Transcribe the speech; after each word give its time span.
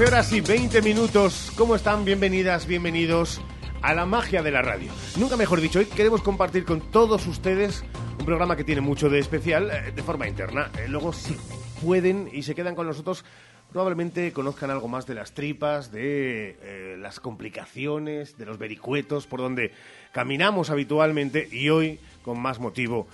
12 0.00 0.12
horas 0.14 0.32
y 0.32 0.40
20 0.40 0.80
minutos. 0.80 1.52
¿Cómo 1.58 1.76
están? 1.76 2.06
Bienvenidas, 2.06 2.66
bienvenidos 2.66 3.38
a 3.82 3.92
la 3.92 4.06
magia 4.06 4.42
de 4.42 4.50
la 4.50 4.62
radio. 4.62 4.90
Nunca 5.18 5.36
mejor 5.36 5.60
dicho, 5.60 5.78
hoy 5.78 5.84
queremos 5.84 6.22
compartir 6.22 6.64
con 6.64 6.80
todos 6.90 7.26
ustedes 7.26 7.84
un 8.18 8.24
programa 8.24 8.56
que 8.56 8.64
tiene 8.64 8.80
mucho 8.80 9.10
de 9.10 9.18
especial 9.18 9.70
eh, 9.70 9.92
de 9.94 10.02
forma 10.02 10.26
interna. 10.26 10.70
Eh, 10.78 10.88
luego, 10.88 11.12
si 11.12 11.36
pueden 11.84 12.30
y 12.32 12.44
se 12.44 12.54
quedan 12.54 12.74
con 12.74 12.86
nosotros, 12.86 13.26
probablemente 13.72 14.32
conozcan 14.32 14.70
algo 14.70 14.88
más 14.88 15.06
de 15.06 15.16
las 15.16 15.32
tripas, 15.34 15.92
de 15.92 16.56
eh, 16.62 16.96
las 16.98 17.20
complicaciones, 17.20 18.38
de 18.38 18.46
los 18.46 18.56
vericuetos, 18.56 19.26
por 19.26 19.40
donde 19.40 19.70
caminamos 20.12 20.70
habitualmente 20.70 21.46
y 21.52 21.68
hoy, 21.68 22.00
con 22.24 22.40
más 22.40 22.58
motivo, 22.58 23.06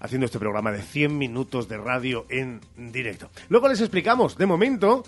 haciendo 0.00 0.26
este 0.26 0.38
programa 0.38 0.70
de 0.70 0.82
100 0.82 1.16
minutos 1.16 1.66
de 1.66 1.78
radio 1.78 2.26
en 2.28 2.60
directo. 2.76 3.30
Luego 3.48 3.68
les 3.68 3.80
explicamos, 3.80 4.36
de 4.36 4.44
momento, 4.44 5.02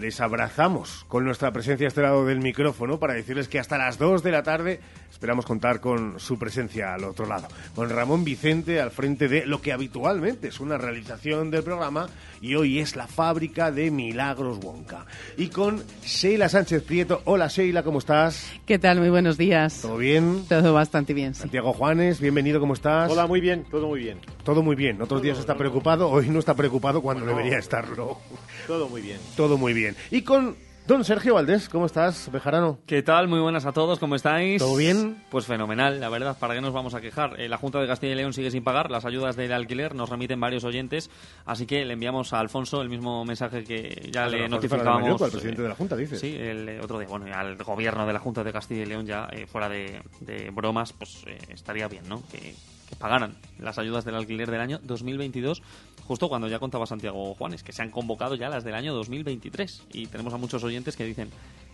les 0.00 0.20
abrazamos 0.20 1.04
con 1.08 1.24
nuestra 1.24 1.52
presencia 1.52 1.86
a 1.86 1.88
este 1.88 2.00
lado 2.00 2.24
del 2.24 2.40
micrófono 2.40 2.98
para 2.98 3.12
decirles 3.12 3.48
que 3.48 3.58
hasta 3.58 3.76
las 3.76 3.98
2 3.98 4.22
de 4.22 4.32
la 4.32 4.42
tarde 4.42 4.80
esperamos 5.10 5.44
contar 5.44 5.80
con 5.80 6.18
su 6.18 6.38
presencia 6.38 6.94
al 6.94 7.04
otro 7.04 7.26
lado. 7.26 7.48
Con 7.74 7.90
Ramón 7.90 8.24
Vicente 8.24 8.80
al 8.80 8.90
frente 8.90 9.28
de 9.28 9.44
lo 9.44 9.60
que 9.60 9.72
habitualmente 9.72 10.48
es 10.48 10.58
una 10.58 10.78
realización 10.78 11.50
del 11.50 11.62
programa 11.62 12.08
y 12.40 12.54
hoy 12.54 12.78
es 12.78 12.96
la 12.96 13.06
fábrica 13.06 13.70
de 13.70 13.90
Milagros 13.90 14.58
Wonka. 14.64 15.04
Y 15.36 15.48
con 15.48 15.84
Sheila 16.02 16.48
Sánchez 16.48 16.82
Prieto. 16.84 17.20
Hola 17.26 17.48
Sheila, 17.48 17.82
¿cómo 17.82 17.98
estás? 17.98 18.50
¿Qué 18.64 18.78
tal? 18.78 19.00
Muy 19.00 19.10
buenos 19.10 19.36
días. 19.36 19.82
¿Todo 19.82 19.98
bien? 19.98 20.46
Todo 20.48 20.72
bastante 20.72 21.12
bien, 21.12 21.34
sí. 21.34 21.42
Santiago 21.42 21.74
Juanes, 21.74 22.20
bienvenido, 22.20 22.58
¿cómo 22.58 22.72
estás? 22.72 23.10
Hola, 23.10 23.26
muy 23.26 23.42
bien, 23.42 23.64
todo 23.70 23.88
muy 23.88 24.00
bien. 24.00 24.18
Todo 24.44 24.62
muy 24.62 24.76
bien. 24.76 25.02
Otros 25.02 25.20
días 25.20 25.38
está 25.38 25.54
preocupado, 25.56 26.08
hoy 26.08 26.30
no 26.30 26.38
está 26.38 26.54
preocupado 26.54 27.02
cuando 27.02 27.26
debería 27.26 27.58
estarlo. 27.58 28.18
Todo 28.66 28.88
muy 28.88 29.02
bien. 29.02 29.18
Todo 29.36 29.58
muy 29.58 29.74
bien. 29.74 29.89
Y 30.10 30.22
con 30.22 30.56
Don 30.86 31.04
Sergio 31.04 31.34
Valdés, 31.34 31.68
¿cómo 31.68 31.86
estás, 31.86 32.32
Bejarano? 32.32 32.80
¿Qué 32.84 33.02
tal? 33.02 33.28
Muy 33.28 33.38
buenas 33.38 33.64
a 33.64 33.72
todos, 33.72 34.00
¿cómo 34.00 34.16
estáis? 34.16 34.60
¿Todo 34.60 34.76
bien? 34.76 35.22
Pues 35.30 35.46
fenomenal, 35.46 36.00
la 36.00 36.08
verdad, 36.08 36.36
¿para 36.36 36.54
qué 36.54 36.60
nos 36.60 36.72
vamos 36.72 36.94
a 36.94 37.00
quejar? 37.00 37.38
Eh, 37.38 37.48
la 37.48 37.58
Junta 37.58 37.78
de 37.80 37.86
Castilla 37.86 38.12
y 38.12 38.16
León 38.16 38.32
sigue 38.32 38.50
sin 38.50 38.64
pagar, 38.64 38.90
las 38.90 39.04
ayudas 39.04 39.36
del 39.36 39.52
alquiler 39.52 39.94
nos 39.94 40.08
remiten 40.08 40.40
varios 40.40 40.64
oyentes, 40.64 41.08
así 41.46 41.64
que 41.66 41.84
le 41.84 41.92
enviamos 41.92 42.32
a 42.32 42.40
Alfonso 42.40 42.82
el 42.82 42.88
mismo 42.88 43.24
mensaje 43.24 43.62
que 43.62 44.08
ya 44.10 44.24
Ah, 44.24 44.28
le 44.28 44.48
notificábamos. 44.48 45.22
Al 45.22 45.30
presidente 45.30 45.60
eh, 45.60 45.62
de 45.62 45.68
la 45.68 45.76
Junta, 45.76 45.94
dices. 45.96 46.18
Sí, 46.18 46.34
el 46.34 46.68
eh, 46.68 46.80
otro 46.82 46.98
día, 46.98 47.06
bueno, 47.08 47.26
al 47.32 47.56
gobierno 47.56 48.04
de 48.04 48.12
la 48.12 48.18
Junta 48.18 48.42
de 48.42 48.52
Castilla 48.52 48.82
y 48.82 48.86
León 48.86 49.06
ya, 49.06 49.28
eh, 49.30 49.46
fuera 49.46 49.68
de, 49.68 50.02
de 50.20 50.50
bromas, 50.50 50.92
pues 50.92 51.22
eh, 51.28 51.38
estaría 51.50 51.86
bien, 51.86 52.08
¿no? 52.08 52.20
Que, 52.32 52.54
que 52.90 52.96
pagaran 52.96 53.36
las 53.58 53.78
ayudas 53.78 54.04
del 54.04 54.16
alquiler 54.16 54.50
del 54.50 54.60
año 54.60 54.80
2022, 54.82 55.62
justo 56.06 56.28
cuando 56.28 56.48
ya 56.48 56.58
contaba 56.58 56.86
Santiago 56.86 57.34
Juanes, 57.34 57.62
que 57.62 57.72
se 57.72 57.82
han 57.82 57.90
convocado 57.90 58.34
ya 58.34 58.48
las 58.48 58.64
del 58.64 58.74
año 58.74 58.92
2023. 58.94 59.84
Y 59.92 60.06
tenemos 60.08 60.34
a 60.34 60.36
muchos 60.36 60.62
oyentes 60.64 60.96
que 60.96 61.04
dicen, 61.04 61.30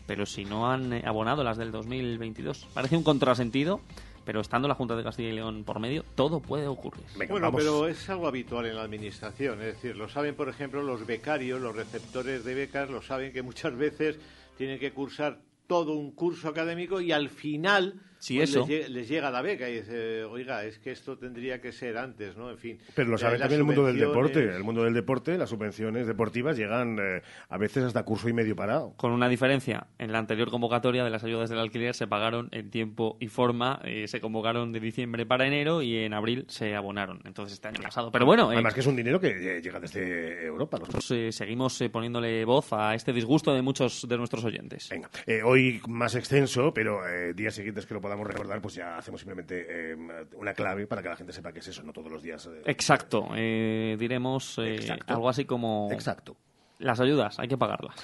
pero 0.07 0.27
si 0.27 0.45
no 0.45 0.71
han 0.71 0.93
eh, 0.93 1.03
abonado 1.05 1.43
las 1.43 1.57
del 1.57 1.73
2022. 1.73 2.69
Parece 2.75 2.97
un 2.97 3.03
contrasentido, 3.03 3.81
pero 4.25 4.41
estando 4.41 4.69
la 4.69 4.75
Junta 4.75 4.95
de 4.95 5.03
Castilla 5.03 5.31
y 5.31 5.33
León 5.33 5.65
por 5.65 5.81
medio, 5.81 6.05
todo 6.15 6.41
puede 6.41 6.67
ocurrir. 6.69 7.05
Venga, 7.17 7.33
Bueno, 7.33 7.47
vamos. 7.47 7.61
pero 7.63 7.89
es 7.89 8.09
algo 8.11 8.27
habitual 8.29 8.67
en 8.67 8.77
la 8.77 8.83
administración, 8.83 9.61
es 9.63 9.75
decir, 9.75 9.97
lo 9.97 10.09
saben, 10.09 10.35
por 10.35 10.49
ejemplo, 10.49 10.83
los 10.83 11.07
becarios, 11.07 11.61
los 11.61 11.75
receptores 11.75 12.45
de 12.45 12.55
becas, 12.55 12.91
lo 12.91 13.03
saben 13.03 13.33
que 13.33 13.43
muchas 13.43 13.77
veces 13.77 14.19
tienen 14.59 14.79
que 14.79 14.93
cursar 14.93 15.41
todo 15.67 15.95
un 15.95 16.13
curso 16.13 16.49
académico 16.49 17.01
y 17.01 17.11
al 17.13 17.29
final 17.29 18.01
Sí, 18.27 18.39
pues, 18.39 18.51
eso. 18.51 18.67
Les, 18.69 18.91
les 18.91 19.09
llega 19.09 19.31
la 19.31 19.41
beca 19.41 19.69
y 19.69 19.77
dice, 19.77 20.25
oiga, 20.25 20.65
es 20.65 20.79
que 20.81 20.91
esto 20.91 21.17
tendría 21.17 21.61
que 21.61 21.71
ser 21.71 21.97
antes, 21.97 22.37
¿no? 22.37 22.51
En 22.51 22.59
fin. 22.59 22.79
Pero 22.95 23.11
lo 23.11 23.15
Eh, 23.15 23.19
sabe 23.19 23.39
también 23.39 23.61
el 23.61 23.65
mundo 23.67 23.87
del 23.87 23.99
deporte. 23.99 24.43
El 24.43 24.65
mundo 24.65 24.83
del 24.83 24.95
deporte, 24.95 25.39
las 25.39 25.49
subvenciones 25.51 26.09
deportivas 26.09 26.57
llegan 26.57 26.99
eh, 27.01 27.23
a 27.49 27.57
veces 27.59 27.85
hasta 27.85 28.03
curso 28.03 28.29
y 28.29 28.33
medio 28.33 28.57
parado. 28.57 28.95
Con 28.97 29.13
una 29.13 29.29
diferencia, 29.29 29.87
en 29.99 30.11
la 30.11 30.19
anterior 30.19 30.51
convocatoria 30.51 31.05
de 31.05 31.11
las 31.11 31.23
ayudas 31.23 31.51
del 31.51 31.61
alquiler 31.61 31.95
se 31.95 32.09
pagaron 32.09 32.49
en 32.51 32.71
tiempo 32.71 33.17
y 33.21 33.29
forma, 33.29 33.81
eh, 33.85 34.09
se 34.09 34.21
convocaron 34.21 34.73
de 34.73 34.81
diciembre 34.81 35.25
para 35.25 35.47
enero 35.47 35.83
y 35.83 35.99
en 35.99 36.13
abril 36.13 36.47
se 36.49 36.75
abonaron. 36.75 37.21
Entonces 37.27 37.55
este 37.55 37.69
año 37.69 37.81
pasado. 37.81 38.11
Pero 38.11 38.27
bueno, 38.27 38.51
eh, 38.51 38.55
Además 38.57 38.75
que 38.75 38.81
es 38.81 38.87
un 38.87 38.97
dinero 38.97 39.21
que 39.21 39.29
eh, 39.59 39.63
llega 39.63 39.79
desde 39.79 40.45
Europa. 40.47 40.79
¿no? 40.79 40.87
pues, 40.87 41.11
eh, 41.13 41.31
seguimos 41.31 41.81
eh, 41.81 41.91
poniéndole 41.91 42.45
voz 42.45 42.73
a 42.73 42.95
este 42.97 43.13
disgusto 43.13 43.55
de 43.55 43.63
muchos 43.63 44.07
de 44.09 44.17
nuestros 44.19 44.45
oyentes. 44.45 44.89
Venga, 44.91 45.11
eh, 45.27 45.43
hoy 45.45 45.81
más 45.87 46.15
extenso, 46.17 46.73
pero 46.75 47.07
eh, 47.07 47.33
días 47.35 47.55
siguientes 47.55 47.87
que 47.87 47.95
lo 47.95 48.01
podamos 48.01 48.16
recordar, 48.25 48.61
pues 48.61 48.75
ya 48.75 48.97
hacemos 48.97 49.21
simplemente 49.21 49.67
eh, 49.93 49.97
una 50.37 50.55
clave 50.55 50.87
para 50.87 51.03
que 51.03 51.09
la 51.09 51.17
gente 51.17 51.33
sepa 51.33 51.53
que 51.53 51.59
es 51.61 51.69
eso, 51.69 51.83
no 51.83 51.93
todos 51.93 52.11
los 52.11 52.23
días. 52.23 52.47
eh, 52.47 52.63
Exacto, 52.67 53.29
eh, 53.35 53.97
diremos 53.99 54.59
Exacto. 54.59 55.13
algo 55.13 55.29
así 55.29 55.45
como 55.45 55.89
Exacto. 55.93 56.37
las 56.79 57.01
ayudas, 57.01 57.39
hay 57.39 57.49
que 57.49 57.59
pagarlas. 57.59 57.97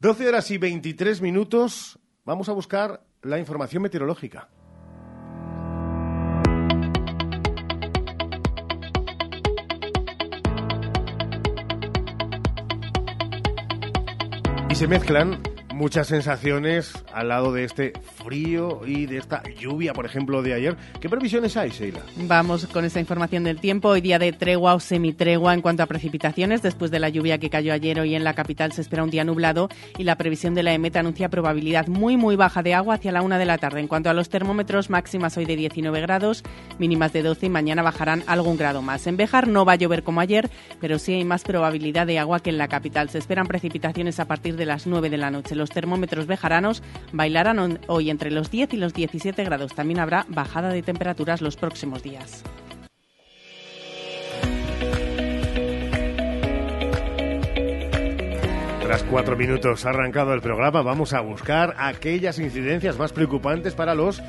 12 0.00 0.28
horas 0.28 0.50
y 0.50 0.58
23 0.58 1.22
minutos. 1.22 1.98
Vamos 2.24 2.48
a 2.48 2.52
buscar 2.52 3.02
la 3.22 3.38
información 3.38 3.82
meteorológica. 3.82 4.48
Y 14.70 14.74
se 14.74 14.88
mezclan 14.88 15.40
muchas 15.74 16.06
sensaciones 16.06 16.92
al 17.12 17.28
lado 17.28 17.52
de 17.52 17.64
este 17.64 17.92
frío 18.24 18.80
y 18.86 19.06
de 19.06 19.18
esta 19.18 19.42
lluvia, 19.58 19.92
por 19.92 20.06
ejemplo, 20.06 20.40
de 20.40 20.54
ayer. 20.54 20.76
¿Qué 21.00 21.08
previsiones 21.08 21.56
hay, 21.56 21.70
Sheila? 21.70 22.00
Vamos 22.16 22.66
con 22.66 22.84
esta 22.84 23.00
información 23.00 23.44
del 23.44 23.58
tiempo. 23.58 23.88
Hoy 23.88 24.00
día 24.00 24.18
de 24.18 24.32
tregua 24.32 24.74
o 24.74 24.80
semitregua 24.80 25.52
en 25.52 25.60
cuanto 25.60 25.82
a 25.82 25.86
precipitaciones. 25.86 26.62
Después 26.62 26.90
de 26.90 27.00
la 27.00 27.08
lluvia 27.08 27.38
que 27.38 27.50
cayó 27.50 27.72
ayer, 27.72 27.98
hoy 27.98 28.14
en 28.14 28.24
la 28.24 28.34
capital 28.34 28.72
se 28.72 28.80
espera 28.80 29.02
un 29.02 29.10
día 29.10 29.24
nublado 29.24 29.68
y 29.98 30.04
la 30.04 30.16
previsión 30.16 30.54
de 30.54 30.62
la 30.62 30.72
EMET 30.72 30.96
anuncia 30.96 31.28
probabilidad 31.28 31.88
muy, 31.88 32.16
muy 32.16 32.36
baja 32.36 32.62
de 32.62 32.74
agua 32.74 32.94
hacia 32.94 33.12
la 33.12 33.22
una 33.22 33.38
de 33.38 33.44
la 33.44 33.58
tarde. 33.58 33.80
En 33.80 33.88
cuanto 33.88 34.10
a 34.10 34.14
los 34.14 34.28
termómetros, 34.28 34.90
máximas 34.90 35.36
hoy 35.36 35.44
de 35.44 35.56
19 35.56 36.00
grados, 36.00 36.44
mínimas 36.78 37.12
de 37.12 37.22
12 37.22 37.46
y 37.46 37.50
mañana 37.50 37.82
bajarán 37.82 38.22
algún 38.26 38.56
grado 38.56 38.80
más. 38.80 39.06
En 39.08 39.16
Béjar 39.16 39.48
no 39.48 39.64
va 39.64 39.72
a 39.72 39.76
llover 39.76 40.04
como 40.04 40.20
ayer, 40.20 40.48
pero 40.80 41.00
sí 41.00 41.14
hay 41.14 41.24
más 41.24 41.42
probabilidad 41.42 42.06
de 42.06 42.20
agua 42.20 42.40
que 42.40 42.50
en 42.50 42.58
la 42.58 42.68
capital. 42.68 43.08
Se 43.10 43.18
esperan 43.18 43.46
precipitaciones 43.46 44.20
a 44.20 44.26
partir 44.26 44.56
de 44.56 44.66
las 44.66 44.86
9 44.86 45.10
de 45.10 45.16
la 45.16 45.30
noche. 45.32 45.56
Termómetros 45.70 46.26
bejaranos 46.26 46.82
bailarán 47.12 47.80
hoy 47.86 48.10
entre 48.10 48.30
los 48.30 48.50
10 48.50 48.74
y 48.74 48.76
los 48.76 48.94
17 48.94 49.44
grados. 49.44 49.74
También 49.74 50.00
habrá 50.00 50.26
bajada 50.28 50.70
de 50.70 50.82
temperaturas 50.82 51.40
los 51.40 51.56
próximos 51.56 52.02
días. 52.02 52.44
Tras 58.84 59.02
cuatro 59.04 59.34
minutos 59.34 59.86
arrancado 59.86 60.34
el 60.34 60.42
programa, 60.42 60.82
vamos 60.82 61.14
a 61.14 61.20
buscar 61.20 61.74
aquellas 61.78 62.38
incidencias 62.38 62.98
más 62.98 63.12
preocupantes 63.12 63.74
para 63.74 63.94
los 63.94 64.22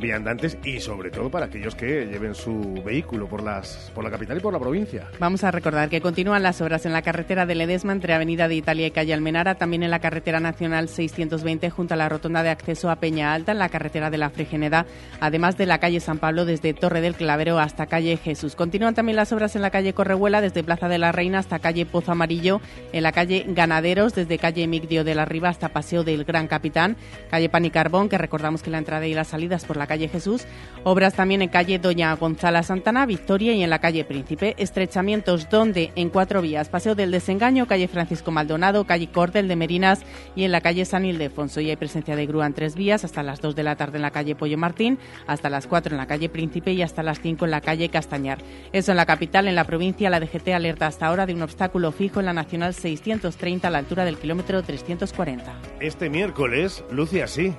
viandantes 0.00 0.58
y 0.64 0.80
sobre 0.80 1.10
todo 1.10 1.30
para 1.30 1.46
aquellos 1.46 1.74
que 1.74 2.06
lleven 2.06 2.34
su 2.34 2.82
vehículo 2.84 3.28
por, 3.28 3.42
las, 3.42 3.90
por 3.94 4.04
la 4.04 4.10
capital 4.10 4.38
y 4.38 4.40
por 4.40 4.52
la 4.52 4.58
provincia. 4.58 5.08
Vamos 5.18 5.44
a 5.44 5.50
recordar 5.50 5.88
que 5.88 6.00
continúan 6.00 6.42
las 6.42 6.60
obras 6.60 6.86
en 6.86 6.92
la 6.92 7.02
carretera 7.02 7.46
de 7.46 7.54
Ledesma 7.54 7.92
entre 7.92 8.14
Avenida 8.14 8.48
de 8.48 8.56
Italia 8.56 8.86
y 8.86 8.90
Calle 8.90 9.14
Almenara, 9.14 9.56
también 9.56 9.82
en 9.82 9.90
la 9.90 10.00
carretera 10.00 10.40
nacional 10.40 10.88
620 10.88 11.70
junto 11.70 11.94
a 11.94 11.96
la 11.96 12.08
rotonda 12.08 12.42
de 12.42 12.50
acceso 12.50 12.90
a 12.90 12.96
Peña 12.96 13.32
Alta, 13.32 13.52
en 13.52 13.58
la 13.58 13.68
carretera 13.68 14.10
de 14.10 14.18
la 14.18 14.30
Frigeneda, 14.30 14.86
además 15.20 15.56
de 15.56 15.66
la 15.66 15.78
calle 15.78 16.00
San 16.00 16.18
Pablo 16.18 16.44
desde 16.44 16.74
Torre 16.74 17.00
del 17.00 17.14
Clavero 17.14 17.58
hasta 17.58 17.86
calle 17.86 18.16
Jesús. 18.16 18.56
Continúan 18.56 18.94
también 18.94 19.16
las 19.16 19.32
obras 19.32 19.56
en 19.56 19.62
la 19.62 19.70
calle 19.70 19.94
Correhuela 19.94 20.40
desde 20.40 20.64
Plaza 20.64 20.88
de 20.88 20.98
la 20.98 21.12
Reina 21.12 21.38
hasta 21.38 21.58
calle 21.58 21.86
Pozo 21.86 22.12
Amarillo, 22.12 22.60
en 22.92 23.02
la 23.02 23.12
calle 23.12 23.44
Ganaderos 23.48 24.14
desde 24.14 24.38
calle 24.38 24.66
Migdio 24.66 25.04
de 25.04 25.14
la 25.14 25.24
Riva 25.24 25.48
hasta 25.48 25.70
Paseo 25.70 26.04
del 26.04 26.24
Gran 26.24 26.48
Capitán, 26.48 26.96
calle 27.30 27.48
Pan 27.48 27.64
y 27.64 27.70
Carbón, 27.70 28.08
que 28.08 28.18
recordamos 28.18 28.62
que 28.62 28.70
la 28.70 28.78
entrada 28.78 29.06
y 29.06 29.14
las 29.14 29.28
salidas 29.28 29.64
por 29.64 29.76
la 29.76 29.83
calle 29.86 30.08
Jesús, 30.08 30.44
obras 30.84 31.14
también 31.14 31.42
en 31.42 31.48
calle 31.48 31.78
Doña 31.78 32.14
Gonzala 32.14 32.62
Santana, 32.62 33.06
Victoria 33.06 33.52
y 33.52 33.62
en 33.62 33.70
la 33.70 33.78
calle 33.78 34.04
Príncipe, 34.04 34.54
estrechamientos 34.58 35.48
donde 35.48 35.92
en 35.96 36.10
cuatro 36.10 36.42
vías, 36.42 36.68
Paseo 36.68 36.94
del 36.94 37.10
Desengaño, 37.10 37.66
calle 37.66 37.88
Francisco 37.88 38.30
Maldonado, 38.30 38.84
calle 38.84 39.08
Cordel 39.08 39.48
de 39.48 39.56
Merinas 39.56 40.00
y 40.34 40.44
en 40.44 40.52
la 40.52 40.60
calle 40.60 40.84
San 40.84 41.04
Ildefonso. 41.04 41.60
Y 41.60 41.70
hay 41.70 41.76
presencia 41.76 42.16
de 42.16 42.26
grúa 42.26 42.46
en 42.46 42.54
tres 42.54 42.74
vías, 42.74 43.04
hasta 43.04 43.22
las 43.22 43.40
2 43.40 43.54
de 43.54 43.62
la 43.62 43.76
tarde 43.76 43.96
en 43.96 44.02
la 44.02 44.10
calle 44.10 44.34
Pollo 44.34 44.58
Martín, 44.58 44.98
hasta 45.26 45.50
las 45.50 45.66
4 45.66 45.94
en 45.94 45.98
la 45.98 46.06
calle 46.06 46.28
Príncipe 46.28 46.72
y 46.72 46.82
hasta 46.82 47.02
las 47.02 47.20
5 47.20 47.44
en 47.44 47.50
la 47.50 47.60
calle 47.60 47.88
Castañar. 47.88 48.38
Eso 48.72 48.92
en 48.92 48.96
la 48.96 49.06
capital, 49.06 49.48
en 49.48 49.54
la 49.54 49.64
provincia, 49.64 50.10
la 50.10 50.20
DGT 50.20 50.48
alerta 50.48 50.86
hasta 50.86 51.06
ahora 51.06 51.26
de 51.26 51.34
un 51.34 51.42
obstáculo 51.42 51.92
fijo 51.92 52.20
en 52.20 52.26
la 52.26 52.32
Nacional 52.32 52.74
630 52.74 53.68
a 53.68 53.70
la 53.70 53.78
altura 53.78 54.04
del 54.04 54.18
kilómetro 54.18 54.62
340. 54.62 55.54
Este 55.80 56.10
miércoles 56.10 56.84
luce 56.90 57.22
así. 57.22 57.54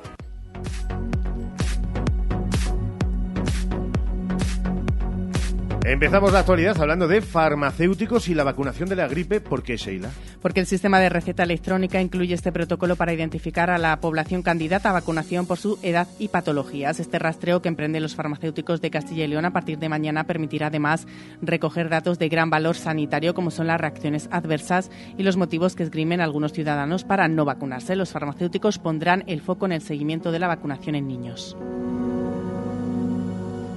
Empezamos 5.87 6.33
la 6.33 6.39
actualidad 6.39 6.81
hablando 6.81 7.07
de 7.07 7.21
farmacéuticos 7.21 8.27
y 8.27 8.33
la 8.33 8.43
vacunación 8.43 8.89
de 8.89 8.95
la 8.95 9.07
gripe. 9.07 9.39
¿Por 9.39 9.61
qué, 9.61 9.77
Sheila? 9.77 10.09
Porque 10.41 10.59
el 10.59 10.65
sistema 10.65 10.99
de 10.99 11.09
receta 11.09 11.43
electrónica 11.43 12.01
incluye 12.01 12.33
este 12.33 12.51
protocolo 12.51 12.95
para 12.95 13.13
identificar 13.13 13.69
a 13.69 13.77
la 13.77 13.99
población 14.01 14.41
candidata 14.41 14.89
a 14.89 14.93
vacunación 14.93 15.45
por 15.45 15.59
su 15.59 15.77
edad 15.83 16.07
y 16.17 16.29
patologías. 16.29 16.99
Este 16.99 17.19
rastreo 17.19 17.61
que 17.61 17.69
emprenden 17.69 18.01
los 18.01 18.15
farmacéuticos 18.15 18.81
de 18.81 18.89
Castilla 18.89 19.25
y 19.25 19.27
León 19.27 19.45
a 19.45 19.53
partir 19.53 19.77
de 19.77 19.87
mañana 19.87 20.23
permitirá 20.23 20.67
además 20.67 21.05
recoger 21.43 21.87
datos 21.89 22.17
de 22.17 22.29
gran 22.29 22.49
valor 22.49 22.75
sanitario 22.75 23.35
como 23.35 23.51
son 23.51 23.67
las 23.67 23.79
reacciones 23.79 24.27
adversas 24.31 24.89
y 25.19 25.21
los 25.21 25.37
motivos 25.37 25.75
que 25.75 25.83
esgrimen 25.83 26.19
algunos 26.19 26.51
ciudadanos 26.51 27.03
para 27.03 27.27
no 27.27 27.45
vacunarse. 27.45 27.95
Los 27.95 28.11
farmacéuticos 28.11 28.79
pondrán 28.79 29.23
el 29.27 29.39
foco 29.39 29.67
en 29.67 29.73
el 29.73 29.83
seguimiento 29.83 30.31
de 30.31 30.39
la 30.39 30.47
vacunación 30.47 30.95
en 30.95 31.07
niños. 31.07 31.55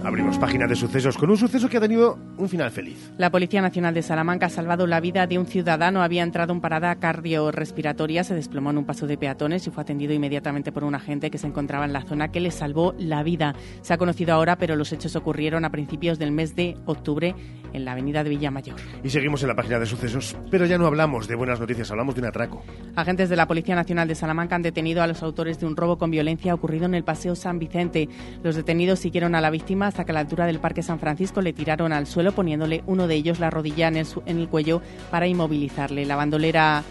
Abrimos 0.04 0.38
página 0.38 0.66
de 0.66 0.76
sucesos 0.76 1.18
con 1.18 1.28
un 1.28 1.36
suceso 1.36 1.68
que 1.68 1.76
ha 1.76 1.80
tenido 1.80 2.18
un 2.38 2.48
final 2.48 2.70
feliz. 2.70 3.12
La 3.18 3.30
Policía 3.30 3.60
Nacional 3.60 3.94
de 3.94 4.02
Salamanca 4.02 4.46
ha 4.46 4.48
salvado 4.48 4.86
la 4.86 5.00
vida 5.00 5.26
de 5.26 5.38
un 5.38 5.46
ciudadano. 5.46 6.02
Había 6.02 6.22
entrado 6.22 6.52
en 6.52 6.60
parada 6.60 6.94
cardiorrespiratoria, 6.94 8.22
se 8.22 8.34
desplomó 8.34 8.70
en 8.70 8.78
un 8.78 8.86
paso 8.86 9.08
de 9.08 9.18
peatones 9.18 9.66
y 9.66 9.70
fue 9.70 9.82
atendido 9.82 10.14
inmediatamente 10.14 10.70
por 10.70 10.84
un 10.84 10.94
agente 10.94 11.30
que 11.30 11.38
se 11.38 11.48
encontraba 11.48 11.84
en 11.84 11.92
la 11.92 12.02
zona 12.02 12.28
que 12.28 12.40
le 12.40 12.52
salvó 12.52 12.94
la 12.96 13.24
vida. 13.24 13.54
Se 13.82 13.92
ha 13.92 13.98
conocido 13.98 14.34
ahora, 14.34 14.56
pero 14.56 14.76
los 14.76 14.92
hechos 14.92 15.16
ocurrieron 15.16 15.64
a 15.64 15.70
principios 15.70 16.18
del 16.18 16.30
mes 16.30 16.54
de 16.54 16.76
octubre 16.86 17.34
en 17.72 17.84
la 17.84 17.92
avenida 17.92 18.22
de 18.22 18.30
Villamayor. 18.30 18.76
Y 19.02 19.10
seguimos 19.10 19.42
en 19.42 19.48
la 19.48 19.56
página 19.56 19.80
de 19.80 19.86
sucesos, 19.86 20.36
pero 20.50 20.64
ya 20.64 20.78
no 20.78 20.86
hablamos 20.86 21.26
de 21.26 21.34
buenas 21.34 21.60
noticias, 21.60 21.90
hablamos 21.90 22.14
de 22.14 22.20
un 22.20 22.28
atraco. 22.28 22.62
Agentes 22.94 23.28
de 23.28 23.36
la 23.36 23.46
Policía 23.46 23.74
Nacional 23.74 24.06
de 24.06 24.14
Salamanca 24.14 24.54
han 24.54 24.62
detenido 24.62 25.02
a 25.02 25.06
los 25.06 25.22
autores 25.22 25.58
de 25.58 25.66
un 25.66 25.76
robo 25.76 25.98
con 25.98 26.10
violencia 26.10 26.54
ocurrido 26.54 26.86
en 26.86 26.94
el 26.94 27.04
Paseo 27.04 27.34
San 27.34 27.58
Vicente. 27.58 28.08
Los 28.42 28.54
detenidos 28.54 29.00
siguieron 29.00 29.34
a 29.34 29.40
la 29.40 29.50
víctima 29.50 29.87
hasta 29.88 30.04
que 30.04 30.12
a 30.12 30.14
la 30.14 30.20
altura 30.20 30.46
del 30.46 30.60
Parque 30.60 30.82
San 30.82 30.98
Francisco 30.98 31.40
le 31.40 31.52
tiraron 31.52 31.92
al 31.92 32.06
suelo 32.06 32.32
poniéndole 32.32 32.82
uno 32.86 33.06
de 33.08 33.14
ellos 33.16 33.40
la 33.40 33.50
rodilla 33.50 33.88
en 33.88 33.96
el, 33.96 34.06
en 34.26 34.38
el 34.38 34.48
cuello 34.48 34.80
para 35.10 35.26
inmovilizarle. 35.26 36.06
La 36.06 36.16
bandolera 36.16 36.84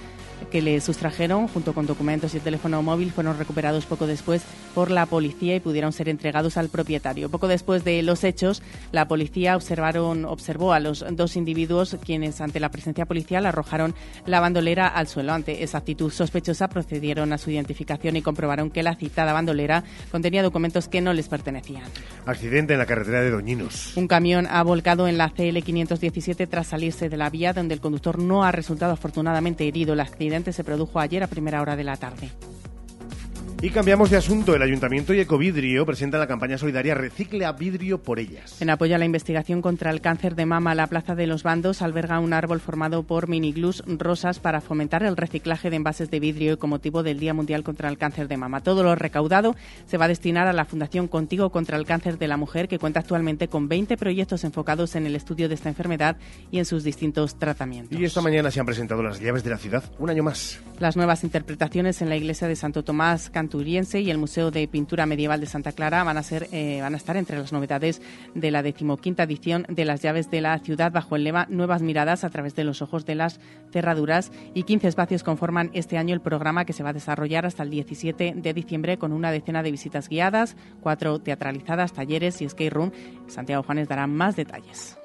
que 0.52 0.62
le 0.62 0.80
sustrajeron 0.80 1.48
junto 1.48 1.74
con 1.74 1.86
documentos 1.86 2.34
y 2.34 2.38
el 2.38 2.44
teléfono 2.44 2.82
móvil 2.82 3.12
fueron 3.12 3.38
recuperados 3.38 3.86
poco 3.86 4.08
después 4.08 4.44
por 4.74 4.92
la 4.92 5.06
policía 5.06 5.56
y 5.56 5.60
pudieron 5.60 5.92
ser 5.92 6.08
entregados 6.08 6.56
al 6.58 6.70
propietario. 6.70 7.30
Poco 7.30 7.48
después 7.48 7.84
de 7.84 8.02
los 8.04 8.24
hechos, 8.24 8.62
la 8.92 9.08
policía 9.08 9.56
observaron, 9.56 10.26
observó 10.26 10.74
a 10.74 10.80
los 10.80 11.04
dos 11.12 11.36
individuos 11.36 11.98
quienes 12.04 12.40
ante 12.42 12.60
la 12.60 12.70
presencia 12.70 13.06
policial 13.06 13.46
arrojaron 13.46 13.96
la 14.26 14.40
bandolera 14.40 14.88
al 14.88 15.08
suelo. 15.08 15.34
Ante 15.34 15.64
esa 15.64 15.80
actitud 15.80 16.12
sospechosa 16.12 16.68
procedieron 16.70 17.34
a 17.34 17.38
su 17.38 17.50
identificación 17.50 18.16
y 18.16 18.22
comprobaron 18.22 18.70
que 18.70 18.84
la 18.84 18.96
citada 18.96 19.34
bandolera 19.34 19.84
contenía 20.12 20.44
documentos 20.44 20.88
que 20.88 21.02
no 21.02 21.14
les 21.14 21.28
pertenecían. 21.28 21.84
Accidente 22.26 22.74
en 22.74 22.80
la 22.80 22.86
carretera 22.86 23.22
de 23.22 23.32
Doñinos. 23.32 23.98
Un 23.98 24.08
camión 24.08 24.48
ha 24.48 24.62
volcado 24.64 25.08
en 25.08 25.18
la 25.18 25.30
CL 25.30 25.58
517 25.60 26.48
tras 26.48 26.68
salirse 26.68 27.10
de 27.10 27.18
la 27.18 27.30
vía 27.30 27.54
donde 27.54 27.74
el 27.74 27.82
conductor 27.82 28.20
no 28.20 28.44
ha 28.44 28.52
resultado 28.52 28.94
afortunadamente 28.94 29.68
herido. 29.68 29.94
El 29.94 30.02
accidente 30.02 30.27
se 30.54 30.64
produjo 30.64 31.00
ayer 31.00 31.24
a 31.24 31.28
primera 31.28 31.62
hora 31.62 31.76
de 31.76 31.84
la 31.84 31.98
tarde. 31.98 32.30
Y 33.60 33.72
cambiamos 33.72 34.12
de 34.12 34.18
asunto. 34.18 34.56
El 34.56 34.62
Ayuntamiento 34.62 35.16
y 35.16 35.20
Ecovidrio 35.20 35.84
presentan 35.84 36.20
la 36.20 36.28
campaña 36.28 36.60
solidaria 36.60 36.94
Recicle 36.94 37.44
a 37.44 37.54
Vidrio 37.54 37.98
por 37.98 38.20
ellas. 38.20 38.62
En 38.62 38.70
apoyo 38.70 38.94
a 38.94 39.00
la 39.00 39.06
investigación 39.06 39.64
contra 39.64 39.90
el 39.90 40.00
cáncer 40.00 40.36
de 40.36 40.46
mama, 40.46 40.76
la 40.76 40.86
Plaza 40.86 41.16
de 41.16 41.26
los 41.26 41.42
Bandos 41.42 41.82
alberga 41.82 42.20
un 42.20 42.34
árbol 42.34 42.60
formado 42.60 43.02
por 43.02 43.28
miniglus 43.28 43.84
rosas 43.88 44.40
para 44.40 44.62
fomentar 44.62 45.02
el 45.02 45.18
reciclaje 45.18 45.72
de 45.72 45.76
envases 45.78 46.12
de 46.12 46.20
vidrio 46.20 46.54
y 46.54 46.58
con 46.58 46.70
motivo 46.70 47.02
del 47.02 47.20
Día 47.20 47.34
Mundial 47.34 47.64
contra 47.64 47.90
el 47.90 47.98
Cáncer 47.98 48.28
de 48.28 48.38
Mama. 48.38 48.62
Todo 48.62 48.84
lo 48.84 48.94
recaudado 48.94 49.56
se 49.88 49.98
va 49.98 50.06
a 50.06 50.10
destinar 50.10 50.46
a 50.46 50.54
la 50.54 50.66
Fundación 50.66 51.08
Contigo 51.08 51.50
contra 51.50 51.78
el 51.78 51.88
Cáncer 51.88 52.20
de 52.20 52.28
la 52.28 52.38
Mujer, 52.38 52.68
que 52.68 52.78
cuenta 52.78 53.00
actualmente 53.00 53.48
con 53.48 53.68
20 53.68 53.98
proyectos 53.98 54.44
enfocados 54.44 54.96
en 54.96 55.08
el 55.08 55.16
estudio 55.16 55.50
de 55.50 55.56
esta 55.56 55.70
enfermedad 55.70 56.18
y 56.52 56.60
en 56.60 56.66
sus 56.66 56.84
distintos 56.84 57.40
tratamientos. 57.40 58.00
Y 58.00 58.06
esta 58.06 58.22
mañana 58.22 58.52
se 58.52 58.60
han 58.60 58.68
presentado 58.68 59.02
las 59.02 59.20
llaves 59.20 59.44
de 59.44 59.50
la 59.50 59.58
ciudad 59.58 59.84
un 59.98 60.12
año 60.12 60.22
más. 60.22 60.62
Las 60.78 60.96
nuevas 60.96 61.24
interpretaciones 61.24 62.04
en 62.04 62.10
la 62.10 62.18
iglesia 62.18 62.48
de 62.48 62.56
Santo 62.56 62.84
Tomás 62.84 63.32
Canturiense 63.48 64.02
y 64.02 64.12
el 64.12 64.18
Museo 64.18 64.52
de 64.52 64.68
Pintura 64.68 65.06
Medieval 65.06 65.40
de 65.40 65.46
Santa 65.46 65.72
Clara 65.72 66.04
van 66.04 66.18
a, 66.18 66.24
ser, 66.24 66.50
eh, 66.52 66.82
van 66.82 66.94
a 66.94 66.98
estar 66.98 67.16
entre 67.16 67.38
las 67.38 67.54
novedades 67.54 68.02
de 68.36 68.52
la 68.52 68.62
decimoquinta 68.62 69.24
edición 69.24 69.66
de 69.70 69.86
las 69.86 70.02
llaves 70.02 70.30
de 70.30 70.42
la 70.42 70.60
ciudad 70.60 70.92
bajo 70.92 71.16
el 71.16 71.24
lema 71.24 71.48
Nuevas 71.50 71.82
miradas 71.82 72.26
a 72.26 72.30
través 72.30 72.56
de 72.56 72.66
los 72.66 72.82
ojos 72.82 73.06
de 73.06 73.16
las 73.16 73.40
cerraduras 73.72 74.34
y 74.54 74.64
15 74.64 74.90
espacios 74.90 75.24
conforman 75.24 75.72
este 75.74 75.98
año 75.98 76.14
el 76.14 76.20
programa 76.20 76.66
que 76.66 76.74
se 76.74 76.84
va 76.84 76.90
a 76.90 76.94
desarrollar 76.94 77.46
hasta 77.46 77.64
el 77.64 77.70
17 77.70 78.34
de 78.36 78.54
diciembre 78.54 78.98
con 78.98 79.14
una 79.14 79.32
decena 79.32 79.64
de 79.64 79.72
visitas 79.72 80.10
guiadas, 80.10 80.58
cuatro 80.82 81.20
teatralizadas, 81.20 81.94
talleres 81.94 82.42
y 82.42 82.50
skate 82.50 82.74
room. 82.74 82.92
Santiago 83.28 83.64
Juanes 83.64 83.88
dará 83.88 84.08
más 84.08 84.36
detalles. 84.36 84.97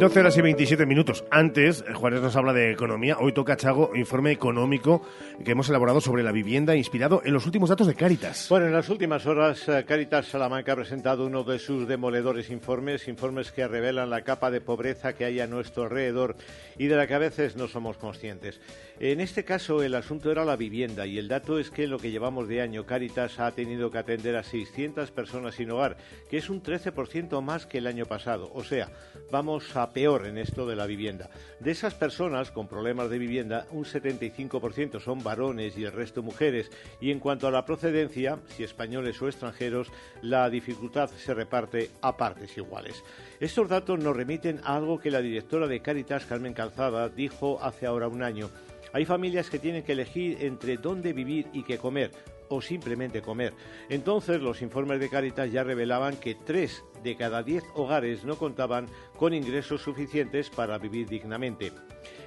12 0.00 0.18
horas 0.18 0.34
y 0.38 0.40
27 0.40 0.86
minutos. 0.86 1.26
Antes, 1.30 1.84
eh, 1.86 1.92
Juárez 1.92 2.22
nos 2.22 2.34
habla 2.34 2.54
de 2.54 2.72
economía. 2.72 3.18
Hoy 3.20 3.34
toca, 3.34 3.58
Chago, 3.58 3.90
informe 3.94 4.32
económico 4.32 5.02
que 5.44 5.50
hemos 5.50 5.68
elaborado 5.68 6.00
sobre 6.00 6.22
la 6.22 6.32
vivienda 6.32 6.74
inspirado 6.74 7.20
en 7.22 7.34
los 7.34 7.44
últimos 7.44 7.68
datos 7.68 7.86
de 7.86 7.94
Cáritas. 7.94 8.46
Bueno, 8.48 8.64
en 8.64 8.72
las 8.72 8.88
últimas 8.88 9.26
horas, 9.26 9.68
eh, 9.68 9.84
Cáritas 9.86 10.28
Salamanca 10.28 10.72
ha 10.72 10.76
presentado 10.76 11.26
uno 11.26 11.44
de 11.44 11.58
sus 11.58 11.86
demoledores 11.86 12.48
informes, 12.48 13.08
informes 13.08 13.52
que 13.52 13.68
revelan 13.68 14.08
la 14.08 14.22
capa 14.22 14.50
de 14.50 14.62
pobreza 14.62 15.12
que 15.12 15.26
hay 15.26 15.38
a 15.38 15.46
nuestro 15.46 15.82
alrededor 15.82 16.34
y 16.78 16.86
de 16.86 16.96
la 16.96 17.06
que 17.06 17.12
a 17.12 17.18
veces 17.18 17.56
no 17.56 17.68
somos 17.68 17.98
conscientes. 17.98 18.58
En 19.02 19.22
este 19.22 19.46
caso, 19.46 19.82
el 19.82 19.94
asunto 19.94 20.30
era 20.30 20.44
la 20.44 20.56
vivienda 20.56 21.06
y 21.06 21.16
el 21.16 21.26
dato 21.26 21.58
es 21.58 21.70
que 21.70 21.84
en 21.84 21.90
lo 21.90 21.98
que 21.98 22.10
llevamos 22.10 22.48
de 22.48 22.60
año, 22.60 22.84
Cáritas 22.84 23.40
ha 23.40 23.50
tenido 23.50 23.90
que 23.90 23.96
atender 23.96 24.36
a 24.36 24.42
600 24.42 25.10
personas 25.10 25.54
sin 25.54 25.70
hogar, 25.70 25.96
que 26.28 26.36
es 26.36 26.50
un 26.50 26.62
13% 26.62 27.40
más 27.40 27.64
que 27.64 27.78
el 27.78 27.86
año 27.86 28.04
pasado. 28.04 28.50
O 28.52 28.62
sea, 28.62 28.92
vamos 29.32 29.74
a 29.74 29.88
peor 29.94 30.26
en 30.26 30.36
esto 30.36 30.66
de 30.66 30.76
la 30.76 30.84
vivienda. 30.84 31.30
De 31.60 31.70
esas 31.70 31.94
personas 31.94 32.50
con 32.50 32.68
problemas 32.68 33.08
de 33.08 33.16
vivienda, 33.16 33.66
un 33.70 33.86
75% 33.86 35.00
son 35.00 35.24
varones 35.24 35.78
y 35.78 35.84
el 35.84 35.92
resto 35.92 36.22
mujeres. 36.22 36.70
Y 37.00 37.10
en 37.10 37.20
cuanto 37.20 37.48
a 37.48 37.50
la 37.50 37.64
procedencia, 37.64 38.38
si 38.48 38.64
españoles 38.64 39.22
o 39.22 39.28
extranjeros, 39.28 39.90
la 40.20 40.50
dificultad 40.50 41.08
se 41.08 41.32
reparte 41.32 41.88
a 42.02 42.18
partes 42.18 42.54
iguales. 42.58 43.02
Estos 43.40 43.66
datos 43.66 43.98
nos 43.98 44.14
remiten 44.14 44.60
a 44.62 44.76
algo 44.76 44.98
que 44.98 45.10
la 45.10 45.22
directora 45.22 45.66
de 45.66 45.80
Caritas, 45.80 46.26
Carmen 46.26 46.52
Calzada, 46.52 47.08
dijo 47.08 47.58
hace 47.62 47.86
ahora 47.86 48.06
un 48.06 48.22
año. 48.22 48.50
Hay 48.92 49.04
familias 49.04 49.50
que 49.50 49.58
tienen 49.58 49.82
que 49.82 49.92
elegir 49.92 50.38
entre 50.40 50.76
dónde 50.76 51.12
vivir 51.12 51.46
y 51.52 51.62
qué 51.62 51.78
comer 51.78 52.10
o 52.48 52.60
simplemente 52.60 53.22
comer. 53.22 53.54
Entonces 53.88 54.40
los 54.40 54.60
informes 54.60 55.00
de 55.00 55.08
Caritas 55.08 55.50
ya 55.52 55.62
revelaban 55.62 56.16
que 56.16 56.34
tres 56.34 56.84
de 57.02 57.16
cada 57.16 57.42
diez 57.42 57.64
hogares 57.74 58.24
no 58.24 58.36
contaban 58.36 58.86
con 59.16 59.32
ingresos 59.32 59.82
suficientes 59.82 60.50
para 60.50 60.78
vivir 60.78 61.08
dignamente. 61.08 61.72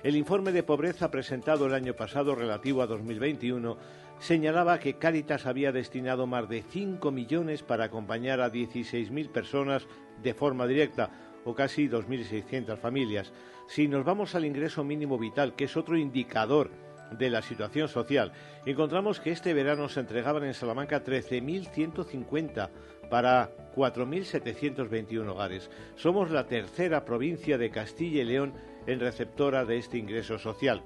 El 0.01 0.15
informe 0.15 0.51
de 0.51 0.63
pobreza 0.63 1.11
presentado 1.11 1.65
el 1.65 1.73
año 1.73 1.93
pasado 1.93 2.35
relativo 2.35 2.81
a 2.81 2.87
2021 2.87 3.77
señalaba 4.19 4.79
que 4.79 4.97
Caritas 4.97 5.45
había 5.45 5.73
destinado 5.73 6.27
más 6.27 6.47
de 6.47 6.63
5 6.63 7.11
millones 7.11 7.61
para 7.61 7.85
acompañar 7.85 8.39
a 8.39 8.51
16.000 8.51 9.29
personas 9.29 9.85
de 10.21 10.33
forma 10.33 10.65
directa 10.67 11.11
o 11.43 11.53
casi 11.53 11.89
2.600 11.89 12.77
familias. 12.77 13.33
Si 13.67 13.87
nos 13.87 14.05
vamos 14.05 14.35
al 14.35 14.45
ingreso 14.45 14.83
mínimo 14.83 15.17
vital, 15.17 15.55
que 15.55 15.65
es 15.65 15.77
otro 15.77 15.97
indicador 15.97 16.69
de 17.11 17.29
la 17.29 17.41
situación 17.41 17.87
social, 17.87 18.31
encontramos 18.65 19.19
que 19.19 19.31
este 19.31 19.53
verano 19.53 19.89
se 19.89 19.99
entregaban 19.99 20.43
en 20.43 20.53
Salamanca 20.53 21.03
13.150 21.03 22.69
para 23.09 23.51
4.721 23.75 25.27
hogares. 25.27 25.69
Somos 25.95 26.31
la 26.31 26.47
tercera 26.47 27.05
provincia 27.05 27.57
de 27.57 27.69
Castilla 27.69 28.21
y 28.21 28.25
León 28.25 28.53
en 28.87 28.99
receptora 28.99 29.65
de 29.65 29.77
este 29.77 29.97
ingreso 29.97 30.37
social. 30.37 30.83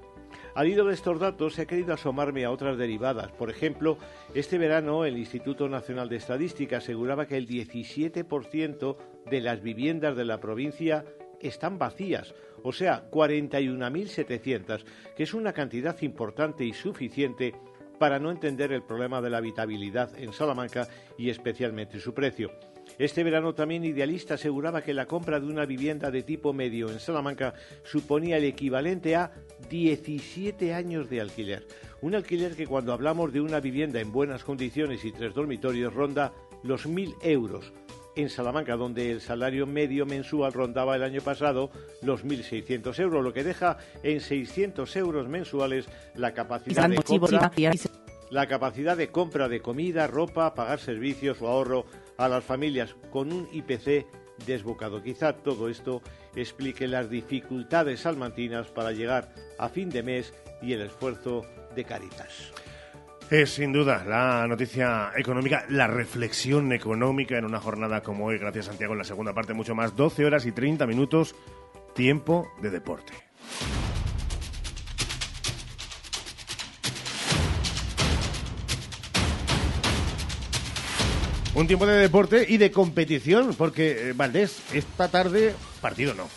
Al 0.54 0.68
hilo 0.68 0.84
de 0.84 0.94
estos 0.94 1.18
datos 1.20 1.58
he 1.58 1.66
querido 1.66 1.94
asomarme 1.94 2.44
a 2.44 2.50
otras 2.50 2.76
derivadas. 2.76 3.32
Por 3.32 3.50
ejemplo, 3.50 3.96
este 4.34 4.58
verano 4.58 5.04
el 5.04 5.16
Instituto 5.16 5.68
Nacional 5.68 6.08
de 6.08 6.16
Estadística 6.16 6.78
aseguraba 6.78 7.26
que 7.26 7.36
el 7.36 7.46
17% 7.46 8.96
de 9.30 9.40
las 9.40 9.62
viviendas 9.62 10.16
de 10.16 10.24
la 10.24 10.40
provincia 10.40 11.04
están 11.40 11.78
vacías, 11.78 12.34
o 12.62 12.72
sea, 12.72 13.08
41.700, 13.10 14.84
que 15.16 15.22
es 15.22 15.34
una 15.34 15.52
cantidad 15.52 16.00
importante 16.02 16.64
y 16.64 16.72
suficiente 16.72 17.54
para 17.98 18.18
no 18.18 18.30
entender 18.30 18.72
el 18.72 18.82
problema 18.82 19.20
de 19.20 19.30
la 19.30 19.38
habitabilidad 19.38 20.16
en 20.18 20.32
Salamanca 20.32 20.88
y 21.16 21.30
especialmente 21.30 22.00
su 22.00 22.14
precio. 22.14 22.50
Este 22.98 23.22
verano 23.22 23.54
también 23.54 23.84
Idealista 23.84 24.34
aseguraba 24.34 24.82
que 24.82 24.94
la 24.94 25.06
compra 25.06 25.38
de 25.38 25.46
una 25.46 25.66
vivienda 25.66 26.10
de 26.10 26.22
tipo 26.22 26.52
medio 26.52 26.90
en 26.90 27.00
Salamanca 27.00 27.54
suponía 27.84 28.38
el 28.38 28.44
equivalente 28.44 29.14
a 29.14 29.32
17 29.68 30.72
años 30.72 31.10
de 31.10 31.20
alquiler. 31.20 31.66
Un 32.00 32.14
alquiler 32.14 32.56
que 32.56 32.66
cuando 32.66 32.92
hablamos 32.92 33.32
de 33.32 33.40
una 33.40 33.60
vivienda 33.60 34.00
en 34.00 34.10
buenas 34.10 34.42
condiciones 34.42 35.04
y 35.04 35.12
tres 35.12 35.34
dormitorios 35.34 35.92
ronda 35.92 36.32
los 36.62 36.88
1.000 36.88 37.16
euros. 37.22 37.72
En 38.18 38.30
Salamanca, 38.30 38.74
donde 38.74 39.12
el 39.12 39.20
salario 39.20 39.64
medio 39.64 40.04
mensual 40.04 40.52
rondaba 40.52 40.96
el 40.96 41.04
año 41.04 41.20
pasado 41.20 41.70
los 42.02 42.24
1.600 42.24 42.98
euros, 42.98 43.22
lo 43.22 43.32
que 43.32 43.44
deja 43.44 43.78
en 44.02 44.20
600 44.20 44.96
euros 44.96 45.28
mensuales 45.28 45.88
la 46.16 46.34
capacidad 46.34 46.90
de 46.90 46.96
compra 46.96 47.52
la 48.30 48.48
capacidad 48.48 48.96
de 48.96 49.12
compra 49.12 49.48
de 49.48 49.62
comida, 49.62 50.08
ropa, 50.08 50.52
pagar 50.52 50.80
servicios 50.80 51.40
o 51.40 51.46
ahorro 51.46 51.86
a 52.16 52.28
las 52.28 52.42
familias 52.42 52.96
con 53.12 53.32
un 53.32 53.48
IPC 53.52 54.04
desbocado. 54.44 55.00
Quizá 55.00 55.34
todo 55.34 55.68
esto 55.68 56.02
explique 56.34 56.88
las 56.88 57.08
dificultades 57.08 58.00
salmantinas 58.00 58.66
para 58.66 58.90
llegar 58.90 59.32
a 59.60 59.68
fin 59.68 59.90
de 59.90 60.02
mes 60.02 60.34
y 60.60 60.72
el 60.72 60.82
esfuerzo 60.82 61.46
de 61.76 61.84
Caritas. 61.84 62.52
Es 63.30 63.50
sin 63.50 63.74
duda 63.74 64.04
la 64.06 64.46
noticia 64.48 65.12
económica, 65.14 65.66
la 65.68 65.86
reflexión 65.86 66.72
económica 66.72 67.36
en 67.36 67.44
una 67.44 67.60
jornada 67.60 68.02
como 68.02 68.24
hoy. 68.24 68.38
Gracias 68.38 68.66
Santiago 68.66 68.94
en 68.94 68.98
la 69.00 69.04
segunda 69.04 69.34
parte, 69.34 69.52
mucho 69.52 69.74
más. 69.74 69.94
12 69.94 70.24
horas 70.24 70.46
y 70.46 70.52
30 70.52 70.86
minutos, 70.86 71.34
tiempo 71.94 72.48
de 72.62 72.70
deporte. 72.70 73.12
Un 81.54 81.66
tiempo 81.66 81.86
de 81.86 81.98
deporte 81.98 82.46
y 82.48 82.56
de 82.56 82.70
competición, 82.70 83.54
porque 83.58 84.08
eh, 84.08 84.12
Valdés, 84.14 84.62
esta 84.72 85.10
tarde, 85.10 85.54
partido 85.82 86.14
no, 86.14 86.28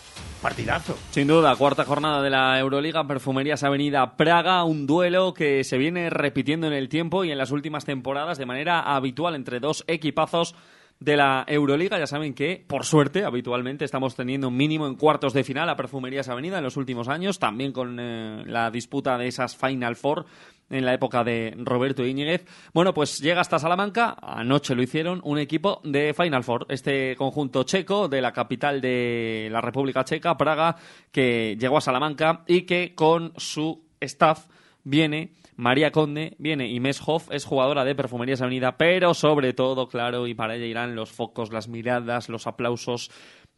partidazo. 0.42 0.98
Sin 1.12 1.28
duda, 1.28 1.56
cuarta 1.56 1.86
jornada 1.86 2.22
de 2.22 2.30
la 2.30 2.60
Euroliga, 2.60 3.08
Perfumerías 3.08 3.64
Avenida 3.64 4.18
Praga, 4.18 4.64
un 4.64 4.88
duelo 4.88 5.34
que 5.34 5.64
se 5.64 5.78
viene 5.78 6.10
repitiendo 6.10 6.68
en 6.68 6.74
el 6.74 6.90
tiempo 6.90 7.24
y 7.24 7.32
en 7.32 7.38
las 7.38 7.52
últimas 7.52 7.86
temporadas 7.86 8.38
de 8.38 8.46
manera 8.46 8.82
habitual 8.82 9.36
entre 9.36 9.60
dos 9.60 9.84
equipazos 9.88 10.56
de 11.00 11.18
la 11.18 11.44
Euroliga. 11.48 12.00
Ya 12.00 12.08
saben 12.08 12.34
que, 12.34 12.64
por 12.66 12.86
suerte, 12.86 13.26
habitualmente 13.26 13.86
estamos 13.86 14.16
teniendo 14.16 14.52
mínimo 14.52 14.88
en 14.88 14.96
cuartos 14.96 15.34
de 15.34 15.44
final 15.44 15.70
a 15.70 15.76
Perfumerías 15.76 16.30
Avenida 16.30 16.60
en 16.60 16.64
los 16.64 16.78
últimos 16.78 17.08
años, 17.08 17.40
también 17.40 17.72
con 17.72 18.00
eh, 18.00 18.44
la 18.46 18.72
disputa 18.72 19.18
de 19.18 19.28
esas 19.28 19.56
Final 19.56 19.96
Four 19.96 20.26
en 20.72 20.86
la 20.86 20.94
época 20.94 21.24
de 21.24 21.54
Roberto 21.58 22.06
Íñiguez. 22.06 22.46
Bueno, 22.74 22.94
pues 22.94 23.20
llega 23.20 23.42
hasta 23.42 23.60
Salamanca, 23.60 24.16
anoche 24.22 24.76
lo 24.76 24.82
hicieron, 24.82 25.22
un 25.24 25.38
equipo 25.38 25.82
de 25.84 26.14
Final 26.14 26.44
Four, 26.44 26.66
este 26.70 27.16
conjunto 27.16 27.64
checo 27.64 28.08
de 28.08 28.22
la 28.22 28.32
capital 28.32 28.82
de 28.82 29.50
la 29.52 29.62
República 29.62 30.04
Checa, 30.04 30.38
Praga, 30.38 30.76
que 31.12 31.58
llegó 31.60 31.78
a 31.78 31.82
Salamanca 31.82 32.44
y 32.48 32.64
que 32.64 32.96
con 32.96 33.34
su 33.38 33.84
staff 34.00 34.48
viene 34.84 35.34
María 35.62 35.92
Conde, 35.92 36.36
viene 36.40 36.68
Inés 36.68 37.02
Hoff, 37.06 37.30
es 37.32 37.46
jugadora 37.46 37.86
de 37.86 37.94
Perfumerías 37.94 38.42
Avenida, 38.42 38.78
pero 38.78 39.14
sobre 39.14 39.54
todo, 39.54 39.88
claro, 39.88 40.26
y 40.26 40.34
para 40.34 40.56
ella 40.56 40.66
irán 40.66 40.96
los 40.96 41.12
focos, 41.12 41.52
las 41.52 41.68
miradas, 41.68 42.30
los 42.30 42.48
aplausos. 42.48 43.12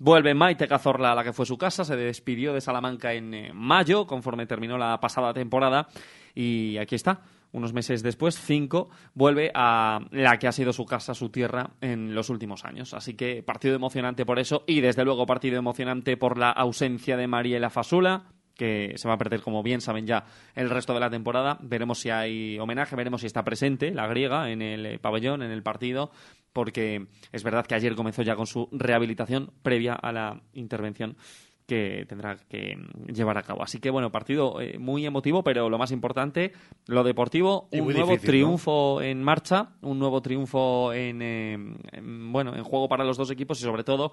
Vuelve 0.03 0.33
Maite 0.33 0.67
Cazorla 0.67 1.13
a 1.13 1.15
la 1.15 1.24
que 1.24 1.31
fue 1.31 1.45
su 1.45 1.57
casa, 1.57 1.86
se 1.86 1.95
despidió 1.95 2.51
de 2.51 2.60
Salamanca 2.60 3.13
en 3.13 3.33
eh, 3.33 3.51
mayo, 3.53 4.05
conforme 4.05 4.45
terminó 4.45 4.77
la 4.77 5.00
pasada 5.00 5.33
temporada, 5.33 5.88
y 6.36 6.75
aquí 6.77 6.95
está, 6.95 7.22
unos 7.53 7.72
meses 7.72 8.03
después, 8.03 8.38
cinco, 8.38 8.89
vuelve 9.13 9.50
a 9.55 10.01
la 10.12 10.38
que 10.39 10.50
ha 10.50 10.51
sido 10.51 10.74
su 10.74 10.86
casa, 10.86 11.13
su 11.13 11.29
tierra 11.29 11.69
en 11.79 12.13
los 12.13 12.29
últimos 12.29 12.65
años. 12.65 12.93
Así 12.93 13.13
que 13.13 13.43
partido 13.43 13.75
emocionante 13.75 14.25
por 14.25 14.39
eso 14.39 14.65
y 14.67 14.81
desde 14.81 15.05
luego 15.05 15.25
partido 15.25 15.57
emocionante 15.57 16.17
por 16.17 16.38
la 16.38 16.51
ausencia 16.51 17.15
de 17.15 17.27
Mariela 17.27 17.69
Fasula, 17.69 18.25
que 18.55 18.93
se 18.95 19.07
va 19.07 19.15
a 19.15 19.17
perder, 19.17 19.41
como 19.41 19.63
bien 19.63 19.81
saben 19.81 20.05
ya, 20.05 20.25
el 20.55 20.69
resto 20.69 20.93
de 20.93 21.00
la 21.00 21.10
temporada. 21.10 21.57
Veremos 21.62 22.00
si 22.00 22.10
hay 22.10 22.60
homenaje, 22.60 22.95
veremos 22.95 23.22
si 23.22 23.27
está 23.27 23.43
presente 23.43 23.91
la 23.91 24.07
griega 24.07 24.51
en 24.51 24.62
el 24.62 24.86
eh, 24.86 25.00
pabellón, 25.00 25.41
en 25.41 25.51
el 25.51 25.63
partido, 25.63 26.12
porque 26.53 27.07
es 27.31 27.43
verdad 27.43 27.65
que 27.65 27.75
ayer 27.75 27.95
comenzó 27.95 28.22
ya 28.22 28.36
con 28.36 28.48
su 28.48 28.69
rehabilitación 28.72 29.51
previa 29.63 29.93
a 29.93 30.12
la 30.12 30.41
intervención 30.53 31.17
que 31.65 32.05
tendrá 32.07 32.38
que 32.50 32.77
llevar 33.07 33.38
a 33.38 33.43
cabo. 33.43 33.63
Así 33.63 33.79
que 33.79 33.89
bueno, 33.89 34.12
partido 34.12 34.60
eh, 34.60 34.77
muy 34.77 35.05
emotivo, 35.05 35.43
pero 35.43 35.69
lo 35.69 35.77
más 35.77 35.91
importante, 35.91 36.51
lo 36.88 37.03
deportivo, 37.03 37.69
un 37.72 37.93
nuevo 37.93 38.17
triunfo 38.17 39.01
en 39.01 39.24
marcha, 39.24 39.69
un 39.81 39.98
nuevo 40.00 40.22
triunfo 40.22 40.93
en, 40.93 41.22
eh, 41.22 41.53
en, 41.93 42.31
bueno, 42.31 42.55
en 42.55 42.63
juego 42.63 42.89
para 42.89 43.05
los 43.05 43.17
dos 43.17 43.31
equipos 43.31 43.60
y 43.60 43.63
sobre 43.63 43.83
todo 43.83 44.12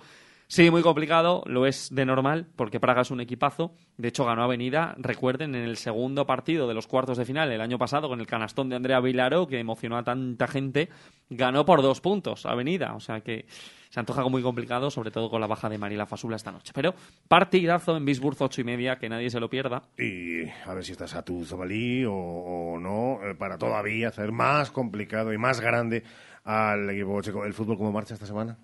Sí, 0.51 0.69
muy 0.69 0.83
complicado, 0.83 1.45
lo 1.47 1.65
es 1.65 1.95
de 1.95 2.05
normal, 2.05 2.49
porque 2.57 2.81
Praga 2.81 3.03
es 3.03 3.13
un 3.13 3.21
equipazo. 3.21 3.73
De 3.97 4.09
hecho, 4.09 4.25
ganó 4.25 4.43
Avenida, 4.43 4.97
recuerden, 4.99 5.55
en 5.55 5.63
el 5.63 5.77
segundo 5.77 6.27
partido 6.27 6.67
de 6.67 6.75
los 6.75 6.89
cuartos 6.89 7.19
de 7.19 7.25
final 7.25 7.53
el 7.53 7.61
año 7.61 7.79
pasado 7.79 8.09
con 8.09 8.19
el 8.19 8.27
canastón 8.27 8.69
de 8.69 8.75
Andrea 8.75 8.99
Vilaro, 8.99 9.47
que 9.47 9.61
emocionó 9.61 9.97
a 9.97 10.03
tanta 10.03 10.49
gente, 10.49 10.89
ganó 11.29 11.65
por 11.65 11.83
dos 11.83 12.01
puntos 12.01 12.47
Avenida. 12.47 12.95
O 12.97 13.01
sea 13.01 13.21
que 13.21 13.47
se 13.91 14.01
antoja 14.01 14.29
muy 14.29 14.43
complicado, 14.43 14.91
sobre 14.91 15.13
todo 15.13 15.31
con 15.31 15.41
la 15.41 15.47
baja 15.47 15.69
de 15.69 15.79
Marila 15.79 16.05
Fasula 16.05 16.35
esta 16.35 16.51
noche. 16.51 16.73
Pero 16.75 16.97
partidazo 17.29 17.97
en 17.97 18.05
Bisburg, 18.05 18.37
ocho 18.41 18.61
y 18.61 18.65
media, 18.65 18.99
que 18.99 19.09
nadie 19.09 19.31
se 19.31 19.39
lo 19.39 19.49
pierda. 19.49 19.85
Y 19.97 20.49
a 20.67 20.75
ver 20.75 20.85
si 20.85 20.91
estás 20.91 21.15
a 21.15 21.25
tu 21.25 21.45
Zabalí 21.45 22.05
o, 22.09 22.77
no, 22.81 23.21
eh, 23.23 23.37
para 23.37 23.57
todavía 23.57 24.09
hacer 24.09 24.33
más 24.33 24.73
complicado 24.73 25.33
y 25.33 25.39
más 25.39 25.61
grande 25.61 26.03
al 26.43 26.91
equipo 26.91 27.23
checo. 27.23 27.45
¿El 27.45 27.55
fútbol 27.55 27.77
cómo 27.77 27.93
marcha 27.93 28.15
esta 28.15 28.27
semana? 28.27 28.59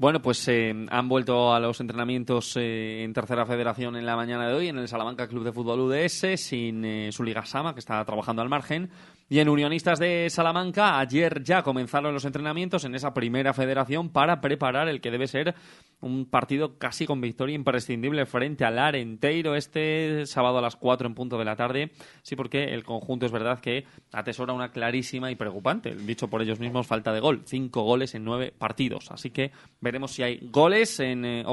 Bueno, 0.00 0.22
pues 0.22 0.46
eh, 0.46 0.72
han 0.90 1.08
vuelto 1.08 1.52
a 1.52 1.58
los 1.58 1.80
entrenamientos 1.80 2.56
eh, 2.56 3.02
en 3.02 3.12
tercera 3.12 3.44
federación 3.44 3.96
en 3.96 4.06
la 4.06 4.14
mañana 4.14 4.46
de 4.46 4.54
hoy 4.54 4.68
en 4.68 4.78
el 4.78 4.86
Salamanca 4.86 5.26
Club 5.26 5.42
de 5.42 5.52
Fútbol 5.52 5.80
UDS 5.80 6.40
sin 6.40 6.84
eh, 6.84 7.10
su 7.10 7.24
liga 7.24 7.44
Sama, 7.44 7.74
que 7.74 7.80
está 7.80 8.04
trabajando 8.04 8.40
al 8.40 8.48
margen. 8.48 8.90
Y 9.30 9.40
en 9.40 9.50
Unionistas 9.50 9.98
de 9.98 10.30
Salamanca, 10.30 10.98
ayer 10.98 11.42
ya 11.42 11.62
comenzaron 11.62 12.14
los 12.14 12.24
entrenamientos 12.24 12.84
en 12.84 12.94
esa 12.94 13.12
primera 13.12 13.52
federación 13.52 14.08
para 14.08 14.40
preparar 14.40 14.88
el 14.88 15.02
que 15.02 15.10
debe 15.10 15.26
ser 15.26 15.54
un 16.00 16.24
partido 16.24 16.78
casi 16.78 17.04
con 17.04 17.20
victoria 17.20 17.54
imprescindible 17.54 18.24
frente 18.24 18.64
al 18.64 18.78
Arenteiro 18.78 19.54
este 19.54 20.24
sábado 20.24 20.58
a 20.58 20.62
las 20.62 20.76
4 20.76 21.08
en 21.08 21.14
punto 21.14 21.36
de 21.36 21.44
la 21.44 21.56
tarde. 21.56 21.90
Sí, 22.22 22.36
porque 22.36 22.72
el 22.72 22.84
conjunto 22.84 23.26
es 23.26 23.32
verdad 23.32 23.60
que 23.60 23.84
atesora 24.12 24.54
una 24.54 24.70
clarísima 24.70 25.30
y 25.30 25.34
preocupante, 25.34 25.94
dicho 25.94 26.28
por 26.28 26.40
ellos 26.40 26.58
mismos, 26.58 26.86
falta 26.86 27.12
de 27.12 27.20
gol. 27.20 27.42
Cinco 27.44 27.82
goles 27.82 28.14
en 28.14 28.24
nueve 28.24 28.54
partidos. 28.56 29.10
Así 29.10 29.28
que 29.28 29.50
veremos 29.82 30.12
si 30.12 30.22
hay 30.22 30.38
goles 30.50 31.00
en 31.00 31.26
eh, 31.26 31.44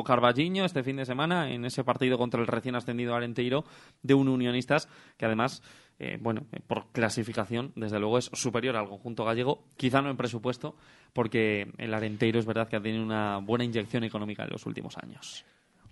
este 0.63 0.83
fin 0.83 0.95
de 0.95 1.05
semana 1.05 1.51
en 1.51 1.65
ese 1.65 1.83
partido 1.83 2.17
contra 2.17 2.39
el 2.39 2.47
recién 2.47 2.75
ascendido 2.75 3.15
Arenteiro 3.15 3.65
de 4.01 4.13
un 4.13 4.29
Unionistas 4.29 4.87
que 5.17 5.25
además 5.25 5.61
eh, 5.97 6.17
bueno, 6.19 6.45
eh, 6.51 6.59
por 6.65 6.91
clasificación, 6.91 7.71
desde 7.75 7.99
luego 7.99 8.17
es 8.17 8.29
superior 8.33 8.75
al 8.75 8.89
conjunto 8.89 9.23
gallego, 9.23 9.63
quizá 9.77 10.01
no 10.01 10.09
en 10.09 10.17
presupuesto, 10.17 10.75
porque 11.13 11.71
el 11.77 11.93
Arenteiro 11.93 12.39
es 12.39 12.45
verdad 12.45 12.67
que 12.67 12.75
ha 12.75 12.81
tenido 12.81 13.03
una 13.03 13.37
buena 13.37 13.63
inyección 13.63 14.03
económica 14.03 14.43
en 14.43 14.49
los 14.49 14.65
últimos 14.65 14.97
años. 14.97 15.45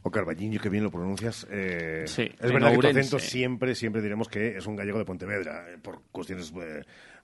O 0.05 0.11
Carballiño, 0.11 0.59
que 0.59 0.67
bien 0.67 0.83
lo 0.83 0.91
pronuncias. 0.91 1.47
Eh, 1.49 2.03
sí, 2.07 2.23
es 2.23 2.51
verdad 2.51 2.71
que 2.71 2.77
tu 2.77 2.87
acento 2.87 3.19
siempre, 3.19 3.73
siempre 3.73 4.01
diremos 4.01 4.27
que 4.27 4.57
es 4.57 4.67
un 4.67 4.75
gallego 4.75 4.99
de 4.99 5.05
Pontevedra, 5.05 5.65
por 5.81 6.01
cuestiones 6.11 6.51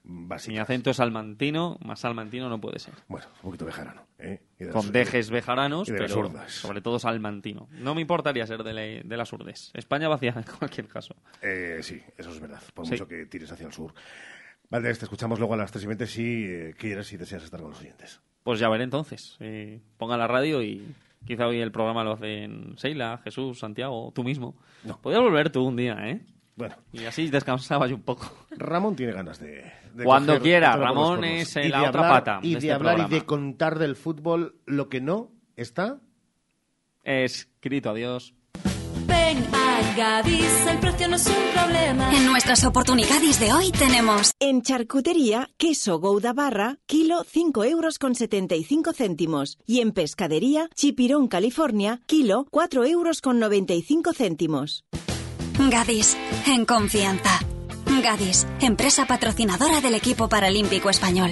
mi 0.09 0.57
acento 0.57 0.89
es 0.89 0.97
salmantino, 0.97 1.77
más 1.83 1.99
salmantino 1.99 2.49
no 2.49 2.59
puede 2.59 2.79
ser. 2.79 2.95
Bueno, 3.07 3.27
un 3.35 3.41
poquito 3.41 3.65
bejarano. 3.65 4.07
¿eh? 4.17 4.41
Con 4.71 4.91
dejes 4.91 5.29
bejaranos, 5.29 5.87
pero 5.89 6.31
sobre 6.47 6.81
todo 6.81 6.97
salmantino. 6.97 7.67
No 7.71 7.93
me 7.93 8.01
importaría 8.01 8.47
ser 8.47 8.63
de, 8.63 9.03
las 9.05 9.31
urdes. 9.33 9.71
España 9.75 10.07
vacía 10.07 10.33
en 10.35 10.43
cualquier 10.59 10.87
caso. 10.87 11.15
Eh, 11.41 11.79
sí, 11.81 12.01
eso 12.17 12.31
es 12.31 12.39
verdad, 12.39 12.61
por 12.73 12.87
mucho 12.87 13.07
que 13.07 13.27
tires 13.27 13.51
hacia 13.51 13.67
el 13.67 13.73
sur. 13.73 13.93
Vale, 14.69 14.93
te 14.93 15.05
escuchamos 15.05 15.39
luego 15.39 15.53
a 15.53 15.57
las 15.57 15.71
3 15.71 15.83
y 15.83 15.87
20 15.87 16.07
si 16.07 16.45
eh, 16.45 16.75
quieres 16.77 17.11
y 17.13 17.17
deseas 17.17 17.43
estar 17.43 17.59
con 17.61 17.71
los 17.71 17.79
oyentes. 17.79 18.21
Pues 18.43 18.59
ya 18.59 18.69
veré 18.69 18.83
entonces. 18.83 19.37
Eh, 19.39 19.79
ponga 19.97 20.17
la 20.17 20.27
radio 20.27 20.63
y 20.63 20.95
quizá 21.25 21.47
hoy 21.47 21.59
el 21.59 21.71
programa 21.71 22.03
lo 22.03 22.13
hacen 22.13 22.75
Seila, 22.77 23.19
Jesús, 23.23 23.59
Santiago, 23.59 24.11
tú 24.13 24.23
mismo. 24.23 24.55
No. 24.83 24.99
Podrías 25.01 25.23
volver 25.23 25.51
tú 25.51 25.63
un 25.63 25.75
día, 25.75 25.97
¿eh? 26.07 26.21
Bueno. 26.59 26.75
Y 26.91 27.05
así 27.05 27.29
descansaba 27.29 27.87
yo 27.87 27.95
un 27.95 28.01
poco. 28.01 28.29
Ramón 28.51 28.93
tiene 28.93 29.13
ganas 29.13 29.39
de. 29.39 29.71
Cuando 30.03 30.41
quiera, 30.41 30.75
Ramón 30.75 31.23
es 31.23 31.55
la 31.55 31.83
otra 31.83 32.01
pata. 32.09 32.39
Y 32.43 32.51
de, 32.51 32.57
este 32.57 32.73
hablar 32.73 32.99
y 32.99 33.13
de 33.13 33.25
contar 33.25 33.79
del 33.79 33.95
fútbol 33.95 34.59
lo 34.65 34.89
que 34.89 34.99
no 34.99 35.31
está. 35.55 36.01
Escrito, 37.01 37.91
adiós. 37.91 38.33
Ven 39.07 39.37
a 39.53 39.95
Gadis, 39.95 40.67
el 40.69 40.79
precio 40.79 41.07
no 41.07 41.15
es 41.15 41.27
un 41.27 41.53
problema. 41.53 42.13
En 42.13 42.25
nuestras 42.25 42.65
oportunidades 42.65 43.39
de 43.39 43.53
hoy 43.53 43.71
tenemos. 43.71 44.33
En 44.41 44.61
charcutería, 44.61 45.49
queso 45.55 45.97
Gouda 45.99 46.33
Barra, 46.33 46.79
kilo 46.87 47.23
5 47.25 47.63
euros 47.63 47.99
con 47.99 48.15
75 48.15 48.91
céntimos. 48.91 49.57
Y 49.65 49.79
en 49.79 49.93
pescadería, 49.93 50.69
chipirón 50.75 51.29
California, 51.29 52.01
kilo 52.05 52.47
4 52.51 52.83
euros 52.83 53.21
con 53.21 53.39
95 53.39 54.11
céntimos. 54.11 54.83
Gadis, 55.67 56.17
en 56.47 56.65
confianza. 56.65 57.37
Gadis, 58.01 58.47
empresa 58.61 59.05
patrocinadora 59.05 59.81
del 59.81 59.93
equipo 59.93 60.29
paralímpico 60.29 60.89
español. 60.89 61.31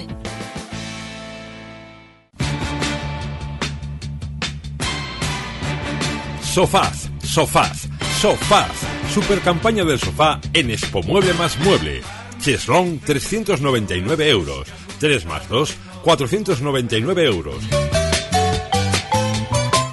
Sofaz, 6.42 7.08
sofaz, 7.22 7.88
sofaz. 8.20 8.72
Super 9.14 9.40
campaña 9.40 9.84
del 9.84 9.98
sofá 9.98 10.40
en 10.52 10.70
Expo 10.70 11.02
Mueble 11.02 11.32
más 11.32 11.58
Mueble. 11.60 12.02
Cheslong 12.40 13.00
399 13.00 14.28
euros. 14.28 14.68
3 15.00 15.24
más 15.24 15.48
2, 15.48 15.74
499 16.02 17.24
euros. 17.24 17.87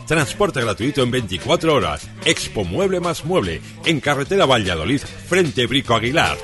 Transporte 0.07 0.61
gratuito 0.61 1.01
en 1.01 1.11
24 1.11 1.73
horas. 1.73 2.07
Expo 2.25 2.63
Mueble 2.63 2.99
más 2.99 3.25
Mueble. 3.25 3.61
En 3.85 3.99
carretera 3.99 4.45
Valladolid, 4.45 5.01
frente 5.01 5.65
Brico 5.65 5.95
Aguilar. 5.95 6.37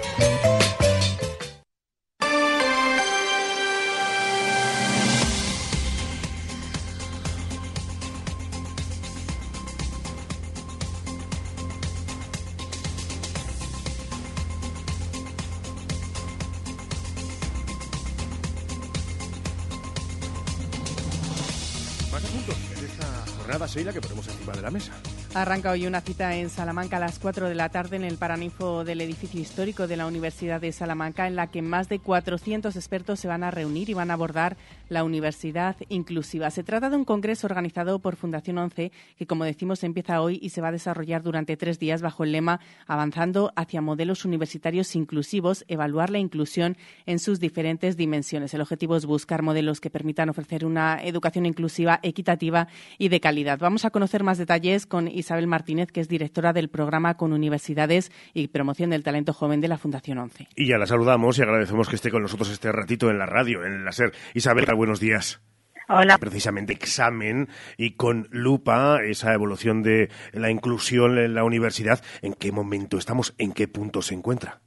Arranca 25.34 25.72
hoy 25.72 25.88
una 25.88 26.02
cita 26.02 26.36
en 26.36 26.50
Salamanca 26.50 26.98
a 26.98 27.00
las 27.00 27.18
4 27.18 27.48
de 27.48 27.56
la 27.56 27.70
tarde 27.70 27.96
en 27.96 28.04
el 28.04 28.18
Paraninfo 28.18 28.84
del 28.84 29.00
edificio 29.00 29.40
histórico 29.40 29.88
de 29.88 29.96
la 29.96 30.06
Universidad 30.06 30.60
de 30.60 30.74
Salamanca, 30.74 31.26
en 31.26 31.38
la 31.38 31.48
que 31.48 31.62
más 31.62 31.88
de 31.88 32.00
400 32.00 32.76
expertos 32.76 33.22
se 33.22 33.30
van 33.30 33.46
a 33.46 33.50
reunir 33.50 33.90
y 33.90 33.94
van 33.94 34.12
a 34.12 34.16
abordar 34.16 34.58
la 34.90 35.06
universidad 35.06 35.78
inclusiva. 35.88 36.52
Se 36.52 36.64
trata 36.64 36.90
de 36.90 36.98
un 36.98 37.06
congreso 37.06 37.48
organizado 37.48 38.00
por 38.00 38.18
Fundación 38.18 38.58
11 38.58 38.92
que, 39.18 39.26
como 39.26 39.46
decimos, 39.46 39.86
empieza 39.86 40.22
hoy 40.22 40.38
y 40.42 40.50
se 40.50 40.60
va 40.60 40.68
a 40.68 40.74
desarrollar 40.74 41.24
durante 41.24 41.56
tres 41.56 41.80
días 41.80 42.02
bajo 42.02 42.26
el 42.26 42.34
lema 42.34 42.60
Avanzando 42.86 43.54
hacia 43.56 43.82
modelos 43.82 44.26
universitarios 44.26 44.98
inclusivos, 44.98 45.64
evaluar 45.70 46.10
la 46.10 46.20
inclusión 46.20 46.76
en 47.06 47.20
sus 47.20 47.40
diferentes 47.40 47.96
dimensiones. 47.96 48.54
El 48.54 48.60
objetivo 48.60 48.98
es 48.98 49.06
buscar 49.06 49.44
modelos 49.44 49.80
que 49.80 49.90
permitan 49.90 50.28
ofrecer 50.28 50.66
una 50.66 51.02
educación 51.02 51.46
inclusiva, 51.46 52.02
equitativa 52.04 52.68
y 52.98 53.08
de 53.08 53.22
calidad. 53.22 53.60
Vamos 53.60 53.86
a 53.86 53.92
conocer 53.92 54.24
más 54.24 54.38
detalles 54.38 54.86
con 54.86 55.08
Isabel 55.22 55.48
Martínez, 55.48 55.92
que 55.92 56.02
es 56.02 56.08
directora 56.08 56.54
del 56.54 56.70
programa 56.70 57.16
con 57.16 57.34
universidades 57.34 58.12
y 58.34 58.50
promoción 58.50 58.90
del 58.90 59.04
talento 59.04 59.34
joven 59.34 59.62
de 59.62 59.70
la 59.70 59.78
Fundación 59.78 60.18
11. 60.18 60.48
Y 60.56 60.68
ya 60.68 60.78
la 60.78 60.86
saludamos 60.86 61.40
y 61.40 61.42
agradecemos 61.42 61.90
que 61.90 61.96
esté 61.96 62.12
con 62.12 62.22
nosotros 62.22 62.52
este 62.52 62.72
ratito 62.72 63.10
en 63.10 63.18
la 63.18 63.26
radio, 63.26 63.66
en 63.66 63.86
la 63.86 63.92
SER. 63.92 64.12
Isabel, 64.34 64.66
buenos 64.76 65.00
días. 65.00 65.42
Hola. 65.88 66.18
Precisamente 66.18 66.74
examen 66.74 67.50
y 67.78 67.96
con 67.96 68.28
lupa 68.32 69.00
esa 69.04 69.34
evolución 69.34 69.84
de 69.84 70.10
la 70.32 70.50
inclusión 70.50 71.18
en 71.18 71.34
la 71.34 71.44
universidad. 71.44 72.02
¿En 72.22 72.34
qué 72.34 72.52
momento 72.52 72.98
estamos? 72.98 73.36
¿En 73.38 73.52
qué 73.52 73.68
punto 73.68 74.02
se 74.02 74.14
encuentra? 74.14 74.62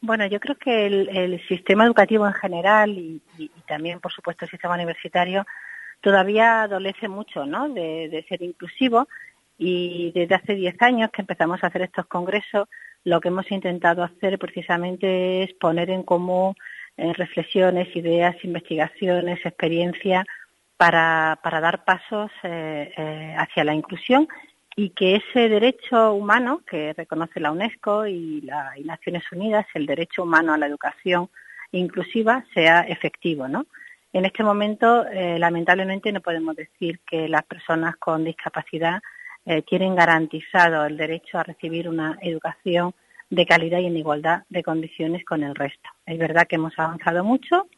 Bueno, 0.00 0.26
yo 0.26 0.40
creo 0.40 0.56
que 0.56 0.86
el, 0.86 1.40
sistema 1.46 1.86
educativo 1.86 2.26
en 2.26 2.32
general 2.32 2.90
y, 2.90 3.22
también, 3.68 4.00
por 4.00 4.10
supuesto, 4.12 4.44
el 4.44 4.50
sistema 4.50 4.74
universitario 4.74 5.46
todavía 6.02 6.62
adolece 6.62 7.08
mucho 7.08 7.46
¿no? 7.46 7.68
de, 7.68 8.24
ser 8.28 8.42
inclusivo 8.42 9.08
y 9.56 10.12
desde 10.12 10.34
hace 10.34 10.54
10 10.54 10.82
años 10.82 11.10
que 11.10 11.22
empezamos 11.22 11.62
a 11.62 11.68
hacer 11.68 11.82
estos 11.82 12.06
congresos, 12.06 12.68
lo 13.04 13.20
que 13.20 13.28
hemos 13.28 13.50
intentado 13.50 14.02
hacer 14.02 14.38
precisamente 14.38 15.44
es 15.44 15.54
poner 15.54 15.90
en 15.90 16.02
común 16.02 16.54
eh, 16.96 17.12
reflexiones, 17.14 17.94
ideas, 17.96 18.36
investigaciones, 18.44 19.38
experiencia 19.46 20.26
para, 20.76 21.38
dar 21.42 21.84
pasos 21.84 22.30
eh, 22.42 22.92
eh, 22.96 23.34
hacia 23.38 23.62
la 23.62 23.72
inclusión 23.72 24.26
y 24.74 24.90
que 24.90 25.16
ese 25.16 25.48
derecho 25.48 26.12
humano 26.12 26.62
que 26.66 26.92
reconoce 26.94 27.38
la 27.38 27.52
UNESCO 27.52 28.06
y, 28.06 28.40
las 28.40 28.78
Naciones 28.84 29.22
Unidas, 29.30 29.66
el 29.74 29.86
derecho 29.86 30.24
humano 30.24 30.52
a 30.52 30.58
la 30.58 30.66
educación 30.66 31.28
inclusiva, 31.70 32.44
sea 32.52 32.80
efectivo, 32.80 33.46
¿no? 33.46 33.66
En 34.14 34.26
este 34.26 34.44
momento, 34.44 35.06
eh, 35.06 35.38
lamentablemente, 35.38 36.12
no 36.12 36.20
podemos 36.20 36.54
decir 36.54 37.00
que 37.00 37.28
las 37.28 37.44
personas 37.44 37.96
con 37.96 38.24
discapacidad 38.24 39.00
eh, 39.46 39.62
tienen 39.62 39.96
garantizado 39.96 40.84
el 40.84 40.98
derecho 40.98 41.38
a 41.38 41.44
recibir 41.44 41.88
una 41.88 42.18
educación 42.20 42.92
de 43.30 43.46
calidad 43.46 43.78
y 43.78 43.86
en 43.86 43.96
igualdad 43.96 44.42
de 44.50 44.62
condiciones 44.62 45.24
con 45.24 45.42
el 45.42 45.54
resto. 45.54 45.88
Es 46.04 46.18
verdad 46.18 46.46
que 46.46 46.56
hemos 46.56 46.78
avanzado 46.78 47.24
mucho, 47.24 47.68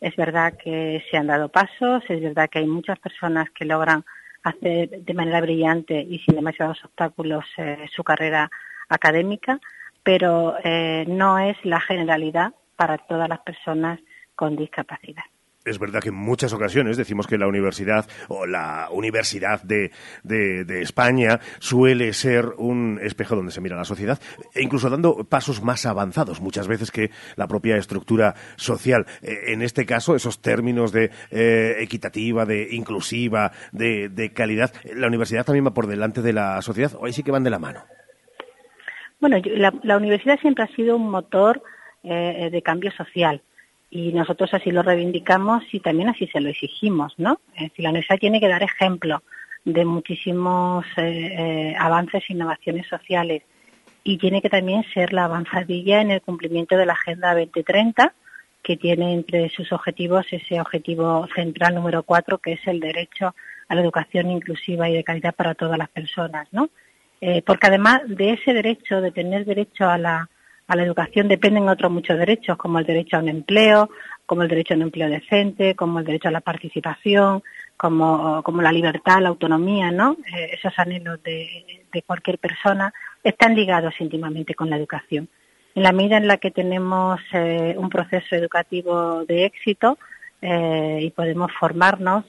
es 0.00 0.14
verdad 0.14 0.54
que 0.62 1.02
se 1.10 1.16
han 1.16 1.26
dado 1.26 1.48
pasos, 1.48 2.04
es 2.08 2.22
verdad 2.22 2.48
que 2.48 2.60
hay 2.60 2.66
muchas 2.66 3.00
personas 3.00 3.50
que 3.50 3.64
logran 3.64 4.04
hacer 4.44 4.90
de 4.90 5.14
manera 5.14 5.40
brillante 5.40 6.00
y 6.00 6.20
sin 6.20 6.36
demasiados 6.36 6.84
obstáculos 6.84 7.44
eh, 7.58 7.88
su 7.92 8.04
carrera 8.04 8.48
académica, 8.88 9.58
pero 10.04 10.56
no 11.08 11.38
es 11.38 11.56
la 11.62 11.78
generalidad 11.78 12.54
para 12.74 12.96
todas 12.96 13.28
las 13.28 13.40
personas 13.40 14.00
con 14.34 14.56
discapacidad 14.56 15.24
es 15.64 15.78
verdad 15.78 16.00
que 16.00 16.08
en 16.08 16.14
muchas 16.14 16.52
ocasiones 16.52 16.96
decimos 16.96 17.26
que 17.26 17.36
la 17.36 17.46
universidad 17.46 18.06
o 18.28 18.46
la 18.46 18.88
universidad 18.90 19.62
de, 19.62 19.90
de, 20.22 20.80
España 20.80 21.40
suele 21.58 22.12
ser 22.14 22.46
un 22.56 22.98
espejo 23.02 23.36
donde 23.36 23.52
se 23.52 23.60
mira 23.60 23.76
la 23.76 23.84
sociedad, 23.84 24.18
e 24.54 24.62
incluso 24.62 24.88
dando 24.88 25.24
pasos 25.24 25.62
más 25.62 25.84
avanzados 25.84 26.40
muchas 26.40 26.66
veces 26.66 26.90
que 26.90 27.10
la 27.36 27.46
propia 27.46 27.76
estructura 27.76 28.34
social. 28.56 29.06
Eh, 29.22 29.52
en 29.52 29.60
este 29.60 29.84
caso, 29.84 30.16
esos 30.16 30.40
términos 30.40 30.92
de 30.92 31.10
eh, 31.30 31.76
equitativa, 31.80 32.46
de 32.46 32.68
inclusiva, 32.74 33.52
de, 33.72 34.32
calidad, 34.34 34.72
la 34.94 35.08
universidad 35.08 35.44
también 35.44 35.66
va 35.66 35.74
por 35.74 35.86
delante 35.86 36.22
de 36.22 36.32
la 36.32 36.62
sociedad, 36.62 36.92
o 36.98 37.04
ahí 37.04 37.12
sí 37.12 37.22
que 37.22 37.32
van 37.32 37.44
de 37.44 37.50
la 37.50 37.58
mano. 37.58 37.84
Bueno, 39.20 39.36
la, 39.82 39.96
universidad 39.98 40.40
siempre 40.40 40.64
ha 40.64 40.74
sido 40.74 40.96
un 40.96 41.10
motor 41.10 41.62
eh, 42.02 42.48
de 42.50 42.62
cambio 42.62 42.90
social 42.92 43.42
y 43.90 44.12
nosotros 44.12 44.54
así 44.54 44.70
lo 44.70 44.82
reivindicamos 44.82 45.64
y 45.72 45.80
también 45.80 46.08
así 46.08 46.28
se 46.28 46.40
lo 46.40 46.48
exigimos, 46.48 47.14
¿no? 47.18 47.40
Decir, 47.58 47.82
la 47.82 47.90
universidad 47.90 48.18
tiene 48.18 48.40
que 48.40 48.48
dar 48.48 48.62
ejemplo 48.62 49.22
de 49.64 49.84
muchísimos 49.84 50.86
eh, 50.96 51.34
eh, 51.36 51.76
avances 51.78 52.22
e 52.28 52.32
innovaciones 52.32 52.86
sociales 52.86 53.42
y 54.04 54.16
tiene 54.16 54.40
que 54.40 54.48
también 54.48 54.84
ser 54.94 55.12
la 55.12 55.24
avanzadilla 55.24 56.00
en 56.00 56.12
el 56.12 56.22
cumplimiento 56.22 56.76
de 56.76 56.86
la 56.86 56.94
Agenda 56.94 57.34
2030, 57.34 58.14
que 58.62 58.76
tiene 58.76 59.12
entre 59.12 59.48
sus 59.50 59.72
objetivos 59.72 60.26
ese 60.30 60.60
objetivo 60.60 61.26
central 61.34 61.74
número 61.74 62.02
cuatro, 62.04 62.38
que 62.38 62.52
es 62.52 62.66
el 62.66 62.80
derecho 62.80 63.34
a 63.68 63.74
la 63.74 63.80
educación 63.80 64.30
inclusiva 64.30 64.88
y 64.88 64.94
de 64.94 65.04
calidad 65.04 65.34
para 65.34 65.54
todas 65.54 65.78
las 65.78 65.88
personas, 65.88 66.48
¿no? 66.52 66.70
Eh, 67.20 67.42
porque 67.42 67.66
además 67.66 68.02
de 68.06 68.32
ese 68.32 68.54
derecho, 68.54 69.00
de 69.00 69.10
tener 69.10 69.44
derecho 69.44 69.88
a 69.88 69.98
la 69.98 70.30
a 70.70 70.76
la 70.76 70.84
educación 70.84 71.26
dependen 71.26 71.68
otros 71.68 71.90
muchos 71.90 72.16
derechos, 72.16 72.56
como 72.56 72.78
el 72.78 72.86
derecho 72.86 73.16
a 73.16 73.18
un 73.18 73.28
empleo, 73.28 73.90
como 74.24 74.42
el 74.42 74.48
derecho 74.48 74.74
a 74.74 74.76
un 74.76 74.84
empleo 74.84 75.10
decente, 75.10 75.74
como 75.74 75.98
el 75.98 76.04
derecho 76.04 76.28
a 76.28 76.30
la 76.30 76.40
participación, 76.40 77.42
como, 77.76 78.62
la 78.62 78.70
libertad, 78.70 79.20
la 79.20 79.30
autonomía, 79.30 79.90
¿no? 79.90 80.16
Eh, 80.32 80.50
esos 80.52 80.72
anhelos 80.78 81.20
de, 81.24 81.82
cualquier 82.06 82.38
persona 82.38 82.94
están 83.24 83.56
ligados 83.56 83.94
íntimamente 83.98 84.54
con 84.54 84.70
la 84.70 84.76
educación. 84.76 85.28
En 85.74 85.82
la 85.82 85.90
medida 85.90 86.18
en 86.18 86.28
la 86.28 86.36
que 86.36 86.52
tenemos 86.52 87.18
eh, 87.32 87.74
un 87.76 87.90
proceso 87.90 88.36
educativo 88.36 89.24
de 89.24 89.46
éxito 89.46 89.98
eh, 90.40 91.00
y 91.02 91.10
podemos 91.10 91.50
formarnos, 91.58 92.24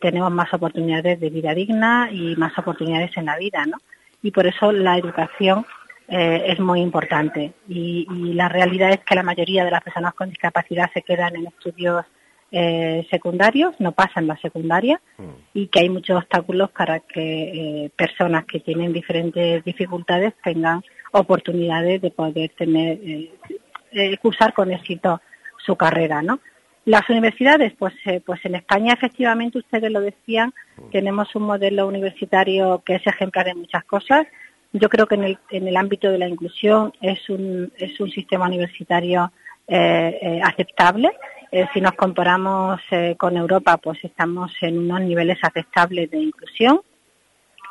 tenemos 0.00 0.32
más 0.32 0.54
oportunidades 0.54 1.20
de 1.20 1.28
vida 1.28 1.52
digna 1.52 2.08
y 2.10 2.34
más 2.36 2.58
oportunidades 2.58 3.14
en 3.18 3.26
la 3.26 3.36
vida, 3.36 3.66
¿no? 3.66 3.76
Y 4.22 4.30
por 4.30 4.46
eso 4.46 4.72
la 4.72 4.96
educación 4.96 5.66
eh, 6.10 6.44
es 6.46 6.58
muy 6.58 6.80
importante. 6.80 7.52
Y, 7.68 8.06
la 8.32 8.48
realidad 8.48 8.90
es 8.90 9.00
que 9.00 9.14
la 9.14 9.22
mayoría 9.22 9.64
de 9.64 9.70
las 9.70 9.82
personas 9.82 10.14
con 10.14 10.30
discapacidad 10.30 10.90
se 10.94 11.02
quedan 11.02 11.36
en 11.36 11.46
estudios 11.48 12.04
eh, 12.50 13.06
secundarios, 13.10 13.74
no 13.78 13.92
pasan 13.92 14.26
la 14.26 14.38
secundaria 14.38 14.98
mm. 15.18 15.28
y 15.52 15.66
que 15.66 15.80
hay 15.80 15.90
muchos 15.90 16.16
obstáculos 16.16 16.70
para 16.70 17.00
que 17.00 17.84
eh, 17.84 17.90
personas 17.94 18.46
que 18.46 18.60
tienen 18.60 18.94
diferentes 18.94 19.62
dificultades 19.64 20.32
tengan 20.42 20.82
oportunidades 21.12 22.00
de 22.00 22.10
poder 22.10 22.50
tener 22.56 22.98
cursar 24.20 24.52
con 24.52 24.70
éxito 24.70 25.20
su 25.58 25.74
carrera, 25.76 26.22
¿no? 26.22 26.40
Las 26.84 27.08
universidades, 27.10 27.72
pues, 27.78 27.94
pues 28.24 28.42
en 28.44 28.54
España 28.54 28.94
efectivamente 28.94 29.58
ustedes 29.58 29.90
lo 29.90 30.00
decían, 30.00 30.54
mm. 30.76 30.90
tenemos 30.90 31.34
un 31.34 31.42
modelo 31.42 31.86
universitario 31.86 32.82
que 32.84 32.94
es 32.94 33.06
ejemplar 33.06 33.48
en 33.48 33.58
muchas 33.58 33.84
cosas 33.84 34.26
yo 34.72 34.88
creo 34.88 35.06
que 35.06 35.14
en 35.14 35.24
el, 35.24 35.38
en 35.50 35.68
el 35.68 35.76
ámbito 35.76 36.10
de 36.10 36.18
la 36.18 36.28
inclusión 36.28 36.92
es 37.00 37.28
un, 37.30 37.72
es 37.76 37.98
un 38.00 38.10
sistema 38.10 38.46
universitario 38.46 39.32
eh, 39.66 40.18
eh, 40.20 40.40
aceptable. 40.42 41.10
Eh, 41.50 41.66
si 41.72 41.80
nos 41.80 41.92
comparamos 41.92 42.80
con 43.16 43.36
Europa, 43.36 43.78
pues 43.78 44.04
estamos 44.04 44.52
en 44.60 44.78
unos 44.78 45.00
niveles 45.00 45.38
aceptables 45.42 46.10
de 46.10 46.18
inclusión. 46.18 46.80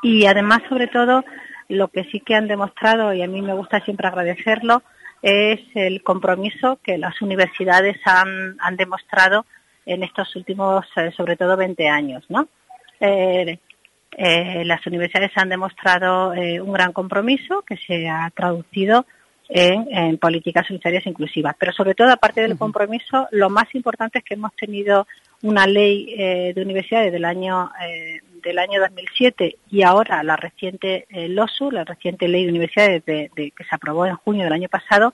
Y 0.01 0.25
además, 0.25 0.61
sobre 0.69 0.87
todo, 0.87 1.23
lo 1.69 1.87
que 1.89 2.05
sí 2.05 2.19
que 2.19 2.35
han 2.35 2.47
demostrado, 2.47 3.13
y 3.13 3.21
a 3.21 3.27
mí 3.27 3.41
me 3.41 3.53
gusta 3.53 3.79
siempre 3.81 4.07
agradecerlo, 4.07 4.83
es 5.21 5.59
el 5.75 6.03
compromiso 6.03 6.79
que 6.83 6.97
las 6.97 7.21
universidades 7.21 7.97
han, 8.05 8.57
han 8.59 8.77
demostrado 8.77 9.45
en 9.85 10.03
estos 10.03 10.35
últimos, 10.35 10.85
sobre 11.15 11.35
todo, 11.35 11.57
20 11.57 11.87
años, 11.87 12.25
¿no? 12.29 12.47
Eh, 12.99 13.59
las 14.17 14.85
universidades 14.87 15.31
han 15.35 15.49
demostrado 15.49 16.33
eh, 16.33 16.61
un 16.61 16.73
gran 16.73 16.93
compromiso 16.93 17.61
que 17.63 17.77
se 17.77 18.07
ha 18.07 18.29
traducido 18.35 19.05
en, 19.49 20.17
políticas 20.17 20.69
unitarias 20.69 21.05
inclusivas. 21.05 21.55
Pero 21.57 21.71
sobre 21.71 21.95
todo, 21.95 22.11
aparte 22.11 22.41
del 22.41 22.57
compromiso, 22.57 23.27
lo 23.31 23.49
más 23.49 23.73
importante 23.75 24.19
es 24.19 24.25
que 24.25 24.33
hemos 24.33 24.53
tenido 24.55 25.07
una 25.41 25.67
ley 25.67 26.13
eh, 26.17 26.53
de 26.53 26.61
universidades 26.61 27.11
del 27.11 27.25
año 27.25 27.69
del 28.43 28.59
año 28.59 28.79
2007 28.79 29.57
y 29.71 29.81
ahora 29.81 30.23
la 30.23 30.35
reciente 30.35 31.05
LOSU, 31.09 31.71
la 31.71 31.83
reciente 31.83 32.27
ley 32.27 32.43
de 32.43 32.51
universidades 32.51 33.03
que 33.03 33.51
se 33.57 33.75
aprobó 33.75 34.05
en 34.05 34.15
junio 34.15 34.43
del 34.43 34.53
año 34.53 34.69
pasado, 34.69 35.13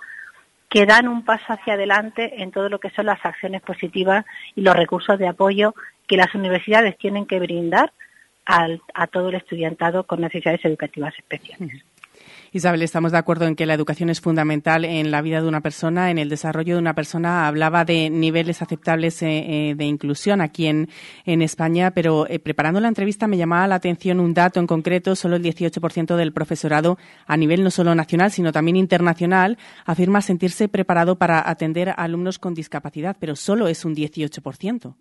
que 0.74 0.88
dan 0.88 1.08
un 1.08 1.24
paso 1.24 1.46
hacia 1.50 1.76
adelante 1.76 2.42
en 2.42 2.50
todo 2.50 2.68
lo 2.68 2.80
que 2.80 2.90
son 2.90 3.06
las 3.06 3.24
acciones 3.24 3.62
positivas 3.62 4.26
y 4.56 4.62
los 4.62 4.76
recursos 4.76 5.20
de 5.20 5.28
apoyo 5.28 5.76
que 6.08 6.18
las 6.18 6.34
universidades 6.34 6.98
tienen 6.98 7.28
que 7.28 7.40
brindar 7.40 7.94
a 8.46 9.08
todo 9.08 9.30
el 9.30 9.36
estudiantado 9.36 10.04
con 10.06 10.22
necesidades 10.22 10.64
educativas 10.66 11.14
especiales. 11.18 11.84
Isabel, 12.56 12.84
estamos 12.84 13.12
de 13.12 13.18
acuerdo 13.18 13.46
en 13.48 13.56
que 13.56 13.66
la 13.66 13.74
educación 13.74 14.12
es 14.12 14.22
fundamental 14.22 14.86
en 14.86 15.10
la 15.10 15.24
vida 15.24 15.42
de 15.42 15.48
una 15.48 15.62
persona, 15.62 16.12
en 16.12 16.20
el 16.20 16.30
desarrollo 16.30 16.76
de 16.76 16.80
una 16.80 16.94
persona. 16.94 17.48
Hablaba 17.48 17.84
de 17.84 18.12
niveles 18.12 18.62
aceptables 18.62 19.24
eh, 19.24 19.70
eh, 19.72 19.76
de 19.76 19.86
inclusión 19.86 20.40
aquí 20.40 20.68
en, 20.68 20.88
en 21.26 21.42
España, 21.42 21.92
pero 21.92 22.28
eh, 22.30 22.38
preparando 22.38 22.80
la 22.80 22.90
entrevista 22.90 23.26
me 23.26 23.38
llamaba 23.38 23.68
la 23.68 23.76
atención 23.76 24.20
un 24.20 24.36
dato 24.36 24.60
en 24.60 24.68
concreto. 24.68 25.16
Solo 25.16 25.36
el 25.36 25.44
18% 25.44 26.16
del 26.16 26.32
profesorado 26.32 27.00
a 27.26 27.38
nivel 27.38 27.64
no 27.64 27.72
solo 27.72 27.96
nacional, 27.96 28.30
sino 28.30 28.52
también 28.52 28.78
internacional, 28.78 29.58
afirma 29.84 30.22
sentirse 30.22 30.68
preparado 30.68 31.18
para 31.18 31.50
atender 31.50 31.90
a 31.90 31.94
alumnos 31.94 32.38
con 32.38 32.54
discapacidad, 32.54 33.18
pero 33.20 33.36
solo 33.36 33.68
es 33.68 33.84
un 33.84 33.96
18%. 33.96 34.94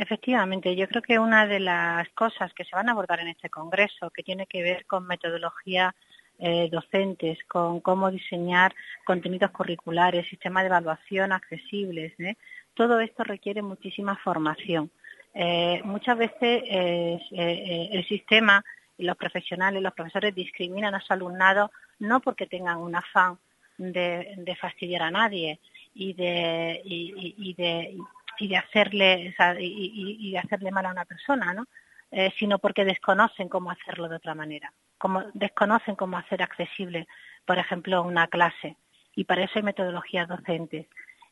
Efectivamente, 0.00 0.74
yo 0.76 0.88
creo 0.88 1.02
que 1.02 1.18
una 1.18 1.46
de 1.46 1.60
las 1.60 2.08
cosas 2.14 2.54
que 2.54 2.64
se 2.64 2.74
van 2.74 2.88
a 2.88 2.92
abordar 2.92 3.20
en 3.20 3.28
este 3.28 3.50
Congreso, 3.50 4.08
que 4.08 4.22
tiene 4.22 4.46
que 4.46 4.62
ver 4.62 4.86
con 4.86 5.06
metodología 5.06 5.94
eh, 6.38 6.70
docentes, 6.72 7.38
con 7.46 7.80
cómo 7.80 8.10
diseñar 8.10 8.74
contenidos 9.04 9.50
curriculares, 9.50 10.26
sistemas 10.26 10.62
de 10.62 10.68
evaluación 10.68 11.32
accesibles, 11.32 12.18
¿eh? 12.18 12.38
todo 12.72 12.98
esto 13.00 13.24
requiere 13.24 13.60
muchísima 13.60 14.16
formación. 14.16 14.90
Eh, 15.34 15.82
muchas 15.84 16.16
veces 16.16 16.62
el 17.30 18.06
sistema 18.08 18.64
los 18.96 19.18
profesionales, 19.18 19.82
los 19.82 19.92
profesores 19.92 20.34
discriminan 20.34 20.94
a 20.94 21.00
su 21.02 21.12
alumnado 21.12 21.70
no 21.98 22.20
porque 22.20 22.46
tengan 22.46 22.78
un 22.78 22.94
afán 22.94 23.38
de, 23.76 24.56
fastidiar 24.58 25.02
a 25.02 25.10
nadie 25.10 25.60
y 25.94 26.14
de, 26.14 26.80
y 26.84 27.52
de 27.52 27.98
y 28.40 28.48
de 28.48 28.56
hacerle 28.56 29.34
y, 29.58 30.32
de 30.32 30.38
hacerle 30.38 30.70
mal 30.70 30.86
a 30.86 30.90
una 30.90 31.04
persona, 31.04 31.52
¿no? 31.52 31.66
Eh, 32.10 32.32
sino 32.38 32.58
porque 32.58 32.84
desconocen 32.84 33.48
cómo 33.48 33.70
hacerlo 33.70 34.08
de 34.08 34.16
otra 34.16 34.34
manera, 34.34 34.72
como 34.98 35.22
desconocen 35.34 35.94
cómo 35.94 36.16
hacer 36.16 36.42
accesible, 36.42 37.06
por 37.44 37.58
ejemplo, 37.58 38.02
una 38.02 38.26
clase. 38.26 38.76
Y 39.14 39.24
para 39.24 39.44
eso 39.44 39.52
hay 39.56 39.62
metodologías 39.62 40.26
docentes. 40.26 40.86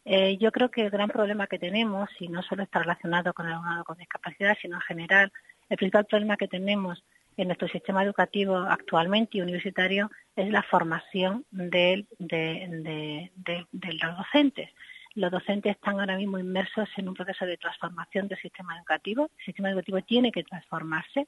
Eh, 0.05 0.37
yo 0.39 0.53
creo 0.53 0.71
que 0.71 0.83
el 0.83 0.91
gran 0.91 1.09
problema 1.09 1.49
que 1.49 1.59
tenemos, 1.59 2.09
y 2.21 2.29
no 2.29 2.43
solo 2.43 2.63
está 2.63 2.81
relacionado 2.81 3.33
con 3.33 3.47
el 3.47 3.53
alumnado 3.53 3.85
con 3.85 3.99
discapacidad, 3.99 4.57
sino 4.61 4.77
en 4.77 4.83
general, 4.83 5.33
el 5.69 5.77
principal 5.77 6.07
problema 6.07 6.37
que 6.37 6.49
tenemos 6.49 7.03
en 7.37 7.49
nuestro 7.49 7.69
sistema 7.69 8.05
educativo 8.05 8.57
actualmente 8.57 9.39
y 9.39 9.41
universitario 9.41 10.11
es 10.37 10.49
la 10.51 10.63
formación 10.63 11.45
de, 11.51 12.07
de 12.19 13.31
los 13.73 14.17
docentes 14.17 14.71
los 15.19 15.33
docentes 15.33 15.73
están 15.73 15.99
ahora 15.99 16.17
mismo 16.17 16.39
inmersos 16.39 16.89
en 16.97 17.09
un 17.09 17.15
proceso 17.15 17.45
de 17.45 17.57
transformación 17.57 18.29
del 18.29 18.39
sistema 18.39 18.77
educativo. 18.77 19.29
El 19.39 19.45
sistema 19.45 19.71
educativo 19.71 20.01
tiene 20.03 20.31
que 20.31 20.45
transformarse 20.45 21.27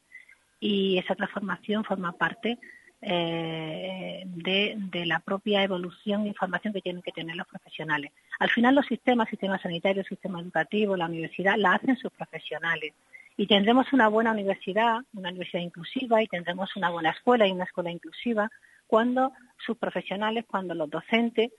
y 0.61 0.99
esa 0.99 1.17
transformación 1.17 1.85
forma 1.85 2.13
parte 2.13 2.59
eh, 3.03 4.23
de, 4.27 5.07
la 5.07 5.19
propia 5.21 5.65
evolución 5.65 6.25
e 6.25 6.29
información 6.29 6.73
que 6.73 6.83
tienen 6.83 7.03
que 7.03 7.11
tener 7.11 7.35
los 7.35 7.49
profesionales. 7.49 8.13
Al 8.39 8.51
final 8.51 8.77
los 8.77 8.87
sistemas, 8.87 9.29
sistema 9.29 9.59
sanitario, 9.59 10.05
sistema 10.05 10.41
educativo, 10.41 10.97
la 10.97 11.07
universidad, 11.07 11.57
la 11.57 11.75
hacen 11.75 11.97
sus 11.97 12.13
profesionales. 12.13 12.93
Y 13.37 13.47
tendremos 13.47 13.93
una 13.93 14.09
buena 14.09 14.33
universidad, 14.33 14.99
una 15.15 15.31
universidad 15.31 15.63
inclusiva, 15.63 16.23
y 16.23 16.29
tendremos 16.29 16.77
una 16.77 16.91
buena 16.91 17.11
escuela 17.11 17.47
y 17.47 17.53
una 17.53 17.65
escuela 17.65 17.91
inclusiva 17.91 18.51
cuando 18.87 19.33
sus 19.65 19.79
profesionales, 19.79 20.45
cuando 20.47 20.75
los 20.75 20.91
docentes 20.91 21.51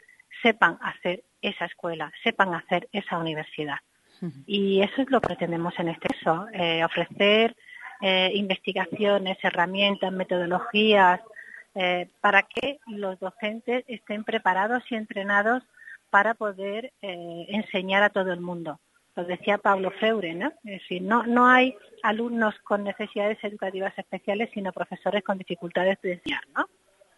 sepan 0.42 0.78
hacer 0.82 1.24
esa 1.42 1.66
escuela, 1.66 2.12
sepan 2.24 2.54
hacer 2.54 2.88
esa 2.92 3.18
universidad. 3.18 3.78
Y 4.46 4.82
eso 4.82 5.02
es 5.02 5.10
lo 5.10 5.20
que 5.20 5.30
pretendemos 5.30 5.74
en 5.80 5.88
este 5.88 6.08
caso, 6.10 6.46
eh, 6.54 6.84
ofrecer 6.84 7.56
eh, 8.02 8.32
investigaciones, 8.36 9.38
herramientas, 9.42 10.12
metodologías, 10.12 11.22
eh, 11.74 12.08
para 12.20 12.44
que 12.44 12.80
los 12.86 13.20
docentes 13.20 13.84
estén 13.88 14.24
preparados 14.24 14.84
y 14.92 14.96
entrenados 14.96 15.64
para 16.12 16.34
poder 16.34 16.92
enseñar 17.02 18.04
a 18.04 18.10
todo 18.10 18.34
el 18.34 18.42
mundo. 18.42 18.80
Lo 19.16 19.24
decía 19.24 19.58
Pablo 19.58 19.92
Freure, 19.92 20.34
¿no? 20.34 20.50
Es 20.66 20.82
decir, 20.82 21.02
no, 21.02 21.26
no 21.26 21.48
hay 21.48 21.74
alumnos 22.04 22.54
con 22.60 22.84
necesidades 22.84 23.38
educativas 23.44 23.98
especiales, 23.98 24.50
sino 24.54 24.74
profesores 24.74 25.24
con 25.24 25.38
dificultades 25.38 25.98
de 26.02 26.14
enseñar, 26.14 26.44
¿no? 26.56 26.68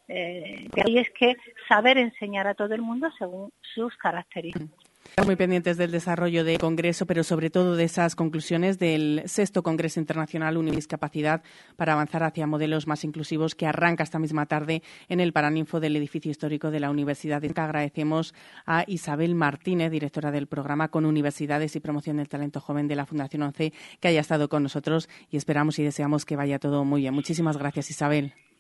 Eh, 0.08 0.68
de 0.74 1.00
es 1.00 1.10
que 1.12 1.36
saber 1.68 1.98
enseñar 1.98 2.48
a 2.48 2.54
todo 2.54 2.74
el 2.74 2.82
mundo 2.82 3.10
según 3.18 3.52
sus 3.62 3.96
características. 3.98 4.70
Estamos 5.14 5.28
muy 5.28 5.36
pendientes 5.36 5.78
del 5.78 5.92
desarrollo 5.92 6.44
del 6.44 6.58
Congreso, 6.58 7.06
pero 7.06 7.24
sobre 7.24 7.52
todo 7.52 7.76
de 7.76 7.84
esas 7.84 8.16
conclusiones 8.16 8.80
del 8.80 9.22
sexto 9.26 9.62
Congreso 9.62 10.00
Internacional 10.00 10.58
Unidiscapacidad 10.58 11.44
para 11.76 11.94
avanzar 11.94 12.24
hacia 12.24 12.48
modelos 12.48 12.88
más 12.88 13.04
inclusivos 13.04 13.54
que 13.54 13.68
arranca 13.68 14.04
esta 14.04 14.18
misma 14.18 14.48
tarde 14.48 14.82
en 15.10 15.20
el 15.20 15.32
Paraninfo 15.32 15.80
del 15.80 15.98
edificio 15.98 16.32
histórico 16.32 16.72
de 16.72 16.80
la 16.80 16.90
Universidad. 16.90 17.44
Agradecemos 17.44 18.34
a 18.66 18.86
Isabel 18.88 19.36
Martínez, 19.36 19.92
directora 19.92 20.32
del 20.32 20.48
programa 20.48 20.88
con 20.88 21.06
Universidades 21.06 21.76
y 21.76 21.80
Promoción 21.80 22.18
del 22.18 22.30
Talento 22.30 22.60
Joven 22.60 22.88
de 22.88 22.96
la 22.96 23.06
Fundación 23.06 23.44
ONCE, 23.44 23.72
que 24.00 24.08
haya 24.08 24.22
estado 24.22 24.50
con 24.50 24.64
nosotros 24.64 25.10
y 25.30 25.38
esperamos 25.38 25.78
y 25.78 25.84
deseamos 25.84 26.26
que 26.26 26.38
vaya 26.38 26.58
todo 26.58 26.86
muy 26.86 27.02
bien. 27.02 27.14
Muchísimas 27.14 27.58
gracias, 27.58 27.92
Isabel. 27.92 28.34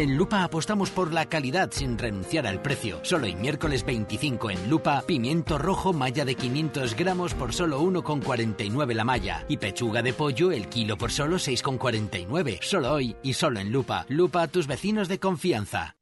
En 0.00 0.16
Lupa 0.16 0.44
apostamos 0.44 0.88
por 0.88 1.12
la 1.12 1.26
calidad 1.26 1.68
sin 1.72 1.98
renunciar 1.98 2.46
al 2.46 2.62
precio. 2.62 3.00
Solo 3.02 3.26
hoy 3.26 3.34
miércoles 3.34 3.84
25 3.84 4.50
en 4.50 4.70
Lupa, 4.70 5.04
pimiento 5.06 5.58
rojo 5.58 5.92
malla 5.92 6.24
de 6.24 6.36
500 6.36 6.96
gramos 6.96 7.34
por 7.34 7.52
solo 7.52 7.82
1,49 7.82 8.94
la 8.94 9.04
malla. 9.04 9.44
Y 9.46 9.58
pechuga 9.58 10.00
de 10.00 10.14
pollo 10.14 10.52
el 10.52 10.70
kilo 10.70 10.96
por 10.96 11.12
solo 11.12 11.36
6,49. 11.36 12.60
Solo 12.62 12.94
hoy 12.94 13.14
y 13.22 13.34
solo 13.34 13.60
en 13.60 13.72
Lupa. 13.72 14.06
Lupa 14.08 14.40
a 14.40 14.48
tus 14.48 14.66
vecinos 14.66 15.06
de 15.06 15.18
confianza. 15.18 15.96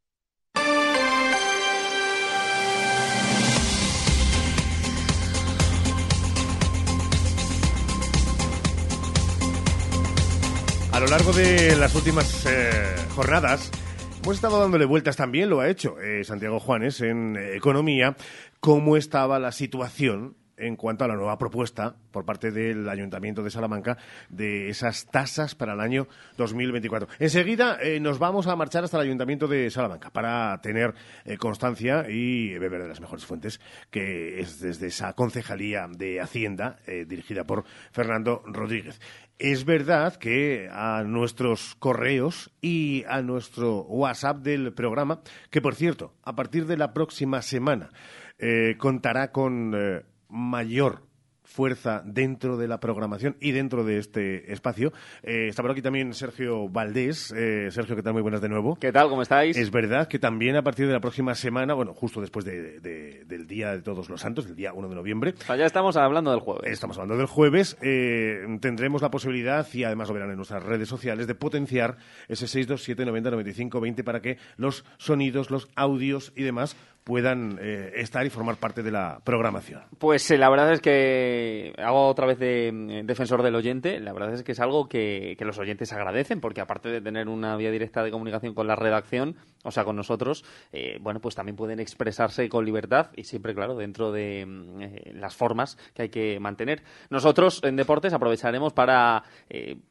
A 10.93 11.01
lo 11.01 11.07
largo 11.09 11.33
de 11.33 11.75
las 11.75 11.93
últimas 11.97 12.47
eh, 12.47 12.95
jornadas 13.17 13.73
hemos 14.29 14.37
estado 14.37 14.61
dándole 14.61 14.85
vueltas 14.85 15.17
también, 15.17 15.49
lo 15.49 15.61
ha 15.61 15.71
hecho 15.71 15.99
eh, 16.03 16.23
Santiago 16.23 16.61
Juanes 16.61 17.01
en 17.01 17.35
eh, 17.39 17.57
Economía, 17.57 18.15
cómo 18.61 18.99
estaba 18.99 19.39
la 19.39 19.53
situación 19.53 20.37
en 20.59 20.77
cuanto 20.77 21.05
a 21.05 21.09
la 21.09 21.15
nueva 21.15 21.39
propuesta 21.39 21.95
por 22.11 22.25
parte 22.25 22.51
del 22.51 22.89
Ayuntamiento 22.89 23.43
de 23.43 23.51
Salamanca 23.51 23.97
de 24.29 24.69
esas 24.69 25.07
tasas 25.07 25.55
para 25.55 25.75
el 25.75 25.81
año 25.81 26.09
2024. 26.37 27.09
Enseguida 27.19 27.79
eh, 27.81 28.01
nos 28.01 28.19
vamos 28.19 28.47
a 28.47 28.57
marchar 28.57 28.85
hasta 28.85 28.97
el 28.99 29.05
Ayuntamiento 29.05 29.47
de 29.47 29.71
Salamanca 29.71 30.11
para 30.11 30.61
tener 30.61 30.95
eh, 31.25 31.37
constancia 31.37 32.07
y 32.09 32.59
beber 32.59 32.83
de 32.83 32.89
las 32.89 33.01
mejores 33.01 33.25
fuentes, 33.25 33.61
que 33.91 34.41
es 34.41 34.61
desde 34.61 34.89
esa 34.89 35.13
concejalía 35.15 35.89
de 35.89 36.21
Hacienda 36.21 36.79
eh, 36.87 37.05
dirigida 37.07 37.45
por 37.45 37.65
Fernando 37.93 38.43
Rodríguez. 38.47 39.01
Es 39.39 39.65
verdad 39.65 40.17
que 40.17 40.69
a 40.73 41.05
nuestros 41.05 41.77
correos 41.77 42.51
y 42.61 43.05
a 43.09 43.23
nuestro 43.23 43.83
WhatsApp 43.83 44.39
del 44.39 44.73
programa, 44.73 45.21
que 45.51 45.63
por 45.63 45.77
cierto, 45.77 46.13
a 46.25 46.35
partir 46.35 46.67
de 46.67 46.77
la 46.77 46.93
próxima 46.93 47.41
semana 47.41 47.91
contará 48.79 49.33
con 49.33 49.75
mayor 50.29 51.03
fuerza 51.43 52.03
dentro 52.05 52.59
de 52.59 52.69
la 52.69 52.79
programación 52.79 53.35
y 53.41 53.53
dentro 53.53 53.83
de 53.83 53.97
este 53.97 54.53
espacio. 54.53 54.93
Eh, 55.23 55.47
está 55.49 55.63
por 55.63 55.71
aquí 55.71 55.81
también 55.81 56.13
Sergio 56.13 56.69
Valdés. 56.69 57.33
Eh, 57.35 57.71
Sergio, 57.71 57.97
¿qué 57.97 58.03
tal? 58.03 58.13
Muy 58.13 58.21
buenas 58.21 58.43
de 58.43 58.51
nuevo. 58.51 58.77
¿Qué 58.79 58.93
tal? 58.93 59.09
¿Cómo 59.09 59.23
estáis? 59.23 59.57
Es 59.57 59.71
verdad 59.71 60.09
que 60.09 60.19
también 60.19 60.57
a 60.57 60.63
partir 60.63 60.87
de 60.87 60.93
la 60.93 61.01
próxima 61.01 61.35
semana, 61.35 61.73
bueno, 61.73 61.95
justo 61.95 62.21
después 62.21 62.45
de- 62.45 62.81
de- 62.81 63.25
del 63.25 63.47
Día 63.47 63.73
de 63.73 63.81
Todos 63.81 64.11
los 64.11 64.21
Santos, 64.21 64.45
del 64.47 64.57
día 64.57 64.75
1 64.75 64.91
de 64.91 64.95
noviembre, 64.95 65.35
O 65.41 65.45
sea, 65.47 65.57
ya 65.57 65.65
estamos 65.65 65.97
hablando 65.97 66.31
del 66.33 66.41
jueves. 66.41 66.71
Estamos 66.71 66.99
hablando 66.99 67.17
del 67.17 67.27
jueves. 67.27 67.79
eh, 67.81 68.41
tendremos 68.61 69.01
la 69.01 69.11
posibilidad, 69.11 69.67
y 69.73 69.85
además 69.85 70.09
lo 70.09 70.15
verán 70.15 70.29
en 70.31 70.37
nuestras 70.37 70.63
redes 70.63 70.87
sociales, 70.91 71.27
de 71.27 71.35
potenciar 71.35 71.97
ese 72.29 72.47
627 72.47 73.07
90 73.07 73.31
95 73.31 73.81
20 73.81 74.05
para 74.05 74.21
que 74.21 74.37
los 74.59 74.85
sonidos, 74.99 75.51
los 75.51 75.71
audios 75.77 76.35
y 76.37 76.43
demás 76.43 76.77
puedan 77.09 77.59
eh, 77.63 77.93
estar 77.95 78.27
y 78.27 78.29
formar 78.29 78.57
parte 78.57 78.83
de 78.83 78.91
la 78.91 79.23
programación. 79.25 79.81
Pues 79.99 80.31
eh, 80.31 80.37
la 80.37 80.51
verdad 80.51 80.71
es 80.75 80.83
que 80.83 81.73
hago 81.79 82.07
otra 82.07 82.27
vez 82.27 82.39
de 82.39 82.69
eh, 82.69 83.03
defensor 83.03 83.43
del 83.43 83.55
oyente. 83.55 83.99
La 83.99 84.13
verdad 84.13 84.35
es 84.35 84.43
que 84.43 84.53
es 84.53 84.61
algo 84.61 84.91
que, 84.91 85.35
los 85.41 85.59
oyentes 85.59 85.91
agradecen, 85.95 86.43
porque 86.43 86.61
aparte 86.61 86.91
de 86.91 87.01
tener 87.01 87.29
una 87.29 87.57
vía 87.57 87.71
directa 87.71 88.03
de 88.03 88.11
comunicación 88.11 88.53
con 88.53 88.67
la 88.67 88.77
redacción, 88.77 89.37
o 89.65 89.71
sea, 89.71 89.85
con 89.85 89.97
nosotros, 89.97 90.45
eh, 90.71 90.99
bueno, 91.01 91.19
pues 91.21 91.35
también 91.35 91.57
pueden 91.57 91.81
expresarse 91.81 92.47
con 92.51 92.67
libertad 92.67 93.11
y 93.17 93.25
siempre, 93.25 93.55
claro, 93.55 93.75
dentro 93.75 94.13
de 94.13 94.45
mm, 94.45 95.19
las 95.19 95.35
formas 95.35 95.79
que 95.95 96.03
hay 96.03 96.09
que 96.11 96.39
mantener. 96.41 96.83
Nosotros 97.09 97.63
en 97.65 97.77
Deportes 97.77 98.13
aprovecharemos 98.13 98.75
para, 98.75 99.25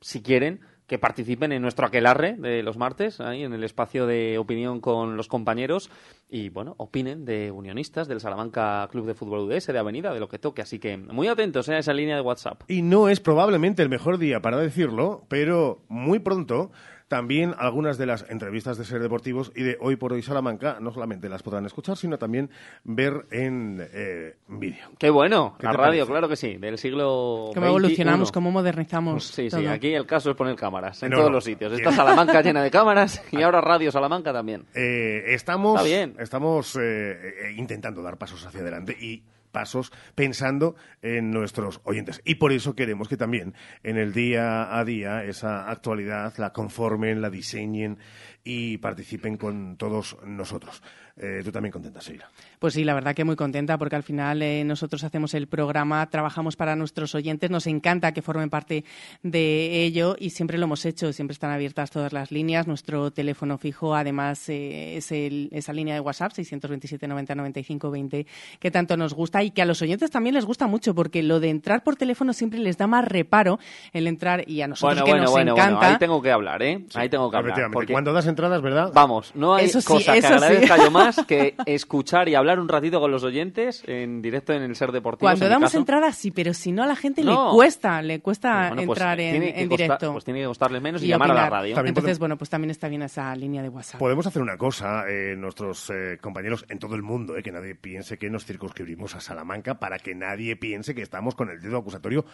si 0.01 0.21
quieren, 0.21 0.59
que 0.87 0.97
participen 0.97 1.51
en 1.51 1.61
nuestro 1.61 1.85
aquelarre 1.85 2.33
de 2.33 2.63
los 2.63 2.77
martes, 2.77 3.19
ahí 3.19 3.43
en 3.43 3.53
el 3.53 3.63
espacio 3.63 4.07
de 4.07 4.37
opinión 4.37 4.79
con 4.79 5.17
los 5.17 5.27
compañeros 5.27 5.89
y, 6.29 6.49
bueno, 6.49 6.75
opinen 6.77 7.25
de 7.25 7.51
unionistas, 7.51 8.07
del 8.07 8.21
Salamanca 8.21 8.87
Club 8.89 9.05
de 9.05 9.13
Fútbol 9.13 9.41
UDS, 9.41 9.67
de 9.67 9.79
Avenida, 9.79 10.13
de 10.13 10.21
lo 10.21 10.29
que 10.29 10.39
toque. 10.39 10.61
Así 10.61 10.79
que 10.79 10.97
muy 10.97 11.27
atentos 11.27 11.67
eh, 11.67 11.75
a 11.75 11.79
esa 11.79 11.93
línea 11.93 12.15
de 12.15 12.21
WhatsApp. 12.21 12.61
Y 12.69 12.81
no 12.81 13.09
es 13.09 13.19
probablemente 13.19 13.83
el 13.83 13.89
mejor 13.89 14.17
día 14.17 14.41
para 14.41 14.57
decirlo, 14.57 15.25
pero 15.27 15.83
muy 15.89 16.19
pronto 16.19 16.71
también 17.07 17.53
algunas 17.57 17.97
de 17.97 18.05
las 18.05 18.25
entrevistas 18.29 18.77
de 18.77 18.85
Ser 18.85 19.01
Deportivos 19.01 19.51
y 19.55 19.63
de 19.63 19.77
Hoy 19.79 19.95
por 19.95 20.13
Hoy 20.13 20.21
Salamanca 20.21 20.77
no 20.81 20.91
solamente 20.91 21.29
las 21.29 21.41
podrán 21.43 21.65
escuchar, 21.65 21.95
sino 21.97 22.17
también 22.17 22.49
ver 22.83 23.25
en 23.31 23.87
eh, 23.93 24.35
vídeo. 24.47 24.89
Qué 24.97 25.09
bueno, 25.09 25.55
¿Qué 25.59 25.65
la 25.67 25.73
radio, 25.73 25.89
parece? 26.01 26.11
claro 26.11 26.29
que 26.29 26.35
sí, 26.35 26.57
del 26.57 26.77
siglo 26.77 27.51
Cómo 27.53 27.65
evolucionamos, 27.65 28.31
cómo 28.31 28.51
modernizamos. 28.51 29.25
Sí, 29.25 29.49
todo. 29.49 29.61
sí, 29.61 29.67
aquí 29.67 29.93
el 29.93 30.05
caso 30.05 30.31
es 30.31 30.35
poner 30.35 30.55
cámaras 30.55 31.01
en 31.03 31.11
No, 31.11 31.17
todos 31.17 31.29
no. 31.29 31.35
los 31.35 31.43
sitios. 31.43 31.71
Está 31.73 31.91
Salamanca 31.91 32.41
llena 32.41 32.61
de 32.61 32.71
cámaras 32.71 33.21
y 33.31 33.41
ahora 33.41 33.61
Radio 33.61 33.91
Salamanca 33.91 34.33
también. 34.33 34.65
Eh, 34.75 35.23
estamos 35.27 35.75
Está 35.81 35.87
bien. 35.87 36.15
estamos 36.19 36.75
eh, 36.75 36.79
eh, 36.81 37.53
intentando 37.55 38.01
dar 38.03 38.17
pasos 38.17 38.45
hacia 38.45 38.59
adelante 38.61 38.97
y 38.99 39.23
pasos 39.57 39.91
pensando 40.13 40.75
en 41.01 41.31
nuestros 41.31 41.81
oyentes. 41.83 42.21
Y 42.23 42.35
por 42.35 42.51
eso 42.51 42.75
queremos 42.75 43.07
que 43.07 43.17
también 43.17 43.55
en 43.81 43.97
el 43.97 44.13
día 44.13 44.77
a 44.77 44.85
día 44.85 45.23
esa 45.23 45.67
actualidad 45.67 46.31
la 46.37 46.53
conformen, 46.53 47.23
la 47.23 47.31
diseñen 47.31 47.97
y 48.43 48.77
participen 48.77 49.35
con 49.35 49.75
todos 49.75 50.15
nosotros. 50.23 50.83
Eh, 51.15 51.41
tú 51.43 51.51
también 51.51 51.71
contenta, 51.71 51.99
Sheila. 51.99 52.29
Pues 52.59 52.73
sí, 52.73 52.83
la 52.83 52.93
verdad 52.95 53.13
que 53.13 53.23
muy 53.23 53.35
contenta 53.35 53.77
porque 53.77 53.95
al 53.95 54.01
final 54.03 54.41
eh, 54.41 54.63
nosotros 54.63 55.03
hacemos 55.03 55.33
el 55.35 55.45
programa, 55.47 56.09
trabajamos 56.09 56.55
para 56.55 56.75
nuestros 56.75 57.13
oyentes, 57.13 57.51
nos 57.51 57.67
encanta 57.67 58.13
que 58.13 58.23
formen 58.23 58.49
parte 58.49 58.83
de 59.21 59.83
ello 59.83 60.15
y 60.17 60.31
siempre 60.31 60.57
lo 60.57 60.63
hemos 60.65 60.83
hecho, 60.85 61.13
siempre 61.13 61.33
están 61.33 61.51
abiertas 61.51 61.91
todas 61.91 62.13
las 62.13 62.31
líneas. 62.31 62.65
Nuestro 62.67 63.11
teléfono 63.11 63.57
fijo, 63.59 63.93
además, 63.95 64.49
eh, 64.49 64.97
es 64.97 65.11
el- 65.11 65.49
esa 65.51 65.71
línea 65.73 65.93
de 65.93 65.99
WhatsApp, 65.99 66.31
627 66.31 67.07
90 67.07 67.35
95 67.35 67.91
20, 67.91 68.25
que 68.59 68.71
tanto 68.71 68.97
nos 68.97 69.13
gusta 69.13 69.43
y 69.43 69.51
que 69.51 69.61
a 69.61 69.65
los 69.65 69.81
oyentes 69.83 70.09
también 70.09 70.33
les 70.33 70.45
gusta 70.45 70.65
mucho 70.67 70.95
porque 70.95 71.21
lo 71.21 71.39
de 71.39 71.49
entrar 71.49 71.83
por 71.83 71.95
teléfono 71.95 72.33
siempre 72.33 72.59
les 72.59 72.77
da 72.77 72.87
más 72.87 73.05
reparo 73.05 73.59
el 73.93 74.07
entrar 74.07 74.49
y 74.49 74.61
a 74.61 74.67
nosotros 74.67 74.95
Bueno, 74.95 75.05
que 75.05 75.11
bueno, 75.11 75.23
nos 75.25 75.31
bueno, 75.31 75.53
bueno, 75.53 75.67
encanta. 75.69 75.91
ahí 75.93 75.97
tengo 75.99 76.21
que 76.21 76.31
hablar, 76.31 76.63
¿eh? 76.63 76.85
ahí 76.95 77.09
tengo 77.09 77.29
que 77.29 77.37
hablar. 77.37 77.69
Porque 77.71 77.93
Cuando 77.93 78.13
das 78.13 78.25
entradas, 78.25 78.61
¿verdad? 78.63 78.91
Vamos, 78.95 79.31
no 79.35 79.53
hay 79.53 79.65
Eso 79.65 79.79
sí, 79.81 79.87
cosa 79.87 80.13
que 80.13 80.21
sí. 80.21 80.27
agradezca 80.27 80.77
yo 80.77 80.89
más 80.89 81.23
que 81.27 81.53
escuchar 81.67 82.27
y 82.29 82.33
hablar 82.35 82.46
un 82.59 82.67
ratito 82.69 82.99
con 82.99 83.11
los 83.11 83.23
oyentes 83.23 83.83
en 83.87 84.21
directo 84.21 84.53
en 84.53 84.61
el 84.63 84.75
Ser 84.75 84.91
Deportivo. 84.91 85.27
Cuando 85.27 85.47
damos 85.49 85.73
entradas 85.75 86.15
sí, 86.15 86.31
pero 86.31 86.53
si 86.53 86.71
no 86.71 86.83
a 86.83 86.87
la 86.87 86.95
gente 86.95 87.23
No. 87.23 87.49
le 87.51 87.55
cuesta, 87.55 88.01
le 88.01 88.19
cuesta 88.21 88.69
Bueno, 88.69 88.83
pues, 88.87 88.97
entrar 88.99 89.19
en, 89.19 89.43
en 89.43 89.69
directo. 89.69 90.11
Pues 90.13 90.23
tiene 90.25 90.39
que 90.41 90.45
costarle 90.47 90.79
menos 90.79 91.01
y, 91.01 91.05
y 91.05 91.09
llamar 91.09 91.31
a 91.31 91.33
la 91.33 91.49
radio. 91.49 91.75
También 91.75 91.91
Entonces, 91.91 92.17
podemos- 92.17 92.19
bueno, 92.19 92.37
pues 92.37 92.49
también 92.49 92.71
está 92.71 92.87
bien 92.87 93.01
esa 93.01 93.35
línea 93.35 93.61
de 93.61 93.69
WhatsApp. 93.69 93.99
Podemos 93.99 94.25
hacer 94.27 94.41
una 94.41 94.57
cosa, 94.57 95.03
eh, 95.09 95.35
nuestros 95.37 95.89
eh, 95.89 96.17
compañeros 96.21 96.65
en 96.69 96.79
todo 96.79 96.95
el 96.95 97.03
mundo, 97.03 97.35
eh, 97.37 97.43
que 97.43 97.51
nadie 97.51 97.75
piense 97.75 98.17
que 98.17 98.29
nos 98.29 98.45
circunscribimos 98.45 99.15
a 99.15 99.19
Salamanca 99.21 99.79
para 99.79 99.99
que 99.99 100.15
nadie 100.15 100.55
piense 100.55 100.95
que 100.95 101.01
estamos 101.01 101.35
con 101.35 101.49
el 101.49 101.61
dedo 101.61 101.77
acusatorio. 101.77 102.25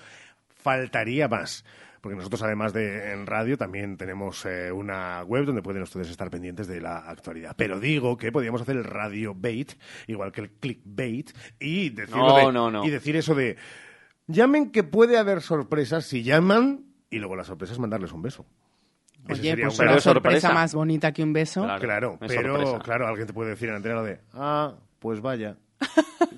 Faltaría 0.64 1.28
más. 1.28 1.64
Porque 2.02 2.18
nosotros, 2.18 2.42
además 2.44 2.74
de 2.74 3.14
en 3.14 3.26
radio, 3.26 3.58
también 3.58 3.96
tenemos 3.96 4.46
eh, 4.46 4.72
una 4.74 5.24
web 5.24 5.46
donde 5.46 5.62
pueden 5.62 5.84
ustedes 5.84 6.10
estar 6.10 6.30
pendientes 6.30 6.68
de 6.68 6.82
la 6.82 6.98
actualidad. 6.98 7.56
Pero 7.58 7.80
digo 7.80 8.18
que 8.18 8.30
podríamos 8.30 8.62
hacer 8.62 8.76
el 8.76 8.84
radio 8.84 9.34
bait, 9.34 9.72
igual 10.08 10.34
que 10.34 10.42
el 10.42 10.50
clickbait, 10.52 11.32
y 11.62 11.92
decirlo 11.92 12.28
No, 12.28 12.36
de- 12.48 12.52
no, 12.52 12.70
no. 12.72 12.84
y 12.86 12.90
decir 12.90 13.16
eso 13.16 13.36
de 13.36 13.56
llamen 14.28 14.72
que 14.72 14.84
puede 14.84 15.18
haber 15.18 15.42
sorpresas 15.42 16.06
si 16.06 16.24
llaman, 16.24 16.88
y 17.10 17.20
luego 17.20 17.38
las 17.38 17.48
sorpresas 17.48 17.80
mandarles 17.80 18.12
un 18.12 18.22
beso. 18.22 18.46
Oye, 19.30 19.36
sería 19.52 19.68
pues 19.68 19.80
un 19.80 19.86
una 19.88 20.00
sorpresa, 20.02 20.12
sorpresa. 20.42 20.54
más 20.54 20.74
bonita 20.76 21.14
que 21.14 21.24
un 21.24 21.32
beso. 21.32 21.64
Claro. 21.64 21.80
Claro, 21.82 22.18
es 22.20 22.28
pero 22.36 22.56
sorpresa. 22.58 22.80
claro, 22.84 23.08
alguien 23.08 23.28
te 23.28 23.34
puede 23.34 23.52
decir 23.52 23.70
en 23.70 23.76
antena 23.76 23.96
lo 23.96 24.04
de, 24.04 24.20
ah, 24.34 24.76
pues 25.00 25.22
vaya. 25.22 25.56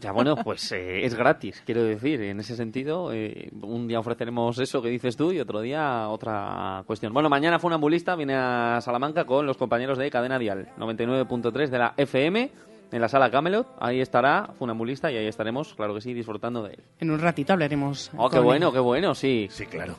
Ya 0.01 0.11
bueno, 0.11 0.35
pues 0.35 0.71
eh, 0.71 1.05
es 1.05 1.15
gratis, 1.15 1.61
quiero 1.65 1.83
decir. 1.83 2.21
En 2.21 2.39
ese 2.39 2.55
sentido, 2.55 3.11
eh, 3.13 3.49
un 3.61 3.87
día 3.87 3.99
ofreceremos 3.99 4.59
eso 4.59 4.81
que 4.81 4.89
dices 4.89 5.15
tú 5.17 5.31
y 5.31 5.39
otro 5.39 5.61
día 5.61 6.09
otra 6.09 6.83
cuestión. 6.85 7.13
Bueno, 7.13 7.29
mañana 7.29 7.57
Funambulista 7.59 8.15
viene 8.15 8.35
a 8.35 8.79
Salamanca 8.81 9.25
con 9.25 9.45
los 9.45 9.57
compañeros 9.57 9.97
de 9.97 10.09
Cadena 10.11 10.37
Dial 10.37 10.69
99.3 10.77 11.69
de 11.69 11.77
la 11.77 11.93
FM 11.97 12.51
en 12.91 13.01
la 13.01 13.07
sala 13.09 13.31
Camelot. 13.31 13.67
Ahí 13.79 13.99
estará 14.01 14.49
Funambulista 14.59 15.11
y 15.11 15.17
ahí 15.17 15.27
estaremos, 15.27 15.73
claro 15.73 15.95
que 15.95 16.01
sí, 16.01 16.13
disfrutando 16.13 16.61
de 16.63 16.73
él. 16.75 16.83
En 16.99 17.11
un 17.11 17.19
ratito 17.19 17.53
hablaremos. 17.53 18.11
Oh, 18.17 18.29
qué 18.29 18.39
bueno, 18.39 18.67
él. 18.67 18.73
qué 18.73 18.79
bueno, 18.79 19.15
sí. 19.15 19.47
Sí, 19.49 19.65
claro. 19.65 19.95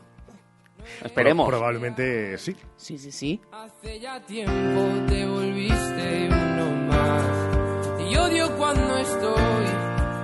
Esperemos. 1.04 1.48
Pro- 1.48 1.56
probablemente 1.58 2.38
sí. 2.38 2.54
Sí, 2.76 2.96
sí, 2.98 3.10
sí. 3.10 3.40
Hace 3.52 3.98
ya 3.98 4.20
tiempo 4.20 4.86
te 5.08 5.26
volviste 5.26 6.28
cuando 8.66 8.96
estoy 8.96 9.66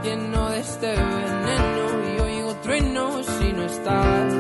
lleno 0.03 0.51
de 0.51 0.59
este 0.59 0.89
veneno 0.89 1.85
y 2.13 2.21
oigo 2.21 2.57
truenos 2.57 3.25
si 3.25 3.53
no 3.53 3.63
estás. 3.63 4.35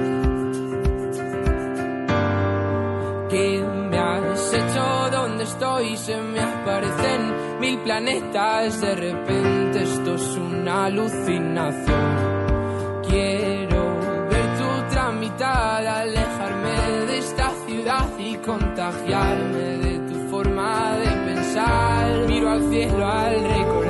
¿Qué 3.31 3.65
me 3.91 3.99
has 3.99 4.55
hecho? 4.55 5.09
¿Dónde 5.13 5.45
estoy? 5.45 5.97
Se 5.97 6.21
me 6.21 6.41
aparecen 6.41 7.61
mil 7.61 7.79
planetas. 7.79 8.81
De 8.81 8.95
repente 8.97 9.85
esto 9.85 10.15
es 10.17 10.37
una 10.37 10.87
alucinación. 10.87 13.03
Quiero 13.09 14.01
ver 14.31 14.59
tu 14.59 14.95
tramitar, 14.95 15.87
alejarme 15.87 17.07
de 17.07 17.19
esta 17.19 17.51
ciudad 17.67 18.09
y 18.19 18.35
contagiarme 18.39 19.79
de 19.79 19.99
tu 20.09 20.29
forma 20.29 20.97
de 20.97 21.35
pensar. 21.35 22.27
Miro 22.27 22.51
al 22.51 22.69
cielo 22.69 23.07
al 23.07 23.45
recordar, 23.45 23.82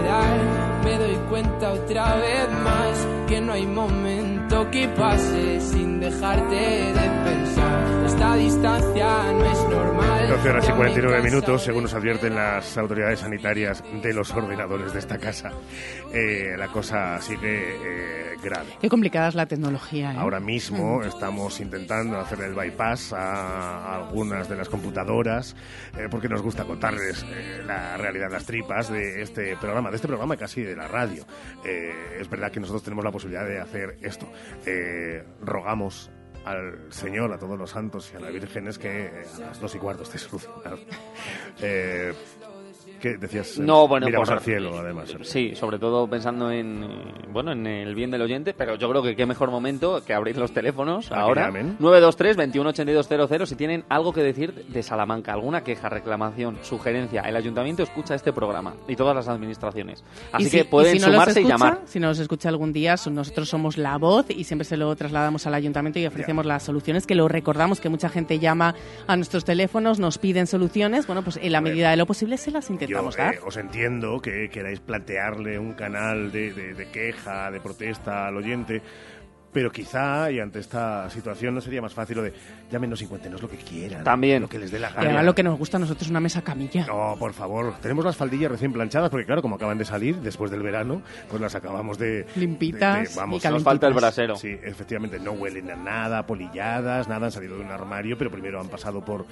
doy 1.03 1.17
cuenta 1.29 1.73
otra 1.73 2.17
vez 2.17 2.49
más 2.65 3.07
que 3.29 3.41
no 3.41 3.53
hay 3.53 3.67
momento 3.67 4.42
que 4.71 4.89
pase 4.89 5.61
sin 5.61 6.01
dejarte 6.01 6.55
de 6.55 7.11
pensar. 7.25 8.05
Esta 8.07 8.37
distancia 8.37 9.33
no 9.33 9.45
es 9.45 9.69
normal. 9.69 10.29
12 10.29 10.51
horas 10.51 10.65
y 10.65 10.69
ya 10.69 10.73
me 10.73 10.79
49 10.79 11.15
cansa 11.15 11.31
minutos, 11.31 11.63
según 11.63 11.83
nos 11.83 11.95
advierten 11.95 12.35
las 12.35 12.79
autoridades 12.79 13.21
sanitarias 13.21 13.83
de 14.03 14.15
los 14.15 14.31
ordenadores 14.33 14.93
de 14.93 14.99
esta 14.99 15.19
casa. 15.19 15.51
Eh, 16.13 16.55
la 16.57 16.69
cosa 16.69 17.21
sigue 17.21 17.75
eh, 17.75 18.37
grave. 18.43 18.71
Qué 18.81 18.89
complicada 18.89 19.29
es 19.29 19.35
la 19.35 19.47
tecnología. 19.47 20.13
¿eh? 20.13 20.17
Ahora 20.19 20.41
mismo 20.41 21.03
estamos 21.03 21.61
intentando 21.61 22.19
hacer 22.19 22.41
el 22.41 22.55
bypass 22.55 23.13
a 23.13 23.97
algunas 23.97 24.49
de 24.49 24.57
las 24.57 24.69
computadoras 24.69 25.55
eh, 25.97 26.09
porque 26.11 26.29
nos 26.29 26.43
gusta 26.43 26.65
contarles 26.65 27.25
eh, 27.29 27.63
la 27.65 27.97
realidad, 27.97 28.29
las 28.31 28.45
tripas 28.45 28.91
de 28.91 29.23
este 29.23 29.57
programa, 29.57 29.91
de 29.91 29.97
este 29.97 30.09
programa 30.09 30.37
casi 30.37 30.63
de 30.63 30.77
la 30.77 30.89
radio. 30.89 31.25
Eh, 31.65 32.19
es 32.21 32.29
verdad 32.29 32.51
que 32.51 32.61
nosotros 32.61 32.83
tenemos 32.83 33.05
la 33.05 33.11
posibilidad 33.11 33.47
de 33.47 33.61
hacer 33.61 33.97
esto. 34.03 34.29
Eh, 34.67 35.25
rogamos 35.41 36.11
al 36.45 36.93
Señor, 36.93 37.33
a 37.33 37.39
todos 37.39 37.59
los 37.59 37.71
santos 37.71 38.11
y 38.13 38.17
a 38.17 38.21
la 38.21 38.31
Virgen 38.31 38.67
es 38.67 38.79
que 38.79 39.07
eh, 39.07 39.27
a 39.37 39.41
las 39.41 39.61
dos 39.61 39.75
y 39.75 39.79
cuarto 39.79 40.03
esté 40.03 40.19
solucionado. 40.19 40.79
Eh, 41.61 42.13
que 43.03 43.17
decías, 43.19 43.59
eh, 43.59 43.63
No, 43.63 43.87
bueno, 43.89 44.07
miramos 44.07 44.31
al 44.31 44.41
cielo, 44.41 44.79
además. 44.79 45.13
Sí, 45.23 45.55
sobre 45.57 45.79
todo 45.79 46.09
pensando 46.09 46.51
en 46.51 46.85
eh, 46.85 46.89
bueno 47.33 47.53
en 47.53 47.67
el 47.67 47.95
bien 47.95 48.11
del 48.13 48.23
oyente, 48.23 48.55
pero 48.55 48.77
yo 48.77 48.89
creo 48.89 49.03
que 49.03 49.17
qué 49.17 49.27
mejor 49.27 49.51
momento 49.51 50.03
que 50.07 50.15
abrir 50.15 50.39
los 50.39 50.53
teléfonos 50.53 51.09
que 51.09 51.15
ahora. 51.15 51.47
llamen. 51.47 51.77
923 51.81 52.37
218200 52.37 53.49
si 53.49 53.57
tienen 53.57 53.85
algo 53.89 54.13
que 54.13 54.23
decir 54.23 54.55
de 54.69 54.83
Salamanca, 54.83 55.33
alguna 55.33 55.63
queja, 55.65 55.89
reclamación, 55.89 56.59
sugerencia, 56.63 57.23
el 57.23 57.37
ayuntamiento 57.37 57.83
escucha 57.83 58.15
este 58.15 58.33
programa 58.33 58.75
y 58.89 58.95
todas 58.97 59.15
las 59.17 59.29
administraciones. 59.29 60.05
Así 60.33 60.45
si- 60.49 60.59
que 60.59 60.65
pueden 60.65 60.97
y 60.97 61.01
si 61.01 61.07
no 61.07 61.13
sumarse 61.13 61.41
y 61.41 61.45
llamar. 61.45 61.81
Si 61.87 61.99
nos 61.99 62.19
escucha 62.21 62.49
algún 62.49 62.73
día, 62.73 62.97
so- 62.97 63.11
nosotros 63.11 63.49
somos 63.49 63.77
la 63.79 63.99
voz 63.99 64.27
y 64.31 64.45
siempre 64.45 64.65
se 64.65 64.77
lo 64.77 64.95
trasladamos 64.95 65.47
al 65.47 65.55
ayuntamiento 65.55 65.99
y 65.99 66.07
ofrecemos 66.07 66.47
las 66.47 66.63
soluciones, 66.63 67.07
que 67.07 67.17
lo 67.17 67.27
recordamos 67.27 67.81
que 67.81 67.89
mucha 67.89 68.09
gente 68.09 68.39
llama 68.39 68.75
a 69.09 69.17
nuestros 69.17 69.45
teléfonos, 69.45 69.99
nos 69.99 70.19
piden 70.19 70.47
soluciones, 70.47 71.07
bueno, 71.09 71.23
pues 71.23 71.39
en 71.43 71.51
la 71.51 71.61
medida 71.61 71.91
de 71.91 71.97
lo 71.97 72.07
posible 72.07 72.37
se 72.37 72.51
las 72.53 72.71
Yo 72.93 72.99
eh, 73.19 73.41
os 73.45 73.57
entiendo 73.57 74.21
que 74.21 74.49
queráis 74.51 74.81
plantearle 74.81 75.59
un 75.59 75.73
canal 75.75 76.31
de, 76.33 76.53
de- 76.53 76.75
de 76.75 76.91
queja, 76.91 77.51
de 77.51 77.61
protesta 77.61 78.27
al 78.29 78.37
oyente, 78.37 78.83
pero 79.53 79.71
quizá, 79.71 80.31
y 80.31 80.41
ante 80.41 80.61
esta 80.61 81.11
situación, 81.11 81.55
no 81.55 81.61
sería 81.61 81.83
más 81.83 81.93
fácil 81.93 82.17
lo 82.17 82.23
de 82.23 82.33
llámenos 82.71 83.03
y 83.03 83.07
cuéntenos 83.07 83.43
lo 83.43 83.51
que 83.51 83.59
quieran. 83.59 84.03
También. 84.03 84.41
Lo 84.41 84.49
que 84.49 84.59
les 84.59 84.71
dé 84.71 84.79
la 84.79 84.89
Y 84.89 84.95
gana. 84.95 85.05
además 85.09 85.25
lo 85.27 85.35
que 85.35 85.43
nos 85.43 85.59
gusta 85.59 85.77
a 85.77 85.81
nosotros 85.81 86.05
es 86.05 86.11
una 86.11 86.21
mesa 86.21 86.41
camilla. 86.41 86.87
No, 86.87 87.17
por 87.19 87.35
favor. 87.35 87.75
Tenemos 87.83 88.03
las 88.03 88.17
faldillas 88.17 88.51
recién 88.51 88.73
planchadas 88.73 89.11
porque, 89.11 89.27
claro, 89.27 89.43
como 89.43 89.57
acaban 89.57 89.77
de 89.77 89.85
salir 89.85 90.17
después 90.23 90.51
del 90.51 90.63
verano, 90.63 91.03
pues 91.29 91.39
las 91.43 91.55
acabamos 91.55 91.99
de... 91.99 92.25
Limpitas 92.35 93.03
de- 93.03 93.09
de- 93.11 93.15
vamos, 93.15 93.45
y. 93.45 93.49
Nos 93.49 93.63
falta 93.63 93.87
el 93.89 93.93
brasero. 93.93 94.37
Sí, 94.37 94.57
efectivamente. 94.65 95.19
No 95.21 95.33
huelen 95.33 95.71
a 95.71 95.77
nada, 95.77 96.27
polilladas, 96.27 97.07
nada. 97.09 97.27
Han 97.27 97.33
salido 97.33 97.57
de 97.59 97.61
un 97.63 97.71
armario, 97.71 98.17
pero 98.17 98.31
primero 98.31 98.59
han 98.59 98.69
pasado 98.69 99.05
por, 99.05 99.27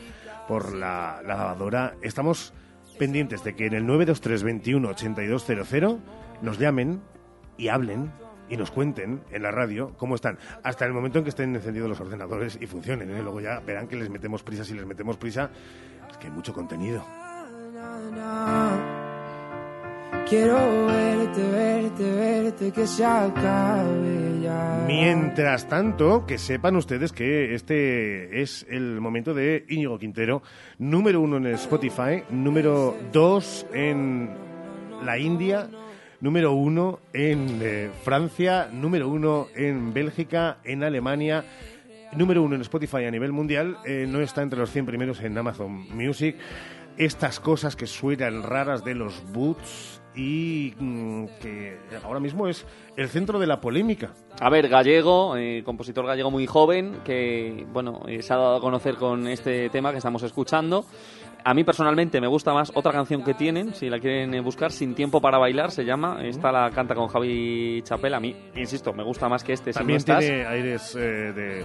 por 0.46 0.74
la, 0.74 1.22
la 1.26 1.34
lavadora. 1.34 1.94
Estamos 2.02 2.52
pendientes 3.00 3.42
de 3.42 3.56
que 3.56 3.64
en 3.64 3.72
el 3.72 3.86
923 3.86 4.42
21 4.42 4.88
8200 4.90 5.98
nos 6.42 6.58
llamen 6.58 7.00
y 7.56 7.68
hablen 7.68 8.12
y 8.50 8.58
nos 8.58 8.70
cuenten 8.70 9.22
en 9.30 9.42
la 9.42 9.50
radio 9.50 9.94
cómo 9.96 10.16
están, 10.16 10.38
hasta 10.62 10.84
el 10.84 10.92
momento 10.92 11.16
en 11.16 11.24
que 11.24 11.30
estén 11.30 11.56
encendidos 11.56 11.88
los 11.88 11.98
ordenadores 11.98 12.58
y 12.60 12.66
funcionen. 12.66 13.10
¿eh? 13.10 13.22
Luego 13.22 13.40
ya 13.40 13.60
verán 13.60 13.88
que 13.88 13.96
les 13.96 14.10
metemos 14.10 14.42
prisa, 14.42 14.64
si 14.64 14.74
les 14.74 14.84
metemos 14.84 15.16
prisa, 15.16 15.50
es 16.10 16.18
que 16.18 16.26
hay 16.26 16.32
mucho 16.32 16.52
contenido. 16.52 17.02
Quiero 20.28 20.86
verte, 20.86 21.42
verte, 21.42 22.12
verte, 22.12 22.70
que 22.72 22.86
se 22.86 23.04
acabe 23.04 24.40
ya. 24.40 24.84
Mientras 24.86 25.68
tanto, 25.68 26.24
que 26.24 26.38
sepan 26.38 26.76
ustedes 26.76 27.12
que 27.12 27.54
este 27.54 28.40
es 28.40 28.64
el 28.70 29.00
momento 29.00 29.34
de 29.34 29.64
Íñigo 29.68 29.98
Quintero, 29.98 30.42
número 30.78 31.20
uno 31.20 31.38
en 31.38 31.46
Spotify, 31.46 32.22
número 32.30 32.96
dos 33.12 33.66
en 33.74 34.30
la 35.04 35.18
India, 35.18 35.68
número 36.20 36.52
uno 36.52 37.00
en 37.12 37.58
eh, 37.62 37.90
Francia, 38.04 38.68
número 38.72 39.08
uno 39.08 39.48
en 39.56 39.92
Bélgica, 39.92 40.58
en 40.64 40.84
Alemania, 40.84 41.44
número 42.12 42.42
uno 42.42 42.54
en 42.54 42.60
Spotify 42.62 43.04
a 43.04 43.10
nivel 43.10 43.32
mundial, 43.32 43.78
eh, 43.84 44.06
no 44.08 44.20
está 44.20 44.42
entre 44.42 44.58
los 44.58 44.70
100 44.70 44.86
primeros 44.86 45.20
en 45.22 45.36
Amazon 45.36 45.86
Music. 45.94 46.36
Estas 46.96 47.40
cosas 47.40 47.76
que 47.76 47.86
suenan 47.86 48.42
raras 48.42 48.84
de 48.84 48.94
los 48.94 49.22
boots 49.32 49.99
y 50.14 50.74
mm, 50.78 51.26
que 51.40 51.78
ahora 52.02 52.20
mismo 52.20 52.48
es 52.48 52.66
el 52.96 53.08
centro 53.08 53.38
de 53.38 53.46
la 53.46 53.60
polémica. 53.60 54.10
A 54.40 54.50
ver, 54.50 54.68
gallego, 54.68 55.36
eh, 55.36 55.62
compositor 55.64 56.06
gallego 56.06 56.30
muy 56.30 56.46
joven, 56.46 56.98
que 57.04 57.66
bueno, 57.72 58.02
eh, 58.06 58.22
se 58.22 58.32
ha 58.32 58.36
dado 58.36 58.56
a 58.56 58.60
conocer 58.60 58.96
con 58.96 59.26
este 59.28 59.68
tema 59.70 59.92
que 59.92 59.98
estamos 59.98 60.22
escuchando. 60.22 60.84
A 61.44 61.54
mí 61.54 61.64
personalmente 61.64 62.20
me 62.20 62.26
gusta 62.26 62.52
más 62.52 62.70
otra 62.74 62.92
canción 62.92 63.24
que 63.24 63.34
tienen, 63.34 63.74
si 63.74 63.88
la 63.88 63.98
quieren 63.98 64.34
eh, 64.34 64.40
buscar, 64.40 64.72
Sin 64.72 64.94
tiempo 64.94 65.20
para 65.20 65.38
bailar 65.38 65.70
se 65.70 65.84
llama. 65.84 66.18
Esta 66.22 66.52
la 66.52 66.70
canta 66.70 66.94
con 66.94 67.08
Javi 67.08 67.80
Chapel. 67.82 68.14
A 68.14 68.20
mí, 68.20 68.34
insisto, 68.56 68.92
me 68.92 69.02
gusta 69.02 69.28
más 69.28 69.42
que 69.42 69.54
este. 69.54 69.72
Si 69.72 69.78
no 69.78 69.80
También 69.80 69.96
estás. 69.98 70.20
tiene 70.20 70.46
aires 70.46 70.94
eh, 70.96 71.32
de 71.32 71.64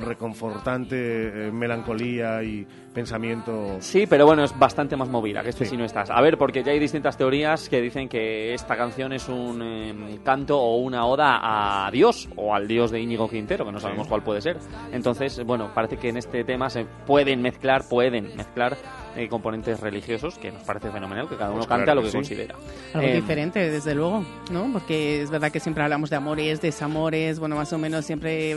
reconfortante, 0.00 1.50
melancolía 1.52 2.42
y 2.42 2.66
pensamiento. 2.94 3.76
Sí, 3.80 4.06
pero 4.08 4.26
bueno, 4.26 4.44
es 4.44 4.58
bastante 4.58 4.96
más 4.96 5.08
movida 5.08 5.42
que 5.42 5.50
este 5.50 5.64
si 5.64 5.76
no 5.76 5.84
estás. 5.84 6.10
A 6.10 6.20
ver, 6.20 6.36
porque 6.38 6.62
ya 6.62 6.72
hay 6.72 6.78
distintas 6.78 7.16
teorías 7.16 7.68
que 7.68 7.80
dicen 7.80 8.08
que 8.08 8.54
esta 8.54 8.76
canción 8.76 9.12
es 9.12 9.28
un 9.28 9.60
eh, 9.62 10.18
canto 10.24 10.58
o 10.60 10.76
una 10.78 11.06
oda 11.06 11.86
a 11.86 11.90
Dios 11.90 12.28
o 12.36 12.54
al 12.54 12.66
Dios 12.66 12.90
de 12.90 13.00
Íñigo 13.00 13.28
Quintero, 13.28 13.64
que 13.64 13.72
no 13.72 13.80
sabemos 13.80 14.08
cuál 14.08 14.22
puede 14.22 14.40
ser. 14.40 14.58
Entonces, 14.92 15.42
bueno, 15.44 15.70
parece 15.74 15.96
que 15.96 16.08
en 16.08 16.16
este 16.16 16.44
tema 16.44 16.70
se 16.70 16.84
pueden 17.06 17.40
mezclar, 17.42 17.88
pueden 17.88 18.36
mezclar 18.36 18.76
eh, 19.16 19.28
componentes 19.28 19.80
religiosos, 19.80 20.38
que 20.38 20.52
nos 20.52 20.62
parece 20.62 20.90
fenomenal, 20.90 21.28
que 21.28 21.36
cada 21.36 21.50
uno 21.50 21.58
Pues 21.58 21.66
cante 21.68 21.84
claro 21.84 22.00
a 22.00 22.02
lo 22.02 22.02
que 22.02 22.06
que 22.08 22.10
sí. 22.12 22.16
considera. 22.18 22.54
Algo 22.94 23.06
Eh, 23.08 23.14
diferente, 23.16 23.70
desde 23.70 23.94
luego, 23.94 24.24
¿no? 24.52 24.68
Porque 24.72 25.22
es 25.22 25.30
verdad 25.30 25.50
que 25.50 25.60
siempre 25.60 25.82
hablamos 25.82 26.10
de 26.10 26.16
amores, 26.16 26.60
desamores, 26.60 27.38
bueno, 27.40 27.56
más 27.56 27.72
o 27.72 27.78
menos 27.78 28.04
siempre, 28.04 28.56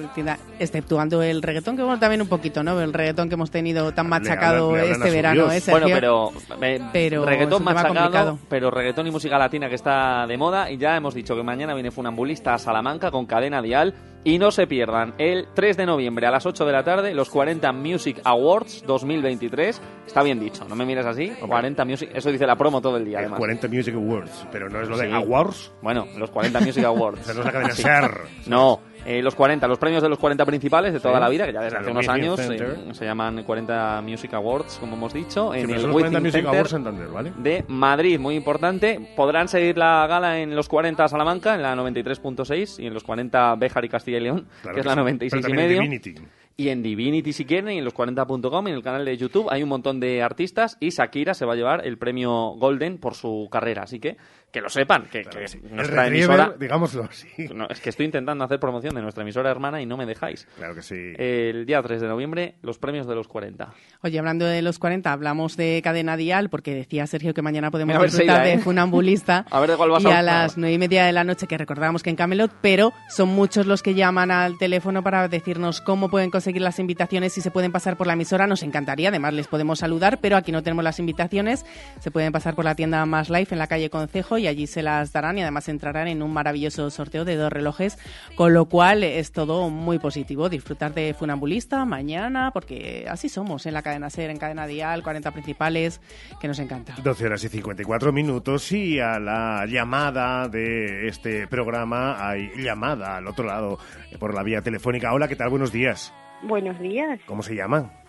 exceptuando 0.60 1.22
el 1.24 1.42
reggaetón, 1.42 1.76
que 1.78 1.84
bueno, 1.84 2.00
también 2.00 2.22
un 2.22 2.28
poquito, 2.28 2.64
¿no? 2.64 2.80
El 2.82 2.94
reggaetón 2.94 3.30
que 3.30 3.36
hemos 3.36 3.50
tenido 3.52 3.92
tan 3.94 4.10
machacado 4.22 4.76
le 4.76 4.82
hablan 4.82 5.02
este 5.02 5.12
verano. 5.12 5.52
¿eh, 5.52 5.60
Sergio? 5.60 5.82
Bueno, 5.82 5.96
pero, 5.96 6.32
eh, 6.62 6.82
Pero 6.94 7.26
reggaetón 7.26 7.64
machacado, 7.64 7.94
complicado. 7.96 8.40
pero 8.50 8.72
reggaetón 8.72 9.08
y 9.08 9.12
música 9.12 9.38
latina 9.38 9.70
que 9.70 9.76
está 9.76 10.26
de 10.28 10.38
moda 10.38 10.72
y 10.72 10.78
ya 10.78 10.96
hemos 10.96 11.14
dicho 11.14 11.36
que 11.36 11.44
mañana 11.44 11.74
viene 11.74 11.92
Funambulista 11.92 12.54
a 12.54 12.58
Salamanca 12.58 13.12
con 13.12 13.26
cadena 13.26 13.62
dial 13.62 13.94
y 14.24 14.38
no 14.38 14.52
se 14.52 14.68
pierdan 14.68 15.16
el 15.18 15.48
3 15.56 15.78
de 15.78 15.86
noviembre 15.88 16.28
a 16.28 16.32
las 16.32 16.46
8 16.46 16.64
de 16.66 16.72
la 16.72 16.84
tarde 16.84 17.14
los 17.16 17.30
40 17.32 17.72
Music 17.72 18.22
Awards 18.24 18.84
2023. 18.86 19.82
Está 20.06 20.22
bien 20.22 20.40
dicho, 20.40 20.64
no 20.70 20.76
me 20.76 20.86
mires 20.86 21.06
así. 21.08 21.30
40 21.30 21.86
Music, 21.86 22.10
eso 22.14 22.32
dice 22.32 22.46
la 22.46 22.56
promo 22.56 22.82
todo 22.82 22.98
el 22.98 23.06
día 23.06 23.18
El 23.18 23.24
además. 23.26 23.40
40 23.40 23.68
Music 23.68 23.96
Awards, 23.96 24.48
pero 24.52 24.70
no 24.70 24.80
es 24.82 24.88
lo 24.90 24.98
de 24.98 25.08
Sí. 25.08 25.12
Awards. 25.14 25.72
Bueno, 25.82 26.06
los 26.18 26.30
40 26.30 26.60
Music 26.60 26.84
Awards. 26.86 27.26
No 27.34 27.40
es 27.40 27.46
la 27.46 27.52
cadena 27.52 27.74
Sí. 27.74 27.82
SER. 27.82 28.12
No, 28.46 28.80
eh, 29.06 29.22
los 29.22 29.36
40, 29.36 29.68
los 29.68 29.78
premios 29.80 30.04
de 30.04 30.10
los 30.10 30.20
40 30.20 30.46
principales 30.46 30.94
de 30.94 31.00
toda 31.00 31.16
Sí. 31.16 31.20
la 31.22 31.30
vida, 31.30 31.46
que 31.48 31.54
ya 31.54 31.62
desde 31.62 31.78
hace 31.78 31.92
unos 31.92 32.08
años 32.08 32.40
eh, 32.40 32.76
se 32.92 33.06
llaman 33.06 33.44
40 33.44 34.02
Music 34.04 34.34
Awards, 34.34 34.78
como 34.80 34.96
hemos 34.96 35.14
dicho, 35.14 35.52
Sí, 35.54 35.60
en 35.60 35.70
el 35.72 35.80
son 35.80 35.90
los 35.90 36.00
40 36.02 36.20
Withing 36.20 36.24
Music 36.24 36.46
Awards 36.48 36.70
Santander, 36.70 37.08
¿vale? 37.08 37.34
de 37.38 37.66
Madrid, 37.68 38.20
muy 38.20 38.36
importante. 38.36 39.00
Podrán 39.16 39.48
seguir 39.48 39.78
la 39.78 40.06
gala 40.08 40.40
en 40.40 40.56
los 40.56 40.68
40 40.70 41.08
Salamanca, 41.08 41.56
en 41.56 41.62
la 41.64 41.76
93.6, 41.76 42.80
y 42.80 42.88
en 42.88 42.94
los 42.94 43.04
40 43.04 43.56
Béjar 43.56 43.86
y 43.86 43.90
Castilla 43.90 44.18
y 44.18 44.22
León, 44.22 44.48
Claro 44.62 44.76
que 44.76 44.80
es 44.82 44.86
la 44.86 44.94
sí. 44.94 44.98
96 45.00 45.42
Pero 45.46 45.54
y 45.54 45.58
medio. 45.58 45.82
Divinity. 45.82 46.16
Y 46.58 46.70
en 46.70 46.84
Divinity 46.84 47.34
si 47.34 47.46
quieren, 47.46 47.72
y 47.74 47.78
en 47.80 47.86
los 47.86 47.94
40.com, 47.96 48.68
y 48.68 48.72
en 48.72 48.76
el 48.76 48.84
canal 48.84 49.04
de 49.06 49.18
YouTube 49.18 49.48
hay 49.50 49.64
un 49.64 49.70
montón 49.70 50.00
de 50.00 50.22
artistas 50.22 50.78
y 50.80 50.90
Shakira 50.90 51.34
se 51.34 51.46
va 51.46 51.54
a 51.54 51.56
llevar 51.56 51.88
el 51.88 51.98
premio 51.98 52.54
Golden 52.58 53.00
por 53.00 53.16
su 53.16 53.48
carrera, 53.52 53.84
así 53.84 54.00
que 54.00 54.18
que 54.52 54.62
lo 54.62 54.70
sepan, 54.70 55.06
que, 55.12 55.24
que 55.24 55.60
nuestra 55.70 56.08
emisora... 56.08 56.54
digámoslo 56.60 57.04
así. 57.04 57.28
No, 57.54 57.68
es 57.70 57.80
que 57.80 57.90
estoy 57.90 58.06
intentando 58.06 58.44
hacer 58.44 58.60
promoción 58.60 58.94
de 58.96 59.02
nuestra 59.02 59.24
emisora 59.24 59.50
hermana 59.50 59.82
y 59.82 59.86
no 59.86 59.98
me 59.98 60.06
dejáis. 60.06 60.48
Claro 60.58 60.76
que 60.76 60.82
sí. 60.82 61.14
El 61.18 61.66
día 61.66 61.82
3 61.82 62.02
de 62.02 62.08
noviembre, 62.08 62.56
los 62.62 62.78
premios 62.78 63.08
de 63.08 63.16
los 63.16 63.28
40. 63.28 63.74
Oye, 64.02 64.20
hablando 64.20 64.46
de 64.46 64.62
los 64.62 64.80
40, 64.80 65.12
hablamos 65.12 65.56
de 65.58 65.82
cadena 65.84 66.18
dial, 66.18 66.50
porque 66.50 66.74
decía 66.74 67.08
Sergio 67.08 67.34
que 67.34 67.42
mañana 67.42 67.72
podemos 67.72 67.90
Mira, 67.90 68.00
a 68.00 68.02
ver, 68.02 68.12
disfrutar 68.12 68.46
¿eh? 68.46 68.50
de 68.52 68.60
Funambulista. 68.60 69.46
A 69.52 69.60
ver 69.60 69.72
de 69.72 69.78
cuál 69.78 69.92
vas 69.92 70.04
y 70.04 70.08
a 70.08 70.20
a 70.20 70.22
las 70.22 70.58
nueve 70.58 70.74
y 70.74 70.78
media 70.78 71.06
de 71.06 71.14
la 71.14 71.24
noche, 71.24 71.48
que 71.48 71.58
recordábamos 71.58 72.04
que 72.04 72.10
en 72.10 72.16
Camelot, 72.16 72.52
pero 72.62 72.94
son 73.10 73.30
muchos 73.30 73.66
los 73.66 73.82
que 73.82 73.94
llaman 73.94 74.32
al 74.32 74.58
teléfono 74.58 75.04
para 75.04 75.28
decirnos 75.28 75.82
cómo 75.82 76.10
pueden 76.10 76.30
conseguir 76.30 76.62
las 76.62 76.80
invitaciones, 76.80 77.34
si 77.34 77.42
se 77.42 77.52
pueden 77.52 77.72
pasar 77.72 77.98
por 77.98 78.08
la 78.08 78.14
emisora, 78.14 78.48
nos 78.48 78.64
encantaría, 78.64 79.10
además 79.10 79.34
les 79.34 79.48
podemos 79.48 79.80
saludar, 79.80 80.20
pero 80.22 80.38
aquí 80.38 80.52
no 80.52 80.64
tenemos 80.64 80.84
las 80.84 81.00
invitaciones, 81.00 81.66
se 82.00 82.12
pueden 82.12 82.32
pasar 82.32 82.56
por 82.56 82.66
la 82.66 82.76
tienda 82.76 83.06
Más 83.06 83.30
Life 83.30 83.54
en 83.54 83.60
la 83.60 83.68
calle 83.68 83.90
Concejo 83.90 84.38
y 84.42 84.48
allí 84.48 84.68
se 84.68 84.84
las 84.84 85.14
darán 85.14 85.38
y 85.38 85.42
además 85.42 85.70
entrarán 85.70 86.08
en 86.08 86.22
un 86.22 86.34
maravilloso 86.34 86.90
sorteo 86.90 87.26
de 87.26 87.36
dos 87.36 87.52
relojes, 87.52 87.98
con 88.36 88.54
lo 88.54 88.66
cual 88.66 89.04
es 89.04 89.32
todo 89.32 89.70
muy 89.70 90.00
positivo, 90.00 90.50
disfrutar 90.50 90.94
de 90.94 91.14
Funambulista 91.14 91.86
mañana, 91.86 92.52
porque 92.52 93.06
así 93.08 93.30
somos 93.30 93.66
en 93.66 93.74
la 93.74 93.82
cadena 93.82 94.10
SER, 94.10 94.30
en 94.30 94.38
cadena 94.38 94.68
Dial, 94.68 95.04
40 95.04 95.32
principales, 95.32 96.02
que 96.40 96.48
nos 96.48 96.60
encanta. 96.60 96.96
12 97.02 97.26
horas 97.26 97.44
y 97.44 97.50
54 97.50 98.12
minutos 98.12 98.72
y 98.72 99.00
a 99.00 99.20
la 99.20 99.66
llamada 99.68 100.48
de 100.48 101.08
este 101.08 101.48
programa 101.48 102.28
hay 102.28 102.52
llamada 102.58 103.18
al 103.18 103.28
otro 103.28 103.46
lado 103.46 103.78
por 104.20 104.34
la 104.34 104.44
vía 104.44 104.62
telefónica. 104.62 105.14
Hola, 105.14 105.28
¿qué 105.28 105.36
tal? 105.36 105.50
Buenos 105.50 105.72
días. 105.72 106.14
Buenos 106.44 106.80
días, 106.80 107.20
¿Cómo 107.28 107.44
se 107.44 107.54
llama? 107.56 108.01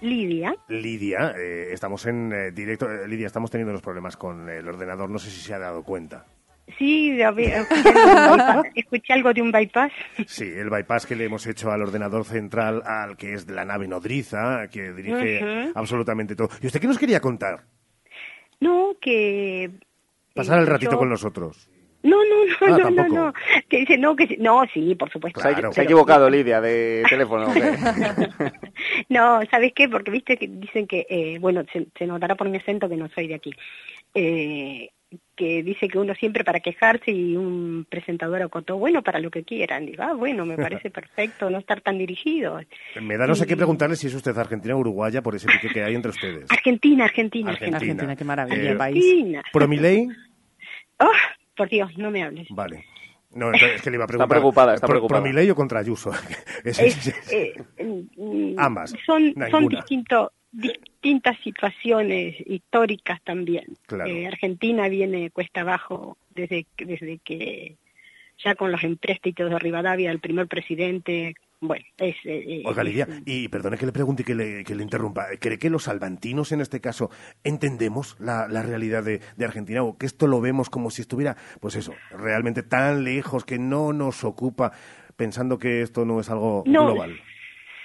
Lidia. 0.00 0.54
Lidia. 0.68 1.34
eh, 1.38 1.68
estamos 1.72 2.04
en 2.06 2.32
eh, 2.32 2.50
directo. 2.52 2.90
Eh, 2.90 3.08
Lidia, 3.08 3.26
estamos 3.26 3.50
teniendo 3.50 3.70
unos 3.72 3.82
problemas 3.82 4.16
con 4.16 4.48
el 4.48 4.68
ordenador. 4.68 5.08
No 5.10 5.18
sé 5.18 5.30
si 5.30 5.40
se 5.40 5.54
ha 5.54 5.58
dado 5.58 5.82
cuenta. 5.82 6.26
Sí, 6.78 7.16
ver, 7.16 7.64
escuché 8.74 9.12
algo 9.12 9.32
de 9.32 9.40
un 9.40 9.52
bypass-. 9.52 9.92
Sí, 10.26 10.44
el 10.44 10.68
bypass 10.68 11.06
que 11.06 11.14
le 11.14 11.24
hemos 11.26 11.46
hecho 11.46 11.70
al 11.70 11.80
ordenador 11.82 12.24
central, 12.24 12.82
al 12.84 13.16
que 13.16 13.34
es 13.34 13.46
de 13.46 13.54
la 13.54 13.64
nave 13.64 13.86
nodriza, 13.86 14.66
que 14.68 14.92
dirige 14.92 15.44
Ujú. 15.68 15.72
absolutamente 15.76 16.34
todo. 16.34 16.48
¿Y 16.60 16.66
usted 16.66 16.80
qué 16.80 16.88
nos 16.88 16.98
quería 16.98 17.20
contar? 17.20 17.64
No, 18.58 18.96
que... 19.00 19.70
Pasar 20.34 20.58
el 20.58 20.66
eh, 20.66 20.70
ratito 20.70 20.92
yo- 20.92 20.98
con 20.98 21.08
nosotros. 21.08 21.70
No, 22.06 22.16
no, 22.24 22.66
no, 22.68 22.74
Ah, 22.74 22.78
no, 22.78 22.90
no, 22.90 23.08
no. 23.08 23.34
Que 23.68 23.78
dice, 23.78 23.98
no, 23.98 24.14
que 24.16 24.26
sí. 24.26 24.36
No, 24.38 24.64
sí, 24.72 24.94
por 24.94 25.10
supuesto. 25.10 25.40
Se 25.40 25.48
ha- 25.48 25.54
Pero- 25.54 25.72
se 25.72 25.80
ha 25.80 25.84
equivocado 25.84 26.30
Lidia 26.30 26.60
de 26.60 27.02
teléfono. 27.08 27.46
No, 29.08 29.40
¿sabes 29.50 29.72
qué? 29.74 29.88
Porque 29.88 30.10
viste 30.10 30.36
que 30.36 30.48
dicen 30.48 30.86
que, 30.86 31.06
eh, 31.08 31.38
bueno, 31.40 31.64
se, 31.72 31.86
se 31.98 32.06
notará 32.06 32.34
por 32.34 32.48
mi 32.48 32.58
acento 32.58 32.88
que 32.88 32.96
no 32.96 33.08
soy 33.08 33.28
de 33.28 33.34
aquí, 33.34 33.50
eh, 34.14 34.90
que 35.36 35.62
dice 35.62 35.88
que 35.88 35.98
uno 35.98 36.14
siempre 36.14 36.44
para 36.44 36.60
quejarse 36.60 37.10
y 37.12 37.36
un 37.36 37.86
presentador 37.88 38.42
acotó, 38.42 38.76
bueno, 38.76 39.02
para 39.02 39.18
lo 39.18 39.30
que 39.30 39.44
quieran. 39.44 39.86
Digo, 39.86 40.02
ah, 40.02 40.12
bueno, 40.14 40.44
me 40.44 40.56
parece 40.56 40.90
perfecto 40.90 41.48
no 41.50 41.58
estar 41.58 41.80
tan 41.80 41.98
dirigido. 41.98 42.60
Me 43.00 43.16
da 43.16 43.26
no 43.26 43.34
sé 43.34 43.44
Y- 43.44 43.48
qué 43.48 43.56
preguntarle 43.56 43.96
si 43.96 44.06
es 44.08 44.14
usted 44.14 44.36
argentina 44.36 44.74
o 44.74 44.78
uruguaya 44.78 45.22
por 45.22 45.34
ese 45.34 45.46
pique 45.48 45.68
que 45.72 45.82
hay 45.82 45.94
entre 45.94 46.10
ustedes. 46.10 46.50
Argentina, 46.50 47.04
Argentina, 47.04 47.50
Argentina. 47.52 47.76
Argentina, 47.78 48.16
qué 48.16 48.24
maravilla 48.24 48.72
Eh, 48.72 48.76
país. 48.76 49.04
Argentina. 49.04 49.42
¿Pro 49.52 49.68
mi 49.68 49.76
ley? 49.78 50.08
Oh, 50.98 51.10
por 51.56 51.68
Dios, 51.68 51.96
no 51.98 52.10
me 52.10 52.22
hables. 52.22 52.46
Vale. 52.50 52.84
No, 53.32 53.52
es 53.52 53.82
que 53.82 53.90
le 53.90 53.96
iba 53.96 54.04
a 54.04 54.06
Está 54.06 54.06
preguntar. 54.06 54.28
preocupada, 54.28 54.74
está 54.74 54.86
¿pro- 54.86 54.94
preocupada. 54.94 55.20
¿Pro 55.22 55.50
o 55.50 55.54
contra 55.54 55.80
Ayuso? 55.80 56.10
Es- 56.64 56.78
Es, 56.78 57.06
es- 57.08 57.32
eh, 57.32 57.54
Ambas, 58.56 58.94
Son, 59.04 59.34
son 59.50 59.68
distinto, 59.68 60.32
distintas 60.52 61.36
situaciones 61.42 62.36
históricas 62.46 63.20
también. 63.24 63.64
Claro. 63.86 64.10
Eh, 64.10 64.26
Argentina 64.26 64.88
viene 64.88 65.30
cuesta 65.30 65.60
abajo 65.62 66.16
desde, 66.34 66.66
que- 66.76 66.86
desde 66.86 67.18
que 67.18 67.76
ya 68.42 68.54
con 68.54 68.70
los 68.72 68.84
empréstitos 68.84 69.50
de 69.50 69.58
Rivadavia, 69.58 70.10
el 70.10 70.20
primer 70.20 70.46
presidente, 70.46 71.34
bueno, 71.60 71.84
es... 71.98 72.16
eh, 72.24 72.62
Oiga, 72.66 72.82
es- 72.82 72.88
Lidia, 72.88 73.08
y 73.24 73.48
perdone 73.48 73.76
que 73.78 73.86
le 73.86 73.92
pregunte 73.92 74.22
y 74.22 74.24
que 74.24 74.34
le, 74.34 74.64
que 74.64 74.74
le 74.74 74.82
interrumpa. 74.82 75.26
¿Cree 75.40 75.58
que 75.58 75.70
los 75.70 75.84
salvantinos 75.84 76.52
en 76.52 76.60
este 76.60 76.80
caso 76.80 77.10
entendemos 77.44 78.16
la, 78.20 78.48
la 78.48 78.62
realidad 78.62 79.02
de, 79.04 79.20
de 79.36 79.44
Argentina 79.44 79.82
o 79.82 79.96
que 79.96 80.06
esto 80.06 80.26
lo 80.26 80.40
vemos 80.40 80.68
como 80.70 80.90
si 80.90 81.02
estuviera, 81.02 81.36
pues 81.60 81.76
eso, 81.76 81.94
realmente 82.10 82.62
tan 82.62 83.04
lejos 83.04 83.44
que 83.44 83.58
no 83.58 83.92
nos 83.92 84.24
ocupa 84.24 84.72
pensando 85.16 85.58
que 85.58 85.82
esto 85.82 86.04
no 86.04 86.20
es 86.20 86.28
algo 86.30 86.62
No, 86.66 86.86
global? 86.86 87.18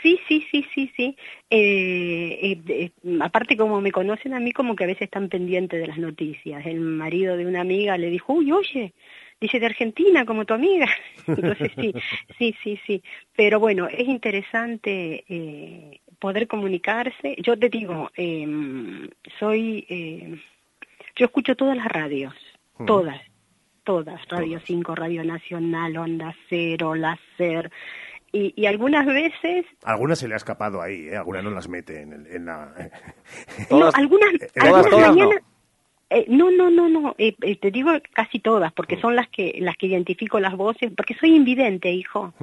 Sí, 0.02 0.20
sí, 0.28 0.44
sí, 0.52 0.66
sí, 0.74 0.92
sí. 0.98 1.16
Eh, 1.50 2.40
eh, 2.42 2.62
eh, 2.68 2.92
aparte, 3.22 3.56
como 3.56 3.82
me 3.82 3.92
conocen 3.92 4.34
a 4.34 4.40
mí, 4.40 4.52
como 4.52 4.76
que 4.76 4.84
a 4.84 4.88
veces 4.88 5.04
están 5.04 5.30
pendientes 5.30 5.80
de 5.80 5.86
las 5.88 6.00
noticias. 6.00 6.66
El 6.66 6.80
marido 6.80 7.38
de 7.38 7.46
una 7.46 7.62
amiga 7.62 7.98
le 8.00 8.10
dijo, 8.10 8.34
uy, 8.34 8.52
oye, 8.52 8.94
dice 9.42 9.60
de 9.60 9.66
Argentina, 9.66 10.24
como 10.26 10.46
tu 10.46 10.54
amiga. 10.54 10.88
Entonces, 11.28 11.72
sí, 11.76 11.94
sí, 12.38 12.56
sí, 12.64 12.80
sí. 12.86 13.04
Pero 13.36 13.60
bueno, 13.60 13.88
es 13.88 14.08
interesante 14.08 15.26
eh, 15.28 16.00
poder 16.20 16.48
comunicarse. 16.48 17.36
Yo 17.42 17.58
te 17.58 17.68
digo, 17.70 18.12
eh, 18.16 18.48
soy, 19.39 19.86
eh, 19.89 20.39
yo 21.16 21.26
escucho 21.26 21.56
todas 21.56 21.76
las 21.76 21.88
radios, 21.88 22.34
Mm. 22.78 22.86
todas, 22.86 23.22
todas, 23.84 24.22
Radio 24.30 24.60
5, 24.66 24.96
Radio 24.96 25.24
Nacional, 25.24 25.98
Onda 25.98 26.34
Cero, 26.50 26.96
Láser, 26.96 27.70
y, 28.32 28.54
y 28.56 28.66
algunas 28.66 29.06
veces 29.06 29.66
Algunas 29.84 30.18
se 30.20 30.28
le 30.28 30.36
ha 30.36 30.38
escapado 30.38 30.82
ahí, 30.82 31.10
¿eh? 31.10 31.18
Algunas 31.18 31.44
no 31.44 31.52
las 31.52 31.68
mete 31.68 32.02
en, 32.02 32.14
el- 32.14 32.28
en 32.28 32.46
la... 32.46 32.74
no, 33.70 33.89
algunas, 33.94 34.34
eh, 34.36 34.48
algunas 34.62 34.89
todas 34.89 35.16
no. 35.16 35.30
Eh, 36.12 36.26
no, 36.28 36.51
no, 36.51 36.70
no, 36.70 36.88
no, 36.89 37.16
eh, 37.18 37.36
eh, 37.41 37.55
te 37.55 37.72
digo 37.72 37.91
casi 38.14 38.39
todas, 38.39 38.72
porque 38.74 38.99
son 39.01 39.16
las 39.16 39.28
que 39.30 39.55
las 39.59 39.76
que 39.78 39.88
identifico 39.88 40.39
las 40.39 40.55
voces, 40.55 40.91
porque 40.95 41.16
soy 41.16 41.36
invidente, 41.36 41.91
hijo. 41.91 42.34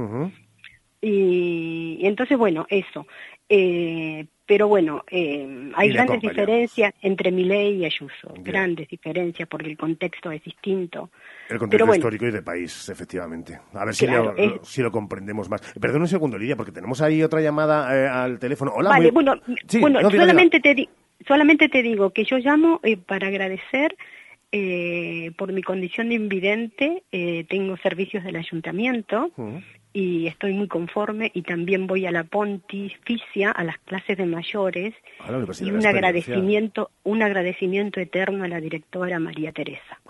Y, 1.01 1.99
y 2.01 2.07
entonces, 2.07 2.37
bueno, 2.37 2.67
eso. 2.69 3.07
Eh, 3.49 4.27
pero 4.45 4.67
bueno, 4.67 5.05
hay 5.11 5.91
grandes 5.91 6.21
diferencias 6.23 6.95
entre 7.03 7.31
Milei 7.31 7.77
y 7.77 7.85
Ayuso, 7.85 8.33
grandes 8.39 8.89
diferencias 8.89 9.47
porque 9.49 9.69
el 9.69 9.77
contexto 9.77 10.31
es 10.33 10.43
distinto. 10.43 11.11
El 11.51 11.59
contexto 11.59 11.87
bueno. 11.87 11.99
histórico 11.99 12.27
y 12.27 12.31
de 12.31 12.43
país, 12.43 12.89
efectivamente. 12.89 13.59
A 13.75 13.85
ver 13.85 13.95
si, 13.95 14.07
lo, 14.07 14.35
es- 14.37 14.67
si 14.69 14.83
lo 14.83 14.91
comprendemos 14.91 15.49
más. 15.51 15.61
Perdón 15.79 16.01
un 16.03 16.09
segundo, 16.09 16.39
Lidia, 16.39 16.57
porque 16.57 16.73
tenemos 16.73 17.01
ahí 17.03 17.23
otra 17.23 17.41
llamada 17.43 18.23
al 18.25 18.39
teléfono. 18.39 18.73
Hola, 18.75 18.89
vale, 18.91 19.13
muy- 19.13 19.23
bueno, 19.25 19.41
Sí, 19.67 19.81
bueno 19.81 20.01
no, 20.01 20.09
diga, 20.11 20.23
solamente, 20.25 20.61
Te 20.61 20.75
di- 20.75 20.89
solamente 21.27 21.69
te 21.69 21.83
digo 21.83 22.11
que 22.11 22.25
yo 22.25 22.39
llamo 22.39 22.81
eh, 22.83 22.97
para 22.97 23.29
agradecer 23.29 23.97
eh, 24.51 25.33
por 25.37 25.53
mi 25.53 25.63
condición 25.63 26.09
de 26.09 26.15
invidente, 26.15 27.03
eh, 27.13 27.45
tengo 27.49 27.77
servicios 27.77 28.25
del 28.25 28.37
ayuntamiento 28.37 29.31
diga. 29.37 29.63
y 29.93 30.27
estoy 30.27 30.55
muy 30.55 30.69
conforme 30.69 31.31
y 31.35 31.43
también 31.43 31.87
voy 31.87 32.07
a 32.07 32.11
la 32.11 32.25
pontificia, 32.25 33.51
a 33.51 33.63
las 33.65 33.79
clases 33.79 34.17
de 34.17 34.25
mayores 34.25 34.95
A 35.19 35.31
la 35.31 35.37
Universidad 35.39 35.69
y 35.69 35.71
un 35.73 35.87
agradecimiento, 35.87 36.91
un 37.05 37.23
agradecimiento 37.23 38.01
eterno 38.01 38.45
a 38.45 38.49
la 38.49 38.61
directora 38.61 39.19
María 39.19 39.53
Teresa. 39.53 40.01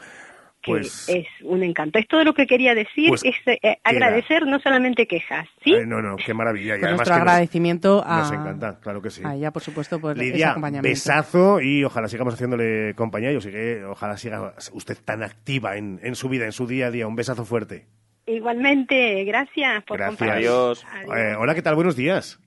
Que 0.74 0.80
Pues- 0.80 1.08
es 1.08 1.26
un 1.42 1.62
encanto. 1.62 1.98
Es 1.98 2.06
todo 2.08 2.24
lo 2.24 2.34
que 2.34 2.46
quería 2.46 2.74
decir, 2.74 3.08
Pues 3.08 3.24
es 3.24 3.34
eh, 3.46 3.78
agradecer, 3.84 4.46
no 4.46 4.58
solamente 4.60 5.06
quejas, 5.06 5.46
¿sí? 5.64 5.74
Ay, 5.74 5.86
no, 5.86 6.00
no, 6.02 6.16
qué 6.16 6.34
maravilla. 6.34 6.76
Y 6.76 6.78
Pues 6.78 6.84
además 6.84 6.98
nuestro 6.98 7.14
que 7.14 7.20
nos- 7.20 7.28
agradecimiento 7.28 8.04
a, 8.06 8.18
Nos 8.18 8.32
encanta, 8.32 8.78
claro 8.80 9.02
que 9.02 9.10
sí. 9.10 9.22
a 9.24 9.34
ella, 9.34 9.50
por 9.50 9.62
supuesto, 9.62 10.00
por 10.00 10.16
ese 10.16 10.24
Lidia, 10.24 10.50
acompañamiento. 10.50 10.88
besazo 10.88 11.60
y 11.60 11.84
ojalá 11.84 12.08
sigamos 12.08 12.34
haciéndole 12.34 12.94
compañía 12.94 13.32
y 13.32 13.36
ojalá 13.84 14.16
siga 14.16 14.54
usted 14.72 14.96
tan 15.04 15.22
activa 15.22 15.76
en, 15.76 16.00
en 16.02 16.14
su 16.14 16.28
vida, 16.28 16.44
en 16.44 16.52
su 16.52 16.66
día 16.66 16.86
a 16.86 16.90
día. 16.90 17.06
Un 17.06 17.16
besazo 17.16 17.44
fuerte. 17.44 17.86
Igualmente, 18.26 19.24
gracias 19.24 19.82
por 19.84 19.96
Gracias. 19.96 20.18
compartir. 20.18 21.18
Eh, 21.18 21.34
hola, 21.38 21.54
¿qué 21.54 21.62
tal? 21.62 21.74
Buenos 21.74 21.96
días. 21.96 22.38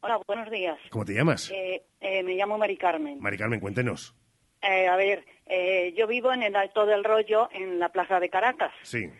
Hola, 0.00 0.18
buenos 0.26 0.50
días. 0.50 0.76
¿Cómo 0.90 1.04
te 1.04 1.14
llamas? 1.14 1.50
Eh, 1.54 1.82
eh, 2.00 2.22
me 2.22 2.34
llamo 2.34 2.58
Mari 2.58 2.76
Carmen. 2.76 3.18
Mari 3.20 3.38
Carmen, 3.38 3.60
cuéntenos. 3.60 4.14
Eh, 4.62 4.88
a 4.88 4.96
ver, 4.96 5.24
eh, 5.46 5.92
yo 5.96 6.06
vivo 6.06 6.32
en 6.32 6.42
el 6.42 6.54
Alto 6.56 6.84
del 6.86 7.02
Rollo, 7.04 7.48
en 7.52 7.78
la 7.78 7.88
Plaza 7.90 8.20
de 8.20 8.28
Caracas, 8.28 8.72
Sí. 8.82 9.10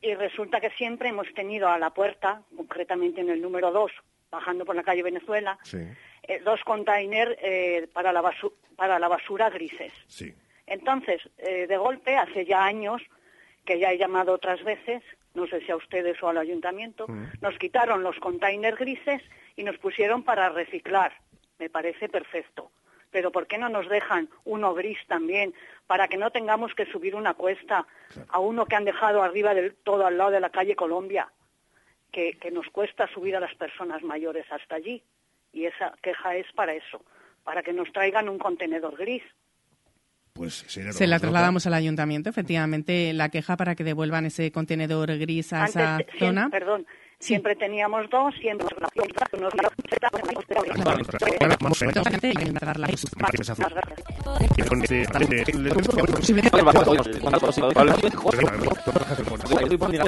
y 0.00 0.14
resulta 0.14 0.60
que 0.60 0.70
siempre 0.70 1.08
hemos 1.08 1.32
tenido 1.34 1.68
a 1.68 1.78
la 1.78 1.90
puerta, 1.90 2.42
concretamente 2.56 3.20
en 3.20 3.30
el 3.30 3.40
número 3.42 3.72
2, 3.72 3.90
bajando 4.30 4.64
por 4.64 4.76
la 4.76 4.82
calle 4.84 5.02
Venezuela, 5.02 5.58
Sí. 5.64 5.78
eh, 6.22 6.40
dos 6.44 6.60
containers 6.64 7.36
eh, 7.42 7.88
para, 7.92 8.12
la 8.12 8.22
basu- 8.22 8.52
para 8.76 8.98
la 8.98 9.08
basura 9.08 9.50
grises. 9.50 9.92
Sí. 10.06 10.32
Entonces, 10.66 11.20
de 11.36 11.76
golpe, 11.76 12.16
hace 12.16 12.46
ya 12.46 12.64
años, 12.64 13.02
que 13.66 13.78
ya 13.78 13.92
he 13.92 13.98
llamado 13.98 14.32
otras 14.32 14.62
veces, 14.64 15.02
no 15.34 15.46
sé 15.46 15.60
si 15.60 15.70
a 15.70 15.76
ustedes 15.76 16.22
o 16.22 16.28
al 16.30 16.38
ayuntamiento, 16.38 17.06
nos 17.42 17.58
quitaron 17.58 18.02
los 18.02 18.18
containers 18.18 18.78
grises 18.78 19.20
y 19.56 19.62
nos 19.64 19.76
pusieron 19.76 20.22
para 20.22 20.48
reciclar. 20.48 21.12
Me 21.58 21.68
parece 21.68 22.08
perfecto. 22.08 22.70
Pero 23.14 23.30
¿por 23.30 23.46
qué 23.46 23.58
no 23.58 23.68
nos 23.68 23.88
dejan 23.88 24.28
uno 24.44 24.74
gris 24.74 24.98
también 25.06 25.54
para 25.86 26.08
que 26.08 26.16
no 26.16 26.32
tengamos 26.32 26.74
que 26.74 26.84
subir 26.86 27.14
una 27.14 27.34
cuesta 27.34 27.86
a 28.28 28.40
uno 28.40 28.66
que 28.66 28.74
han 28.74 28.84
dejado 28.84 29.22
arriba 29.22 29.54
del 29.54 29.72
todo 29.84 30.04
al 30.04 30.18
lado 30.18 30.32
de 30.32 30.40
la 30.40 30.50
calle 30.50 30.74
Colombia? 30.74 31.28
Que, 32.10 32.36
que 32.40 32.50
nos 32.50 32.66
cuesta 32.70 33.06
subir 33.14 33.36
a 33.36 33.40
las 33.40 33.54
personas 33.54 34.02
mayores 34.02 34.46
hasta 34.50 34.74
allí. 34.74 35.00
Y 35.52 35.66
esa 35.66 35.94
queja 36.02 36.34
es 36.34 36.46
para 36.56 36.74
eso, 36.74 37.04
para 37.44 37.62
que 37.62 37.72
nos 37.72 37.92
traigan 37.92 38.28
un 38.28 38.38
contenedor 38.40 38.96
gris. 38.96 39.22
Pues 40.32 40.54
Se 40.66 41.06
la 41.06 41.20
trasladamos 41.20 41.64
al 41.68 41.74
ayuntamiento, 41.74 42.28
efectivamente, 42.28 43.12
la 43.12 43.28
queja 43.28 43.56
para 43.56 43.76
que 43.76 43.84
devuelvan 43.84 44.26
ese 44.26 44.50
contenedor 44.50 45.16
gris 45.18 45.52
a 45.52 45.66
esa 45.66 45.94
Antes, 45.98 46.08
siem- 46.14 46.18
zona. 46.18 46.48
perdón, 46.50 46.84
siempre 47.24 47.56
teníamos 47.56 48.08
dos, 48.10 48.34
siempre 48.40 48.66
nos 48.80 49.52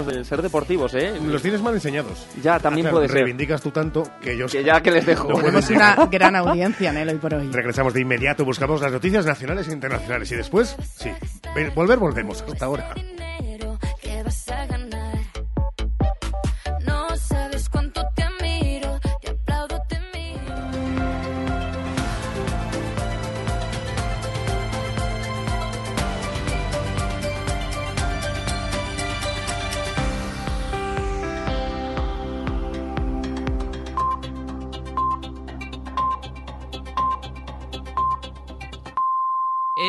de 0.06 0.24
ser 0.24 0.42
deportivos, 0.42 0.94
¿eh? 0.94 1.14
Los 1.24 1.42
tienes 1.42 1.60
mal 1.62 1.74
enseñados. 1.74 2.26
Ya, 2.42 2.58
también 2.58 2.86
Ah, 2.86 2.90
puede 2.90 3.06
ser. 3.08 3.14
Reivindicas 3.16 3.60
tú 3.62 3.70
tanto 3.70 4.02
que 4.20 4.36
yo... 4.36 4.46
Que 4.46 4.62
ya 4.62 4.80
que 4.80 4.90
les 4.90 5.06
dejo. 5.06 5.28
Tenemos 5.28 5.70
una 5.70 5.94
gran 6.10 6.36
audiencia 6.36 6.90
en 6.90 6.96
él 6.98 7.08
hoy 7.08 7.16
por 7.16 7.34
hoy. 7.34 7.50
Regresamos 7.50 7.94
de 7.94 8.00
inmediato, 8.00 8.44
buscamos 8.44 8.80
las 8.80 8.92
noticias 8.92 9.26
nacionales 9.26 9.68
e 9.68 9.72
internacionales 9.72 10.30
y 10.32 10.36
después, 10.36 10.76
sí, 10.96 11.10
ve- 11.54 11.70
volver 11.70 11.98
volvemos. 11.98 12.42
Hasta 12.42 12.64
ahora. 12.66 12.94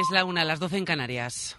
Es 0.08 0.12
la 0.12 0.24
una, 0.24 0.46
las 0.46 0.62
12 0.62 0.78
en 0.78 0.86
Canarias. 0.86 1.58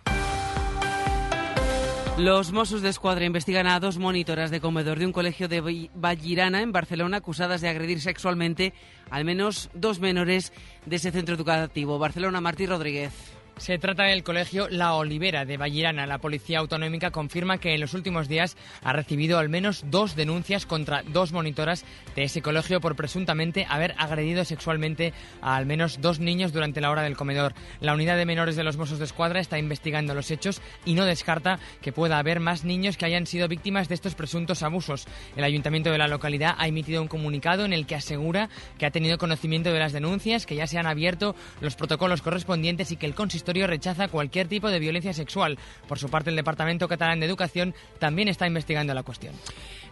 Los 2.16 2.50
Mossos 2.50 2.80
de 2.80 2.88
Escuadra 2.88 3.26
investigan 3.26 3.66
a 3.66 3.78
dos 3.78 3.98
monitoras 3.98 4.50
de 4.50 4.62
comedor 4.62 4.98
de 4.98 5.04
un 5.04 5.12
colegio 5.12 5.48
de 5.48 5.90
Vallirana, 5.94 6.62
en 6.62 6.72
Barcelona, 6.72 7.18
acusadas 7.18 7.60
de 7.60 7.68
agredir 7.68 8.00
sexualmente 8.00 8.72
al 9.10 9.26
menos 9.26 9.68
dos 9.74 10.00
menores 10.00 10.54
de 10.86 10.96
ese 10.96 11.10
centro 11.10 11.34
educativo. 11.34 11.98
Barcelona, 11.98 12.40
Martí 12.40 12.64
Rodríguez. 12.64 13.37
Se 13.58 13.76
trata 13.76 14.04
del 14.04 14.22
colegio 14.22 14.68
La 14.68 14.94
Olivera 14.94 15.44
de 15.44 15.56
Vallirana. 15.56 16.06
La 16.06 16.18
policía 16.18 16.60
autonómica 16.60 17.10
confirma 17.10 17.58
que 17.58 17.74
en 17.74 17.80
los 17.80 17.92
últimos 17.92 18.28
días 18.28 18.56
ha 18.84 18.92
recibido 18.92 19.38
al 19.38 19.48
menos 19.48 19.84
dos 19.90 20.14
denuncias 20.14 20.64
contra 20.64 21.02
dos 21.02 21.32
monitoras 21.32 21.84
de 22.14 22.22
ese 22.22 22.40
colegio 22.40 22.80
por 22.80 22.94
presuntamente 22.94 23.66
haber 23.68 23.96
agredido 23.98 24.44
sexualmente 24.44 25.12
a 25.40 25.56
al 25.56 25.66
menos 25.66 26.00
dos 26.00 26.20
niños 26.20 26.52
durante 26.52 26.80
la 26.80 26.90
hora 26.90 27.02
del 27.02 27.16
comedor. 27.16 27.52
La 27.80 27.94
unidad 27.94 28.16
de 28.16 28.26
menores 28.26 28.54
de 28.54 28.62
los 28.62 28.76
Mossos 28.76 29.00
de 29.00 29.06
Escuadra 29.06 29.40
está 29.40 29.58
investigando 29.58 30.14
los 30.14 30.30
hechos 30.30 30.62
y 30.84 30.94
no 30.94 31.04
descarta 31.04 31.58
que 31.82 31.92
pueda 31.92 32.18
haber 32.18 32.38
más 32.38 32.64
niños 32.64 32.96
que 32.96 33.06
hayan 33.06 33.26
sido 33.26 33.48
víctimas 33.48 33.88
de 33.88 33.96
estos 33.96 34.14
presuntos 34.14 34.62
abusos. 34.62 35.06
El 35.36 35.42
ayuntamiento 35.42 35.90
de 35.90 35.98
la 35.98 36.06
localidad 36.06 36.54
ha 36.58 36.68
emitido 36.68 37.02
un 37.02 37.08
comunicado 37.08 37.64
en 37.64 37.72
el 37.72 37.86
que 37.86 37.96
asegura 37.96 38.50
que 38.78 38.86
ha 38.86 38.92
tenido 38.92 39.18
conocimiento 39.18 39.72
de 39.72 39.80
las 39.80 39.92
denuncias, 39.92 40.46
que 40.46 40.54
ya 40.54 40.68
se 40.68 40.78
han 40.78 40.86
abierto 40.86 41.34
los 41.60 41.74
protocolos 41.74 42.22
correspondientes 42.22 42.92
y 42.92 42.96
que 42.96 43.06
el 43.06 43.16
consistorio 43.16 43.47
rechaza 43.66 44.08
cualquier 44.08 44.48
tipo 44.48 44.70
de 44.70 44.78
violencia 44.78 45.12
sexual. 45.12 45.58
Por 45.86 45.98
su 45.98 46.08
parte, 46.08 46.30
el 46.30 46.36
Departamento 46.36 46.88
Catalán 46.88 47.20
de 47.20 47.26
Educación 47.26 47.74
también 47.98 48.28
está 48.28 48.46
investigando 48.46 48.94
la 48.94 49.02
cuestión. 49.02 49.34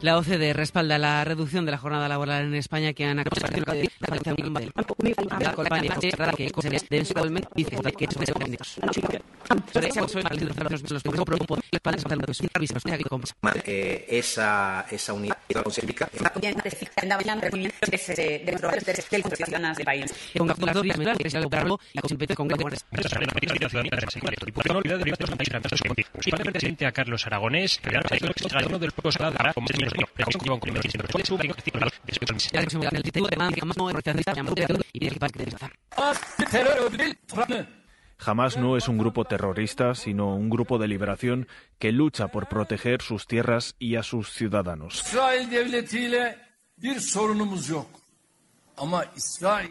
La 0.01 0.19
OCDE 0.19 0.53
respalda 0.53 0.99
la 0.99 1.25
reducción 1.25 1.65
de 1.65 1.71
la 1.73 1.79
jornada 1.79 2.09
laboral 2.09 2.45
en 2.45 2.55
España 2.55 2.93
que 2.93 3.05
han 3.05 3.19
esa, 14.09 14.87
esa 14.91 15.13
unidad 15.13 15.37
presidente 26.45 26.87
a 26.87 26.93
Carlos 26.93 27.27
Aragonés, 27.27 27.81
uno 28.67 28.79
de 28.79 28.87
los 28.87 28.95
pocos 28.95 29.17
Jamás 38.19 38.57
no 38.57 38.77
es 38.77 38.89
un 38.89 38.99
grupo 38.99 39.25
terrorista, 39.25 39.95
sino 39.95 40.35
un 40.35 40.49
grupo 40.49 40.79
de 40.79 40.89
liberación 40.89 41.49
que 41.79 41.93
lucha 41.93 42.29
por 42.29 42.49
proteger 42.49 43.03
sus 43.03 43.27
tierras 43.27 43.77
y 43.79 43.97
a 43.97 44.03
sus 44.03 44.33
ciudadanos. 44.33 45.03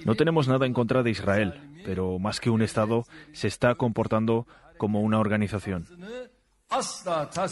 No 0.05 0.15
tenemos 0.15 0.47
nada 0.47 0.65
en 0.65 0.73
contra 0.73 1.03
de 1.03 1.11
Israel, 1.11 1.81
pero 1.83 2.19
más 2.19 2.39
que 2.39 2.49
un 2.49 2.61
Estado, 2.61 3.05
se 3.33 3.47
está 3.47 3.75
comportando 3.75 4.47
como 4.77 5.01
una 5.01 5.19
organización. 5.19 5.87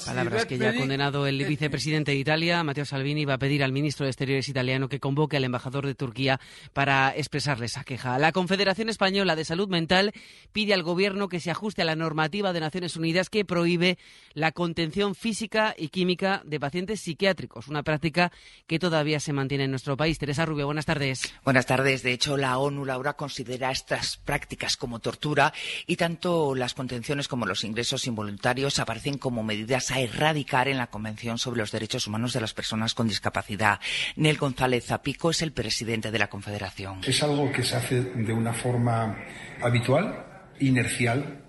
Palabras 0.05 0.45
que 0.45 0.57
ya 0.57 0.71
ha 0.71 0.75
condenado 0.75 1.25
el 1.27 1.45
vicepresidente 1.45 2.11
de 2.11 2.17
Italia, 2.17 2.61
Matteo 2.63 2.83
Salvini, 2.83 3.23
va 3.23 3.35
a 3.35 3.37
pedir 3.37 3.63
al 3.63 3.71
ministro 3.71 4.05
de 4.05 4.09
Exteriores 4.09 4.49
italiano 4.49 4.89
que 4.89 4.99
convoque 4.99 5.37
al 5.37 5.45
embajador 5.45 5.85
de 5.85 5.95
Turquía 5.95 6.41
para 6.73 7.15
expresarle 7.15 7.67
esa 7.67 7.85
queja. 7.85 8.17
La 8.19 8.33
Confederación 8.33 8.89
Española 8.89 9.37
de 9.37 9.45
Salud 9.45 9.69
Mental 9.69 10.11
pide 10.51 10.73
al 10.73 10.83
gobierno 10.83 11.29
que 11.29 11.39
se 11.39 11.51
ajuste 11.51 11.83
a 11.83 11.85
la 11.85 11.95
normativa 11.95 12.51
de 12.51 12.59
Naciones 12.59 12.97
Unidas 12.97 13.29
que 13.29 13.45
prohíbe 13.45 13.97
la 14.33 14.51
contención 14.51 15.15
física 15.15 15.73
y 15.77 15.87
química 15.87 16.41
de 16.43 16.59
pacientes 16.59 16.99
psiquiátricos, 16.99 17.69
una 17.69 17.83
práctica 17.83 18.31
que 18.67 18.77
todavía 18.77 19.21
se 19.21 19.31
mantiene 19.31 19.63
en 19.65 19.71
nuestro 19.71 19.95
país. 19.95 20.19
Teresa 20.19 20.45
Rubio, 20.45 20.65
buenas 20.65 20.85
tardes. 20.85 21.33
Buenas 21.45 21.65
tardes. 21.65 22.03
De 22.03 22.11
hecho, 22.11 22.35
la 22.35 22.57
ONU, 22.57 22.83
Laura, 22.83 23.13
considera 23.13 23.71
estas 23.71 24.17
prácticas 24.17 24.75
como 24.75 24.99
tortura 24.99 25.53
y 25.87 25.95
tanto 25.95 26.55
las 26.55 26.73
contenciones 26.73 27.29
como 27.29 27.45
los 27.45 27.63
ingresos 27.63 28.05
involuntarios 28.05 28.79
aparecen 28.79 29.12
como 29.17 29.43
medidas 29.43 29.91
a 29.91 29.99
erradicar 29.99 30.67
en 30.67 30.77
la 30.77 30.87
Convención 30.87 31.37
sobre 31.37 31.59
los 31.59 31.71
Derechos 31.71 32.07
Humanos 32.07 32.33
de 32.33 32.41
las 32.41 32.53
Personas 32.53 32.93
con 32.93 33.07
Discapacidad. 33.07 33.79
Nel 34.15 34.37
González 34.37 34.85
Zapico 34.85 35.31
es 35.31 35.41
el 35.41 35.51
presidente 35.51 36.11
de 36.11 36.19
la 36.19 36.27
Confederación. 36.27 37.01
Es 37.05 37.23
algo 37.23 37.51
que 37.51 37.63
se 37.63 37.75
hace 37.75 38.01
de 38.01 38.33
una 38.33 38.53
forma 38.53 39.17
habitual, 39.61 40.25
inercial 40.59 41.43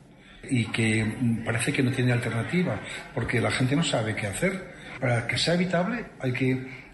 y 0.51 0.67
que 0.67 1.43
parece 1.45 1.73
que 1.73 1.83
no 1.83 1.91
tiene 1.91 2.13
alternativa, 2.13 2.81
porque 3.15 3.41
la 3.41 3.51
gente 3.51 3.77
no 3.77 3.83
sabe 3.83 4.15
qué 4.15 4.27
hacer. 4.27 4.75
Para 5.01 5.27
que 5.27 5.37
sea 5.37 5.55
evitable 5.55 6.07
hay 6.21 6.33
que 6.33 6.51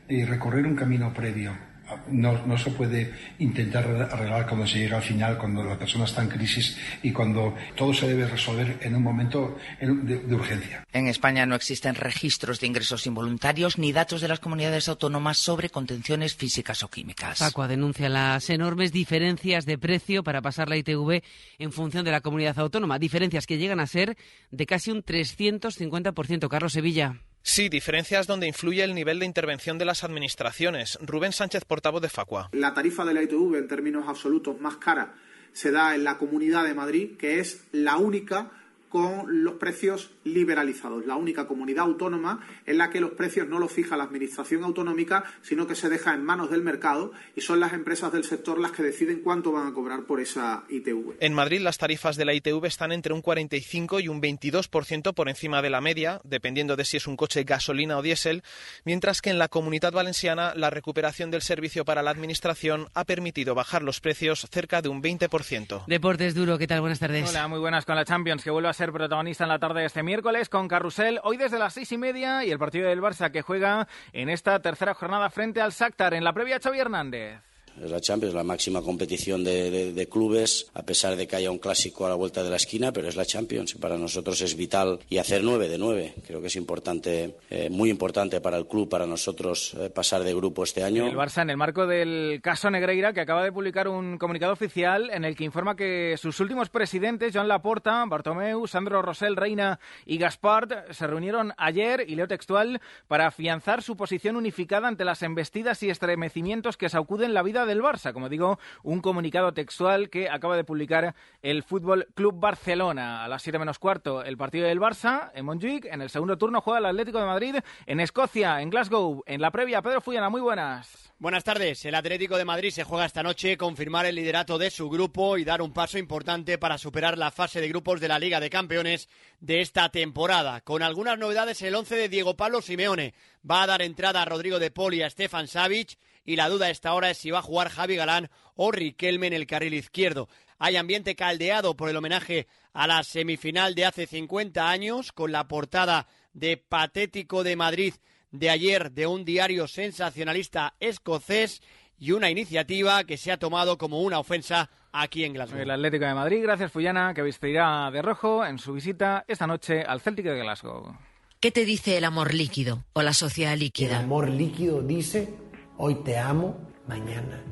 eh, 0.09 0.27
recorrer 0.27 0.67
un 0.67 0.77
camino 0.77 1.13
previo 1.13 1.70
no, 2.11 2.47
no, 2.47 2.59
se 2.59 2.71
puede 2.71 3.13
intentar 3.39 3.87
arreglar 4.11 4.47
cuando 4.47 4.67
se 4.67 4.79
llega 4.79 4.97
al 4.97 5.03
final, 5.03 5.39
cuando 5.39 5.63
la 5.63 5.79
persona 5.79 6.05
está 6.05 6.23
en 6.23 6.29
crisis 6.29 6.77
y 7.03 7.13
cuando 7.13 7.55
todo 7.77 7.93
se 7.95 8.09
debe 8.09 8.27
resolver 8.27 8.79
en 8.83 8.95
un 8.95 9.03
momento 9.03 9.59
de, 9.81 10.19
de, 10.19 10.35
urgencia. 10.35 10.85
En 10.93 11.07
España 11.07 11.47
no 11.47 11.55
existen 11.55 11.95
registros 11.95 12.61
de 12.61 12.67
ingresos 12.67 13.07
involuntarios 13.07 13.79
ni 13.79 13.93
datos 13.93 14.21
de 14.21 14.29
las 14.29 14.41
comunidades 14.41 14.89
autónomas 14.89 15.39
sobre 15.39 15.71
contenciones 15.71 16.35
físicas 16.35 16.83
o 16.83 16.89
químicas. 16.89 17.39
Facua 17.39 17.69
denuncia 17.69 18.09
las 18.09 18.51
enormes 18.51 18.93
diferencias 18.93 19.67
de 19.67 19.79
precio 19.79 20.23
para 20.23 20.43
pasar 20.43 20.69
la 20.69 20.77
ITV 20.77 21.23
en 21.59 21.73
función 21.73 22.05
de 22.05 22.11
la 22.11 22.21
comunidad 22.21 22.59
autónoma, 22.59 22.99
diferencias 22.99 23.47
que 23.47 23.59
llegan 23.59 23.81
a 23.81 23.87
ser 23.87 24.17
de 24.51 24.67
casi 24.67 24.91
un 24.91 25.03
350%. 25.03 26.49
Carlos 26.49 26.73
Sevilla. 26.73 27.21
Sí, 27.43 27.69
diferencias 27.69 28.27
donde 28.27 28.47
influye 28.47 28.85
el 28.85 28.95
nivel 28.95 29.19
de 29.19 29.27
intervención 29.27 29.79
de 29.79 29.85
las 29.85 30.05
administraciones. 30.05 30.99
Rubén 31.01 31.33
Sánchez, 31.33 31.65
portavoz 31.65 32.03
de 32.03 32.09
Facua. 32.09 32.51
La 32.53 32.75
tarifa 32.75 33.05
de 33.05 33.15
la 33.15 33.23
ITV 33.23 33.57
en 33.57 33.69
términos 33.69 34.05
absolutos 34.07 34.61
más 34.61 34.77
cara 34.77 35.15
se 35.53 35.73
da 35.73 35.95
en 35.95 36.05
la 36.05 36.19
Comunidad 36.19 36.65
de 36.65 36.75
Madrid, 36.75 37.17
que 37.17 37.41
es 37.41 37.65
la 37.73 37.97
única 37.97 38.51
con 38.91 39.45
los 39.45 39.55
precios 39.55 40.11
liberalizados. 40.25 41.07
La 41.07 41.17
única 41.17 41.47
comunidad 41.47 41.85
autónoma 41.85 42.47
en 42.67 42.77
la 42.77 42.91
que 42.91 43.01
los 43.01 43.13
precios 43.13 43.49
no 43.49 43.59
los 43.59 43.73
fija 43.73 43.97
la 43.97 44.05
Administración 44.05 44.65
autonómica, 44.65 45.25
sino 45.43 45.67
que 45.67 45.77
se 45.77 45.89
deja 45.89 46.13
en 46.13 46.25
manos 46.25 46.51
del 46.51 46.63
mercado 46.63 47.13
y 47.37 47.41
son 47.41 47.61
las 47.61 47.73
empresas 47.73 48.13
del 48.13 48.25
sector 48.25 48.59
las 48.59 48.73
que 48.73 48.83
deciden 48.83 49.21
cuánto 49.23 49.53
van 49.53 49.69
a 49.69 49.73
cobrar 49.73 50.03
por 50.03 50.21
esa 50.21 50.65
ITV. 50.69 51.17
En 51.21 51.35
Madrid 51.35 51.61
las 51.61 51.79
tarifas 51.79 52.17
de 52.17 52.25
la 52.25 52.35
ITV 52.35 52.67
están 52.67 52.93
entre 52.93 53.15
un 53.15 53.23
45 53.23 54.01
y 54.01 54.09
un 54.09 54.21
22% 54.21 55.15
por 55.15 55.29
encima 55.29 55.63
de 55.63 55.71
la 55.71 55.81
media, 55.81 56.21
dependiendo 56.25 56.75
de 56.77 56.85
si 56.85 56.97
es 56.97 57.07
un 57.07 57.17
coche 57.17 57.45
gasolina 57.45 57.97
o 57.97 58.03
diésel, 58.03 58.43
mientras 58.85 59.23
que 59.23 59.31
en 59.31 59.39
la 59.39 59.49
Comunidad 59.49 59.93
Valenciana 59.93 60.53
la 60.57 60.71
recuperación 60.71 61.31
del 61.31 61.43
servicio 61.43 61.85
para 61.85 62.03
la 62.03 62.11
Administración 62.11 62.89
ha 62.95 63.05
permitido 63.05 63.55
bajar 63.55 63.83
los 63.83 64.01
precios 64.01 64.49
cerca 64.51 64.83
de 64.83 64.89
un 64.89 65.01
20%. 65.01 65.85
Deportes 65.87 66.35
duro, 66.35 66.59
¿qué 66.59 66.67
tal? 66.67 66.81
Buenas 66.81 66.99
tardes. 66.99 67.31
Hola, 67.31 67.47
muy 67.47 67.61
buenas 67.61 67.85
con 67.85 67.95
la 67.95 68.05
Champions, 68.05 68.43
que 68.43 68.51
vuelve 68.51 68.69
a 68.69 68.73
ser 68.81 68.93
protagonista 68.93 69.45
en 69.45 69.51
la 69.51 69.59
tarde 69.59 69.81
de 69.81 69.87
este 69.89 70.03
miércoles 70.03 70.49
con 70.49 70.67
Carrusel, 70.67 71.21
hoy 71.23 71.37
desde 71.37 71.59
las 71.59 71.75
seis 71.75 71.93
y 71.93 71.99
media 71.99 72.47
y 72.47 72.51
el 72.51 72.59
partido 72.59 72.89
del 72.89 73.03
Barça 73.03 73.31
que 73.31 73.43
juega 73.43 73.87
en 74.15 74.31
esta 74.31 74.59
tercera 74.63 74.95
jornada 74.95 75.29
frente 75.29 75.61
al 75.61 75.73
Shakhtar 75.73 76.15
en 76.15 76.25
la 76.25 76.33
previa 76.33 76.59
Xavi 76.59 76.79
Hernández. 76.79 77.50
Es 77.83 77.91
la 77.91 78.01
Champions, 78.01 78.35
la 78.35 78.45
máxima 78.45 78.83
competición 78.83 79.45
de, 79.45 80.09
clubes, 80.11 80.71
a 80.75 80.83
pesar 80.83 81.17
de 81.17 81.27
que 81.27 81.37
haya 81.37 81.51
un 81.51 81.59
clásico 81.59 82.07
a 82.07 82.09
la 82.09 82.15
vuelta 82.15 82.43
de 82.43 82.51
la 82.51 82.57
esquina, 82.57 82.93
pero 82.93 83.09
es 83.09 83.17
la 83.17 83.25
Champions 83.25 83.75
para 83.75 83.97
nosotros 83.97 84.41
es 84.41 84.57
vital. 84.57 84.99
Y 85.09 85.19
hacer 85.19 85.43
nueve 85.43 85.69
de 85.69 85.79
nueve, 85.79 86.15
creo 86.27 86.41
que 86.41 86.49
es 86.49 86.57
importante, 86.57 87.37
eh, 87.51 87.71
muy 87.71 87.91
importante 87.91 88.41
para 88.41 88.57
el 88.57 88.67
club, 88.67 88.89
para 88.89 89.07
nosotros 89.07 89.75
eh, 89.79 89.91
pasar 89.91 90.25
de 90.25 90.35
grupo 90.35 90.65
este 90.65 90.83
año. 90.83 91.07
El 91.07 91.17
Barça, 91.17 91.43
en 91.43 91.51
el 91.51 91.57
marco 91.57 91.87
del 91.87 92.41
caso 92.43 92.71
Negreira, 92.71 93.13
que 93.13 93.21
acaba 93.21 93.45
de 93.45 93.53
publicar 93.53 93.89
un 93.89 94.19
comunicado 94.19 94.53
oficial 94.53 95.11
en 95.11 95.25
el 95.25 95.37
que 95.37 95.45
informa 95.45 95.77
que 95.77 96.17
sus 96.19 96.39
últimos 96.41 96.69
presidentes, 96.69 97.33
Joan 97.35 97.49
Laporta, 97.49 98.05
Bartomeu, 98.07 98.67
Sandro 98.67 99.03
Rosell, 99.03 99.37
Reina 99.37 99.79
y 100.07 100.19
Gaspard, 100.19 100.93
se 100.93 101.07
reunieron 101.07 101.53
ayer, 101.57 102.05
y 102.07 102.15
leo 102.15 102.29
textual, 102.29 102.81
para 103.09 103.27
afianzar 103.27 103.83
su 103.83 103.97
posición 103.97 104.37
unificada 104.37 104.89
ante 104.89 105.05
las 105.05 105.23
embestidas 105.23 105.83
y 105.83 105.91
estremecimientos 105.91 106.77
que 106.77 106.89
sacuden 106.89 107.35
la 107.35 107.43
vida 107.43 107.60
de 107.67 107.71
del 107.71 107.83
Barça. 107.83 108.13
Como 108.13 108.29
digo, 108.29 108.59
un 108.83 109.01
comunicado 109.01 109.55
textual 109.55 110.11
que 110.11 110.29
acaba 110.29 110.57
de 110.57 110.65
publicar 110.65 111.15
el 111.43 111.63
Fútbol 111.63 112.09
Club 112.15 112.35
Barcelona. 112.39 113.25
A 113.25 113.29
las 113.29 113.43
7 113.43 113.59
menos 113.59 113.79
cuarto, 113.79 114.23
el 114.23 114.37
partido 114.37 114.67
del 114.67 114.81
Barça 114.81 115.31
en 115.35 115.47
Montjuic. 115.47 115.87
En 115.87 116.03
el 116.03 116.11
segundo 116.11 116.37
turno 116.37 116.61
juega 116.61 116.81
el 116.81 116.87
Atlético 116.87 117.19
de 117.19 117.27
Madrid 117.27 117.57
en 117.87 118.01
Escocia, 118.01 118.61
en 118.61 118.71
Glasgow. 118.71 119.23
En 119.27 119.41
la 119.41 119.51
previa, 119.51 119.81
Pedro 119.83 120.01
Fuyana, 120.01 120.29
muy 120.29 120.41
buenas. 120.41 121.11
Buenas 121.19 121.45
tardes. 121.45 121.85
El 121.85 121.95
Atlético 121.95 122.39
de 122.39 122.47
Madrid 122.47 122.71
se 122.71 122.85
juega 122.85 123.05
esta 123.05 123.23
noche 123.23 123.59
confirmar 123.59 124.07
el 124.07 124.15
liderato 124.15 124.57
de 124.57 124.71
su 124.71 124.89
grupo 124.89 125.37
y 125.37 125.45
dar 125.45 125.61
un 125.61 125.73
paso 125.73 125.99
importante 125.99 126.57
para 126.57 126.79
superar 126.79 127.19
la 127.19 127.31
fase 127.31 127.61
de 127.61 127.69
grupos 127.69 128.01
de 128.01 128.09
la 128.09 128.19
Liga 128.19 128.41
de 128.41 128.49
Campeones 128.49 129.07
de 129.39 129.61
esta 129.61 129.91
temporada. 129.91 130.63
Con 130.63 130.83
algunas 130.83 131.19
novedades, 131.19 131.61
el 131.61 131.75
11 131.75 131.95
de 131.95 132.09
Diego 132.09 132.37
Pablo 132.37 132.63
Simeone 132.63 133.13
va 133.49 133.63
a 133.63 133.67
dar 133.67 133.83
entrada 133.83 134.23
a 134.23 134.25
Rodrigo 134.25 134.59
de 134.59 134.71
Poli 134.71 134.99
y 134.99 135.03
a 135.03 135.11
Stefan 135.11 135.47
Savic 135.47 135.99
y 136.25 136.37
la 136.37 136.49
duda 136.49 136.67
a 136.67 136.71
esta 136.71 136.93
hora 136.95 137.11
es 137.11 137.19
si 137.19 137.31
va 137.31 137.39
a 137.41 137.43
jugar 137.43 137.69
Javi 137.69 137.97
Galán 137.97 138.31
o 138.55 138.71
Riquelme 138.71 139.27
en 139.27 139.33
el 139.33 139.47
carril 139.47 139.75
izquierdo. 139.75 140.29
Hay 140.59 140.77
ambiente 140.77 141.17
caldeado 141.17 141.77
por 141.77 141.89
el 141.89 141.97
homenaje 141.97 142.47
a 142.73 142.87
la 142.87 143.03
semifinal 143.03 143.75
de 143.75 143.87
hace 143.87 144.07
50 144.07 144.69
años 144.69 145.13
con 145.13 145.33
la 145.33 145.49
portada 145.49 146.07
de 146.33 146.57
Patético 146.57 147.43
de 147.43 147.57
Madrid 147.57 147.95
de 148.31 148.51
ayer 148.51 148.93
de 148.93 149.07
un 149.07 149.25
diario 149.25 149.67
sensacionalista 149.67 150.75
escocés 150.81 151.63
y 151.99 152.13
una 152.13 152.31
iniciativa 152.31 153.05
que 153.05 153.17
se 153.17 153.33
ha 153.33 153.39
tomado 153.39 153.77
como 153.77 154.01
una 154.03 154.19
ofensa 154.19 154.71
aquí 154.93 155.25
en 155.25 155.35
Glasgow. 155.35 155.59
El 155.61 155.71
Atlético 155.71 156.05
de 156.07 156.15
Madrid, 156.15 156.43
gracias 156.43 156.73
Fullana, 156.73 157.13
que 157.15 157.23
vestirá 157.23 157.91
de 157.91 158.01
rojo 158.03 158.45
en 158.45 158.59
su 158.59 158.73
visita 158.73 159.25
esta 159.29 159.47
noche 159.47 159.83
al 159.83 160.01
Celtic 160.01 160.25
de 160.27 160.39
Glasgow. 160.41 160.97
¿Qué 161.41 161.51
te 161.51 161.65
dice 161.65 161.97
el 161.99 162.05
amor 162.05 162.35
líquido 162.35 162.85
o 162.93 163.03
la 163.03 163.13
sociedad 163.15 163.55
El 163.55 163.61
líquida? 163.61 163.99
amor 163.99 164.29
líquido 164.31 164.83
dice, 164.83 165.35
hoy 165.81 165.95
te 165.97 166.19
amo, 166.19 166.57
mañana 166.87 167.43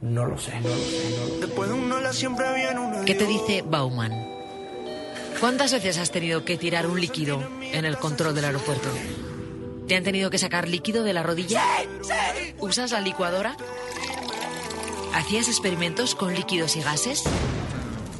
no 0.00 0.26
lo 0.26 0.36
sé, 0.38 0.60
no 0.60 0.68
lo 0.68 0.76
sé, 0.76 1.10
no 1.10 1.24
lo 1.26 1.34
sé. 1.34 1.46
Después 1.46 1.68
de 1.68 1.74
un 1.74 1.90
hola 1.90 2.12
siempre 2.12 2.52
viene 2.54 2.80
una 2.80 3.04
¿Qué 3.04 3.14
te 3.14 3.26
dice 3.26 3.62
Bauman? 3.62 4.12
¿Cuántas 5.40 5.72
veces 5.72 5.98
has 5.98 6.10
tenido 6.10 6.44
que 6.44 6.58
tirar 6.58 6.86
un 6.86 7.00
líquido 7.00 7.42
en 7.60 7.84
el 7.84 7.96
control 7.96 8.34
del 8.34 8.46
aeropuerto? 8.46 8.88
¿Te 9.86 9.94
han 9.94 10.02
tenido 10.02 10.30
que 10.30 10.38
sacar 10.38 10.68
líquido 10.68 11.04
de 11.04 11.12
la 11.12 11.22
rodilla? 11.22 11.62
¿Usas 12.58 12.90
la 12.90 13.00
licuadora? 13.00 13.56
¿Hacías 15.14 15.48
experimentos 15.48 16.14
con 16.14 16.34
líquidos 16.34 16.76
y 16.76 16.82
gases? 16.82 17.22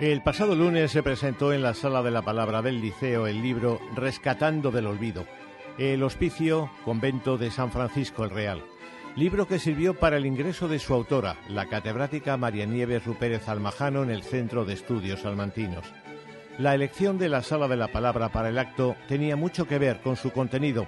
El 0.00 0.22
pasado 0.22 0.54
lunes 0.54 0.90
se 0.90 1.02
presentó 1.02 1.54
en 1.54 1.62
la 1.62 1.72
Sala 1.72 2.02
de 2.02 2.10
la 2.10 2.20
Palabra 2.20 2.60
del 2.60 2.82
Liceo 2.82 3.26
el 3.26 3.40
libro 3.40 3.80
Rescatando 3.94 4.70
del 4.70 4.86
Olvido, 4.86 5.24
el 5.78 6.02
Hospicio 6.02 6.70
Convento 6.84 7.38
de 7.38 7.50
San 7.50 7.72
Francisco 7.72 8.24
el 8.24 8.30
Real, 8.30 8.62
libro 9.16 9.48
que 9.48 9.58
sirvió 9.58 9.94
para 9.94 10.18
el 10.18 10.26
ingreso 10.26 10.68
de 10.68 10.78
su 10.78 10.92
autora, 10.92 11.38
la 11.48 11.66
catedrática 11.66 12.36
María 12.36 12.66
Nieves 12.66 13.06
Rupérez 13.06 13.48
Almajano, 13.48 14.02
en 14.02 14.10
el 14.10 14.22
Centro 14.22 14.66
de 14.66 14.74
Estudios 14.74 15.20
Salmantinos. 15.20 15.86
La 16.58 16.74
elección 16.74 17.16
de 17.16 17.30
la 17.30 17.42
Sala 17.42 17.66
de 17.66 17.76
la 17.76 17.88
Palabra 17.88 18.28
para 18.30 18.50
el 18.50 18.58
acto 18.58 18.94
tenía 19.08 19.34
mucho 19.34 19.66
que 19.66 19.78
ver 19.78 20.00
con 20.02 20.16
su 20.16 20.32
contenido, 20.32 20.86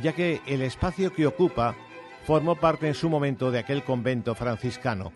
ya 0.00 0.12
que 0.12 0.40
el 0.46 0.62
espacio 0.62 1.12
que 1.12 1.26
ocupa 1.26 1.76
formó 2.24 2.56
parte 2.56 2.88
en 2.88 2.94
su 2.94 3.08
momento 3.08 3.52
de 3.52 3.60
aquel 3.60 3.84
convento 3.84 4.34
franciscano. 4.34 5.12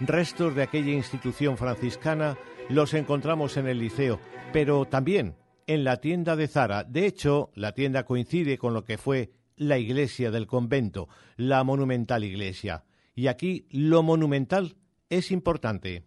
Restos 0.00 0.56
de 0.56 0.64
aquella 0.64 0.92
institución 0.92 1.56
franciscana 1.56 2.36
los 2.68 2.92
encontramos 2.94 3.56
en 3.56 3.68
el 3.68 3.78
liceo, 3.78 4.18
pero 4.52 4.84
también 4.84 5.36
en 5.68 5.84
la 5.84 5.98
tienda 5.98 6.34
de 6.34 6.48
Zara. 6.48 6.82
De 6.82 7.06
hecho, 7.06 7.50
la 7.54 7.72
tienda 7.72 8.04
coincide 8.04 8.58
con 8.58 8.74
lo 8.74 8.84
que 8.84 8.98
fue 8.98 9.30
la 9.60 9.76
iglesia 9.76 10.30
del 10.30 10.46
convento, 10.46 11.08
la 11.36 11.62
monumental 11.64 12.24
iglesia. 12.24 12.84
Y 13.14 13.26
aquí 13.26 13.66
lo 13.70 14.02
monumental 14.02 14.76
es 15.10 15.30
importante. 15.30 16.02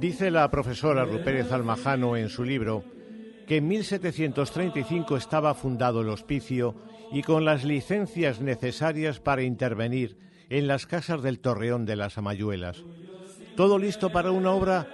Dice 0.00 0.30
la 0.30 0.50
profesora 0.50 1.04
Rupérez 1.04 1.52
Almajano 1.52 2.16
en 2.16 2.30
su 2.30 2.42
libro 2.42 2.84
que 3.46 3.58
en 3.58 3.68
1735 3.68 5.18
estaba 5.18 5.54
fundado 5.54 6.00
el 6.00 6.08
hospicio 6.08 6.74
y 7.12 7.22
con 7.22 7.44
las 7.44 7.64
licencias 7.64 8.40
necesarias 8.40 9.20
para 9.20 9.42
intervenir 9.42 10.16
en 10.48 10.66
las 10.68 10.86
casas 10.86 11.22
del 11.22 11.40
Torreón 11.40 11.84
de 11.84 11.96
las 11.96 12.16
Amayuelas. 12.16 12.82
Todo 13.56 13.78
listo 13.78 14.10
para 14.10 14.32
una 14.32 14.50
obra, 14.50 14.88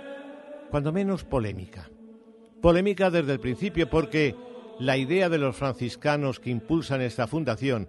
cuando 0.70 0.92
menos 0.92 1.24
polémica. 1.24 1.88
Polémica 2.61 3.11
desde 3.11 3.32
el 3.32 3.40
principio 3.40 3.88
porque 3.88 4.36
la 4.78 4.98
idea 4.98 5.30
de 5.30 5.38
los 5.38 5.56
franciscanos 5.56 6.40
que 6.40 6.50
impulsan 6.50 7.00
esta 7.00 7.26
fundación 7.26 7.88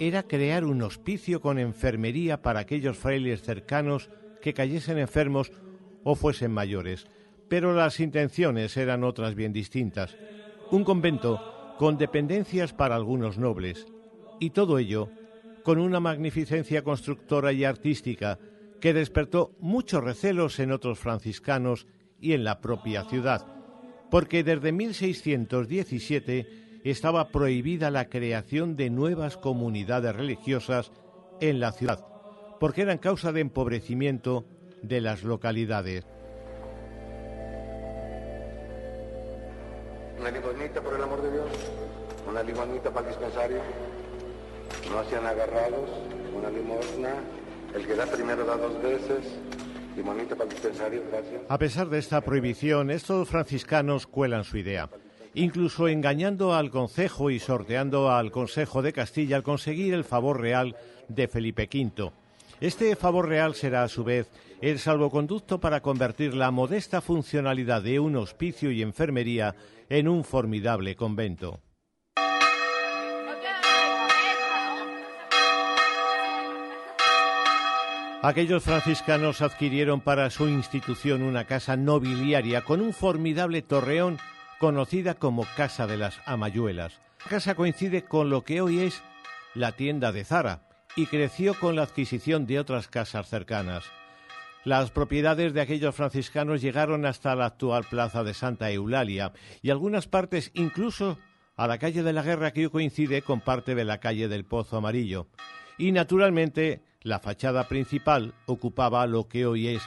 era 0.00 0.24
crear 0.24 0.64
un 0.64 0.82
hospicio 0.82 1.40
con 1.40 1.60
enfermería 1.60 2.42
para 2.42 2.60
aquellos 2.60 2.96
frailes 2.96 3.42
cercanos 3.42 4.10
que 4.42 4.54
cayesen 4.54 4.98
enfermos 4.98 5.52
o 6.02 6.16
fuesen 6.16 6.50
mayores. 6.50 7.06
Pero 7.48 7.72
las 7.72 8.00
intenciones 8.00 8.76
eran 8.76 9.04
otras 9.04 9.36
bien 9.36 9.52
distintas. 9.52 10.16
Un 10.72 10.82
convento 10.82 11.76
con 11.78 11.96
dependencias 11.96 12.72
para 12.72 12.96
algunos 12.96 13.38
nobles. 13.38 13.86
Y 14.40 14.50
todo 14.50 14.78
ello 14.78 15.10
con 15.62 15.78
una 15.78 16.00
magnificencia 16.00 16.82
constructora 16.82 17.52
y 17.52 17.64
artística 17.64 18.38
que 18.80 18.92
despertó 18.92 19.52
muchos 19.60 20.02
recelos 20.02 20.58
en 20.58 20.72
otros 20.72 20.98
franciscanos 20.98 21.86
y 22.20 22.32
en 22.32 22.44
la 22.44 22.60
propia 22.60 23.04
ciudad, 23.04 23.46
porque 24.10 24.44
desde 24.44 24.72
1617 24.72 26.80
estaba 26.84 27.28
prohibida 27.28 27.90
la 27.90 28.08
creación 28.08 28.76
de 28.76 28.90
nuevas 28.90 29.36
comunidades 29.36 30.14
religiosas 30.14 30.92
en 31.40 31.60
la 31.60 31.72
ciudad, 31.72 32.04
porque 32.60 32.82
eran 32.82 32.98
causa 32.98 33.32
de 33.32 33.40
empobrecimiento 33.40 34.44
de 34.82 35.00
las 35.00 35.22
localidades. 35.22 36.06
Una 40.20 40.30
limonita, 40.30 40.80
por 40.80 40.94
el 40.94 41.02
amor 41.02 41.22
de 41.22 41.32
Dios. 41.32 41.46
Una 42.28 42.42
limonita 42.42 42.90
para 42.90 43.06
el 43.06 43.14
dispensario. 43.14 43.58
No 44.90 45.04
sean 45.08 45.26
agarrados. 45.26 45.88
Una 46.36 46.50
limosna. 46.50 47.14
El 47.78 47.86
que 47.86 47.94
da 47.94 48.06
primero 48.06 48.44
dos 48.44 48.82
veces. 48.82 49.38
Para 50.36 50.44
dispensario, 50.44 51.02
gracias. 51.10 51.42
A 51.48 51.58
pesar 51.58 51.88
de 51.88 51.98
esta 51.98 52.20
prohibición, 52.20 52.90
estos 52.90 53.28
franciscanos 53.28 54.06
cuelan 54.06 54.44
su 54.44 54.56
idea, 54.56 54.90
incluso 55.34 55.88
engañando 55.88 56.54
al 56.54 56.70
concejo 56.70 57.30
y 57.30 57.38
sorteando 57.38 58.10
al 58.10 58.30
Consejo 58.30 58.82
de 58.82 58.92
Castilla 58.92 59.36
al 59.36 59.42
conseguir 59.42 59.94
el 59.94 60.04
favor 60.04 60.40
real 60.40 60.76
de 61.08 61.28
Felipe 61.28 61.68
V. 61.72 62.12
Este 62.60 62.94
favor 62.96 63.28
real 63.28 63.54
será 63.54 63.84
a 63.84 63.88
su 63.88 64.02
vez 64.02 64.28
el 64.60 64.80
salvoconducto 64.80 65.60
para 65.60 65.80
convertir 65.80 66.34
la 66.34 66.50
modesta 66.50 67.00
funcionalidad 67.00 67.82
de 67.82 68.00
un 68.00 68.16
hospicio 68.16 68.72
y 68.72 68.82
enfermería 68.82 69.54
en 69.88 70.08
un 70.08 70.24
formidable 70.24 70.96
convento. 70.96 71.60
Aquellos 78.20 78.64
franciscanos 78.64 79.42
adquirieron 79.42 80.00
para 80.00 80.28
su 80.30 80.48
institución 80.48 81.22
una 81.22 81.44
casa 81.44 81.76
nobiliaria 81.76 82.62
con 82.62 82.80
un 82.80 82.92
formidable 82.92 83.62
torreón 83.62 84.18
conocida 84.58 85.14
como 85.14 85.46
Casa 85.56 85.86
de 85.86 85.98
las 85.98 86.20
Amayuelas. 86.26 87.00
La 87.24 87.30
casa 87.30 87.54
coincide 87.54 88.02
con 88.02 88.28
lo 88.28 88.42
que 88.42 88.60
hoy 88.60 88.80
es 88.80 89.04
la 89.54 89.70
tienda 89.70 90.10
de 90.10 90.24
Zara 90.24 90.68
y 90.96 91.06
creció 91.06 91.54
con 91.54 91.76
la 91.76 91.82
adquisición 91.82 92.44
de 92.44 92.58
otras 92.58 92.88
casas 92.88 93.28
cercanas. 93.28 93.84
Las 94.64 94.90
propiedades 94.90 95.54
de 95.54 95.60
aquellos 95.60 95.94
franciscanos 95.94 96.60
llegaron 96.60 97.06
hasta 97.06 97.36
la 97.36 97.46
actual 97.46 97.84
plaza 97.88 98.24
de 98.24 98.34
Santa 98.34 98.68
Eulalia 98.72 99.32
y 99.62 99.70
algunas 99.70 100.08
partes 100.08 100.50
incluso 100.54 101.18
a 101.56 101.68
la 101.68 101.78
calle 101.78 102.02
de 102.02 102.12
la 102.12 102.22
Guerra 102.22 102.50
que 102.50 102.66
hoy 102.66 102.70
coincide 102.70 103.22
con 103.22 103.40
parte 103.40 103.76
de 103.76 103.84
la 103.84 104.00
calle 104.00 104.26
del 104.26 104.44
Pozo 104.44 104.76
Amarillo. 104.76 105.28
Y 105.78 105.92
naturalmente 105.92 106.82
la 107.08 107.18
fachada 107.20 107.66
principal 107.68 108.34
ocupaba 108.46 109.06
lo 109.06 109.28
que 109.28 109.46
hoy 109.46 109.68
es 109.68 109.82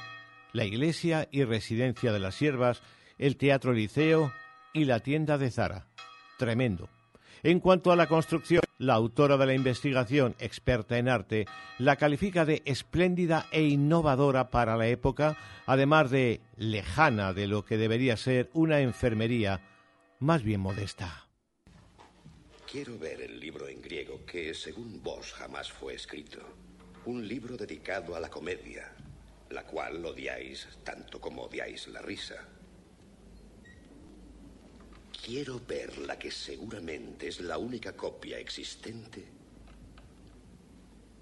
la 0.53 0.65
iglesia 0.65 1.29
y 1.31 1.43
residencia 1.43 2.11
de 2.11 2.19
las 2.19 2.35
siervas 2.35 2.81
el 3.17 3.37
Teatro 3.37 3.73
Liceo 3.73 4.33
y 4.73 4.85
la 4.85 4.99
tienda 4.99 5.37
de 5.37 5.51
Zara. 5.51 5.87
Tremendo. 6.39 6.89
En 7.43 7.59
cuanto 7.59 7.91
a 7.91 7.95
la 7.95 8.07
construcción, 8.07 8.61
la 8.79 8.95
autora 8.95 9.37
de 9.37 9.45
la 9.45 9.53
investigación, 9.53 10.35
experta 10.39 10.97
en 10.97 11.09
arte, 11.09 11.45
la 11.77 11.95
califica 11.95 12.45
de 12.45 12.63
espléndida 12.65 13.45
e 13.51 13.63
innovadora 13.63 14.49
para 14.49 14.75
la 14.75 14.87
época, 14.87 15.37
además 15.65 16.09
de 16.09 16.41
lejana 16.57 17.33
de 17.33 17.47
lo 17.47 17.65
que 17.65 17.77
debería 17.77 18.17
ser 18.17 18.49
una 18.53 18.79
enfermería 18.79 19.61
más 20.19 20.43
bien 20.43 20.61
modesta. 20.61 21.27
Quiero 22.71 22.97
ver 22.97 23.21
el 23.21 23.39
libro 23.39 23.67
en 23.67 23.81
griego 23.81 24.25
que, 24.25 24.53
según 24.53 25.01
vos, 25.03 25.33
jamás 25.33 25.71
fue 25.71 25.93
escrito. 25.93 26.39
Un 27.05 27.27
libro 27.27 27.57
dedicado 27.57 28.15
a 28.15 28.19
la 28.19 28.29
comedia, 28.29 28.93
la 29.49 29.63
cual 29.63 30.05
odiáis 30.05 30.67
tanto 30.83 31.19
como 31.19 31.43
odiáis 31.43 31.87
la 31.87 32.01
risa. 32.01 32.35
Quiero 35.25 35.59
ver 35.67 35.97
la 35.97 36.19
que 36.19 36.29
seguramente 36.29 37.27
es 37.27 37.41
la 37.41 37.57
única 37.57 37.93
copia 37.93 38.37
existente 38.37 39.23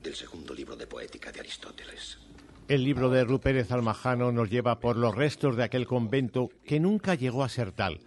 del 0.03 0.15
segundo 0.15 0.53
libro 0.53 0.75
de 0.75 0.85
poética 0.85 1.31
de 1.31 1.39
Aristóteles. 1.39 2.17
El 2.67 2.83
libro 2.83 3.09
de 3.09 3.23
Rupérez 3.23 3.71
Almajano 3.71 4.33
nos 4.33 4.49
lleva 4.49 4.79
por 4.79 4.97
los 4.97 5.15
restos 5.15 5.55
de 5.55 5.63
aquel 5.63 5.87
convento 5.87 6.49
que 6.65 6.79
nunca 6.79 7.15
llegó 7.15 7.43
a 7.43 7.49
ser 7.49 7.71
tal. 7.71 7.99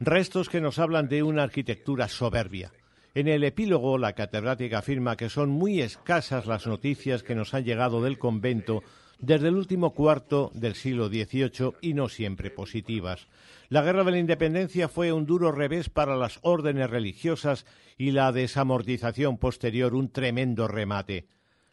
Restos 0.00 0.48
que 0.48 0.60
nos 0.60 0.78
hablan 0.78 1.08
de 1.08 1.22
una 1.22 1.44
arquitectura 1.44 2.08
soberbia. 2.08 2.72
En 3.14 3.26
el 3.26 3.42
epílogo, 3.42 3.98
la 3.98 4.12
catedrática 4.12 4.78
afirma 4.78 5.16
que 5.16 5.28
son 5.28 5.50
muy 5.50 5.80
escasas 5.80 6.46
las 6.46 6.66
noticias 6.66 7.22
que 7.24 7.34
nos 7.34 7.54
han 7.54 7.64
llegado 7.64 8.02
del 8.02 8.18
convento 8.18 8.82
desde 9.18 9.48
el 9.48 9.56
último 9.56 9.92
cuarto 9.94 10.50
del 10.54 10.74
siglo 10.74 11.08
XVIII 11.08 11.74
y 11.80 11.94
no 11.94 12.08
siempre 12.08 12.50
positivas. 12.50 13.26
La 13.68 13.82
guerra 13.82 14.04
de 14.04 14.12
la 14.12 14.18
independencia 14.18 14.88
fue 14.88 15.12
un 15.12 15.26
duro 15.26 15.52
revés 15.52 15.90
para 15.90 16.16
las 16.16 16.38
órdenes 16.42 16.88
religiosas 16.88 17.66
y 17.98 18.12
la 18.12 18.32
desamortización 18.32 19.38
posterior 19.38 19.94
un 19.94 20.10
tremendo 20.10 20.68
remate. 20.68 21.26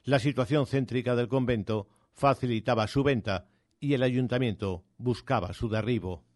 La 0.04 0.20
situación 0.20 0.68
céntrica 0.68 1.16
del 1.16 1.28
convento 1.28 1.88
facilitaba 2.14 2.88
su 2.88 3.04
venta 3.04 3.46
y 3.80 3.94
el 3.94 4.04
ayuntamiento 4.04 4.84
buscaba 4.98 5.54
su 5.54 5.70
derribo. 5.70 6.27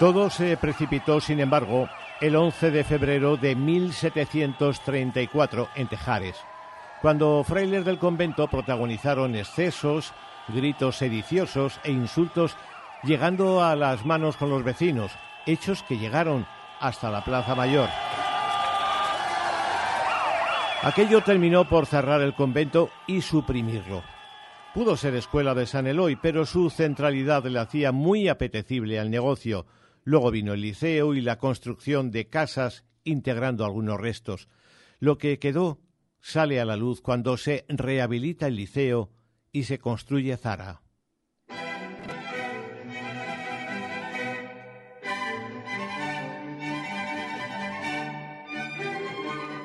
Todo 0.00 0.28
se 0.30 0.56
precipitó, 0.56 1.20
sin 1.20 1.38
embargo, 1.40 1.90
el 2.22 2.34
11 2.34 2.70
de 2.70 2.84
febrero 2.84 3.36
de 3.36 3.54
1734 3.54 5.68
en 5.74 5.88
Tejares, 5.88 6.36
cuando 7.02 7.44
frailes 7.44 7.84
del 7.84 7.98
convento 7.98 8.48
protagonizaron 8.48 9.36
excesos, 9.36 10.14
gritos 10.48 10.96
sediciosos 10.96 11.78
e 11.84 11.92
insultos, 11.92 12.56
llegando 13.02 13.62
a 13.62 13.76
las 13.76 14.06
manos 14.06 14.38
con 14.38 14.48
los 14.48 14.64
vecinos, 14.64 15.12
hechos 15.44 15.82
que 15.82 15.98
llegaron 15.98 16.46
hasta 16.80 17.10
la 17.10 17.22
Plaza 17.22 17.54
Mayor. 17.54 17.90
Aquello 20.82 21.20
terminó 21.20 21.68
por 21.68 21.84
cerrar 21.84 22.22
el 22.22 22.32
convento 22.32 22.88
y 23.06 23.20
suprimirlo. 23.20 24.02
Pudo 24.72 24.96
ser 24.96 25.14
escuela 25.14 25.54
de 25.54 25.66
San 25.66 25.86
Eloy, 25.86 26.16
pero 26.16 26.46
su 26.46 26.70
centralidad 26.70 27.44
le 27.44 27.58
hacía 27.58 27.92
muy 27.92 28.28
apetecible 28.28 28.98
al 28.98 29.10
negocio. 29.10 29.66
Luego 30.04 30.30
vino 30.30 30.52
el 30.52 30.60
liceo 30.60 31.14
y 31.14 31.20
la 31.20 31.38
construcción 31.38 32.10
de 32.10 32.28
casas 32.28 32.84
integrando 33.04 33.64
algunos 33.64 34.00
restos. 34.00 34.48
Lo 34.98 35.18
que 35.18 35.38
quedó 35.38 35.80
sale 36.20 36.60
a 36.60 36.64
la 36.64 36.76
luz 36.76 37.00
cuando 37.00 37.36
se 37.36 37.64
rehabilita 37.68 38.46
el 38.46 38.56
liceo 38.56 39.10
y 39.52 39.64
se 39.64 39.78
construye 39.78 40.36
Zara. 40.36 40.82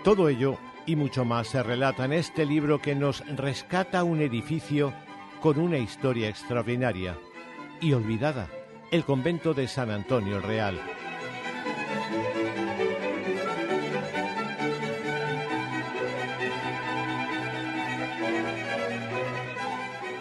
Todo 0.04 0.30
ello 0.30 0.60
y 0.86 0.96
mucho 0.96 1.26
más 1.26 1.48
se 1.48 1.64
relata 1.64 2.06
en 2.06 2.14
este 2.14 2.46
libro 2.46 2.80
que 2.80 2.94
nos 2.94 3.26
rescata 3.36 4.04
un 4.04 4.22
edificio 4.22 4.94
con 5.42 5.60
una 5.60 5.80
historia 5.80 6.30
extraordinaria 6.30 7.18
y 7.82 7.94
olvidada, 7.94 8.48
el 8.92 9.04
convento 9.04 9.54
de 9.54 9.68
San 9.68 9.92
Antonio 9.92 10.40
Real. 10.40 10.80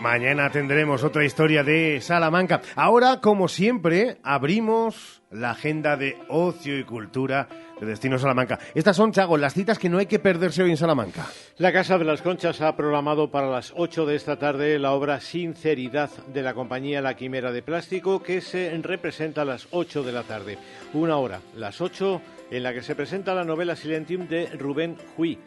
Mañana 0.05 0.51
tendremos 0.51 1.03
otra 1.03 1.25
historia 1.25 1.65
de 1.65 1.99
Salamanca. 2.03 2.61
Ahora, 2.77 3.23
como 3.23 3.49
siempre, 3.49 4.19
abrimos 4.23 5.23
la 5.31 5.53
agenda 5.53 5.97
de 5.97 6.19
ocio 6.29 6.79
y 6.79 6.85
cultura 6.85 7.49
de 7.81 7.87
Destino 7.87 8.19
Salamanca. 8.19 8.59
Estas 8.75 8.99
son, 8.99 9.13
Chago, 9.13 9.39
las 9.39 9.55
citas 9.55 9.79
que 9.79 9.89
no 9.89 9.97
hay 9.97 10.05
que 10.05 10.19
perderse 10.19 10.63
hoy 10.63 10.73
en 10.73 10.77
Salamanca. 10.77 11.25
La 11.57 11.73
Casa 11.73 11.97
de 11.97 12.05
las 12.05 12.21
Conchas 12.21 12.61
ha 12.61 12.77
programado 12.77 13.31
para 13.31 13.49
las 13.49 13.73
8 13.75 14.05
de 14.05 14.17
esta 14.17 14.39
tarde 14.39 14.79
la 14.79 14.93
obra 14.93 15.21
Sinceridad 15.21 16.11
de 16.27 16.43
la 16.43 16.53
compañía 16.53 17.01
La 17.01 17.17
Quimera 17.17 17.51
de 17.51 17.63
Plástico, 17.63 18.23
que 18.23 18.43
se 18.43 18.79
representa 18.83 19.41
a 19.41 19.47
las 19.47 19.69
8 19.71 20.03
de 20.03 20.13
la 20.13 20.25
tarde. 20.25 20.59
Una 20.93 21.17
hora, 21.17 21.41
las 21.57 21.81
8, 21.81 22.21
en 22.51 22.63
la 22.63 22.75
que 22.75 22.83
se 22.83 22.95
presenta 22.95 23.35
la 23.35 23.45
novela 23.45 23.75
Silentium 23.75 24.29
de 24.29 24.49
Rubén 24.59 24.99
Hui 25.17 25.39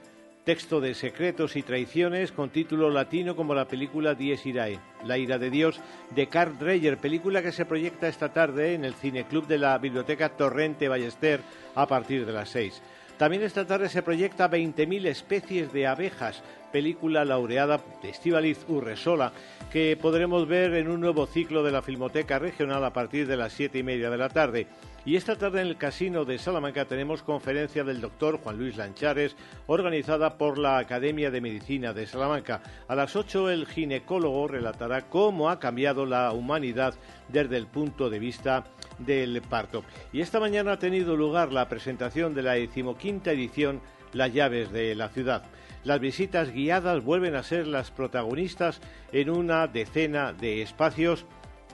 texto 0.48 0.80
de 0.80 0.94
secretos 0.94 1.58
y 1.58 1.62
traiciones 1.62 2.32
con 2.32 2.52
título 2.52 2.90
latino 2.90 3.36
como 3.36 3.54
la 3.54 3.68
película 3.68 4.16
Dies 4.16 4.46
Irae, 4.46 4.80
La 5.04 5.18
ira 5.18 5.38
de 5.38 5.50
Dios, 5.50 5.82
de 6.16 6.28
Carl 6.28 6.58
Dreyer, 6.58 6.98
película 6.98 7.42
que 7.42 7.52
se 7.52 7.66
proyecta 7.66 8.08
esta 8.08 8.32
tarde 8.32 8.74
en 8.74 8.86
el 8.86 8.94
Cineclub 8.94 9.46
de 9.46 9.58
la 9.58 9.78
Biblioteca 9.78 10.30
Torrente 10.30 10.88
Ballester 10.88 11.42
a 11.76 11.86
partir 11.86 12.26
de 12.26 12.32
las 12.32 12.48
seis. 12.48 12.82
También 13.18 13.44
esta 13.44 13.68
tarde 13.68 13.90
se 13.90 14.04
proyecta 14.04 14.50
20.000 14.50 15.08
especies 15.08 15.74
de 15.74 15.86
abejas, 15.86 16.42
película 16.72 17.26
laureada 17.26 17.82
de 18.02 18.12
Estivaliz 18.12 18.60
Urresola, 18.70 19.34
que 19.70 19.98
podremos 20.02 20.48
ver 20.48 20.76
en 20.76 20.90
un 20.90 21.02
nuevo 21.02 21.26
ciclo 21.26 21.62
de 21.62 21.72
la 21.74 21.82
Filmoteca 21.82 22.40
Regional 22.40 22.86
a 22.86 22.94
partir 22.94 23.28
de 23.28 23.36
las 23.36 23.52
siete 23.52 23.80
y 23.80 23.84
media 23.84 24.10
de 24.10 24.18
la 24.18 24.30
tarde. 24.30 24.68
Y 25.08 25.16
esta 25.16 25.38
tarde 25.38 25.62
en 25.62 25.68
el 25.68 25.78
Casino 25.78 26.26
de 26.26 26.38
Salamanca 26.38 26.84
tenemos 26.84 27.24
conferencia 27.24 27.86
del 27.86 28.02
doctor 28.02 28.40
Juan 28.40 28.58
Luis 28.58 28.76
Lanchares, 28.76 29.38
organizada 29.66 30.38
por 30.38 30.58
la 30.58 30.80
Academia 30.80 31.32
de 31.32 31.40
Medicina 31.40 31.94
de 31.94 32.06
Salamanca. 32.06 32.62
A 32.90 32.94
las 32.94 33.16
8 33.16 33.50
el 33.50 33.68
ginecólogo 33.68 34.50
relatará 34.50 35.08
cómo 35.08 35.50
ha 35.50 35.62
cambiado 35.62 36.06
la 36.06 36.34
humanidad 36.34 36.94
desde 37.30 37.56
el 37.56 37.68
punto 37.68 38.10
de 38.10 38.20
vista 38.20 38.66
del 39.00 39.42
parto. 39.44 39.86
Y 40.12 40.20
esta 40.20 40.42
mañana 40.42 40.74
ha 40.74 40.80
tenido 40.80 41.16
lugar 41.16 41.54
la 41.54 41.70
presentación 41.70 42.34
de 42.34 42.44
la 42.44 42.56
decimoquinta 42.56 43.32
edición 43.32 43.80
Las 44.12 44.34
llaves 44.34 44.74
de 44.74 44.94
la 44.94 45.08
ciudad. 45.08 45.44
Las 45.86 46.02
visitas 46.02 46.52
guiadas 46.52 47.02
vuelven 47.02 47.36
a 47.36 47.44
ser 47.44 47.66
las 47.66 47.92
protagonistas 47.92 48.82
en 49.14 49.30
una 49.30 49.68
decena 49.68 50.34
de 50.34 50.62
espacios 50.62 51.26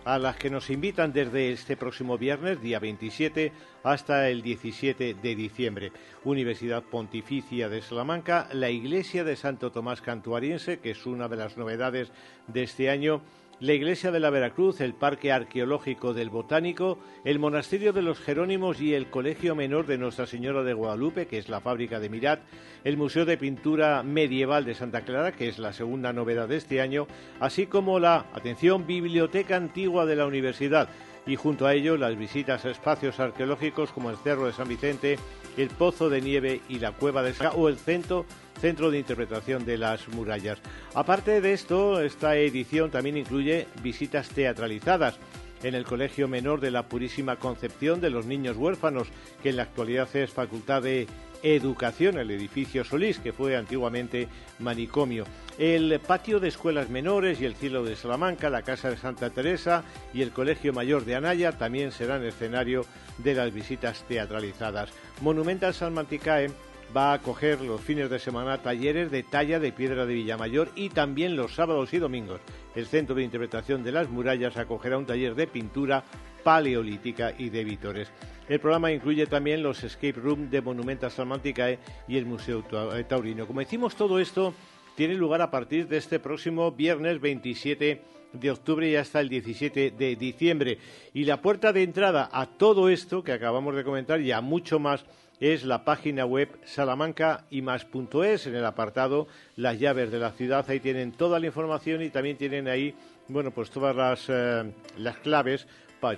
a 0.06 0.20
las 0.20 0.36
que 0.36 0.49
nos 0.49 0.70
invitan 0.70 1.14
desde 1.14 1.51
este 1.51 1.78
próximo 1.78 2.18
viernes, 2.18 2.62
día 2.62 2.80
27, 2.80 3.51
hasta 3.84 4.30
el 4.30 4.41
17 4.41 5.14
de 5.16 5.36
diciembre. 5.36 5.91
Universidad 6.24 6.84
Pontificia 6.84 7.70
de 7.70 7.82
Salamanca, 7.82 8.47
la 8.51 8.70
Iglesia 8.70 9.24
de 9.24 9.36
Santo 9.36 9.72
Tomás 9.72 10.01
Cantuariense, 10.01 10.80
que 10.80 10.91
es 10.91 11.06
una 11.06 11.28
de 11.28 11.38
las 11.38 11.58
novedades 11.58 12.12
de 12.47 12.64
este 12.64 12.89
año, 12.89 13.22
la 13.60 13.74
Iglesia 13.74 14.12
de 14.12 14.20
la 14.20 14.30
Veracruz, 14.30 14.82
el 14.82 14.93
Parque 14.93 15.32
Arqueológico 15.32 16.14
del 16.14 16.30
Botánico, 16.30 16.99
el 17.24 17.39
Monasterio 17.39 17.93
de 17.93 18.01
los 18.01 18.20
Jerónimos 18.20 18.82
y 18.82 18.93
el 18.93 19.10
Colegio 19.10 19.56
Menor 19.56 19.86
de 19.86 19.97
Nuestra 19.97 20.26
Señora 20.26 20.64
de 20.64 20.74
Guadalupe, 20.74 21.28
que 21.28 21.38
es 21.38 21.49
la 21.49 21.62
fábrica 21.62 21.99
de 21.99 22.10
Mirat, 22.10 22.41
el 22.84 22.97
Museo 22.97 23.26
de 23.26 23.38
Pintura 23.38 24.04
Medieval 24.04 24.66
de 24.66 24.76
Santa 24.76 25.01
Clara, 25.01 25.32
que 25.32 25.47
es 25.47 25.60
la 25.60 25.74
segunda 25.74 26.14
novedad 26.14 26.47
de 26.47 26.58
este 26.58 26.82
año, 26.82 27.08
así 27.39 27.68
como 27.68 27.99
la, 27.99 28.26
atención, 28.34 28.86
Biblioteca 28.86 29.56
Antigua 29.56 30.06
de 30.06 30.16
la 30.16 30.26
Universidad 30.26 30.89
y 31.26 31.36
junto 31.36 31.65
a 31.65 31.74
ello 31.74 31.97
las 31.97 32.17
visitas 32.17 32.65
a 32.65 32.71
espacios 32.71 33.19
arqueológicos 33.19 33.91
como 33.91 34.09
el 34.09 34.17
Cerro 34.17 34.45
de 34.45 34.53
San 34.53 34.67
Vicente, 34.67 35.17
el 35.57 35.69
Pozo 35.69 36.09
de 36.09 36.21
Nieve 36.21 36.61
y 36.67 36.80
la 36.80 36.91
Cueva 36.91 37.24
de 37.24 37.34
o 37.55 37.69
el 37.69 37.78
Centro 37.78 38.26
Centro 38.59 38.91
de 38.91 38.99
Interpretación 38.99 39.65
de 39.65 39.78
las 39.78 40.07
Murallas. 40.09 40.59
Aparte 40.93 41.41
de 41.41 41.53
esto, 41.53 42.01
esta 42.01 42.38
edición 42.38 42.91
también 42.91 43.17
incluye 43.17 43.67
visitas 43.82 44.30
teatralizadas 44.30 45.19
en 45.63 45.76
el 45.76 45.86
Colegio 45.86 46.28
Menor 46.28 46.59
de 46.59 46.71
la 46.71 46.88
Purísima 46.88 47.38
Concepción 47.38 47.99
de 47.99 48.09
los 48.09 48.26
Niños 48.26 48.57
Huérfanos, 48.57 49.07
que 49.41 49.49
en 49.49 49.57
la 49.57 49.63
actualidad 49.63 50.13
es 50.15 50.32
Facultad 50.32 50.84
de 50.84 51.07
Educación, 51.43 52.17
el 52.17 52.31
edificio 52.31 52.83
Solís, 52.83 53.19
que 53.19 53.33
fue 53.33 53.57
antiguamente 53.57 54.29
manicomio. 54.59 55.25
El 55.59 55.99
patio 55.99 56.39
de 56.39 56.47
escuelas 56.47 56.89
menores 56.89 57.41
y 57.41 57.45
el 57.45 57.55
cielo 57.55 57.83
de 57.83 57.95
Salamanca, 57.95 58.49
la 58.49 58.63
Casa 58.63 58.89
de 58.89 58.97
Santa 58.97 59.29
Teresa 59.29 59.83
y 60.13 60.21
el 60.21 60.31
Colegio 60.31 60.73
Mayor 60.73 61.05
de 61.05 61.15
Anaya 61.15 61.51
también 61.51 61.91
serán 61.91 62.23
escenario 62.23 62.85
de 63.17 63.35
las 63.35 63.53
visitas 63.53 64.03
teatralizadas. 64.07 64.89
Monumental 65.21 65.73
Salmanticae 65.73 66.49
va 66.95 67.11
a 67.11 67.15
acoger 67.15 67.61
los 67.61 67.81
fines 67.81 68.09
de 68.09 68.19
semana 68.19 68.59
talleres 68.59 69.11
de 69.11 69.23
talla 69.23 69.59
de 69.59 69.71
piedra 69.71 70.05
de 70.05 70.13
Villamayor 70.13 70.69
y 70.75 70.89
también 70.89 71.35
los 71.35 71.55
sábados 71.55 71.93
y 71.93 71.97
domingos. 71.97 72.39
El 72.75 72.85
Centro 72.85 73.15
de 73.15 73.23
Interpretación 73.23 73.83
de 73.83 73.91
las 73.91 74.09
Murallas 74.09 74.57
acogerá 74.57 74.97
un 74.97 75.05
taller 75.05 75.35
de 75.35 75.47
pintura 75.47 76.03
paleolítica 76.43 77.33
y 77.37 77.49
de 77.49 77.63
Vítores. 77.63 78.11
El 78.49 78.59
programa 78.59 78.91
incluye 78.91 79.25
también 79.25 79.63
los 79.63 79.83
escape 79.83 80.19
room 80.19 80.49
de 80.49 80.61
Monumentas 80.61 81.13
Salmanticae 81.13 81.79
y 82.07 82.17
el 82.17 82.25
Museo 82.25 82.63
eh, 82.93 83.03
Taurino. 83.05 83.47
Como 83.47 83.61
decimos, 83.61 83.95
todo 83.95 84.19
esto 84.19 84.53
tiene 84.95 85.15
lugar 85.15 85.41
a 85.41 85.49
partir 85.49 85.87
de 85.87 85.97
este 85.97 86.19
próximo 86.19 86.71
viernes 86.71 87.21
27 87.21 88.01
de 88.33 88.51
octubre 88.51 88.89
y 88.89 88.95
hasta 88.95 89.21
el 89.21 89.29
17 89.29 89.91
de 89.91 90.15
diciembre. 90.15 90.77
Y 91.13 91.23
la 91.23 91.41
puerta 91.41 91.71
de 91.71 91.83
entrada 91.83 92.29
a 92.31 92.47
todo 92.47 92.89
esto 92.89 93.23
que 93.23 93.31
acabamos 93.31 93.75
de 93.75 93.83
comentar 93.83 94.19
y 94.21 94.31
a 94.31 94.41
mucho 94.41 94.79
más 94.79 95.05
es 95.39 95.63
la 95.63 95.83
página 95.83 96.25
web 96.25 96.49
salamancaImas.es 96.65 98.47
en 98.47 98.55
el 98.55 98.65
apartado 98.65 99.27
Las 99.55 99.79
llaves 99.79 100.11
de 100.11 100.19
la 100.19 100.31
ciudad. 100.31 100.65
Ahí 100.69 100.79
tienen 100.79 101.11
toda 101.11 101.39
la 101.39 101.47
información 101.47 102.01
y 102.01 102.09
también 102.09 102.37
tienen 102.37 102.67
ahí, 102.67 102.95
bueno, 103.27 103.51
pues 103.51 103.69
todas 103.69 103.95
las, 103.95 104.25
eh, 104.29 104.71
las 104.97 105.17
claves, 105.17 105.67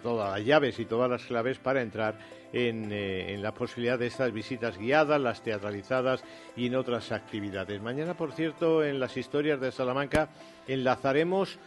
todas 0.02 0.38
las 0.38 0.46
llaves 0.46 0.80
y 0.80 0.86
todas 0.86 1.10
las 1.10 1.24
claves 1.24 1.60
para 1.60 1.82
entrar 1.82 2.16
en, 2.52 2.92
eh, 2.92 3.34
en, 3.34 3.42
la 3.42 3.54
posibilidad 3.54 4.00
de 4.00 4.08
estas 4.08 4.32
visitas 4.32 4.78
guiadas, 4.78 5.22
las 5.22 5.44
teatralizadas 5.44 6.24
y 6.56 6.68
en 6.68 6.76
otras 6.76 7.12
actividades. 7.12 7.82
Mañana, 7.82 8.16
por 8.16 8.32
cierto, 8.34 8.84
en 8.84 9.00
las 9.00 9.16
historias 9.18 9.60
de 9.60 9.72
Salamanca 9.72 10.30
enlazaremos 10.68 11.60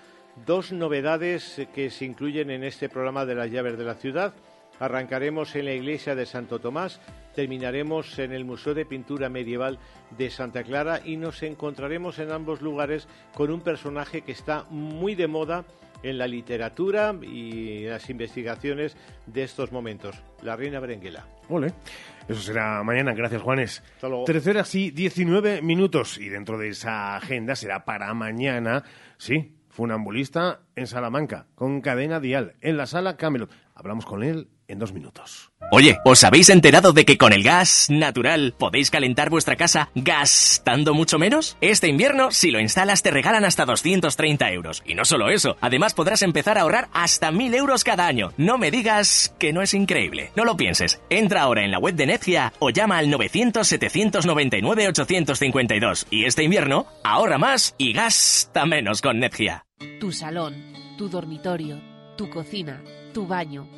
dos 0.46 0.72
novedades 0.72 1.66
que 1.74 1.90
se 1.90 2.04
incluyen 2.04 2.50
en 2.50 2.64
este 2.64 2.88
programa 2.88 3.24
de 3.24 3.34
las 3.34 3.50
llaves 3.50 3.78
de 3.78 3.84
la 3.84 3.94
ciudad. 3.94 4.34
Arrancaremos 4.80 5.56
en 5.56 5.64
la 5.64 5.72
iglesia 5.72 6.14
de 6.14 6.24
Santo 6.24 6.60
Tomás, 6.60 7.00
terminaremos 7.34 8.18
en 8.20 8.32
el 8.32 8.44
Museo 8.44 8.74
de 8.74 8.86
Pintura 8.86 9.28
Medieval 9.28 9.78
de 10.16 10.30
Santa 10.30 10.62
Clara 10.62 11.00
y 11.04 11.16
nos 11.16 11.42
encontraremos 11.42 12.20
en 12.20 12.30
ambos 12.30 12.62
lugares 12.62 13.08
con 13.34 13.50
un 13.50 13.60
personaje 13.60 14.22
que 14.22 14.32
está 14.32 14.64
muy 14.70 15.16
de 15.16 15.26
moda 15.26 15.64
en 16.02 16.18
la 16.18 16.26
literatura 16.26 17.14
y 17.22 17.84
en 17.84 17.90
las 17.90 18.08
investigaciones 18.10 18.96
de 19.26 19.42
estos 19.42 19.72
momentos, 19.72 20.22
la 20.42 20.56
reina 20.56 20.80
Berenguela. 20.80 21.26
Ole. 21.48 21.72
Eso 22.28 22.40
será 22.40 22.82
mañana. 22.82 23.14
Gracias, 23.14 23.42
Juanes. 23.42 23.82
Tercera, 24.26 24.64
sí, 24.64 24.90
19 24.90 25.62
minutos. 25.62 26.18
Y 26.18 26.28
dentro 26.28 26.58
de 26.58 26.68
esa 26.68 27.16
agenda 27.16 27.56
será 27.56 27.84
para 27.84 28.12
mañana, 28.12 28.84
sí, 29.16 29.56
funambulista 29.68 30.60
en 30.76 30.86
Salamanca, 30.86 31.46
con 31.54 31.80
cadena 31.80 32.20
dial, 32.20 32.54
en 32.60 32.76
la 32.76 32.86
sala 32.86 33.16
Camelot. 33.16 33.50
Hablamos 33.74 34.04
con 34.04 34.22
él 34.22 34.48
en 34.68 34.78
dos 34.78 34.92
minutos. 34.92 35.50
Oye, 35.72 35.98
¿os 36.04 36.22
habéis 36.24 36.50
enterado 36.50 36.92
de 36.92 37.04
que 37.04 37.18
con 37.18 37.32
el 37.32 37.42
gas 37.42 37.88
natural 37.90 38.54
podéis 38.58 38.90
calentar 38.90 39.30
vuestra 39.30 39.56
casa 39.56 39.90
gastando 39.94 40.94
mucho 40.94 41.18
menos? 41.18 41.56
Este 41.60 41.88
invierno, 41.88 42.30
si 42.30 42.50
lo 42.50 42.60
instalas, 42.60 43.02
te 43.02 43.10
regalan 43.10 43.44
hasta 43.44 43.64
230 43.64 44.52
euros. 44.52 44.82
Y 44.86 44.94
no 44.94 45.04
solo 45.04 45.30
eso, 45.30 45.56
además 45.60 45.94
podrás 45.94 46.22
empezar 46.22 46.58
a 46.58 46.60
ahorrar 46.62 46.88
hasta 46.92 47.32
1000 47.32 47.54
euros 47.54 47.82
cada 47.82 48.06
año. 48.06 48.32
No 48.36 48.56
me 48.58 48.70
digas 48.70 49.34
que 49.38 49.52
no 49.52 49.62
es 49.62 49.74
increíble. 49.74 50.30
No 50.36 50.44
lo 50.44 50.56
pienses. 50.56 51.00
Entra 51.08 51.42
ahora 51.42 51.64
en 51.64 51.70
la 51.70 51.78
web 51.78 51.94
de 51.94 52.06
Netgia 52.06 52.52
o 52.58 52.70
llama 52.70 52.98
al 52.98 53.08
900-799-852. 53.08 56.06
Y 56.10 56.26
este 56.26 56.44
invierno, 56.44 56.86
ahorra 57.02 57.38
más 57.38 57.74
y 57.78 57.94
gasta 57.94 58.66
menos 58.66 59.00
con 59.00 59.18
Netgia. 59.18 59.64
Tu 59.98 60.12
salón, 60.12 60.54
tu 60.98 61.08
dormitorio, 61.08 61.80
tu 62.16 62.28
cocina, 62.28 62.82
tu 63.14 63.26
baño 63.26 63.77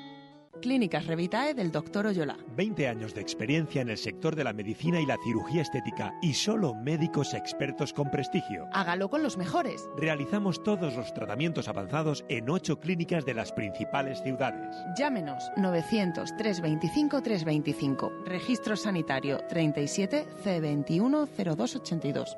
Clínicas 0.61 1.07
Revitae 1.07 1.53
del 1.53 1.71
Dr. 1.71 2.05
Oyola. 2.05 2.37
20 2.55 2.87
años 2.87 3.13
de 3.13 3.21
experiencia 3.21 3.81
en 3.81 3.89
el 3.89 3.97
sector 3.97 4.35
de 4.35 4.43
la 4.43 4.53
medicina 4.53 5.01
y 5.01 5.05
la 5.05 5.17
cirugía 5.23 5.63
estética 5.63 6.13
y 6.21 6.33
solo 6.33 6.73
médicos 6.75 7.33
expertos 7.33 7.91
con 7.91 8.09
prestigio. 8.09 8.67
Hágalo 8.71 9.09
con 9.09 9.23
los 9.23 9.37
mejores. 9.37 9.89
Realizamos 9.97 10.63
todos 10.63 10.95
los 10.95 11.13
tratamientos 11.13 11.67
avanzados 11.67 12.23
en 12.29 12.49
8 12.49 12.79
clínicas 12.79 13.25
de 13.25 13.33
las 13.33 13.51
principales 13.51 14.21
ciudades. 14.23 14.75
Llámenos 14.97 15.51
900 15.57 16.37
325 16.37 17.21
325. 17.21 18.11
Registro 18.25 18.77
sanitario 18.77 19.39
37 19.49 20.27
C21 20.43 21.27
0282. 21.27 22.37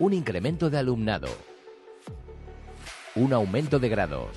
un 0.00 0.14
incremento 0.14 0.70
de 0.70 0.78
alumnado, 0.78 1.28
un 3.14 3.34
aumento 3.34 3.78
de 3.78 3.90
grados, 3.90 4.30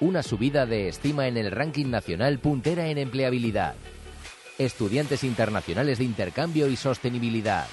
una 0.00 0.24
subida 0.24 0.66
de 0.66 0.88
estima 0.88 1.28
en 1.28 1.36
el 1.36 1.52
ranking 1.52 1.86
nacional 1.86 2.40
puntera 2.40 2.88
en 2.88 2.98
empleabilidad, 2.98 3.76
estudiantes 4.58 5.22
internacionales 5.22 5.98
de 5.98 6.04
intercambio 6.04 6.66
y 6.66 6.74
sostenibilidad. 6.74 7.68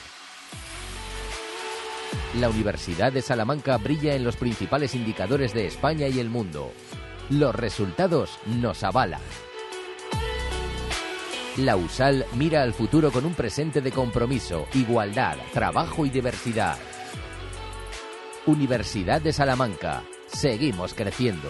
La 2.39 2.47
Universidad 2.47 3.11
de 3.11 3.23
Salamanca 3.23 3.75
brilla 3.77 4.13
en 4.13 4.23
los 4.23 4.35
principales 4.35 4.93
indicadores 4.93 5.51
de 5.51 5.65
España 5.65 6.07
y 6.07 6.19
el 6.19 6.29
mundo. 6.29 6.71
Los 7.31 7.55
resultados 7.55 8.37
nos 8.45 8.83
avalan. 8.83 9.21
La 11.57 11.75
USAL 11.75 12.25
mira 12.35 12.61
al 12.61 12.73
futuro 12.73 13.11
con 13.11 13.25
un 13.25 13.33
presente 13.33 13.81
de 13.81 13.91
compromiso, 13.91 14.67
igualdad, 14.75 15.37
trabajo 15.53 16.05
y 16.05 16.09
diversidad. 16.11 16.77
Universidad 18.45 19.21
de 19.21 19.33
Salamanca. 19.33 20.03
Seguimos 20.27 20.93
creciendo. 20.93 21.49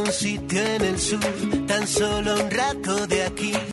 Un 0.00 0.12
sitio 0.12 0.60
en 0.60 0.82
el 0.82 0.98
sur, 0.98 1.20
tan 1.66 1.86
solo 1.86 2.34
un 2.34 2.50
rato 2.50 3.06
de 3.06 3.24
aquí. 3.24 3.71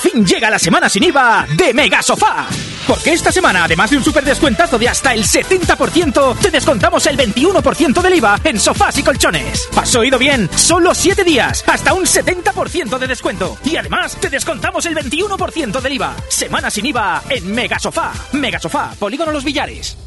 Fin 0.00 0.24
llega 0.24 0.50
la 0.50 0.58
semana 0.58 0.88
sin 0.88 1.04
IVA 1.04 1.46
de 1.56 1.72
Mega 1.72 2.02
Sofá. 2.02 2.46
Porque 2.86 3.12
esta 3.12 3.32
semana, 3.32 3.64
además 3.64 3.90
de 3.90 3.96
un 3.96 4.04
super 4.04 4.24
descuentazo 4.24 4.78
de 4.78 4.88
hasta 4.88 5.12
el 5.12 5.24
70%, 5.24 6.38
te 6.38 6.50
descontamos 6.50 7.06
el 7.06 7.16
21% 7.16 8.00
del 8.00 8.14
IVA 8.14 8.40
en 8.44 8.60
sofás 8.60 8.96
y 8.98 9.02
colchones. 9.02 9.68
¿Has 9.76 9.94
oído 9.96 10.18
bien? 10.18 10.48
Solo 10.54 10.94
7 10.94 11.24
días, 11.24 11.64
hasta 11.66 11.94
un 11.94 12.04
70% 12.04 12.98
de 12.98 13.06
descuento. 13.06 13.58
Y 13.64 13.76
además, 13.76 14.16
te 14.20 14.30
descontamos 14.30 14.86
el 14.86 14.94
21% 14.94 15.80
del 15.80 15.92
IVA. 15.94 16.14
Semana 16.28 16.70
sin 16.70 16.86
IVA 16.86 17.22
en 17.28 17.52
Mega 17.52 17.78
Sofá. 17.78 18.12
Mega 18.32 18.60
Sofá, 18.60 18.92
Polígono 18.98 19.32
Los 19.32 19.44
Villares. 19.44 20.05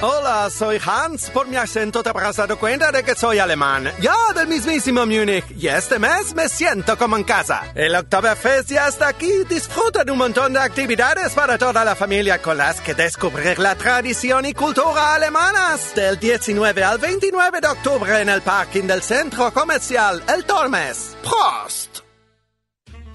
Hola, 0.00 0.50
soy 0.50 0.78
Hans. 0.84 1.30
Por 1.30 1.46
mi 1.48 1.56
acento 1.56 2.02
te 2.02 2.10
habrás 2.10 2.36
dado 2.36 2.58
cuenta 2.58 2.92
de 2.92 3.02
que 3.02 3.14
soy 3.14 3.38
alemán. 3.38 3.90
Yo 4.00 4.12
del 4.34 4.48
mismísimo 4.48 5.06
Múnich. 5.06 5.44
Y 5.56 5.68
este 5.68 5.98
mes 5.98 6.34
me 6.34 6.48
siento 6.48 6.98
como 6.98 7.16
en 7.16 7.24
casa. 7.24 7.72
El 7.74 7.94
Oktoberfest 7.94 8.70
ya 8.70 8.88
está 8.88 9.08
aquí. 9.08 9.32
Disfruta 9.48 10.04
de 10.04 10.12
un 10.12 10.18
montón 10.18 10.52
de 10.52 10.60
actividades 10.60 11.32
para 11.32 11.56
toda 11.58 11.84
la 11.84 11.94
familia 11.94 12.42
con 12.42 12.58
las 12.58 12.80
que 12.80 12.94
descubrir 12.94 13.58
la 13.58 13.74
tradición 13.76 14.44
y 14.44 14.52
cultura 14.52 15.14
alemanas. 15.14 15.94
Del 15.94 16.18
19 16.18 16.84
al 16.84 16.98
29 16.98 17.60
de 17.60 17.68
octubre 17.68 18.20
en 18.20 18.28
el 18.28 18.42
parking 18.42 18.84
del 18.84 19.02
centro 19.02 19.52
comercial 19.52 20.22
El 20.28 20.44
Tormes. 20.44 21.16
Prost! 21.22 22.03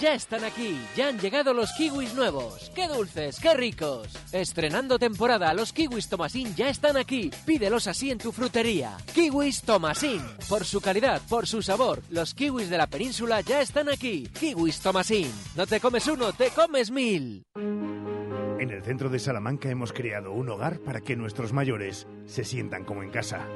Ya 0.00 0.14
están 0.14 0.44
aquí, 0.44 0.80
ya 0.96 1.08
han 1.08 1.18
llegado 1.18 1.52
los 1.52 1.70
kiwis 1.72 2.14
nuevos. 2.14 2.72
¡Qué 2.74 2.88
dulces, 2.88 3.38
qué 3.38 3.52
ricos! 3.54 4.08
Estrenando 4.32 4.98
temporada, 4.98 5.52
los 5.52 5.74
kiwis 5.74 6.08
Tomasín 6.08 6.54
ya 6.56 6.70
están 6.70 6.96
aquí. 6.96 7.30
Pídelos 7.44 7.86
así 7.86 8.10
en 8.10 8.18
tu 8.18 8.32
frutería. 8.32 8.96
Kiwis 9.14 9.62
Tomasín. 9.62 10.22
Por 10.48 10.64
su 10.64 10.80
calidad, 10.80 11.20
por 11.28 11.46
su 11.46 11.60
sabor, 11.60 12.02
los 12.08 12.34
kiwis 12.34 12.70
de 12.70 12.78
la 12.78 12.86
península 12.86 13.42
ya 13.42 13.60
están 13.60 13.90
aquí. 13.90 14.26
Kiwis 14.28 14.80
Tomasín. 14.80 15.30
No 15.54 15.66
te 15.66 15.80
comes 15.80 16.06
uno, 16.06 16.32
te 16.32 16.48
comes 16.48 16.90
mil. 16.90 17.44
En 17.56 18.70
el 18.70 18.82
centro 18.82 19.10
de 19.10 19.18
Salamanca 19.18 19.68
hemos 19.68 19.92
creado 19.92 20.32
un 20.32 20.48
hogar 20.48 20.78
para 20.78 21.02
que 21.02 21.16
nuestros 21.16 21.52
mayores 21.52 22.06
se 22.24 22.44
sientan 22.44 22.84
como 22.84 23.02
en 23.02 23.10
casa. 23.10 23.46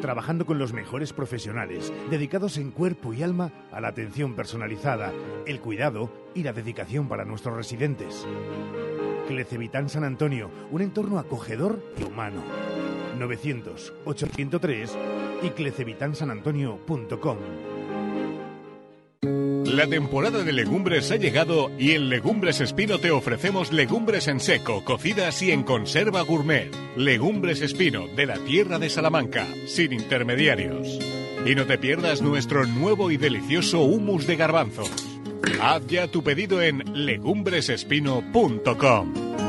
Trabajando 0.00 0.46
con 0.46 0.58
los 0.58 0.72
mejores 0.72 1.12
profesionales, 1.12 1.92
dedicados 2.10 2.56
en 2.56 2.70
cuerpo 2.70 3.12
y 3.12 3.22
alma 3.22 3.52
a 3.70 3.80
la 3.80 3.88
atención 3.88 4.34
personalizada, 4.34 5.12
el 5.46 5.60
cuidado 5.60 6.10
y 6.34 6.42
la 6.42 6.52
dedicación 6.52 7.08
para 7.08 7.24
nuestros 7.24 7.56
residentes. 7.56 8.26
Clecevitán 9.28 9.88
San 9.88 10.04
Antonio, 10.04 10.50
un 10.70 10.82
entorno 10.82 11.18
acogedor 11.18 11.82
y 11.98 12.04
humano. 12.04 12.42
900-803 13.18 14.90
y 15.42 15.50
clecevitansanantonio.com. 15.50 17.38
La 19.64 19.86
temporada 19.86 20.42
de 20.44 20.52
legumbres 20.52 21.10
ha 21.12 21.16
llegado 21.16 21.70
y 21.78 21.92
en 21.92 22.10
Legumbres 22.10 22.60
Espino 22.60 22.98
te 22.98 23.10
ofrecemos 23.10 23.72
legumbres 23.72 24.28
en 24.28 24.38
seco, 24.38 24.84
cocidas 24.84 25.40
y 25.40 25.50
en 25.50 25.62
conserva 25.62 26.20
gourmet. 26.22 26.70
Legumbres 26.96 27.62
Espino, 27.62 28.06
de 28.08 28.26
la 28.26 28.38
tierra 28.38 28.78
de 28.78 28.90
Salamanca, 28.90 29.46
sin 29.66 29.94
intermediarios. 29.94 30.98
Y 31.46 31.54
no 31.54 31.64
te 31.64 31.78
pierdas 31.78 32.20
nuestro 32.20 32.66
nuevo 32.66 33.10
y 33.10 33.16
delicioso 33.16 33.80
humus 33.80 34.26
de 34.26 34.36
garbanzos. 34.36 35.11
Haz 35.60 35.86
ya 35.86 36.08
tu 36.08 36.22
pedido 36.22 36.62
en 36.62 36.82
legumbresespino.com. 36.94 39.41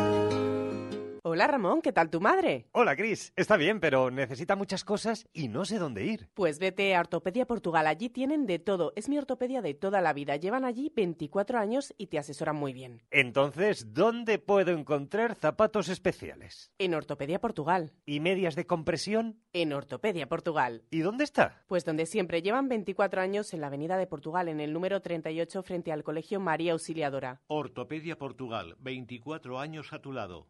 Hola 1.25 1.47
Ramón, 1.47 1.81
¿qué 1.81 1.93
tal 1.93 2.09
tu 2.09 2.19
madre? 2.19 2.67
Hola 2.73 2.97
Cris, 2.97 3.31
está 3.37 3.55
bien, 3.55 3.79
pero 3.79 4.11
necesita 4.11 4.57
muchas 4.57 4.83
cosas 4.83 5.25
y 5.31 5.47
no 5.47 5.63
sé 5.63 5.79
dónde 5.79 6.03
ir. 6.03 6.27
Pues 6.33 6.59
vete 6.59 6.93
a 6.95 6.99
Ortopedia 6.99 7.45
Portugal, 7.45 7.87
allí 7.87 8.09
tienen 8.09 8.45
de 8.45 8.59
todo, 8.59 8.91
es 8.97 9.07
mi 9.07 9.17
ortopedia 9.17 9.61
de 9.61 9.73
toda 9.73 10.01
la 10.01 10.11
vida, 10.11 10.35
llevan 10.35 10.65
allí 10.65 10.91
24 10.93 11.59
años 11.59 11.93
y 11.97 12.07
te 12.07 12.17
asesoran 12.19 12.57
muy 12.57 12.73
bien. 12.73 13.03
Entonces, 13.09 13.93
¿dónde 13.93 14.37
puedo 14.37 14.73
encontrar 14.73 15.35
zapatos 15.35 15.87
especiales? 15.87 16.73
En 16.77 16.93
Ortopedia 16.93 17.39
Portugal. 17.39 17.93
¿Y 18.05 18.19
medias 18.19 18.57
de 18.57 18.65
compresión? 18.65 19.39
En 19.53 19.71
Ortopedia 19.71 20.27
Portugal. 20.27 20.83
¿Y 20.91 20.99
dónde 20.99 21.23
está? 21.23 21.63
Pues 21.67 21.85
donde 21.85 22.05
siempre, 22.05 22.41
llevan 22.41 22.67
24 22.67 23.21
años 23.21 23.53
en 23.53 23.61
la 23.61 23.67
Avenida 23.67 23.95
de 23.95 24.07
Portugal, 24.07 24.49
en 24.49 24.59
el 24.59 24.73
número 24.73 25.01
38 25.01 25.63
frente 25.63 25.93
al 25.93 26.03
Colegio 26.03 26.41
María 26.41 26.73
Auxiliadora. 26.73 27.39
Ortopedia 27.47 28.17
Portugal, 28.17 28.75
24 28.79 29.57
años 29.57 29.93
a 29.93 29.99
tu 29.99 30.11
lado. 30.11 30.49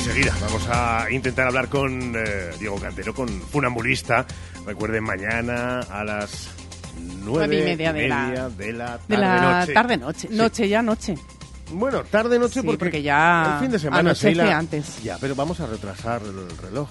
Enseguida 0.00 0.34
vamos 0.40 0.66
a 0.70 1.06
intentar 1.10 1.46
hablar 1.46 1.68
con 1.68 2.14
eh, 2.16 2.50
Diego 2.58 2.76
Cantero, 2.80 3.14
con 3.14 3.28
Funambulista. 3.28 4.26
Recuerden, 4.66 5.04
mañana 5.04 5.80
a 5.80 6.04
las 6.04 6.48
nueve 7.22 7.58
y 7.60 7.62
media, 7.62 7.92
de, 7.92 8.08
la, 8.08 8.48
de 8.48 8.72
la 8.72 8.98
de 9.06 9.16
la 9.16 9.28
tarde-noche. 9.66 9.72
tarde-noche. 9.74 10.28
Sí. 10.28 10.34
Noche 10.34 10.68
ya, 10.68 10.82
noche. 10.82 11.14
Bueno, 11.72 12.02
tarde-noche 12.04 12.60
Sí, 12.60 12.66
porque, 12.66 12.78
porque 12.78 13.02
ya 13.02 13.54
el 13.54 13.60
fin 13.64 13.70
de 13.72 13.78
semana, 13.78 14.12
Sheila- 14.12 14.56
antes. 14.58 15.02
Ya, 15.02 15.18
pero 15.20 15.34
vamos 15.34 15.60
a 15.60 15.66
retrasar 15.66 16.22
el 16.22 16.56
reloj. 16.58 16.88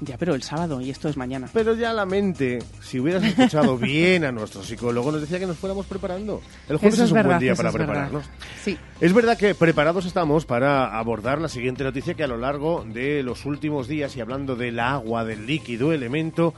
Ya, 0.00 0.18
pero 0.18 0.34
el 0.34 0.42
sábado 0.42 0.80
y 0.80 0.90
esto 0.90 1.08
es 1.08 1.16
mañana. 1.16 1.48
Pero 1.52 1.74
ya 1.74 1.92
la 1.92 2.04
mente, 2.04 2.58
si 2.82 3.00
hubieras 3.00 3.22
escuchado 3.22 3.78
bien 3.78 4.24
a 4.24 4.32
nuestro 4.32 4.62
psicólogo, 4.62 5.12
nos 5.12 5.20
decía 5.20 5.38
que 5.38 5.46
nos 5.46 5.56
fuéramos 5.56 5.86
preparando. 5.86 6.42
El 6.68 6.76
jueves 6.76 6.94
Eso 6.94 7.04
es, 7.04 7.10
es 7.10 7.16
un 7.16 7.22
buen 7.22 7.38
día 7.38 7.54
para 7.54 7.72
prepararnos. 7.72 8.24
Sí. 8.62 8.76
Es 9.00 9.12
verdad 9.12 9.38
que 9.38 9.54
preparados 9.54 10.06
estamos 10.06 10.46
para 10.46 10.98
abordar 10.98 11.40
la 11.40 11.48
siguiente 11.48 11.84
noticia 11.84 12.14
que 12.14 12.24
a 12.24 12.28
lo 12.28 12.36
largo 12.36 12.84
de 12.86 13.22
los 13.22 13.44
últimos 13.46 13.88
días, 13.88 14.16
y 14.16 14.20
hablando 14.20 14.56
del 14.56 14.80
agua, 14.80 15.24
del 15.24 15.46
líquido, 15.46 15.92
elemento, 15.92 16.54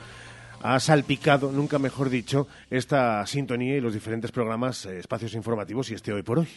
ha 0.63 0.81
salpicado, 0.81 1.53
nunca 1.53 1.79
mejor 1.79 2.11
dicho, 2.11 2.49
esta 2.71 3.25
sintonía 3.27 3.77
y 3.77 3.81
los 3.81 3.95
diferentes 3.95 4.33
programas, 4.33 4.87
eh, 4.87 4.99
espacios 4.99 5.35
informativos 5.35 5.91
y 5.91 5.95
este 5.95 6.13
hoy 6.13 6.23
por 6.23 6.41
hoy. 6.41 6.49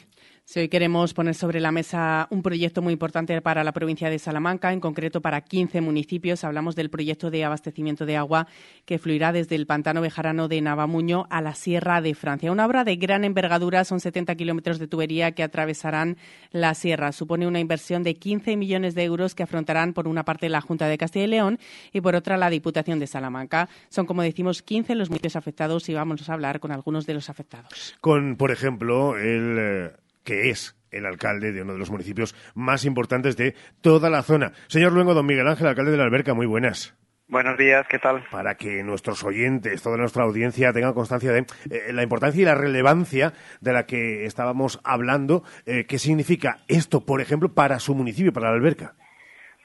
Sí, 0.50 0.62
hoy 0.62 0.68
queremos 0.68 1.14
poner 1.14 1.36
sobre 1.36 1.60
la 1.60 1.72
mesa 1.72 2.28
un 2.32 2.42
proyecto 2.42 2.82
muy 2.82 2.94
importante 2.94 3.40
para 3.40 3.64
la 3.64 3.72
provincia 3.72 4.10
de 4.10 4.18
Salamanca, 4.18 4.74
en 4.74 4.80
concreto 4.80 5.22
para 5.22 5.42
15 5.42 5.80
municipios. 5.80 6.44
Hablamos 6.44 6.76
del 6.76 6.90
proyecto 6.90 7.30
de 7.30 7.46
abastecimiento 7.46 8.08
de 8.08 8.18
agua 8.18 8.48
que 8.86 8.98
fluirá 8.98 9.32
desde 9.32 9.56
el 9.56 9.68
pantano 9.68 10.02
bejarano 10.02 10.48
de 10.48 10.60
Navamuño 10.60 11.28
a 11.30 11.42
la 11.42 11.54
Sierra 11.54 12.02
de 12.02 12.16
Francia. 12.16 12.52
Una 12.52 12.66
obra 12.66 12.84
de 12.84 12.96
gran 12.96 13.26
envergadura, 13.26 13.84
son 13.84 14.00
70 14.00 14.34
kilómetros 14.34 14.80
de 14.80 14.88
tubería 14.88 15.34
que 15.34 15.44
atravesarán 15.44 16.18
la 16.50 16.74
sierra. 16.74 17.12
Supone 17.12 17.46
una 17.46 17.60
inversión 17.60 18.02
de 18.02 18.16
15 18.16 18.58
millones 18.58 18.96
de 18.96 19.04
euros 19.04 19.36
que 19.36 19.44
afrontarán 19.44 19.94
por 19.94 20.08
una 20.08 20.26
parte 20.26 20.50
la 20.50 20.62
Junta 20.62 20.88
de 20.88 20.98
Castilla 20.98 21.26
y 21.26 21.28
León 21.28 21.60
y 21.94 22.02
por 22.02 22.16
otra 22.16 22.38
la 22.38 22.50
Diputación 22.50 22.98
de 22.98 23.06
Salamanca. 23.06 23.70
Son, 23.90 24.08
como 24.08 24.24
decimos, 24.24 24.64
15 24.64 24.96
los 24.96 25.12
municipios 25.12 25.36
afectados 25.36 25.88
y 25.90 25.94
vamos 25.94 26.28
a 26.28 26.34
hablar 26.34 26.60
con 26.60 26.72
algunos 26.72 27.06
de 27.06 27.14
los 27.14 27.30
afectados. 27.30 27.96
Con, 28.02 28.36
por 28.36 28.50
ejemplo, 28.50 29.16
el 29.16 29.58
eh, 29.60 29.92
que 30.24 30.50
es 30.50 30.76
el 30.92 31.06
alcalde 31.06 31.52
de 31.52 31.62
uno 31.62 31.74
de 31.74 31.80
los 31.80 31.92
municipios 31.92 32.36
más 32.56 32.86
importantes 32.86 33.38
de 33.38 33.56
toda 33.82 34.10
la 34.10 34.24
zona. 34.24 34.54
Señor 34.68 34.94
Luengo, 34.94 35.14
don 35.14 35.26
Miguel 35.26 35.48
Ángel, 35.48 35.68
alcalde 35.68 35.92
de 35.92 35.98
la 35.98 36.04
Alberca, 36.04 36.34
muy 36.34 36.46
buenas. 36.46 36.96
Buenos 37.28 37.60
días, 37.60 37.86
¿qué 37.88 38.00
tal? 38.00 38.24
Para 38.32 38.56
que 38.56 38.82
nuestros 38.82 39.24
oyentes, 39.24 39.84
toda 39.84 39.98
nuestra 39.98 40.24
audiencia 40.24 40.74
tengan 40.74 40.96
constancia 40.96 41.32
de 41.32 41.46
eh, 41.70 41.94
la 41.94 42.02
importancia 42.02 42.42
y 42.42 42.46
la 42.46 42.56
relevancia 42.56 43.34
de 43.62 43.72
la 43.72 43.86
que 43.86 44.26
estábamos 44.26 44.80
hablando, 44.84 45.44
eh, 45.68 45.86
qué 45.86 46.00
significa 46.00 46.58
esto, 46.68 47.06
por 47.06 47.22
ejemplo, 47.22 47.54
para 47.54 47.78
su 47.78 47.94
municipio, 47.94 48.34
para 48.34 48.50
la 48.50 48.56
Alberca. 48.56 48.96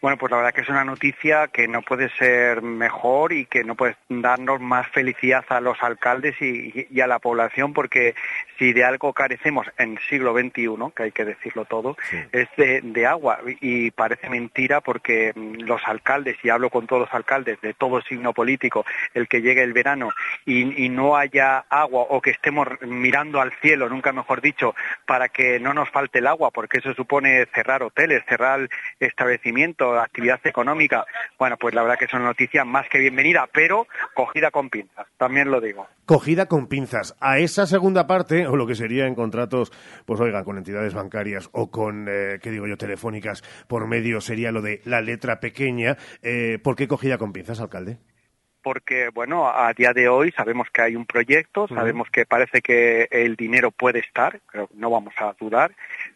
Bueno, 0.04 0.18
pues 0.18 0.30
la 0.32 0.36
verdad 0.36 0.52
que 0.52 0.60
es 0.60 0.68
una 0.68 0.84
noticia 0.84 1.48
que 1.48 1.66
no 1.66 1.80
puede 1.80 2.10
ser 2.18 2.60
mejor 2.60 3.32
y 3.32 3.46
que 3.46 3.64
no 3.64 3.74
puede 3.74 3.96
darnos 4.10 4.60
más 4.60 4.86
felicidad 4.88 5.46
a 5.48 5.62
los 5.62 5.82
alcaldes 5.82 6.34
y, 6.42 7.00
a 7.00 7.06
la 7.06 7.20
población, 7.20 7.72
porque 7.72 8.14
si 8.58 8.74
de 8.74 8.84
algo 8.84 9.14
carecemos 9.14 9.66
en 9.78 9.92
el 9.92 9.98
siglo 10.00 10.38
XXI, 10.38 10.92
que 10.94 11.04
hay 11.04 11.10
que 11.12 11.24
decirlo 11.24 11.64
todo, 11.64 11.96
es 12.32 12.48
de, 12.58 13.06
agua. 13.06 13.38
Y 13.62 13.92
parece 13.92 14.28
mentira 14.28 14.82
porque 14.82 15.32
mm, 15.34 15.62
los 15.62 15.80
alcaldes, 15.86 16.36
y 16.42 16.50
hablo 16.50 16.68
con 16.68 16.86
todos 16.86 17.06
los 17.06 17.14
alcaldes 17.14 17.58
de 17.62 17.72
todo 17.72 18.02
signo 18.02 18.34
político, 18.34 18.84
el 19.14 19.26
que 19.26 19.40
llegue 19.40 19.62
el 19.62 19.72
verano 19.72 20.10
y, 20.44 20.84
y 20.84 20.90
no 20.90 21.16
haya 21.16 21.64
agua 21.70 22.04
o 22.10 22.20
que 22.20 22.32
estemos 22.32 22.68
mirando 22.82 23.40
al 23.40 23.52
cielo, 23.62 23.88
nunca 23.88 24.12
mejor 24.12 24.42
dicho, 24.42 24.74
para 25.06 25.30
que 25.30 25.58
no 25.60 25.72
nos 25.72 25.88
falte 25.88 26.18
el 26.18 26.26
agua, 26.26 26.50
porque 26.50 26.80
eso 26.80 26.92
supone 26.92 27.46
cerrar 27.54 27.82
hoteles, 27.82 28.22
cerrar 28.28 28.68
establecimientos, 29.00 29.93
actividad 30.02 30.40
económica, 30.44 31.06
bueno, 31.38 31.56
pues 31.56 31.74
la 31.74 31.82
verdad 31.82 31.98
que 31.98 32.06
es 32.06 32.12
una 32.12 32.24
noticia 32.24 32.64
más 32.64 32.88
que 32.88 32.98
bienvenida, 32.98 33.48
pero 33.52 33.86
cogida 34.14 34.50
con 34.50 34.70
pinzas, 34.70 35.06
también 35.16 35.50
lo 35.50 35.60
digo. 35.60 35.86
Cogida 36.06 36.46
con 36.46 36.66
pinzas. 36.66 37.16
A 37.20 37.38
esa 37.38 37.66
segunda 37.66 38.06
parte, 38.06 38.46
o 38.46 38.56
lo 38.56 38.66
que 38.66 38.74
sería 38.74 39.06
en 39.06 39.14
contratos, 39.14 39.72
pues 40.04 40.20
oiga, 40.20 40.44
con 40.44 40.58
entidades 40.58 40.94
bancarias 40.94 41.48
o 41.52 41.70
con, 41.70 42.06
eh, 42.08 42.38
¿qué 42.42 42.50
digo 42.50 42.66
yo?, 42.66 42.76
telefónicas 42.76 43.42
por 43.68 43.86
medio, 43.86 44.20
sería 44.20 44.52
lo 44.52 44.62
de 44.62 44.80
la 44.84 45.00
letra 45.00 45.40
pequeña. 45.40 45.96
Eh, 46.22 46.58
¿Por 46.62 46.76
qué 46.76 46.88
cogida 46.88 47.18
con 47.18 47.32
pinzas, 47.32 47.60
alcalde? 47.60 47.98
porque 48.64 49.10
bueno, 49.10 49.46
a 49.46 49.72
día 49.74 49.92
de 49.92 50.08
hoy 50.08 50.32
sabemos 50.32 50.68
que 50.72 50.80
hay 50.80 50.96
un 50.96 51.04
proyecto, 51.04 51.68
sabemos 51.68 52.08
que 52.10 52.24
parece 52.24 52.62
que 52.62 53.06
el 53.10 53.36
dinero 53.36 53.70
puede 53.70 53.98
estar, 53.98 54.40
pero 54.50 54.70
no 54.74 54.88
vamos 54.88 55.12
a 55.18 55.34
dudar, 55.38 55.72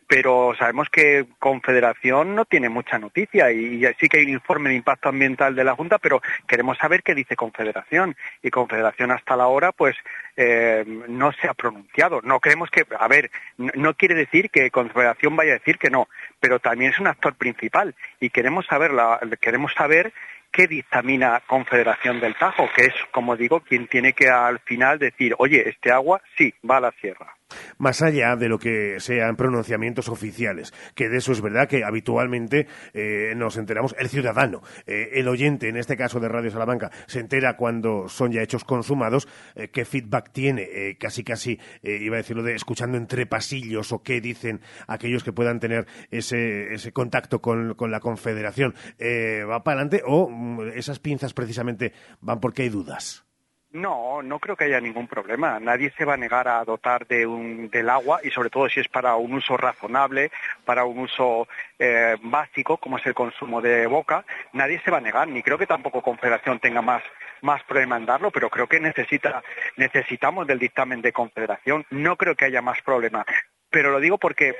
pero 0.09 0.55
sabemos 0.59 0.89
que 0.89 1.27
Confederación 1.39 2.35
no 2.35 2.47
tiene 2.47 2.71
mucha 2.71 2.99
noticia 2.99 3.53
y, 3.53 3.85
sí 4.01 4.09
que 4.09 4.19
hay 4.19 4.25
un 4.25 4.31
informe 4.31 4.71
de 4.71 4.77
impacto 4.77 5.11
ambiental 5.11 5.55
de 5.55 5.65
la 5.65 5.77
Junta, 5.77 5.99
pero 5.99 6.23
queremos 6.47 6.79
saber 6.79 7.03
qué 7.03 7.15
dice 7.15 7.37
Confederación 7.37 8.17
y 8.43 8.51
Confederación 8.51 9.13
hasta 9.13 9.37
la 9.37 9.49
hora 9.49 9.71
pues 9.71 9.95
eh, 10.37 10.83
no 10.87 11.31
se 11.33 11.47
ha 11.47 11.53
pronunciado. 11.53 12.23
No 12.23 12.41
creemos 12.41 12.71
que, 12.71 12.87
a 12.99 13.07
ver, 13.07 13.31
no, 13.59 13.95
quiere 13.95 14.15
decir 14.15 14.51
que 14.51 14.71
Confederación 14.71 15.37
vaya 15.37 15.53
a 15.53 15.59
decir 15.59 15.79
que 15.79 15.91
no, 15.91 16.09
pero 16.41 16.59
también 16.59 16.93
es 16.93 16.99
un 16.99 17.07
actor 17.07 17.35
principal 17.35 17.95
y 18.19 18.31
queremos 18.31 18.65
saber, 18.65 18.93
queremos 19.41 19.75
saber 19.75 20.15
qué 20.51 20.67
dictamina 20.67 21.43
Confederación 21.47 22.19
del 22.21 22.35
Tajo, 22.35 22.67
que 22.75 22.87
es, 22.87 22.95
como 23.11 23.37
digo, 23.37 23.61
quien 23.61 23.87
tiene 23.87 24.15
que 24.15 24.31
al 24.31 24.61
final 24.61 24.99
decir, 24.99 25.35
oye, 25.37 25.69
este 25.69 25.93
agua 25.93 26.23
sí 26.39 26.55
va 26.69 26.79
a 26.79 26.81
la 26.81 26.93
sierra 26.93 27.38
más 27.79 28.03
allá 28.03 28.37
de 28.37 28.49
lo 28.49 28.59
que 28.59 29.01
sean 29.01 29.37
pronunciamientos 29.37 30.09
oficiales, 30.09 30.73
que 30.95 31.09
de 31.09 31.19
eso 31.19 31.33
es 31.33 31.41
verdad 31.41 31.69
que 31.69 31.85
habitualmente 31.85 32.67
eh, 32.93 33.33
nos 33.37 33.57
enteramos, 33.57 33.95
el 33.99 34.09
ciudadano, 34.09 34.63
eh, 34.87 35.11
el 35.15 35.29
oyente, 35.29 35.69
en 35.69 35.77
este 35.77 35.97
caso 35.97 36.21
de 36.21 36.29
Radio 36.29 36.51
Salamanca, 36.51 36.91
se 37.07 37.21
entera 37.21 37.57
cuando 37.57 38.09
son 38.09 38.33
ya 38.33 38.43
hechos 38.43 38.65
consumados, 38.65 39.29
eh, 39.55 39.69
qué 39.69 39.85
feedback 39.85 40.33
tiene, 40.33 40.97
casi 40.99 41.25
casi, 41.25 41.59
iba 41.83 42.17
a 42.17 42.19
decirlo 42.19 42.43
de 42.43 42.55
escuchando 42.55 42.97
entre 42.97 43.27
pasillos 43.27 43.93
o 43.93 44.03
qué 44.03 44.21
dicen 44.21 44.61
aquellos 44.87 45.25
que 45.25 45.33
puedan 45.33 45.61
tener 45.61 45.87
ese, 46.11 46.75
ese 46.75 46.93
contacto 46.93 47.41
con, 47.41 47.75
con 47.75 47.91
la 47.91 48.01
Confederación. 48.01 48.75
¿Va 49.01 49.63
para 49.63 49.81
adelante 49.81 50.03
o 50.07 50.29
mm, 50.29 50.71
esas 50.75 50.99
pinzas 50.99 51.35
precisamente 51.35 51.93
van 52.21 52.41
porque 52.41 52.63
hay 52.63 52.69
dudas? 52.69 53.28
No, 53.71 54.23
no 54.23 54.39
creo 54.39 54.57
que 54.57 54.65
haya 54.65 54.81
ningún 54.81 55.07
problema. 55.07 55.61
Nadie 55.61 55.93
se 55.97 56.07
va 56.07 56.15
a 56.15 56.17
negar 56.17 56.49
a 56.49 56.65
dotar 56.65 57.07
de 57.07 57.27
un, 57.27 57.69
del 57.69 57.91
agua 57.91 58.21
y 58.23 58.31
sobre 58.31 58.49
todo 58.49 58.67
si 58.69 58.81
es 58.81 58.89
para 58.89 59.15
un 59.17 59.35
uso 59.35 59.59
razonable, 59.59 60.31
para 60.65 60.85
un 60.85 61.01
uso 61.01 61.47
eh, 61.79 62.17
básico 62.23 62.79
como 62.79 62.97
es 62.97 63.05
el 63.05 63.13
consumo 63.13 63.61
de 63.61 63.87
boca, 63.87 64.25
nadie 64.55 64.81
se 64.83 64.91
va 64.91 64.99
a 64.99 65.03
negar. 65.03 65.29
Ni 65.29 65.43
creo 65.43 65.59
que 65.59 65.67
tampoco 65.67 66.01
Confederación 66.01 66.61
tenga 66.61 66.81
más, 66.81 67.03
más 67.43 67.63
problema 67.65 67.99
en 67.99 68.07
darlo, 68.07 68.31
pero 68.31 68.49
creo 68.49 68.67
que 68.67 68.81
necesita, 68.81 69.43
necesitamos 69.77 70.47
del 70.47 70.59
dictamen 70.59 71.03
de 71.03 71.13
Confederación. 71.13 71.85
No 71.91 72.17
creo 72.17 72.35
que 72.37 72.47
haya 72.47 72.63
más 72.63 72.81
problema. 72.81 73.27
Pero 73.69 73.91
lo 73.91 74.01
digo 74.01 74.17
porque 74.17 74.57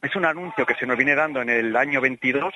es 0.00 0.16
un 0.16 0.24
anuncio 0.24 0.64
que 0.64 0.76
se 0.76 0.86
nos 0.86 0.96
viene 0.96 1.14
dando 1.14 1.42
en 1.42 1.50
el 1.50 1.76
año 1.76 2.00
22 2.00 2.54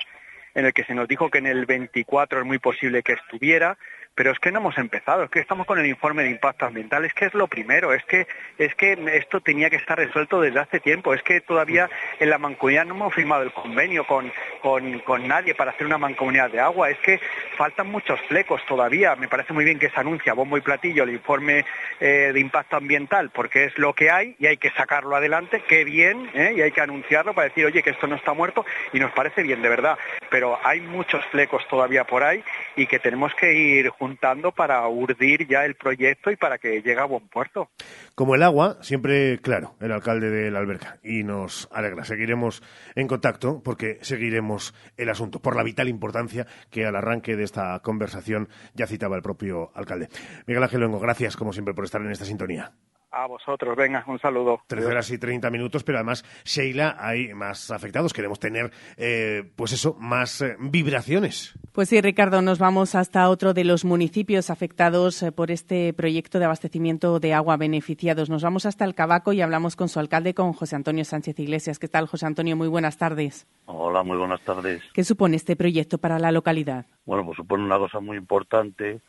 en 0.53 0.65
el 0.65 0.73
que 0.73 0.83
se 0.83 0.93
nos 0.93 1.07
dijo 1.07 1.29
que 1.29 1.37
en 1.37 1.47
el 1.47 1.65
24 1.65 2.39
es 2.39 2.45
muy 2.45 2.59
posible 2.59 3.03
que 3.03 3.13
estuviera, 3.13 3.77
pero 4.15 4.31
es 4.31 4.39
que 4.39 4.51
no 4.51 4.59
hemos 4.59 4.77
empezado, 4.77 5.23
es 5.23 5.29
que 5.29 5.39
estamos 5.39 5.65
con 5.65 5.79
el 5.79 5.85
informe 5.85 6.23
de 6.23 6.31
impacto 6.31 6.65
ambiental, 6.65 7.05
es 7.05 7.13
que 7.13 7.25
es 7.25 7.33
lo 7.33 7.47
primero, 7.47 7.93
es 7.93 8.03
que, 8.03 8.27
es 8.57 8.75
que 8.75 8.97
esto 9.13 9.39
tenía 9.39 9.69
que 9.69 9.77
estar 9.77 9.97
resuelto 9.97 10.41
desde 10.41 10.59
hace 10.59 10.79
tiempo, 10.79 11.13
es 11.13 11.23
que 11.23 11.39
todavía 11.41 11.89
en 12.19 12.29
la 12.29 12.37
mancomunidad 12.37 12.85
no 12.85 12.95
hemos 12.95 13.13
firmado 13.13 13.43
el 13.43 13.53
convenio 13.53 14.05
con, 14.05 14.31
con, 14.61 15.27
nadie 15.27 15.55
para 15.55 15.71
hacer 15.71 15.87
una 15.87 15.97
mancomunidad 15.97 16.51
de 16.51 16.59
agua, 16.59 16.89
es 16.89 16.97
que 16.99 17.19
faltan 17.57 17.87
muchos 17.87 18.19
flecos 18.27 18.61
todavía, 18.67 19.15
me 19.15 19.27
parece 19.27 19.53
muy 19.53 19.63
bien 19.63 19.79
que 19.79 19.89
se 19.89 19.99
anuncia 19.99 20.33
bombo 20.33 20.57
y 20.57 20.61
platillo 20.61 21.03
el 21.03 21.11
informe 21.11 21.65
eh, 21.99 22.31
de 22.33 22.39
impacto 22.39 22.75
ambiental, 22.75 23.29
porque 23.29 23.65
es 23.65 23.77
lo 23.77 23.93
que 23.93 24.11
hay 24.11 24.35
y 24.39 24.47
hay 24.47 24.57
que 24.57 24.71
sacarlo 24.71 25.15
adelante, 25.15 25.63
qué 25.67 25.83
bien, 25.83 26.29
¿eh? 26.33 26.53
y 26.57 26.61
hay 26.61 26.71
que 26.71 26.81
anunciarlo 26.81 27.33
para 27.33 27.47
decir, 27.47 27.65
oye, 27.65 27.81
que 27.81 27.91
esto 27.91 28.07
no 28.07 28.15
está 28.15 28.33
muerto, 28.33 28.65
y 28.91 28.99
nos 28.99 29.11
parece 29.11 29.41
bien, 29.41 29.61
de 29.61 29.69
verdad, 29.69 29.97
pero 30.29 30.59
hay 30.63 30.81
muchos 30.81 31.23
flecos 31.27 31.65
todavía 31.69 32.03
por 32.03 32.23
ahí 32.23 32.43
y 32.75 32.87
que 32.87 32.99
tenemos 32.99 33.33
que 33.35 33.53
ir 33.53 33.89
juntando 34.01 34.51
para 34.51 34.87
urdir 34.87 35.47
ya 35.47 35.63
el 35.63 35.75
proyecto 35.75 36.31
y 36.31 36.35
para 36.35 36.57
que 36.57 36.81
llegue 36.81 36.99
a 36.99 37.05
buen 37.05 37.27
puerto. 37.27 37.69
Como 38.15 38.33
el 38.33 38.41
agua, 38.41 38.79
siempre 38.81 39.37
claro, 39.37 39.75
el 39.79 39.91
alcalde 39.91 40.31
de 40.31 40.49
la 40.49 40.57
alberca. 40.57 40.97
Y 41.03 41.23
nos 41.23 41.69
alegra. 41.71 42.03
Seguiremos 42.03 42.63
en 42.95 43.07
contacto 43.07 43.61
porque 43.63 43.99
seguiremos 44.01 44.73
el 44.97 45.09
asunto 45.09 45.39
por 45.39 45.55
la 45.55 45.61
vital 45.61 45.87
importancia 45.87 46.47
que 46.71 46.83
al 46.83 46.95
arranque 46.95 47.35
de 47.35 47.43
esta 47.43 47.79
conversación 47.81 48.49
ya 48.73 48.87
citaba 48.87 49.15
el 49.17 49.21
propio 49.21 49.69
alcalde. 49.75 50.09
Miguel 50.47 50.63
Ángel 50.63 50.79
Luengo, 50.79 50.99
gracias 50.99 51.37
como 51.37 51.53
siempre 51.53 51.75
por 51.75 51.85
estar 51.85 52.01
en 52.01 52.09
esta 52.09 52.25
sintonía. 52.25 52.71
A 53.13 53.27
vosotros, 53.27 53.75
venga, 53.75 54.05
un 54.07 54.19
saludo. 54.19 54.61
Tres 54.67 54.85
horas 54.85 55.11
y 55.11 55.17
treinta 55.17 55.49
minutos, 55.49 55.83
pero 55.83 55.97
además, 55.97 56.23
Sheila, 56.45 56.95
hay 56.97 57.33
más 57.33 57.69
afectados. 57.69 58.13
Queremos 58.13 58.39
tener, 58.39 58.71
eh, 58.95 59.51
pues 59.57 59.73
eso, 59.73 59.97
más 59.99 60.41
eh, 60.41 60.55
vibraciones. 60.59 61.53
Pues 61.73 61.89
sí, 61.89 61.99
Ricardo, 61.99 62.41
nos 62.41 62.57
vamos 62.57 62.95
hasta 62.95 63.27
otro 63.27 63.53
de 63.53 63.65
los 63.65 63.83
municipios 63.83 64.49
afectados 64.49 65.21
eh, 65.23 65.33
por 65.33 65.51
este 65.51 65.91
proyecto 65.91 66.39
de 66.39 66.45
abastecimiento 66.45 67.19
de 67.19 67.33
agua 67.33 67.57
beneficiados. 67.57 68.29
Nos 68.29 68.43
vamos 68.43 68.65
hasta 68.65 68.85
el 68.85 68.95
Cabaco 68.95 69.33
y 69.33 69.41
hablamos 69.41 69.75
con 69.75 69.89
su 69.89 69.99
alcalde, 69.99 70.33
con 70.33 70.53
José 70.53 70.77
Antonio 70.77 71.03
Sánchez 71.03 71.37
Iglesias. 71.37 71.79
¿Qué 71.79 71.89
tal, 71.89 72.07
José 72.07 72.25
Antonio? 72.27 72.55
Muy 72.55 72.69
buenas 72.69 72.97
tardes. 72.97 73.45
Hola, 73.65 74.03
muy 74.03 74.17
buenas 74.17 74.41
tardes. 74.45 74.81
¿Qué 74.93 75.03
supone 75.03 75.35
este 75.35 75.57
proyecto 75.57 75.97
para 75.97 76.17
la 76.17 76.31
localidad? 76.31 76.85
Bueno, 77.05 77.25
pues 77.25 77.35
supone 77.35 77.65
una 77.65 77.77
cosa 77.77 77.99
muy 77.99 78.15
importante 78.15 79.01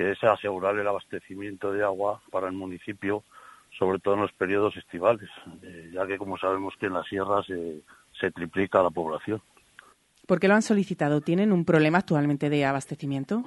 que 0.00 0.12
es 0.12 0.24
asegurar 0.24 0.78
el 0.78 0.88
abastecimiento 0.88 1.72
de 1.72 1.84
agua 1.84 2.22
para 2.30 2.46
el 2.46 2.54
municipio, 2.54 3.22
sobre 3.78 3.98
todo 3.98 4.14
en 4.14 4.22
los 4.22 4.32
periodos 4.32 4.74
estivales, 4.78 5.28
eh, 5.62 5.90
ya 5.92 6.06
que 6.06 6.16
como 6.16 6.38
sabemos 6.38 6.72
que 6.80 6.86
en 6.86 6.94
las 6.94 7.06
sierras 7.06 7.44
se 7.44 8.30
triplica 8.30 8.82
la 8.82 8.88
población. 8.88 9.42
¿Por 10.26 10.40
qué 10.40 10.48
lo 10.48 10.54
han 10.54 10.62
solicitado? 10.62 11.20
¿Tienen 11.20 11.52
un 11.52 11.66
problema 11.66 11.98
actualmente 11.98 12.48
de 12.48 12.64
abastecimiento? 12.64 13.44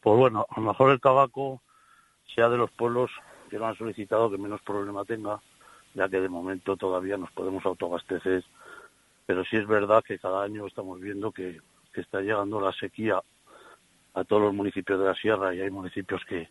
Pues 0.00 0.16
bueno, 0.16 0.46
a 0.48 0.58
lo 0.58 0.68
mejor 0.68 0.90
el 0.90 1.02
tabaco 1.02 1.60
sea 2.34 2.48
de 2.48 2.56
los 2.56 2.70
pueblos 2.70 3.10
que 3.50 3.58
lo 3.58 3.66
han 3.66 3.76
solicitado 3.76 4.30
que 4.30 4.38
menos 4.38 4.62
problema 4.62 5.04
tenga, 5.04 5.38
ya 5.92 6.08
que 6.08 6.18
de 6.18 6.30
momento 6.30 6.78
todavía 6.78 7.18
nos 7.18 7.30
podemos 7.32 7.62
autoabastecer. 7.66 8.42
Pero 9.26 9.44
sí 9.44 9.58
es 9.58 9.66
verdad 9.66 10.02
que 10.02 10.18
cada 10.18 10.44
año 10.44 10.66
estamos 10.66 10.98
viendo 10.98 11.30
que 11.30 11.60
está 11.92 12.22
llegando 12.22 12.58
la 12.58 12.72
sequía 12.72 13.20
a 14.14 14.24
todos 14.24 14.42
los 14.42 14.54
municipios 14.54 14.98
de 14.98 15.06
la 15.06 15.14
sierra 15.14 15.54
y 15.54 15.60
hay 15.60 15.70
municipios 15.70 16.22
que, 16.24 16.48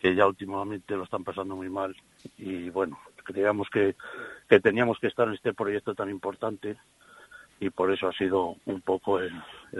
que 0.00 0.14
ya 0.14 0.26
últimamente 0.26 0.96
lo 0.96 1.04
están 1.04 1.24
pasando 1.24 1.56
muy 1.56 1.68
mal 1.68 1.94
y 2.38 2.70
bueno, 2.70 2.98
creíamos 3.24 3.68
que, 3.70 3.94
que 4.48 4.60
teníamos 4.60 4.98
que 4.98 5.08
estar 5.08 5.28
en 5.28 5.34
este 5.34 5.52
proyecto 5.52 5.94
tan 5.94 6.10
importante 6.10 6.76
y 7.60 7.70
por 7.70 7.92
eso 7.92 8.08
ha 8.08 8.12
sido 8.12 8.56
un 8.66 8.80
poco 8.80 9.20
el, 9.20 9.32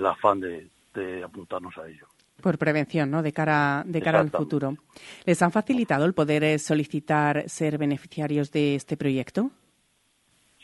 afán 0.07 0.41
de, 0.41 0.69
de, 0.95 1.25
apuntarnos 1.25 1.77
a 1.79 1.89
ello. 1.89 2.07
Por 2.41 2.59
prevención, 2.59 3.11
¿no? 3.11 3.23
De 3.23 3.33
cara, 3.33 3.83
de 3.85 4.01
cara 4.01 4.21
al 4.21 4.31
futuro. 4.31 4.77
¿Les 5.25 5.43
han 5.43 5.53
facilitado 5.53 6.05
el 6.05 6.15
poder 6.15 6.45
eh, 6.45 6.59
solicitar 6.59 7.49
ser 7.49 7.79
beneficiarios 7.79 8.51
de 8.53 8.77
este 8.77 8.97
proyecto? 8.97 9.51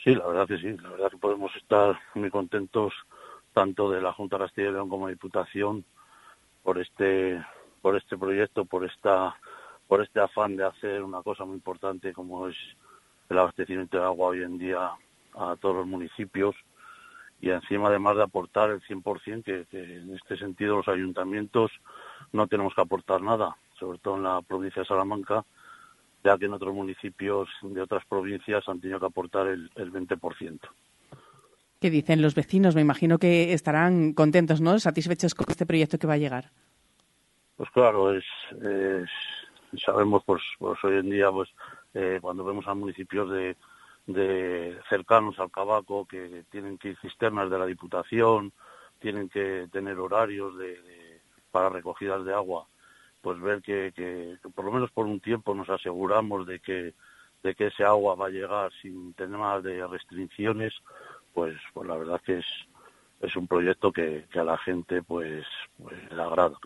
Sí, 0.03 0.15
la 0.15 0.27
verdad 0.27 0.47
que 0.47 0.57
sí. 0.57 0.77
La 0.81 0.89
verdad 0.89 1.11
que 1.11 1.17
podemos 1.17 1.53
estar 1.57 1.97
muy 2.15 2.29
contentos 2.29 2.93
tanto 3.53 3.91
de 3.91 4.01
la 4.01 4.13
Junta 4.13 4.37
de 4.37 4.45
Castilla 4.45 4.69
y 4.69 4.73
León 4.73 4.89
como 4.89 5.07
de 5.07 5.11
la 5.11 5.15
Diputación 5.15 5.83
por 6.63 6.79
este 6.79 7.43
por 7.81 7.95
este 7.95 8.17
proyecto, 8.17 8.65
por 8.65 8.85
esta 8.85 9.35
por 9.87 10.01
este 10.01 10.19
afán 10.19 10.55
de 10.55 10.65
hacer 10.65 11.01
una 11.03 11.21
cosa 11.21 11.45
muy 11.45 11.55
importante 11.55 12.13
como 12.13 12.47
es 12.47 12.57
el 13.29 13.37
abastecimiento 13.37 13.97
de 13.97 14.03
agua 14.03 14.29
hoy 14.29 14.43
en 14.43 14.57
día 14.57 14.91
a 15.35 15.55
todos 15.57 15.77
los 15.77 15.87
municipios 15.87 16.55
y 17.41 17.49
encima 17.49 17.87
además 17.87 18.17
de 18.17 18.23
aportar 18.23 18.69
el 18.69 18.81
100%, 18.81 19.43
que, 19.43 19.65
que 19.69 19.97
en 19.97 20.13
este 20.13 20.37
sentido 20.37 20.77
los 20.77 20.87
ayuntamientos 20.87 21.71
no 22.33 22.47
tenemos 22.47 22.75
que 22.75 22.81
aportar 22.81 23.21
nada, 23.21 23.55
sobre 23.79 23.97
todo 23.99 24.17
en 24.17 24.23
la 24.23 24.41
provincia 24.41 24.81
de 24.81 24.87
Salamanca, 24.87 25.45
ya 26.23 26.37
que 26.37 26.45
en 26.45 26.53
otros 26.53 26.73
municipios 26.73 27.47
de 27.61 27.81
otras 27.81 28.05
provincias 28.05 28.67
han 28.67 28.81
tenido 28.81 28.99
que 28.99 29.05
aportar 29.05 29.47
el, 29.47 29.71
el 29.75 29.91
20%. 29.91 30.59
¿Qué 31.79 31.89
dicen 31.89 32.21
los 32.21 32.35
vecinos? 32.35 32.75
Me 32.75 32.81
imagino 32.81 33.17
que 33.19 33.53
estarán 33.53 34.13
contentos, 34.13 34.59
¿no? 34.59 34.79
Satisfechos 34.79 35.33
con 35.33 35.45
este 35.49 35.65
proyecto 35.65 35.97
que 35.97 36.07
va 36.07 36.13
a 36.13 36.17
llegar. 36.17 36.51
Pues 37.55 37.69
claro, 37.71 38.13
es, 38.13 38.25
sabemos 39.85 40.23
pues, 40.25 40.41
pues, 40.57 40.77
hoy 40.83 40.97
en 40.97 41.09
día 41.09 41.31
pues 41.31 41.49
eh, 41.93 42.19
cuando 42.21 42.43
vemos 42.43 42.67
a 42.67 42.73
municipios 42.73 43.29
de, 43.31 43.55
de 44.07 44.77
cercanos 44.89 45.39
al 45.39 45.51
Cabaco 45.51 46.05
que 46.05 46.43
tienen 46.51 46.77
que 46.77 46.89
ir 46.89 46.97
cisternas 47.01 47.49
de 47.49 47.59
la 47.59 47.65
Diputación, 47.65 48.51
tienen 48.99 49.29
que 49.29 49.67
tener 49.71 49.97
horarios 49.99 50.57
de, 50.57 51.21
para 51.51 51.69
recogidas 51.69 52.25
de 52.25 52.33
agua, 52.33 52.67
pues 53.21 53.39
ver 53.39 53.61
que, 53.61 53.93
que, 53.95 54.37
por 54.53 54.65
lo 54.65 54.71
menos 54.71 54.91
por 54.91 55.05
un 55.05 55.19
tiempo 55.19 55.53
nos 55.53 55.69
aseguramos 55.69 56.45
de 56.45 56.59
que 56.59 56.93
de 57.43 57.55
que 57.55 57.67
ese 57.67 57.83
agua 57.83 58.15
va 58.15 58.27
a 58.27 58.31
llegar 58.31 58.71
sin 58.81 59.13
temas 59.13 59.63
de 59.63 59.85
restricciones, 59.87 60.73
pues, 61.33 61.55
pues 61.73 61.87
la 61.87 61.97
verdad 61.97 62.21
que 62.25 62.39
es, 62.39 62.45
es 63.21 63.35
un 63.35 63.47
proyecto 63.47 63.91
que, 63.91 64.25
a 64.33 64.43
la 64.43 64.57
gente 64.57 65.01
pues, 65.03 65.45
pues 65.77 65.97
le 66.11 66.21
agrada. 66.21 66.57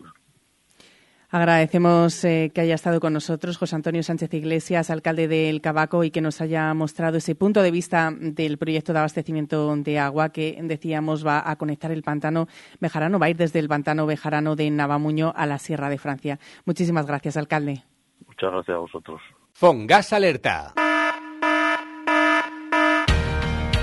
Agradecemos 1.30 2.24
eh, 2.24 2.52
que 2.54 2.60
haya 2.60 2.76
estado 2.76 3.00
con 3.00 3.12
nosotros 3.12 3.56
José 3.56 3.74
Antonio 3.74 4.04
Sánchez 4.04 4.32
Iglesias, 4.34 4.88
alcalde 4.88 5.26
del 5.26 5.60
Cabaco, 5.60 6.04
y 6.04 6.12
que 6.12 6.20
nos 6.20 6.40
haya 6.40 6.72
mostrado 6.74 7.16
ese 7.16 7.34
punto 7.34 7.60
de 7.60 7.72
vista 7.72 8.12
del 8.16 8.56
proyecto 8.56 8.92
de 8.92 9.00
abastecimiento 9.00 9.74
de 9.74 9.98
agua 9.98 10.28
que 10.28 10.56
decíamos 10.62 11.26
va 11.26 11.42
a 11.50 11.56
conectar 11.56 11.90
el 11.90 12.04
pantano 12.04 12.46
Bejarano, 12.78 13.18
va 13.18 13.26
a 13.26 13.30
ir 13.30 13.36
desde 13.36 13.58
el 13.58 13.66
pantano 13.66 14.06
Bejarano 14.06 14.54
de 14.54 14.70
Navamuño 14.70 15.32
a 15.34 15.46
la 15.46 15.58
Sierra 15.58 15.88
de 15.88 15.98
Francia. 15.98 16.38
Muchísimas 16.66 17.04
gracias, 17.04 17.36
alcalde. 17.36 17.82
Muchas 18.28 18.52
gracias 18.52 18.76
a 18.76 18.78
vosotros. 18.78 19.20
Fongas 19.52 20.12
Alerta. 20.12 20.72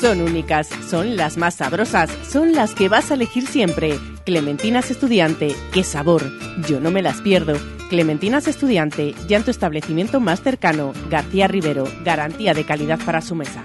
Son 0.00 0.20
únicas, 0.20 0.68
son 0.88 1.16
las 1.16 1.36
más 1.36 1.54
sabrosas, 1.54 2.08
son 2.30 2.52
las 2.52 2.72
que 2.74 2.88
vas 2.88 3.10
a 3.10 3.14
elegir 3.14 3.48
siempre. 3.48 3.98
Clementinas 4.24 4.92
Estudiante, 4.92 5.56
qué 5.72 5.82
sabor, 5.82 6.22
yo 6.68 6.78
no 6.78 6.92
me 6.92 7.02
las 7.02 7.20
pierdo. 7.20 7.54
Clementinas 7.88 8.46
Estudiante, 8.46 9.14
ya 9.26 9.38
en 9.38 9.42
tu 9.42 9.50
establecimiento 9.50 10.20
más 10.20 10.40
cercano. 10.40 10.92
García 11.10 11.48
Rivero, 11.48 11.84
garantía 12.04 12.54
de 12.54 12.64
calidad 12.64 13.00
para 13.04 13.20
su 13.20 13.34
mesa. 13.34 13.64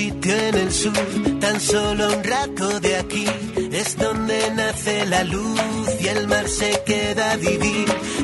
Sitio 0.00 0.34
en 0.34 0.54
el 0.54 0.72
sur, 0.72 0.92
tan 1.40 1.60
solo 1.60 2.16
un 2.16 2.24
rato 2.24 2.80
de 2.80 2.96
aquí, 2.96 3.26
es 3.70 3.98
donde 3.98 4.50
nace 4.52 5.04
la 5.04 5.24
luz 5.24 5.60
y 6.00 6.06
el 6.08 6.26
mar 6.26 6.48
se 6.48 6.70
queda 6.86 7.32
a. 7.32 7.38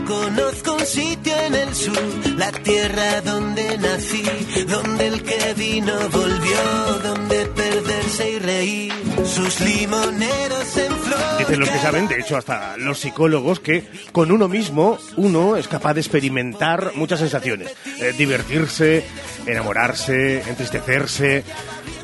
Conozco 0.06 0.72
un 0.72 0.86
sitio 0.86 1.34
en 1.48 1.54
el 1.54 1.74
sur, 1.74 2.00
la 2.38 2.50
tierra 2.50 3.20
donde 3.20 3.76
nací, 3.76 4.24
donde 4.66 5.06
el 5.06 5.22
que 5.22 5.54
vino 5.54 5.92
volvió, 6.10 6.62
donde 7.02 7.44
perderse 7.46 8.30
y 8.30 8.38
reír, 8.38 8.92
sus 9.26 9.60
limoneros 9.60 10.76
en 10.78 10.92
flor. 10.96 11.38
Dicen 11.38 11.60
los 11.60 11.68
que 11.68 11.78
saben, 11.78 12.08
de 12.08 12.20
hecho 12.20 12.38
hasta 12.38 12.78
los 12.78 13.00
psicólogos, 13.00 13.60
que 13.60 13.84
con 14.12 14.32
uno 14.32 14.48
mismo 14.48 14.98
uno 15.16 15.56
es 15.56 15.68
capaz 15.68 15.92
de 15.92 16.00
experimentar 16.00 16.92
muchas 16.94 17.20
sensaciones, 17.20 17.74
eh, 18.00 18.14
divertirse, 18.16 19.04
enamorarse, 19.46 20.42
entristecerse. 20.48 21.44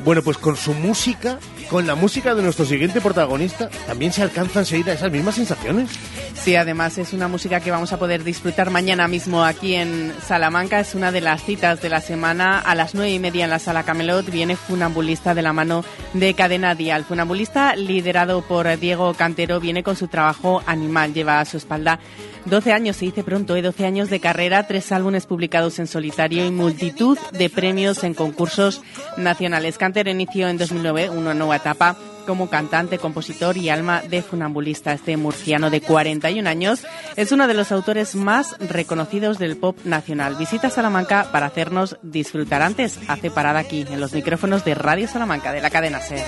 Bueno, 0.03 0.21
pues 0.21 0.37
con 0.37 0.57
su 0.57 0.73
música, 0.73 1.39
con 1.69 1.87
la 1.87 1.95
música 1.95 2.35
de 2.35 2.41
nuestro 2.41 2.65
siguiente 2.65 2.99
protagonista, 3.01 3.69
también 3.87 4.11
se 4.11 4.21
alcanzan 4.21 4.65
seguir 4.65 4.89
esas 4.89 5.11
mismas 5.11 5.35
sensaciones. 5.35 5.89
Sí, 6.33 6.55
además 6.55 6.97
es 6.97 7.13
una 7.13 7.29
música 7.29 7.61
que 7.61 7.71
vamos 7.71 7.93
a 7.93 7.99
poder 7.99 8.23
disfrutar 8.23 8.69
mañana 8.69 9.07
mismo 9.07 9.45
aquí 9.45 9.75
en 9.75 10.13
Salamanca. 10.25 10.79
Es 10.79 10.93
una 10.93 11.11
de 11.11 11.21
las 11.21 11.43
citas 11.43 11.81
de 11.81 11.89
la 11.89 12.01
semana. 12.01 12.59
A 12.59 12.75
las 12.75 12.95
nueve 12.95 13.11
y 13.11 13.19
media 13.19 13.45
en 13.45 13.49
la 13.49 13.59
sala 13.59 13.83
Camelot 13.83 14.29
viene 14.29 14.57
Funambulista 14.57 15.33
de 15.33 15.41
la 15.41 15.53
mano 15.53 15.85
de 16.13 16.33
Cadena 16.33 16.75
Dial. 16.75 17.05
Funambulista 17.05 17.75
liderado 17.75 18.41
por 18.41 18.77
Diego 18.77 19.13
Cantero 19.13 19.61
viene 19.61 19.83
con 19.83 19.95
su 19.95 20.09
trabajo 20.09 20.61
Animal. 20.65 21.13
Lleva 21.13 21.39
a 21.39 21.45
su 21.45 21.57
espalda 21.57 21.99
12 22.45 22.73
años, 22.73 22.97
se 22.97 23.05
dice 23.05 23.23
pronto, 23.23 23.55
¿eh? 23.55 23.61
12 23.61 23.85
años 23.85 24.09
de 24.09 24.19
carrera, 24.19 24.67
tres 24.67 24.91
álbumes 24.91 25.25
publicados 25.25 25.79
en 25.79 25.87
solitario 25.87 26.45
y 26.45 26.51
multitud 26.51 27.17
de 27.31 27.49
premios 27.49 28.03
en 28.03 28.13
concursos 28.13 28.81
nacionales. 29.17 29.77
Canter 29.77 30.07
inició 30.07 30.49
en 30.49 30.57
2009 30.57 31.09
una 31.09 31.33
nueva 31.33 31.55
etapa 31.55 31.95
como 32.25 32.49
cantante, 32.49 32.97
compositor 32.97 33.57
y 33.57 33.69
alma 33.69 34.01
de 34.01 34.21
funambulista. 34.21 34.93
Este 34.93 35.17
murciano 35.17 35.69
de 35.69 35.81
41 35.81 36.49
años 36.49 36.85
es 37.15 37.31
uno 37.31 37.47
de 37.47 37.53
los 37.53 37.71
autores 37.71 38.15
más 38.15 38.57
reconocidos 38.59 39.39
del 39.39 39.57
pop 39.57 39.77
nacional. 39.83 40.35
Visita 40.35 40.69
Salamanca 40.69 41.27
para 41.31 41.47
hacernos 41.47 41.97
disfrutar. 42.01 42.61
Antes 42.61 42.99
hace 43.07 43.29
parada 43.29 43.59
aquí 43.59 43.85
en 43.89 43.99
los 43.99 44.13
micrófonos 44.13 44.63
de 44.65 44.75
Radio 44.75 45.07
Salamanca 45.07 45.51
de 45.51 45.61
la 45.61 45.69
cadena 45.69 45.99
SER. 45.99 46.23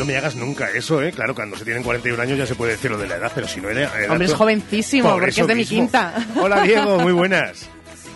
No, 0.00 0.06
me 0.06 0.16
hagas 0.16 0.34
nunca 0.34 0.70
eso, 0.70 1.02
¿eh? 1.02 1.12
Claro, 1.12 1.34
cuando 1.34 1.56
se 1.56 1.64
tienen 1.64 1.82
41 1.82 2.22
años 2.22 2.38
ya 2.38 2.46
se 2.46 2.54
puede 2.54 2.72
decir 2.72 2.90
lo 2.90 2.96
de 2.98 3.06
la 3.06 3.16
edad, 3.16 3.30
pero 3.34 3.46
si 3.46 3.60
no 3.60 3.68
era... 3.68 3.90
Hombre, 4.08 4.26
es 4.26 4.32
jovencísimo, 4.34 5.10
Por 5.10 5.20
porque 5.20 5.40
es 5.40 5.46
de 5.46 5.54
mi 5.54 5.64
quinta. 5.66 6.14
Hola 6.40 6.62
Diego, 6.62 6.98
muy 7.00 7.12
buenas. 7.12 7.68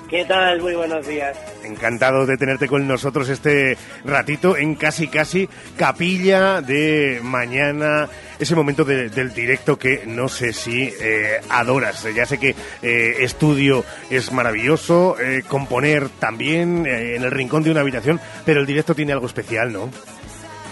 ¿Qué 0.09 0.24
tal? 0.27 0.61
Muy 0.61 0.74
buenos 0.74 1.06
días. 1.06 1.36
Encantado 1.65 2.24
de 2.24 2.36
tenerte 2.36 2.69
con 2.69 2.86
nosotros 2.86 3.28
este 3.28 3.77
ratito 4.05 4.56
en 4.56 4.77
casi 4.77 5.09
casi 5.09 5.48
capilla 5.77 6.61
de 6.61 7.20
mañana, 7.23 8.09
ese 8.39 8.55
momento 8.55 8.85
de- 8.85 9.09
del 9.09 9.35
directo 9.35 9.78
que 9.78 10.05
no 10.06 10.28
sé 10.28 10.52
si 10.52 10.93
eh, 11.01 11.40
adoras. 11.48 12.06
Ya 12.15 12.27
sé 12.27 12.39
que 12.39 12.55
eh, 12.82 13.16
estudio 13.20 13.85
es 14.09 14.31
maravilloso, 14.31 15.16
eh, 15.20 15.43
componer 15.48 16.09
también 16.11 16.86
eh, 16.86 17.16
en 17.16 17.23
el 17.24 17.31
rincón 17.31 17.62
de 17.62 17.70
una 17.73 17.81
habitación, 17.81 18.20
pero 18.44 18.61
el 18.61 18.66
directo 18.66 18.94
tiene 18.94 19.12
algo 19.12 19.27
especial, 19.27 19.73
¿no? 19.73 19.90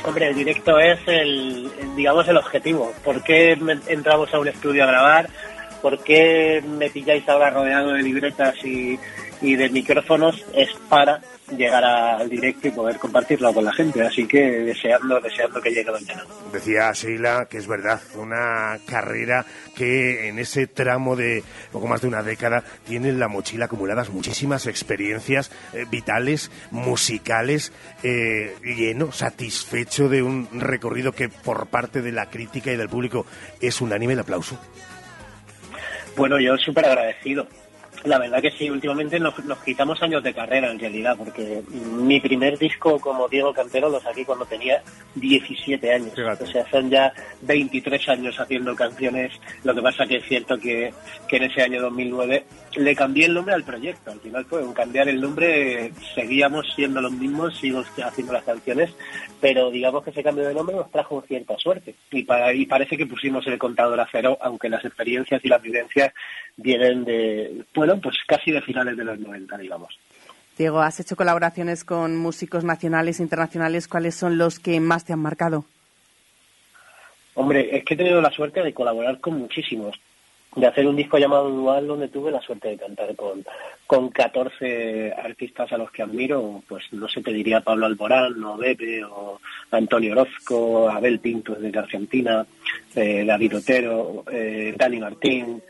Hombre, 0.04 0.28
el 0.28 0.34
directo 0.34 0.78
es 0.78 0.98
el, 1.06 1.70
digamos, 1.94 2.26
el 2.26 2.36
objetivo. 2.36 2.92
¿Por 3.04 3.22
qué 3.22 3.56
entramos 3.86 4.34
a 4.34 4.40
un 4.40 4.48
estudio 4.48 4.82
a 4.82 4.88
grabar? 4.88 5.28
¿Por 5.80 6.02
qué 6.02 6.62
me 6.66 6.90
pilláis 6.90 7.28
ahora 7.28 7.50
rodeado 7.50 7.92
de 7.92 8.02
libretas 8.02 8.54
y, 8.64 8.98
y 9.40 9.54
de 9.54 9.68
micrófonos? 9.68 10.44
Es 10.54 10.70
para 10.88 11.20
llegar 11.56 11.84
al 11.84 12.28
directo 12.28 12.68
y 12.68 12.70
poder 12.70 12.96
compartirlo 12.98 13.52
con 13.52 13.64
la 13.64 13.72
gente. 13.72 14.02
Así 14.02 14.26
que 14.26 14.40
deseando, 14.40 15.20
deseando 15.20 15.60
que 15.60 15.70
llegue 15.70 15.90
mañana. 15.90 16.24
Decía 16.52 16.92
Sheila 16.92 17.46
que 17.48 17.58
es 17.58 17.66
verdad, 17.66 18.00
una 18.16 18.78
carrera 18.86 19.44
que 19.74 20.28
en 20.28 20.38
ese 20.38 20.66
tramo 20.66 21.16
de 21.16 21.42
poco 21.70 21.86
más 21.86 22.00
de 22.02 22.08
una 22.08 22.22
década 22.22 22.64
tiene 22.86 23.08
en 23.08 23.18
la 23.18 23.28
mochila 23.28 23.66
acumuladas 23.66 24.10
muchísimas 24.10 24.66
experiencias 24.66 25.50
eh, 25.72 25.84
vitales, 25.90 26.50
musicales, 26.70 27.72
eh, 28.02 28.54
lleno, 28.62 29.12
satisfecho 29.12 30.08
de 30.08 30.22
un 30.22 30.48
recorrido 30.60 31.12
que 31.12 31.28
por 31.28 31.66
parte 31.66 32.02
de 32.02 32.12
la 32.12 32.26
crítica 32.26 32.72
y 32.72 32.76
del 32.76 32.88
público 32.88 33.26
es 33.60 33.80
unánime 33.80 34.14
el 34.14 34.20
aplauso. 34.20 34.58
Bueno, 36.16 36.38
yo 36.38 36.56
súper 36.56 36.86
agradecido. 36.86 37.46
La 38.04 38.18
verdad 38.18 38.42
que 38.42 38.50
sí, 38.50 38.68
últimamente 38.68 39.20
nos, 39.20 39.34
quitamos 39.64 40.02
años 40.02 40.22
de 40.22 40.34
carrera 40.34 40.70
en 40.70 40.78
realidad, 40.78 41.16
porque 41.16 41.62
mi 41.70 42.20
primer 42.20 42.58
disco 42.58 42.98
como 42.98 43.28
Diego 43.28 43.52
Cantero 43.52 43.88
lo 43.88 44.00
saqué 44.00 44.24
cuando 44.24 44.44
tenía 44.44 44.82
17 45.14 45.92
años. 45.92 46.12
O 46.40 46.46
sea, 46.46 46.68
son 46.70 46.90
ya 46.90 47.12
23 47.42 48.08
años 48.08 48.38
haciendo 48.40 48.74
canciones. 48.74 49.32
Lo 49.62 49.74
que 49.74 49.82
pasa 49.82 50.04
que 50.06 50.16
es 50.16 50.24
cierto 50.24 50.58
que, 50.58 50.92
que 51.28 51.36
en 51.36 51.42
ese 51.44 51.62
año 51.62 51.80
2009 51.82 52.44
le 52.76 52.96
cambié 52.96 53.26
el 53.26 53.34
nombre 53.34 53.54
al 53.54 53.64
proyecto. 53.64 54.10
Al 54.10 54.20
final 54.20 54.44
fue 54.46 54.62
un 54.62 54.72
cambiar 54.72 55.08
el 55.08 55.20
nombre, 55.20 55.92
seguíamos 56.14 56.66
siendo 56.74 57.00
los 57.00 57.12
mismos, 57.12 57.56
sigo 57.58 57.84
haciendo 58.02 58.32
las 58.32 58.44
canciones, 58.44 58.90
pero 59.42 59.72
digamos 59.72 60.04
que 60.04 60.10
ese 60.10 60.22
cambio 60.22 60.46
de 60.46 60.54
nombre 60.54 60.76
nos 60.76 60.88
trajo 60.92 61.20
cierta 61.26 61.58
suerte. 61.58 61.96
Y, 62.12 62.22
para, 62.22 62.54
y 62.54 62.64
parece 62.64 62.96
que 62.96 63.06
pusimos 63.06 63.44
el 63.48 63.58
contador 63.58 63.98
a 63.98 64.08
cero, 64.10 64.38
aunque 64.40 64.68
las 64.68 64.84
experiencias 64.84 65.44
y 65.44 65.48
las 65.48 65.60
vivencias 65.60 66.14
vienen 66.56 67.04
de, 67.04 67.64
bueno, 67.74 68.00
pues 68.00 68.18
casi 68.24 68.52
de 68.52 68.62
finales 68.62 68.96
de 68.96 69.02
los 69.02 69.18
90, 69.18 69.58
digamos. 69.58 69.98
Diego, 70.56 70.80
has 70.80 71.00
hecho 71.00 71.16
colaboraciones 71.16 71.82
con 71.82 72.16
músicos 72.16 72.62
nacionales 72.62 73.18
e 73.18 73.24
internacionales. 73.24 73.88
¿Cuáles 73.88 74.14
son 74.14 74.38
los 74.38 74.60
que 74.60 74.78
más 74.78 75.04
te 75.04 75.12
han 75.12 75.18
marcado? 75.18 75.64
Hombre, 77.34 77.76
es 77.76 77.84
que 77.84 77.94
he 77.94 77.96
tenido 77.96 78.20
la 78.20 78.30
suerte 78.30 78.62
de 78.62 78.72
colaborar 78.72 79.18
con 79.18 79.40
muchísimos 79.40 79.98
de 80.54 80.66
hacer 80.66 80.86
un 80.86 80.96
disco 80.96 81.18
llamado 81.18 81.48
Dual 81.48 81.86
donde 81.86 82.08
tuve 82.08 82.30
la 82.30 82.40
suerte 82.40 82.68
de 82.68 82.76
cantar 82.76 83.16
con, 83.16 83.44
con 83.86 84.10
14 84.10 85.12
artistas 85.12 85.72
a 85.72 85.78
los 85.78 85.90
que 85.90 86.02
admiro, 86.02 86.62
pues 86.68 86.92
no 86.92 87.08
sé, 87.08 87.22
te 87.22 87.32
diría 87.32 87.62
Pablo 87.62 87.86
Alborán, 87.86 88.42
o 88.44 88.56
Bebe, 88.58 89.02
o 89.04 89.40
Antonio 89.70 90.12
Orozco, 90.12 90.90
Abel 90.90 91.20
Pinto 91.20 91.54
desde 91.54 91.78
Argentina, 91.78 92.46
eh, 92.94 93.24
David 93.26 93.56
Otero, 93.56 94.24
eh, 94.30 94.74
Dani 94.76 94.98
Martín, 94.98 95.62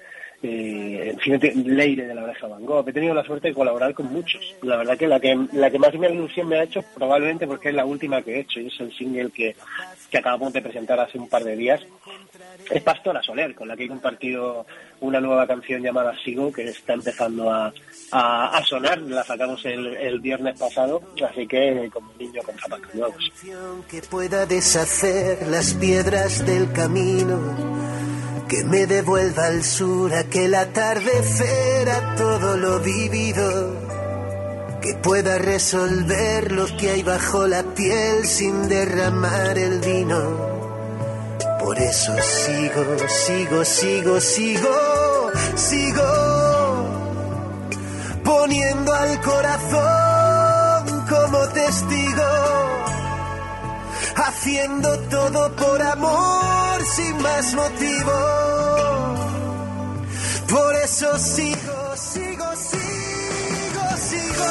eh, 0.43 1.16
Leire 1.55 2.06
de 2.06 2.14
la 2.14 2.24
Oreja 2.24 2.47
Van 2.47 2.64
Gogh. 2.64 2.89
He 2.89 2.93
tenido 2.93 3.14
la 3.14 3.24
suerte 3.24 3.48
de 3.48 3.55
colaborar 3.55 3.94
con 3.94 4.12
muchos. 4.12 4.40
La 4.62 4.77
verdad 4.77 4.97
que 4.97 5.06
la 5.06 5.20
que, 5.20 5.39
la 5.52 5.70
que 5.70 5.78
más 5.78 5.94
me 5.94 6.10
ilusión 6.10 6.48
me 6.48 6.59
ha 6.59 6.64
hecho, 6.64 6.82
probablemente 6.94 7.47
porque 7.47 7.69
es 7.69 7.74
la 7.74 7.85
última 7.85 8.23
que 8.23 8.36
he 8.36 8.40
hecho 8.40 8.60
y 8.60 8.66
es 8.66 8.81
el 8.81 8.93
single 8.93 9.31
que, 9.31 9.55
que 10.10 10.19
acabamos 10.19 10.52
de 10.52 10.62
presentar 10.62 10.98
hace 11.01 11.19
un 11.19 11.28
par 11.28 11.44
de 11.44 11.56
días, 11.56 11.81
es 12.70 12.82
Pastora 12.82 13.23
Soler, 13.23 13.55
con 13.55 13.69
la 13.69 13.77
que 13.77 13.85
he 13.85 13.89
compartido 13.89 14.66
una 15.01 15.20
nueva 15.20 15.47
canción 15.47 15.82
llamada 15.82 16.14
Sigo, 16.24 16.52
que 16.52 16.64
está 16.64 16.94
empezando 16.94 17.51
a, 17.51 17.73
a, 18.12 18.62
sonar. 18.64 19.01
La 19.01 19.24
sacamos 19.24 19.64
el, 19.64 19.97
el, 19.97 20.20
viernes 20.20 20.59
pasado, 20.59 21.02
así 21.28 21.47
que 21.47 21.90
como 21.93 22.10
un 22.10 22.19
niño 22.19 22.43
con 22.43 22.56
zapatos 22.59 22.94
nuevos. 22.94 23.32
Que 23.90 24.02
pueda 24.02 24.47
deshacer 24.47 25.47
las 25.48 25.74
piedras 25.74 26.47
del 26.47 26.73
camino, 26.73 27.39
que 28.53 28.65
me 28.65 28.87
devuelva 28.87 29.47
al 29.47 29.65
sur 29.65 30.12
aquel 30.15 30.55
atardecer 30.55 31.89
a 31.89 32.15
todo 32.16 32.57
lo 32.57 32.81
vivido. 32.81 33.74
Que 34.83 34.95
pueda 34.95 35.39
resolver 35.39 36.53
lo 36.53 36.66
que 36.77 36.91
hay 36.91 37.03
bajo 37.03 37.47
la 37.47 37.62
piel 37.62 38.27
sin 38.27 38.69
derramar 38.69 39.57
el 39.57 39.81
vino 39.81 40.53
por 41.62 41.79
eso 41.79 42.12
sigo, 42.20 42.85
sigo, 43.09 43.65
sigo, 43.65 44.20
sigo, 44.20 45.31
sigo 45.55 46.03
poniendo 48.24 48.93
al 48.93 49.20
corazón 49.20 51.07
como 51.09 51.39
testigo, 51.49 52.23
haciendo 54.17 54.99
todo 55.09 55.55
por 55.57 55.83
amor 55.83 56.83
sin 56.85 57.23
más 57.23 57.55
motivo. 57.55 58.13
Por 60.49 60.75
eso 60.77 61.19
sigo, 61.19 61.97
sigo, 61.97 62.45
sigo, 62.57 63.97
sigo. 63.97 64.45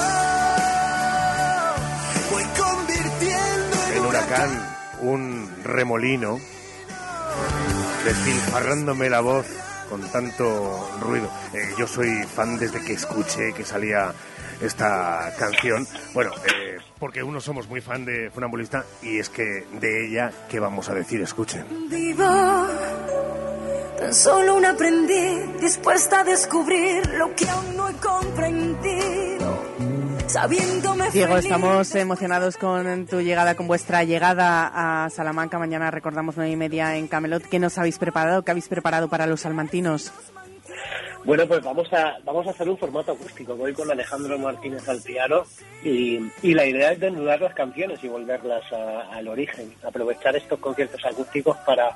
Voy 2.31 2.43
convirtiendo 2.57 3.77
en 3.93 3.99
un 3.99 4.05
huracán 4.07 4.75
un 5.01 5.63
remolino 5.63 6.39
despilfarrándome 8.05 9.09
la 9.09 9.21
voz 9.21 9.45
con 9.89 10.01
tanto 10.09 10.89
ruido. 11.01 11.29
Eh, 11.53 11.73
yo 11.77 11.85
soy 11.85 12.23
fan 12.23 12.57
desde 12.57 12.81
que 12.81 12.93
escuché 12.93 13.53
que 13.53 13.65
salía 13.65 14.13
esta 14.61 15.33
canción. 15.37 15.87
Bueno, 16.13 16.31
eh, 16.45 16.77
porque 16.99 17.23
uno 17.23 17.41
somos 17.41 17.67
muy 17.67 17.81
fan 17.81 18.05
de 18.05 18.29
Funambulista 18.31 18.85
y 19.01 19.19
es 19.19 19.29
que 19.29 19.65
de 19.79 20.07
ella, 20.07 20.31
¿qué 20.49 20.59
vamos 20.59 20.89
a 20.89 20.93
decir? 20.93 21.21
Escuchen. 21.21 21.65
Vivo, 21.89 22.67
tan 23.99 24.13
solo 24.13 24.55
un 24.55 24.65
aprendiz 24.65 25.59
dispuesta 25.59 26.21
a 26.21 26.23
descubrir 26.23 27.07
lo 27.13 27.35
que 27.35 27.49
aún 27.49 27.75
no 27.75 27.89
he 27.89 27.93
comprendido 27.95 29.21
Diego, 31.11 31.37
estamos 31.37 31.93
emocionados 31.93 32.55
con 32.55 33.05
tu 33.05 33.19
llegada, 33.19 33.55
con 33.55 33.67
vuestra 33.67 34.05
llegada 34.05 35.03
a 35.03 35.09
Salamanca. 35.09 35.59
Mañana 35.59 35.91
recordamos 35.91 36.37
nueve 36.37 36.51
y 36.51 36.55
media 36.55 36.95
en 36.95 37.09
Camelot. 37.09 37.43
¿Qué 37.43 37.59
nos 37.59 37.77
habéis 37.77 37.97
preparado? 37.97 38.41
¿Qué 38.43 38.51
habéis 38.51 38.69
preparado 38.69 39.09
para 39.09 39.25
los 39.25 39.41
salmantinos? 39.41 40.13
Bueno, 41.23 41.45
pues 41.47 41.63
vamos 41.63 41.91
a, 41.93 42.17
vamos 42.25 42.47
a 42.47 42.49
hacer 42.49 42.67
un 42.67 42.77
formato 42.77 43.11
acústico. 43.11 43.55
Voy 43.55 43.73
con 43.73 43.91
Alejandro 43.91 44.39
Martínez 44.39 44.87
al 44.89 45.01
piano 45.01 45.43
y, 45.83 46.19
la 46.41 46.65
idea 46.65 46.91
es 46.91 46.99
desnudar 46.99 47.41
las 47.41 47.53
canciones 47.53 48.03
y 48.03 48.07
volverlas 48.07 48.63
al 48.73 49.27
origen. 49.27 49.71
Aprovechar 49.83 50.35
estos 50.35 50.59
conciertos 50.59 51.05
acústicos 51.05 51.57
para, 51.57 51.95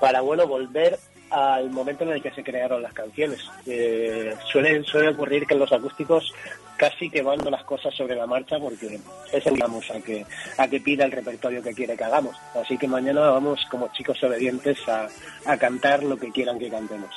para 0.00 0.20
bueno, 0.20 0.48
volver 0.48 0.98
al 1.30 1.70
momento 1.70 2.04
en 2.04 2.10
el 2.10 2.22
que 2.22 2.32
se 2.32 2.42
crearon 2.42 2.82
las 2.82 2.92
canciones. 2.92 3.38
Eh, 3.66 4.34
suele, 4.50 4.82
suele 4.82 5.10
ocurrir 5.10 5.46
que 5.46 5.54
los 5.54 5.72
acústicos 5.72 6.32
casi 6.76 7.08
que 7.08 7.22
van 7.22 7.38
las 7.48 7.64
cosas 7.64 7.94
sobre 7.94 8.16
la 8.16 8.26
marcha 8.26 8.58
porque 8.58 8.98
es 9.32 9.46
el 9.46 9.56
vamos 9.58 9.90
a 9.90 10.00
que 10.00 10.26
a 10.58 10.68
que 10.68 10.80
pida 10.80 11.04
el 11.04 11.12
repertorio 11.12 11.62
que 11.62 11.72
quiere 11.72 11.96
que 11.96 12.04
hagamos. 12.04 12.36
Así 12.54 12.76
que 12.76 12.88
mañana 12.88 13.30
vamos 13.30 13.64
como 13.70 13.92
chicos 13.92 14.22
obedientes 14.24 14.78
a, 14.88 15.08
a 15.46 15.56
cantar 15.56 16.02
lo 16.02 16.16
que 16.16 16.32
quieran 16.32 16.58
que 16.58 16.68
cantemos. 16.68 17.14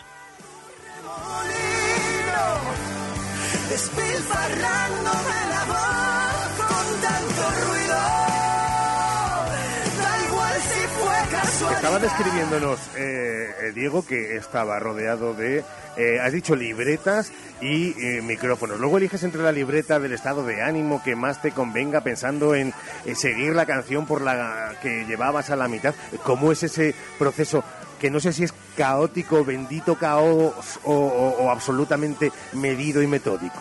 Estaba 11.79 11.99
describiéndonos, 11.99 12.79
eh, 12.97 13.51
eh, 13.61 13.71
Diego, 13.73 14.05
que 14.05 14.35
estaba 14.35 14.79
rodeado 14.79 15.33
de, 15.33 15.63
eh, 15.97 16.19
has 16.21 16.33
dicho, 16.33 16.55
libretas 16.55 17.31
y 17.61 17.93
micrófonos. 18.21 18.79
Luego 18.79 18.97
eliges 18.97 19.23
entre 19.23 19.41
la 19.41 19.51
libreta 19.51 19.99
del 19.99 20.13
estado 20.13 20.45
de 20.45 20.61
ánimo 20.61 21.01
que 21.03 21.15
más 21.15 21.41
te 21.41 21.51
convenga 21.51 22.01
pensando 22.01 22.53
en 22.53 22.73
seguir 23.15 23.55
la 23.55 23.65
canción 23.65 24.05
por 24.05 24.21
la 24.21 24.75
que 24.81 25.05
llevabas 25.05 25.49
a 25.49 25.55
la 25.55 25.67
mitad. 25.67 25.95
¿Cómo 26.23 26.51
es 26.51 26.63
ese 26.63 26.95
proceso? 27.17 27.63
Que 27.99 28.09
no 28.09 28.19
sé 28.19 28.33
si 28.33 28.43
es 28.43 28.53
caótico, 28.75 29.43
bendito 29.43 29.95
caos 29.95 30.79
o, 30.83 31.49
absolutamente 31.49 32.31
medido 32.53 33.01
y 33.01 33.07
metódico. 33.07 33.59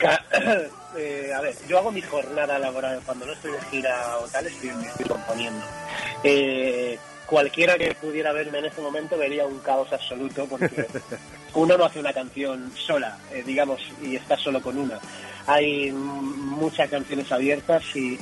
a 0.00 1.40
ver, 1.40 1.54
yo 1.68 1.78
hago 1.78 1.92
mi 1.92 2.02
jornada 2.02 2.58
laboral 2.58 3.00
cuando 3.04 3.26
no 3.26 3.32
estoy 3.32 3.52
de 3.52 3.60
gira 3.70 4.18
o 4.18 4.26
tal, 4.28 4.46
estoy, 4.46 4.70
estoy 4.70 5.06
componiendo. 5.06 5.64
Eh, 6.24 6.98
cualquiera 7.26 7.76
que 7.76 7.94
pudiera 7.94 8.32
verme 8.32 8.58
en 8.58 8.66
este 8.66 8.80
momento 8.80 9.18
vería 9.18 9.46
un 9.46 9.58
caos 9.58 9.92
absoluto 9.92 10.46
porque 10.46 10.86
uno 11.54 11.76
no 11.76 11.84
hace 11.84 12.00
una 12.00 12.12
canción 12.12 12.72
sola, 12.74 13.18
eh, 13.32 13.42
digamos, 13.44 13.80
y 14.02 14.16
está 14.16 14.36
solo 14.36 14.62
con 14.62 14.78
una. 14.78 14.98
Hay 15.46 15.92
muchas 15.92 16.88
canciones 16.88 17.30
abiertas 17.30 17.84
y, 17.94 18.18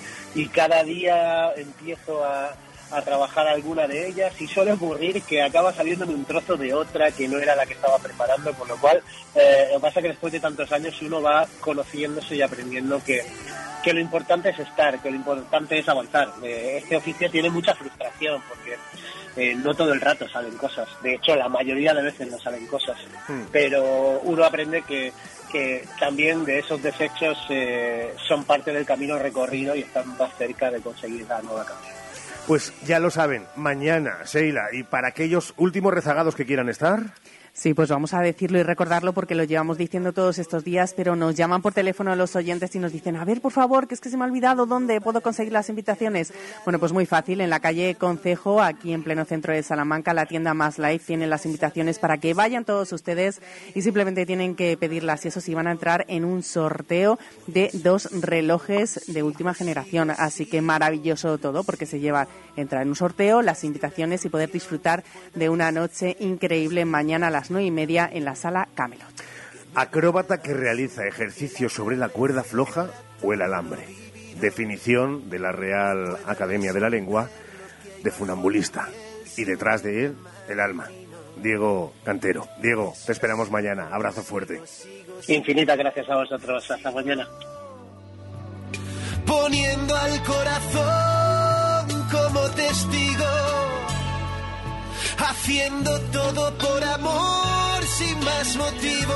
cada 0.49 0.83
día 0.83 1.53
empiezo 1.55 2.25
a, 2.25 2.55
trabajar 3.03 3.47
alguna 3.47 3.87
de 3.87 4.09
ellas 4.09 4.41
y 4.41 4.47
suele 4.47 4.73
ocurrir 4.73 5.23
que 5.23 5.43
acaba 5.43 5.73
saliendo 5.73 6.05
un 6.07 6.25
trozo 6.25 6.57
de 6.57 6.75
otra 6.75 7.11
que 7.11 7.29
no 7.29 7.39
era 7.39 7.57
la 7.57 7.67
que 7.67 7.75
estaba 7.75 7.99
preparando, 7.99 8.53
con 8.55 8.69
lo 8.69 8.77
cual 8.77 9.03
eh, 9.35 9.69
lo 9.71 9.77
que 9.77 9.83
pasa 9.83 10.01
es 10.01 10.03
que 10.05 10.09
después 10.11 10.33
de 10.33 10.41
tantos 10.41 10.71
años 10.73 11.01
uno 11.03 11.23
va 11.23 11.47
conociéndose 11.61 12.37
y 12.37 12.43
aprendiendo 12.43 13.03
que 13.05 13.25
que 13.85 13.93
lo 13.93 14.01
importante 14.01 14.49
es 14.49 14.59
estar, 14.59 14.99
que 15.01 15.11
lo 15.11 15.17
importante 15.17 15.79
es 15.79 15.87
avanzar. 15.87 16.33
Eh, 16.43 16.79
este 16.83 16.97
oficio 16.97 17.31
tiene 17.31 17.51
mucha 17.51 17.75
frustración 17.75 18.43
porque 18.49 18.79
eh, 19.37 19.55
no 19.55 19.75
todo 19.75 19.93
el 19.93 20.01
rato 20.01 20.27
salen 20.27 20.57
cosas. 20.57 20.89
De 21.03 21.15
hecho, 21.15 21.37
la 21.37 21.51
mayoría 21.51 21.93
de 21.93 22.03
veces 22.03 22.31
no 22.31 22.39
salen 22.39 22.67
cosas. 22.67 22.97
Hmm. 23.29 23.43
Pero 23.53 24.21
uno 24.23 24.43
aprende 24.43 24.83
que, 24.83 25.13
que 25.53 25.87
también 26.01 26.47
de 26.47 26.61
esos 26.61 26.83
desechos 26.83 27.37
eh, 27.51 28.15
son 28.27 28.45
parte 28.45 28.73
del 28.73 28.87
camino 28.87 29.19
recorrido 29.19 29.77
y 29.77 29.81
están 29.81 30.17
más 30.17 30.35
cerca 30.39 30.71
de 30.71 30.81
conseguir 30.81 31.27
la 31.29 31.43
nueva 31.43 31.67
canción. 31.67 32.04
Pues 32.47 32.75
ya 32.85 32.99
lo 33.01 33.11
saben, 33.11 33.47
mañana, 33.57 34.19
Sheila, 34.27 34.67
y 34.73 34.83
para 34.83 35.09
aquellos 35.09 35.55
últimos 35.57 35.95
rezagados 35.95 36.35
que 36.35 36.45
quieran 36.45 36.69
estar. 36.69 37.01
Sí, 37.57 37.73
pues 37.73 37.89
vamos 37.89 38.13
a 38.15 38.21
decirlo 38.21 38.59
y 38.59 38.65
recordarlo 38.65 39.13
porque 39.13 39.37
lo 39.37 39.45
llevamos 39.45 39.79
diciendo 39.79 40.13
todos 40.13 40.41
estos 40.41 40.65
días, 40.65 40.93
pero 40.93 41.15
nos 41.15 41.37
llaman 41.37 41.63
por 41.63 41.73
teléfono 41.73 42.17
los 42.17 42.35
oyentes 42.35 42.75
y 42.75 42.81
nos 42.81 42.91
dicen, 42.91 43.15
a 43.15 43.25
ver, 43.25 43.41
por 43.41 43.53
favor, 43.53 43.87
que 43.87 43.95
es 43.95 44.01
que 44.01 44.11
se 44.11 44.17
me 44.17 44.25
ha 44.25 44.27
olvidado 44.27 44.67
dónde 44.67 45.01
puedo 45.01 45.21
conseguir 45.21 45.53
las 45.53 45.69
invitaciones. 45.69 46.33
Bueno, 46.65 46.81
pues 46.81 46.93
muy 46.93 47.07
fácil, 47.07 47.41
en 47.41 47.51
la 47.51 47.61
calle 47.61 47.95
Concejo, 47.95 48.61
aquí 48.61 48.93
en 48.93 49.05
pleno 49.05 49.25
centro 49.25 49.53
de 49.53 49.63
Salamanca, 49.63 50.13
la 50.15 50.27
tienda 50.27 50.53
Más 50.53 50.81
Life 50.81 51.07
tiene 51.07 51.29
las 51.29 51.47
invitaciones 51.47 52.01
para 52.01 52.19
que 52.19 52.35
vayan 52.35 52.65
todos 52.65 52.93
ustedes 52.93 53.41
y 53.73 53.83
simplemente 53.83 54.27
tienen 54.27 54.57
que 54.57 54.77
pedirlas 54.77 55.25
y 55.25 55.29
eso 55.29 55.41
sí 55.41 55.55
van 55.55 55.69
a 55.69 55.73
entrar 55.73 56.07
en 56.09 56.25
un 56.25 56.43
sorteo 56.43 57.21
de 57.47 57.71
dos 57.73 58.09
relojes 58.21 59.01
de 59.07 59.23
última 59.23 59.55
generación. 59.55 60.11
Así 60.11 60.47
que 60.47 60.61
maravilloso 60.61 61.39
todo 61.39 61.63
porque 61.63 61.87
se 61.87 62.01
lleva 62.01 62.27
entrar 62.57 62.83
en 62.83 62.89
un 62.89 62.97
sorteo, 62.97 63.43
las 63.43 63.63
invitaciones 63.63 64.25
y 64.25 64.29
poder 64.29 64.51
disfrutar 64.51 65.05
de 65.35 65.49
una 65.49 65.71
noche 65.73 66.17
increíble 66.19 66.85
mañana 66.85 67.29
a 67.29 67.31
las 67.31 67.44
nueve 67.51 67.67
y 67.67 67.71
media 67.71 68.09
en 68.13 68.25
la 68.25 68.35
sala 68.35 68.69
Camelot. 68.75 69.09
Acróbata 69.75 70.41
que 70.41 70.55
realiza 70.55 71.07
ejercicios 71.07 71.73
sobre 71.73 71.97
la 71.97 72.09
cuerda 72.09 72.45
floja 72.45 72.89
o 73.23 73.33
el 73.33 73.43
alambre. 73.43 73.87
Definición 74.41 75.31
de 75.31 75.39
la 75.39 75.53
Real 75.53 76.19
Academia 76.27 76.73
de 76.73 76.81
la 76.81 76.91
Lengua 76.91 77.29
de 78.03 78.11
funambulista. 78.11 78.89
Y 79.37 79.45
detrás 79.45 79.83
de 79.83 80.07
él, 80.07 80.17
el 80.49 80.61
alma. 80.61 80.89
Diego 81.37 81.93
Cantero. 82.05 82.47
Diego, 82.63 82.95
te 83.05 83.13
esperamos 83.13 83.51
mañana. 83.51 83.89
Abrazo 83.91 84.23
fuerte. 84.23 84.61
Infinitas 85.27 85.77
gracias 85.77 86.09
a 86.09 86.17
vosotros. 86.17 86.71
Hasta 86.71 86.91
mañana. 86.93 87.27
Poniendo 89.27 89.97
al 89.97 90.23
corazón 90.23 92.07
como 92.11 92.41
testigo 92.51 93.25
haciendo 95.19 96.01
todo 96.13 96.57
por 96.59 96.85
amor 96.85 97.85
sin 97.85 98.19
más 98.25 98.57
motivo. 98.57 99.15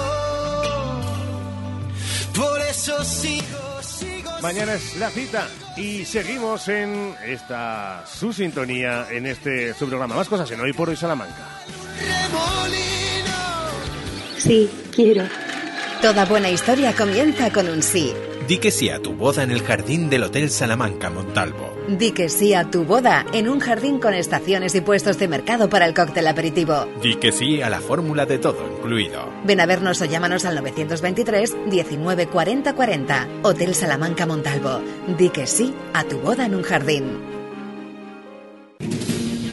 Por 2.35 2.61
eso 2.63 3.05
sigo, 3.05 3.83
sigo. 3.83 4.31
Mañana 4.43 4.75
es 4.75 4.97
la 4.97 5.11
cita 5.11 5.49
y 5.77 6.05
seguimos 6.05 6.69
en 6.69 7.15
esta 7.27 8.05
su 8.07 8.33
sintonía 8.33 9.07
en 9.11 9.27
este 9.27 9.75
su 9.75 9.89
programa. 9.89 10.15
Más 10.15 10.29
cosas 10.29 10.51
en 10.51 10.61
Hoy 10.61 10.73
por 10.73 10.89
Hoy 10.89 10.97
Salamanca. 10.97 11.65
Sí, 14.37 14.71
quiero. 14.95 15.25
Toda 16.01 16.25
buena 16.25 16.49
historia 16.49 16.95
comienza 16.95 17.53
con 17.53 17.69
un 17.69 17.83
sí. 17.83 18.15
Di 18.47 18.59
que 18.59 18.71
sí 18.71 18.89
a 18.89 19.01
tu 19.01 19.13
boda 19.15 19.43
en 19.43 19.51
el 19.51 19.63
jardín 19.63 20.09
del 20.09 20.23
Hotel 20.23 20.49
Salamanca 20.49 21.11
Montalvo. 21.11 21.78
Di 21.89 22.13
que 22.13 22.29
sí 22.29 22.53
a 22.53 22.71
tu 22.71 22.85
boda 22.85 23.25
en 23.33 23.49
un 23.49 23.61
jardín 23.61 23.99
con 23.99 24.13
estaciones 24.13 24.75
y 24.75 24.83
puestos 24.83 25.19
de 25.19 25.27
mercado 25.27 25.71
para 25.71 25.87
el 25.87 25.95
cóctel 25.95 26.27
aperitivo. 26.27 26.87
Di 27.03 27.15
que 27.15 27.33
sí 27.33 27.63
a 27.63 27.71
la 27.71 27.81
fórmula 27.81 28.27
de 28.27 28.39
todo 28.39 28.71
incluido. 28.71 29.31
Ven 29.45 29.59
a 29.61 29.65
vernos 29.65 30.03
o 30.03 30.05
llámanos 30.05 30.45
al 30.45 30.57
923 30.57 31.57
19 31.71 32.27
40 32.27 32.75
40. 32.75 33.29
Hotel 33.43 33.75
Salamanca 33.75 34.27
Montalvo. 34.27 34.83
Di 35.17 35.31
que 35.31 35.47
sí 35.47 35.75
a 35.95 36.05
tu 36.05 36.19
boda 36.19 36.45
en 36.45 36.57
un 36.57 36.63
jardín. 36.63 37.38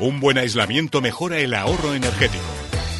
Un 0.00 0.20
buen 0.20 0.38
aislamiento 0.38 1.00
mejora 1.00 1.38
el 1.38 1.54
ahorro 1.54 1.92
energético. 1.92 2.44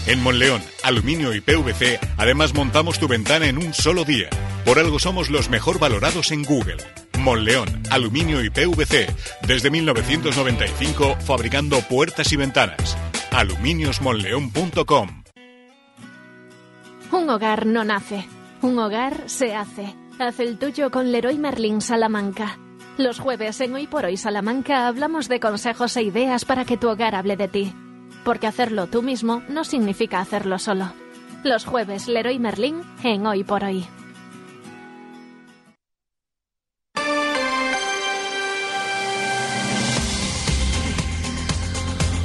En 0.06 0.20
Monleón, 0.20 0.60
Aluminio 0.82 1.32
y 1.32 1.40
PVC, 1.40 2.00
además 2.16 2.54
montamos 2.54 2.98
tu 2.98 3.06
ventana 3.06 3.46
en 3.46 3.56
un 3.58 3.72
solo 3.72 4.04
día. 4.04 4.28
Por 4.64 4.80
algo 4.80 4.98
somos 4.98 5.30
los 5.30 5.48
mejor 5.48 5.78
valorados 5.78 6.32
en 6.32 6.42
Google. 6.42 6.78
Monleón, 7.18 7.68
Aluminio 7.90 8.42
y 8.42 8.50
PVC, 8.50 9.06
desde 9.46 9.70
1995 9.70 11.16
fabricando 11.20 11.80
puertas 11.82 12.32
y 12.32 12.36
ventanas. 12.36 12.96
aluminiosmonleón.com 13.30 15.22
Un 17.12 17.30
hogar 17.30 17.66
no 17.66 17.84
nace, 17.84 18.26
un 18.60 18.76
hogar 18.78 19.22
se 19.26 19.54
hace. 19.54 19.94
Haz 20.18 20.40
el 20.40 20.58
tuyo 20.58 20.90
con 20.90 21.12
Leroy 21.12 21.38
Merlin 21.38 21.80
Salamanca. 21.80 22.58
Los 22.98 23.20
jueves 23.20 23.60
en 23.60 23.72
Hoy 23.74 23.86
por 23.86 24.06
Hoy 24.06 24.16
Salamanca 24.16 24.88
hablamos 24.88 25.28
de 25.28 25.38
consejos 25.38 25.96
e 25.96 26.02
ideas 26.02 26.44
para 26.44 26.64
que 26.64 26.76
tu 26.76 26.88
hogar 26.88 27.14
hable 27.14 27.36
de 27.36 27.46
ti. 27.46 27.72
Porque 28.24 28.48
hacerlo 28.48 28.88
tú 28.88 29.02
mismo 29.02 29.40
no 29.48 29.62
significa 29.62 30.18
hacerlo 30.18 30.58
solo. 30.58 30.92
Los 31.44 31.64
jueves 31.64 32.08
Leroy 32.08 32.40
Merlin 32.40 32.82
en 33.04 33.24
Hoy 33.24 33.44
por 33.44 33.62
Hoy. 33.62 33.86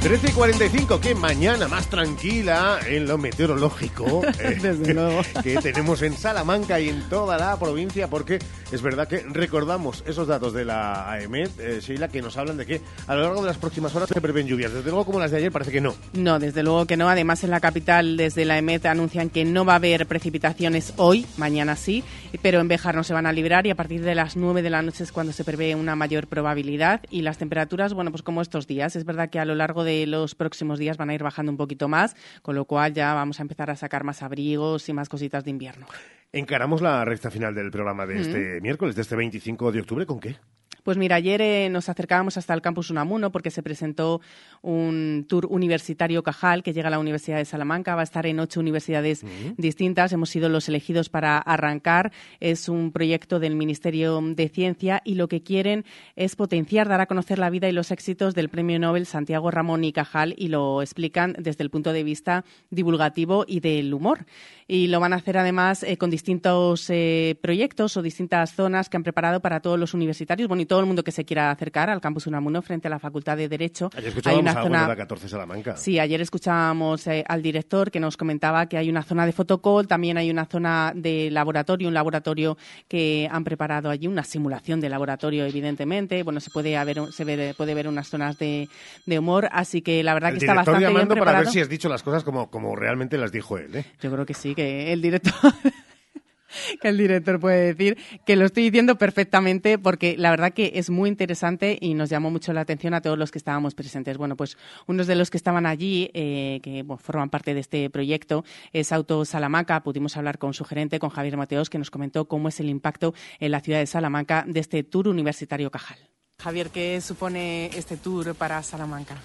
13 0.04 0.28
y 0.28 0.32
45, 0.32 1.00
que 1.00 1.14
mañana 1.14 1.66
más 1.66 1.86
tranquila 1.88 2.78
en 2.86 3.06
lo 3.06 3.16
meteorológico 3.16 4.22
eh, 4.38 4.58
Desde 4.60 4.92
luego. 4.92 5.22
que 5.42 5.56
tenemos 5.56 6.02
en 6.02 6.12
Salamanca 6.12 6.78
y 6.78 6.90
en 6.90 7.08
toda 7.08 7.38
la 7.38 7.58
provincia, 7.58 8.06
porque 8.08 8.38
es 8.70 8.82
verdad 8.82 9.08
que 9.08 9.20
recordamos 9.20 10.04
esos 10.06 10.28
datos 10.28 10.52
de 10.52 10.66
la 10.66 11.10
AEMET, 11.10 11.58
eh, 11.58 11.80
Sheila, 11.80 12.08
que 12.08 12.20
nos 12.20 12.36
hablan 12.36 12.58
de 12.58 12.66
que 12.66 12.82
a 13.06 13.14
lo 13.14 13.22
largo 13.22 13.40
de 13.40 13.46
las 13.46 13.56
próximas 13.56 13.94
horas 13.96 14.10
se 14.10 14.20
prevén 14.20 14.46
lluvias. 14.46 14.74
Desde 14.74 14.90
luego, 14.90 15.06
como 15.06 15.20
las 15.20 15.30
de 15.30 15.38
ayer, 15.38 15.50
parece 15.50 15.72
que 15.72 15.80
no. 15.80 15.94
No, 16.12 16.38
desde 16.38 16.62
luego 16.62 16.84
que 16.84 16.98
no. 16.98 17.08
Además, 17.08 17.42
en 17.42 17.50
la 17.50 17.60
capital, 17.60 18.18
desde 18.18 18.44
la 18.44 18.58
EMET, 18.58 18.84
anuncian 18.84 19.30
que 19.30 19.46
no 19.46 19.64
va 19.64 19.72
a 19.72 19.76
haber 19.76 20.06
precipitaciones 20.06 20.92
hoy, 20.98 21.24
mañana 21.38 21.76
sí, 21.76 22.04
pero 22.42 22.60
en 22.60 22.68
Béjar 22.68 22.94
no 22.94 23.04
se 23.04 23.14
van 23.14 23.24
a 23.24 23.32
librar 23.32 23.66
y 23.66 23.70
a 23.70 23.74
partir 23.74 24.02
de 24.02 24.14
las 24.14 24.36
9 24.36 24.60
de 24.60 24.68
la 24.68 24.82
noche 24.82 25.02
es 25.02 25.12
cuando 25.12 25.32
se 25.32 25.44
prevé 25.44 25.74
una 25.74 25.96
mayor 25.96 26.26
probabilidad. 26.26 27.00
Y 27.10 27.22
las 27.22 27.38
temperaturas, 27.38 27.94
bueno, 27.94 28.10
pues 28.10 28.22
como 28.22 28.42
estos 28.42 28.66
días. 28.66 28.96
Es 28.96 29.06
verdad 29.06 29.30
que 29.30 29.38
a 29.38 29.46
lo 29.46 29.54
largo 29.54 29.82
de 29.82 29.93
los 30.06 30.34
próximos 30.34 30.78
días 30.78 30.96
van 30.96 31.10
a 31.10 31.14
ir 31.14 31.22
bajando 31.22 31.50
un 31.52 31.58
poquito 31.58 31.88
más, 31.88 32.14
con 32.42 32.54
lo 32.54 32.64
cual 32.64 32.92
ya 32.94 33.14
vamos 33.14 33.38
a 33.38 33.42
empezar 33.42 33.70
a 33.70 33.76
sacar 33.76 34.04
más 34.04 34.22
abrigos 34.22 34.88
y 34.88 34.92
más 34.92 35.08
cositas 35.08 35.44
de 35.44 35.50
invierno. 35.50 35.86
Encaramos 36.32 36.82
la 36.82 37.04
recta 37.04 37.30
final 37.30 37.54
del 37.54 37.70
programa 37.70 38.06
de 38.06 38.14
Mm. 38.16 38.18
este 38.20 38.60
miércoles, 38.60 38.96
de 38.96 39.02
este 39.02 39.14
25 39.16 39.70
de 39.72 39.80
octubre, 39.80 40.04
¿con 40.06 40.18
qué? 40.20 40.36
Pues 40.84 40.98
mira, 40.98 41.16
ayer 41.16 41.40
eh, 41.40 41.70
nos 41.70 41.88
acercábamos 41.88 42.36
hasta 42.36 42.52
el 42.52 42.60
campus 42.60 42.90
Unamuno 42.90 43.32
porque 43.32 43.50
se 43.50 43.62
presentó 43.62 44.20
un 44.60 45.24
tour 45.26 45.46
universitario 45.46 46.22
Cajal 46.22 46.62
que 46.62 46.74
llega 46.74 46.88
a 46.88 46.90
la 46.90 46.98
Universidad 46.98 47.38
de 47.38 47.46
Salamanca. 47.46 47.94
Va 47.94 48.02
a 48.02 48.04
estar 48.04 48.26
en 48.26 48.38
ocho 48.38 48.60
universidades 48.60 49.24
distintas. 49.56 50.12
Hemos 50.12 50.28
sido 50.28 50.50
los 50.50 50.68
elegidos 50.68 51.08
para 51.08 51.38
arrancar. 51.38 52.12
Es 52.38 52.68
un 52.68 52.92
proyecto 52.92 53.40
del 53.40 53.56
Ministerio 53.56 54.20
de 54.20 54.48
Ciencia 54.50 55.00
y 55.06 55.14
lo 55.14 55.26
que 55.26 55.42
quieren 55.42 55.86
es 56.16 56.36
potenciar, 56.36 56.86
dar 56.86 57.00
a 57.00 57.06
conocer 57.06 57.38
la 57.38 57.48
vida 57.48 57.66
y 57.66 57.72
los 57.72 57.90
éxitos 57.90 58.34
del 58.34 58.50
Premio 58.50 58.78
Nobel 58.78 59.06
Santiago 59.06 59.50
Ramón 59.50 59.84
y 59.84 59.92
Cajal 59.94 60.34
y 60.36 60.48
lo 60.48 60.82
explican 60.82 61.34
desde 61.38 61.64
el 61.64 61.70
punto 61.70 61.94
de 61.94 62.04
vista 62.04 62.44
divulgativo 62.68 63.46
y 63.48 63.60
del 63.60 63.94
humor. 63.94 64.26
Y 64.66 64.86
lo 64.86 64.98
van 64.98 65.12
a 65.12 65.16
hacer 65.16 65.36
además 65.36 65.82
eh, 65.82 65.98
con 65.98 66.08
distintos 66.10 66.88
eh, 66.88 67.36
proyectos 67.42 67.96
o 67.98 68.02
distintas 68.02 68.54
zonas 68.54 68.88
que 68.88 68.96
han 68.96 69.02
preparado 69.02 69.40
para 69.40 69.60
todos 69.60 69.78
los 69.78 69.92
universitarios, 69.92 70.48
bueno, 70.48 70.62
y 70.62 70.66
todo 70.66 70.80
el 70.80 70.86
mundo 70.86 71.04
que 71.04 71.12
se 71.12 71.24
quiera 71.24 71.50
acercar 71.50 71.90
al 71.90 72.00
campus 72.00 72.26
Unamuno 72.26 72.62
frente 72.62 72.88
a 72.88 72.90
la 72.90 72.98
Facultad 72.98 73.36
de 73.36 73.48
Derecho. 73.48 73.90
Ayer 73.92 74.04
Hay 74.04 74.08
escuchábamos 74.08 74.42
una 74.42 74.50
algo 74.52 74.62
zona 74.62 74.88
la 74.88 74.96
14 74.96 75.28
Salamanca. 75.28 75.76
Sí, 75.76 75.98
ayer 75.98 76.20
escuchábamos 76.20 77.06
eh, 77.08 77.24
al 77.28 77.42
director 77.42 77.90
que 77.90 78.00
nos 78.00 78.16
comentaba 78.16 78.66
que 78.66 78.78
hay 78.78 78.88
una 78.88 79.02
zona 79.02 79.26
de 79.26 79.32
fotocall, 79.32 79.86
también 79.86 80.16
hay 80.16 80.30
una 80.30 80.46
zona 80.46 80.92
de 80.94 81.30
laboratorio, 81.30 81.88
un 81.88 81.94
laboratorio 81.94 82.56
que 82.88 83.28
han 83.30 83.44
preparado 83.44 83.90
allí, 83.90 84.06
una 84.06 84.24
simulación 84.24 84.80
de 84.80 84.88
laboratorio, 84.88 85.44
evidentemente. 85.44 86.22
Bueno, 86.22 86.40
se 86.40 86.50
puede 86.50 86.76
haber, 86.76 87.12
se 87.12 87.24
ve- 87.24 87.54
puede 87.56 87.74
ver 87.74 87.86
unas 87.88 88.08
zonas 88.08 88.38
de, 88.38 88.68
de 89.04 89.18
humor, 89.18 89.48
así 89.52 89.82
que 89.82 90.02
la 90.02 90.14
verdad 90.14 90.30
El 90.30 90.38
que 90.38 90.44
está 90.46 90.54
bastante 90.54 90.78
bien 90.78 90.90
llamando 90.90 91.14
para 91.14 91.20
preparado. 91.24 91.44
ver 91.44 91.52
si 91.52 91.60
has 91.60 91.68
dicho 91.68 91.88
las 91.88 92.02
cosas 92.02 92.24
como, 92.24 92.50
como 92.50 92.74
realmente 92.76 93.18
las 93.18 93.30
dijo 93.30 93.58
él. 93.58 93.74
¿eh? 93.76 93.84
Yo 94.00 94.10
creo 94.10 94.24
que 94.24 94.34
sí, 94.34 94.53
que 94.54 94.92
el 94.92 95.02
director. 95.02 95.34
que 96.80 96.88
el 96.88 96.98
director 96.98 97.40
puede 97.40 97.74
decir 97.74 97.98
que 98.24 98.36
lo 98.36 98.46
estoy 98.46 98.64
diciendo 98.64 98.96
perfectamente 98.96 99.78
porque 99.78 100.16
la 100.16 100.30
verdad 100.30 100.52
que 100.52 100.72
es 100.74 100.90
muy 100.90 101.08
interesante 101.08 101.78
y 101.80 101.94
nos 101.94 102.10
llamó 102.10 102.30
mucho 102.30 102.52
la 102.52 102.62
atención 102.62 102.94
a 102.94 103.00
todos 103.00 103.18
los 103.18 103.30
que 103.30 103.38
estábamos 103.38 103.74
presentes. 103.74 104.16
Bueno, 104.16 104.36
pues 104.36 104.56
unos 104.86 105.06
de 105.06 105.16
los 105.16 105.30
que 105.30 105.36
estaban 105.36 105.66
allí, 105.66 106.10
eh, 106.14 106.60
que 106.62 106.82
bueno, 106.82 106.98
forman 106.98 107.30
parte 107.30 107.54
de 107.54 107.60
este 107.60 107.90
proyecto, 107.90 108.44
es 108.72 108.92
Auto 108.92 109.24
Salamanca. 109.24 109.82
Pudimos 109.82 110.16
hablar 110.16 110.38
con 110.38 110.54
su 110.54 110.64
gerente, 110.64 110.98
con 110.98 111.10
Javier 111.10 111.36
Mateos, 111.36 111.70
que 111.70 111.78
nos 111.78 111.90
comentó 111.90 112.26
cómo 112.26 112.48
es 112.48 112.60
el 112.60 112.68
impacto 112.68 113.14
en 113.40 113.50
la 113.50 113.60
ciudad 113.60 113.78
de 113.78 113.86
Salamanca 113.86 114.44
de 114.46 114.60
este 114.60 114.82
tour 114.82 115.08
universitario 115.08 115.70
Cajal. 115.70 115.98
Javier, 116.38 116.70
¿qué 116.70 117.00
supone 117.00 117.66
este 117.66 117.96
tour 117.96 118.34
para 118.34 118.62
Salamanca? 118.62 119.16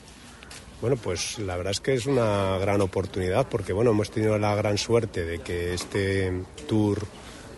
Bueno, 0.82 0.96
pues 0.96 1.40
la 1.40 1.58
verdad 1.58 1.72
es 1.72 1.82
que 1.82 1.94
es 1.94 2.06
una 2.06 2.58
gran 2.58 2.80
oportunidad 2.80 3.48
porque 3.50 3.74
bueno, 3.74 3.92
hemos 3.92 4.12
tenido 4.12 4.38
la 4.38 4.56
gran 4.56 4.78
suerte 4.78 5.26
de 5.26 5.40
que 5.40 5.74
este 5.74 6.32
tour 6.68 7.06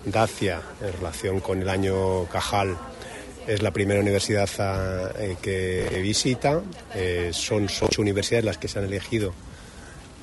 Dacia 0.03 0.59
en 0.81 0.93
relación 0.93 1.39
con 1.39 1.61
el 1.61 1.69
año 1.69 2.25
Cajal 2.25 2.75
es 3.45 3.61
la 3.61 3.69
primera 3.69 3.99
universidad 3.99 4.49
eh, 5.19 5.37
que 5.39 5.99
visita. 6.01 6.61
Eh, 6.95 7.29
son 7.31 7.67
ocho 7.81 8.01
universidades 8.01 8.45
las 8.45 8.57
que 8.57 8.67
se 8.67 8.79
han 8.79 8.85
elegido 8.85 9.33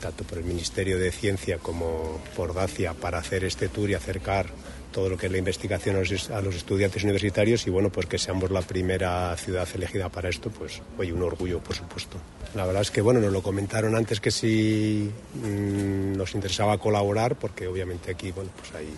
tanto 0.01 0.25
por 0.25 0.39
el 0.39 0.45
Ministerio 0.45 0.99
de 0.99 1.13
Ciencia 1.13 1.59
como 1.59 2.21
por 2.37 2.55
Dacia 2.55 2.95
para 2.95 3.19
hacer 3.19 3.45
este 3.45 3.69
tour 3.69 3.91
y 3.91 3.95
acercar 3.95 4.47
todo 4.93 5.09
lo 5.09 5.17
que 5.17 5.27
es 5.27 5.33
la 5.33 5.39
investigación 5.39 5.97
a 5.97 6.41
los, 6.41 6.55
estudiantes 6.55 7.05
universitarios 7.05 7.67
y 7.67 7.71
bueno, 7.71 7.91
pues 7.91 8.07
que 8.07 8.19
seamos 8.19 8.51
la 8.51 8.63
primera 8.63 9.37
ciudad 9.37 9.69
elegida 9.75 10.09
para 10.09 10.29
esto, 10.29 10.51
pues 10.51 10.83
hoy 10.97 11.13
un 11.13 11.23
orgullo, 11.23 11.61
por 11.61 11.77
supuesto. 11.77 12.19
La 12.55 12.65
verdad 12.65 12.83
es 12.83 12.91
que 12.91 13.01
bueno, 13.01 13.21
nos 13.21 13.33
lo 13.33 13.43
comentaron 13.43 13.95
antes 13.95 14.21
que 14.21 14.31
si 14.31 15.11
mm, 15.35 16.17
nos 16.17 16.35
interesaba 16.35 16.79
colaborar, 16.79 17.37
porque 17.37 17.67
obviamente 17.67 18.11
aquí 18.11 18.33
bueno, 18.33 18.51
pues 18.57 18.75
hay, 18.75 18.89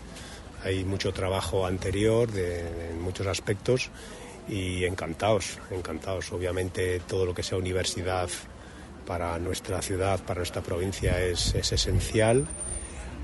hay 0.65 0.85
mucho 0.85 1.12
trabajo 1.12 1.67
anterior 1.67 2.31
de, 2.31 2.61
en 2.91 3.01
muchos 3.01 3.27
aspectos 3.27 3.91
y 4.49 4.85
encantados, 4.85 5.59
encantados. 5.71 6.33
Obviamente 6.33 7.01
todo 7.01 7.27
lo 7.27 7.35
que 7.35 7.43
sea 7.43 7.59
universidad 7.59 8.29
para 9.07 9.39
nuestra 9.39 9.83
ciudad, 9.83 10.21
para 10.21 10.39
nuestra 10.39 10.62
provincia 10.62 11.21
es, 11.23 11.55
es 11.55 11.73
esencial 11.73 12.47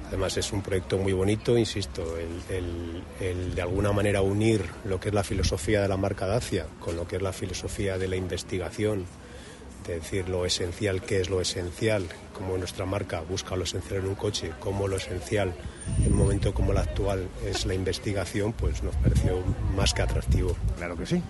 Además 0.09 0.37
es 0.37 0.53
un 0.53 0.63
proyecto 0.63 0.99
muy 0.99 1.13
bonito, 1.13 1.59
insisto, 1.59 2.17
el, 2.19 3.55
de 3.55 3.63
alguna 3.63 3.93
manera 3.93 4.23
unir 4.23 4.65
lo 4.85 5.01
que 5.01 5.09
es 5.09 5.15
la 5.15 5.25
filosofía 5.25 5.83
de 5.83 5.89
la 5.89 5.97
marca 5.97 6.27
Dacia 6.27 6.67
con 6.79 6.97
lo 6.97 7.09
que 7.09 7.17
es 7.17 7.23
la 7.23 7.33
filosofía 7.33 7.99
de 7.99 8.07
la 8.07 8.17
investigación, 8.17 9.05
de 9.87 9.95
decir 9.95 10.29
lo 10.29 10.47
esencial 10.47 11.03
que 11.03 11.21
es 11.21 11.29
lo 11.29 11.41
esencial, 11.41 12.07
como 12.33 12.57
nuestra 12.57 12.87
marca 12.87 13.21
busca 13.21 13.57
lo 13.57 13.65
esencial 13.65 14.01
en 14.01 14.09
un 14.09 14.15
coche, 14.15 14.53
como 14.61 14.89
lo 14.89 14.97
esencial 14.97 15.55
en 16.05 16.13
un 16.13 16.19
momento 16.19 16.55
como 16.55 16.73
el 16.73 16.79
actual 16.79 17.29
es 17.45 17.67
la 17.67 17.75
investigación, 17.75 18.53
pues 18.53 18.83
nos 18.83 18.95
pareció 18.97 19.43
más 19.75 19.93
que 19.93 20.03
atractivo. 20.03 20.57
Claro 20.77 20.97
que 20.97 21.07
sí. 21.07 21.23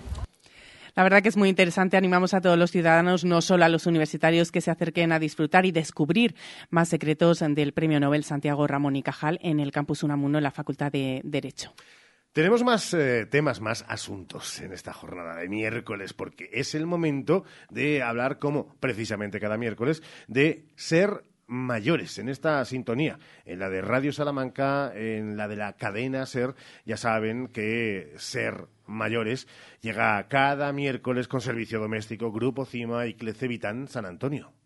La 0.97 1.03
verdad 1.03 1.21
que 1.21 1.29
es 1.29 1.37
muy 1.37 1.47
interesante. 1.47 1.95
Animamos 1.95 2.33
a 2.33 2.41
todos 2.41 2.57
los 2.57 2.71
ciudadanos, 2.71 3.23
no 3.23 3.43
solo 3.43 3.63
a 3.63 3.69
los 3.69 3.85
universitarios, 3.85 4.51
que 4.51 4.61
se 4.61 4.71
acerquen 4.71 5.11
a 5.11 5.19
disfrutar 5.19 5.67
y 5.67 5.71
descubrir 5.71 6.33
más 6.71 6.89
secretos 6.89 7.43
del 7.47 7.71
Premio 7.71 7.99
Nobel 7.99 8.23
Santiago 8.23 8.65
Ramón 8.65 8.95
y 8.95 9.03
Cajal 9.03 9.37
en 9.43 9.59
el 9.59 9.71
Campus 9.71 10.01
Unamuno 10.01 10.39
en 10.39 10.43
la 10.43 10.49
Facultad 10.49 10.91
de 10.91 11.21
Derecho. 11.23 11.71
Tenemos 12.33 12.63
más 12.63 12.95
eh, 12.95 13.27
temas, 13.27 13.61
más 13.61 13.85
asuntos 13.87 14.59
en 14.59 14.73
esta 14.73 14.91
jornada 14.91 15.35
de 15.35 15.47
miércoles, 15.47 16.13
porque 16.13 16.49
es 16.51 16.73
el 16.73 16.87
momento 16.87 17.43
de 17.69 18.01
hablar, 18.01 18.39
como 18.39 18.75
precisamente 18.79 19.39
cada 19.39 19.55
miércoles, 19.55 20.01
de 20.27 20.65
ser 20.75 21.25
mayores 21.45 22.17
en 22.17 22.27
esta 22.27 22.65
sintonía, 22.65 23.19
en 23.45 23.59
la 23.59 23.69
de 23.69 23.81
Radio 23.81 24.11
Salamanca, 24.11 24.91
en 24.95 25.37
la 25.37 25.47
de 25.47 25.57
la 25.57 25.73
cadena 25.73 26.25
Ser, 26.25 26.55
ya 26.85 26.97
saben 26.97 27.49
que 27.49 28.13
Ser 28.17 28.65
mayores 28.87 29.47
llega 29.81 30.27
cada 30.27 30.71
miércoles 30.73 31.27
con 31.27 31.41
servicio 31.41 31.79
doméstico 31.79 32.31
Grupo 32.31 32.65
Cima 32.65 33.05
y 33.07 33.13
Clecevitán 33.13 33.87
San 33.87 34.05
Antonio. 34.05 34.56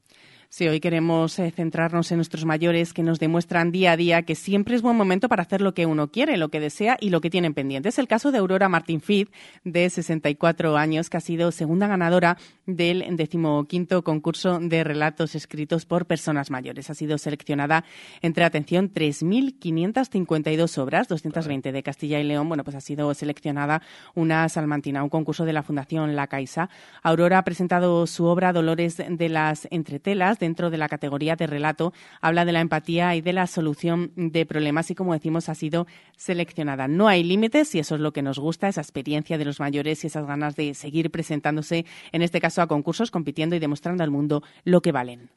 Sí, 0.53 0.67
hoy 0.67 0.81
queremos 0.81 1.39
eh, 1.39 1.49
centrarnos 1.49 2.11
en 2.11 2.17
nuestros 2.17 2.43
mayores 2.43 2.91
que 2.91 3.03
nos 3.03 3.19
demuestran 3.19 3.71
día 3.71 3.93
a 3.93 3.95
día 3.95 4.23
que 4.23 4.35
siempre 4.35 4.75
es 4.75 4.81
buen 4.81 4.97
momento 4.97 5.29
para 5.29 5.43
hacer 5.43 5.61
lo 5.61 5.73
que 5.73 5.85
uno 5.85 6.11
quiere, 6.11 6.35
lo 6.35 6.49
que 6.49 6.59
desea 6.59 6.97
y 6.99 7.09
lo 7.09 7.21
que 7.21 7.29
tienen 7.29 7.53
pendiente. 7.53 7.87
Es 7.87 7.97
el 7.99 8.09
caso 8.09 8.33
de 8.33 8.39
Aurora 8.39 8.67
Martín 8.67 8.99
Fid, 8.99 9.29
de 9.63 9.89
64 9.89 10.75
años, 10.75 11.09
que 11.09 11.15
ha 11.15 11.21
sido 11.21 11.53
segunda 11.53 11.87
ganadora 11.87 12.37
del 12.65 13.15
decimoquinto 13.15 14.03
concurso 14.03 14.59
de 14.59 14.83
relatos 14.83 15.35
escritos 15.35 15.85
por 15.85 16.05
personas 16.05 16.51
mayores. 16.51 16.89
Ha 16.89 16.95
sido 16.95 17.17
seleccionada 17.17 17.85
entre, 18.21 18.43
atención, 18.43 18.93
3.552 18.93 20.77
obras, 20.79 21.07
220 21.07 21.71
de 21.71 21.81
Castilla 21.81 22.19
y 22.19 22.25
León. 22.25 22.49
Bueno, 22.49 22.65
pues 22.65 22.75
ha 22.75 22.81
sido 22.81 23.13
seleccionada 23.13 23.81
una 24.15 24.49
salmantina, 24.49 25.01
un 25.01 25.09
concurso 25.09 25.45
de 25.45 25.53
la 25.53 25.63
Fundación 25.63 26.17
La 26.17 26.27
Caixa. 26.27 26.69
Aurora 27.03 27.37
ha 27.37 27.45
presentado 27.45 28.05
su 28.05 28.25
obra 28.25 28.51
Dolores 28.51 28.97
de 28.97 29.29
las 29.29 29.65
Entretelas 29.71 30.40
dentro 30.41 30.69
de 30.69 30.77
la 30.77 30.89
categoría 30.89 31.38
de 31.38 31.47
relato, 31.47 31.93
habla 32.19 32.43
de 32.43 32.51
la 32.51 32.59
empatía 32.59 33.15
y 33.15 33.22
de 33.22 33.31
la 33.31 33.47
solución 33.47 34.11
de 34.18 34.45
problemas 34.45 34.91
y, 34.91 34.95
como 34.95 35.13
decimos, 35.13 35.47
ha 35.47 35.55
sido 35.55 35.88
seleccionada. 36.18 36.89
No 36.89 37.07
hay 37.07 37.23
límites 37.23 37.73
y 37.76 37.80
eso 37.80 37.95
es 37.95 38.01
lo 38.01 38.11
que 38.11 38.22
nos 38.22 38.39
gusta, 38.39 38.68
esa 38.68 38.81
experiencia 38.81 39.38
de 39.38 39.45
los 39.45 39.61
mayores 39.61 40.03
y 40.03 40.07
esas 40.07 40.26
ganas 40.26 40.57
de 40.57 40.73
seguir 40.73 41.11
presentándose, 41.11 41.85
en 42.11 42.22
este 42.22 42.41
caso 42.41 42.61
a 42.61 42.68
concursos, 42.68 43.11
compitiendo 43.11 43.55
y 43.55 43.59
demostrando 43.59 44.03
al 44.03 44.11
mundo 44.11 44.43
lo 44.65 44.81
que 44.81 44.91
valen. 44.91 45.30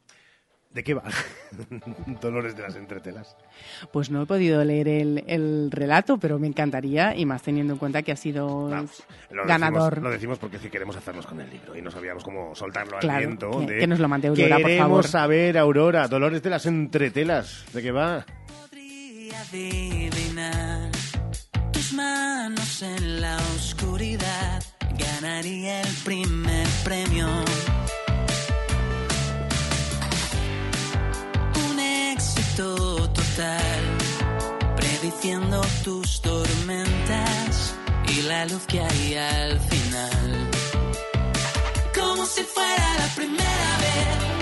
¿De 0.74 0.82
qué 0.82 0.92
va? 0.92 1.04
Dolores 2.20 2.56
de 2.56 2.62
las 2.62 2.74
entretelas. 2.74 3.36
Pues 3.92 4.10
no 4.10 4.22
he 4.22 4.26
podido 4.26 4.64
leer 4.64 4.88
el, 4.88 5.70
relato, 5.70 6.18
pero 6.18 6.40
me 6.40 6.48
encantaría, 6.48 7.16
y 7.16 7.24
más 7.24 7.42
teniendo 7.42 7.74
en 7.74 7.78
cuenta 7.78 8.02
que 8.02 8.10
ha 8.10 8.16
sido 8.16 8.68
ganador. 9.46 10.02
lo 10.02 10.10
decimos 10.10 10.40
porque 10.40 10.58
sí 10.58 10.68
queremos 10.70 10.96
hacernos 10.96 11.26
con 11.26 11.40
el 11.40 11.48
libro 11.48 11.76
y 11.76 11.80
no 11.80 11.92
sabíamos 11.92 12.24
cómo 12.24 12.56
soltarlo 12.56 12.98
al 12.98 13.18
viento. 13.18 13.64
Que, 13.64 13.86
nos 13.86 14.00
lo 14.00 14.08
mande 14.08 14.26
Aurora, 14.28 14.58
por 14.58 14.76
favor. 14.76 15.06
saber, 15.06 15.58
Aurora, 15.58 16.08
Dolores 16.08 16.42
de 16.42 16.50
las 16.50 16.66
entretelas. 16.66 17.64
¿De 17.72 17.80
qué 17.80 17.92
va? 17.92 18.26
tus 21.72 21.92
manos 21.92 22.82
en 22.82 23.20
la 23.20 23.36
oscuridad, 23.56 24.62
ganaría 24.98 25.82
el 25.82 25.94
primer 26.04 26.66
premio 26.84 27.28
tus 35.84 36.22
tormentas 36.22 37.74
y 38.08 38.22
la 38.22 38.46
luz 38.46 38.64
que 38.66 38.80
hay 38.80 39.14
al 39.16 39.60
final. 39.60 40.50
Como 41.94 42.24
si 42.24 42.42
fuera 42.42 42.94
la 43.00 43.14
primera 43.14 43.78
vez, 43.84 44.33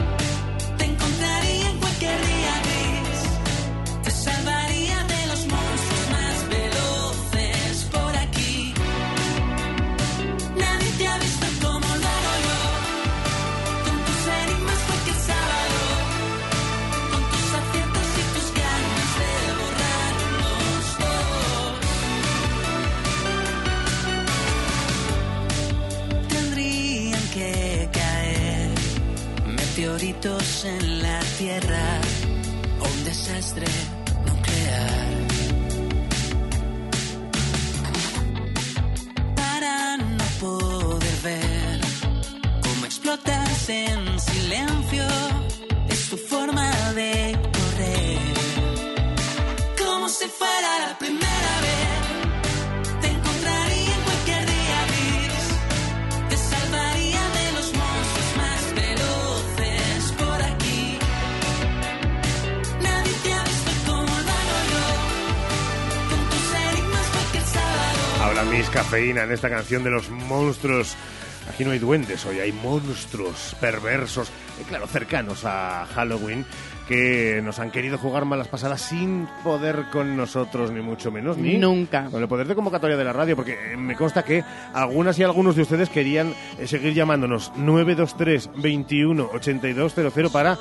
en 30.24 31.02
la 31.02 31.18
Tierra 31.36 32.00
un 32.78 33.04
desastre 33.04 33.66
nuclear. 34.24 35.08
Para 39.34 39.96
no 39.96 40.24
poder 40.38 41.16
ver 41.24 41.80
cómo 42.62 42.86
explotas 42.86 43.68
en 43.68 44.20
silencio, 44.20 44.81
Miss 68.52 68.68
Cafeína 68.68 69.22
en 69.22 69.32
esta 69.32 69.48
canción 69.48 69.82
de 69.82 69.90
los 69.90 70.10
monstruos. 70.10 70.94
Aquí 71.48 71.64
no 71.64 71.70
hay 71.70 71.78
duendes, 71.78 72.26
hoy 72.26 72.38
hay 72.38 72.52
monstruos 72.52 73.56
perversos, 73.58 74.30
y 74.60 74.64
claro, 74.64 74.86
cercanos 74.86 75.46
a 75.46 75.86
Halloween, 75.94 76.44
que 76.93 77.40
nos 77.43 77.59
han 77.59 77.70
querido 77.70 77.97
jugar 77.97 78.27
malas 78.27 78.48
pasadas 78.48 78.82
sin 78.82 79.27
poder 79.43 79.86
con 79.90 80.14
nosotros, 80.14 80.70
ni 80.70 80.82
mucho 80.82 81.10
menos, 81.10 81.39
ni 81.39 81.56
Nunca. 81.56 82.09
con 82.10 82.20
el 82.20 82.28
poder 82.28 82.47
de 82.47 82.55
convocatoria 82.55 82.98
de 82.98 83.05
la 83.05 83.14
radio, 83.14 83.35
porque 83.35 83.56
me 83.78 83.97
consta 83.97 84.23
que 84.23 84.44
algunas 84.74 85.19
y 85.19 85.23
algunos 85.23 85.56
de 85.56 85.62
ustedes 85.62 85.89
querían 85.89 86.35
eh, 86.59 86.66
seguir 86.66 86.93
llamándonos 86.93 87.51
923 87.56 88.51
21 88.56 89.31
8200 89.32 90.31
para 90.31 90.52
eh, 90.52 90.59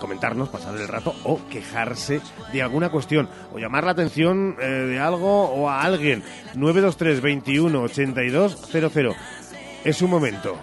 comentarnos, 0.00 0.48
pasar 0.48 0.74
el 0.74 0.88
rato 0.88 1.14
o 1.24 1.38
quejarse 1.50 2.22
de 2.50 2.62
alguna 2.62 2.88
cuestión 2.88 3.28
o 3.52 3.58
llamar 3.58 3.84
la 3.84 3.90
atención 3.90 4.56
eh, 4.58 4.64
de 4.64 4.98
algo 4.98 5.50
o 5.50 5.68
a 5.68 5.82
alguien. 5.82 6.22
923 6.54 7.20
21 7.20 7.82
8200. 7.82 9.16
Es 9.84 10.00
un 10.00 10.10
momento. 10.10 10.56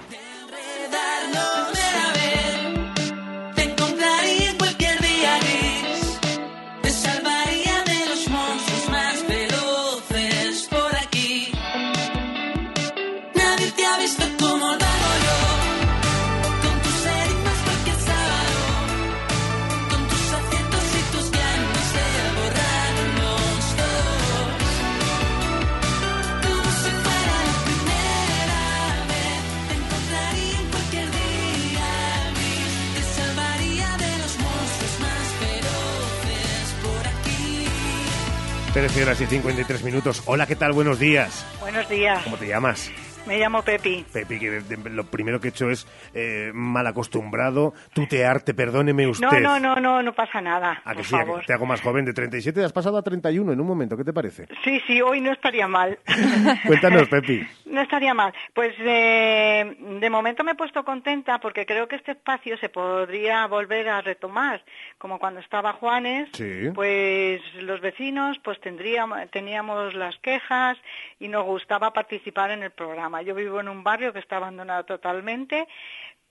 13 38.73 39.03
horas 39.03 39.19
y 39.19 39.25
53 39.25 39.83
minutos. 39.83 40.23
Hola, 40.25 40.47
¿qué 40.47 40.55
tal? 40.55 40.71
Buenos 40.71 40.97
días. 40.97 41.45
Buenos 41.59 41.89
días. 41.89 42.23
¿Cómo 42.23 42.37
te 42.37 42.47
llamas? 42.47 42.89
Me 43.27 43.37
llamo 43.37 43.61
Pepi. 43.61 44.05
Pepi, 44.11 44.39
que 44.39 44.61
lo 44.89 45.05
primero 45.05 45.39
que 45.39 45.47
he 45.47 45.51
hecho 45.51 45.69
es 45.69 45.87
eh, 46.13 46.51
mal 46.53 46.85
acostumbrado, 46.87 47.73
tutearte, 47.93 48.53
perdóneme 48.53 49.07
usted. 49.07 49.27
No, 49.27 49.39
no, 49.39 49.59
no, 49.59 49.75
no, 49.75 50.01
no 50.03 50.13
pasa 50.13 50.41
nada. 50.41 50.81
¿A 50.83 50.91
que 50.91 50.97
por 50.97 51.05
sí? 51.05 51.15
¿A 51.15 51.19
que 51.19 51.25
favor. 51.25 51.45
te 51.45 51.53
hago 51.53 51.65
más 51.65 51.81
joven 51.81 52.05
de 52.05 52.13
37 52.13 52.59
y 52.59 52.63
has 52.63 52.73
pasado 52.73 52.97
a 52.97 53.03
31 53.03 53.53
en 53.53 53.59
un 53.61 53.67
momento. 53.67 53.95
¿Qué 53.95 54.03
te 54.03 54.11
parece? 54.13 54.47
Sí, 54.63 54.81
sí, 54.87 55.01
hoy 55.01 55.21
no 55.21 55.31
estaría 55.31 55.67
mal. 55.67 55.99
Cuéntanos, 56.65 57.07
Pepi. 57.09 57.45
No 57.65 57.81
estaría 57.81 58.13
mal. 58.13 58.33
Pues 58.53 58.73
eh, 58.79 59.75
de 59.99 60.09
momento 60.09 60.43
me 60.43 60.51
he 60.51 60.55
puesto 60.55 60.83
contenta 60.83 61.39
porque 61.39 61.65
creo 61.65 61.87
que 61.87 61.95
este 61.97 62.11
espacio 62.11 62.57
se 62.57 62.69
podría 62.69 63.45
volver 63.47 63.87
a 63.89 64.01
retomar. 64.01 64.63
Como 64.97 65.19
cuando 65.19 65.39
estaba 65.39 65.73
Juanes, 65.73 66.29
Sí. 66.33 66.69
pues 66.73 67.41
los 67.61 67.79
vecinos 67.81 68.37
pues 68.43 68.59
tendríamos, 68.61 69.19
teníamos 69.31 69.93
las 69.93 70.17
quejas 70.17 70.77
y 71.19 71.27
nos 71.27 71.45
gustaba 71.45 71.93
participar 71.93 72.51
en 72.51 72.63
el 72.63 72.71
programa. 72.71 73.20
Yo 73.21 73.35
vivo 73.35 73.59
en 73.59 73.69
un 73.69 73.83
barrio 73.83 74.13
que 74.13 74.19
está 74.19 74.37
abandonado 74.37 74.85
totalmente, 74.85 75.67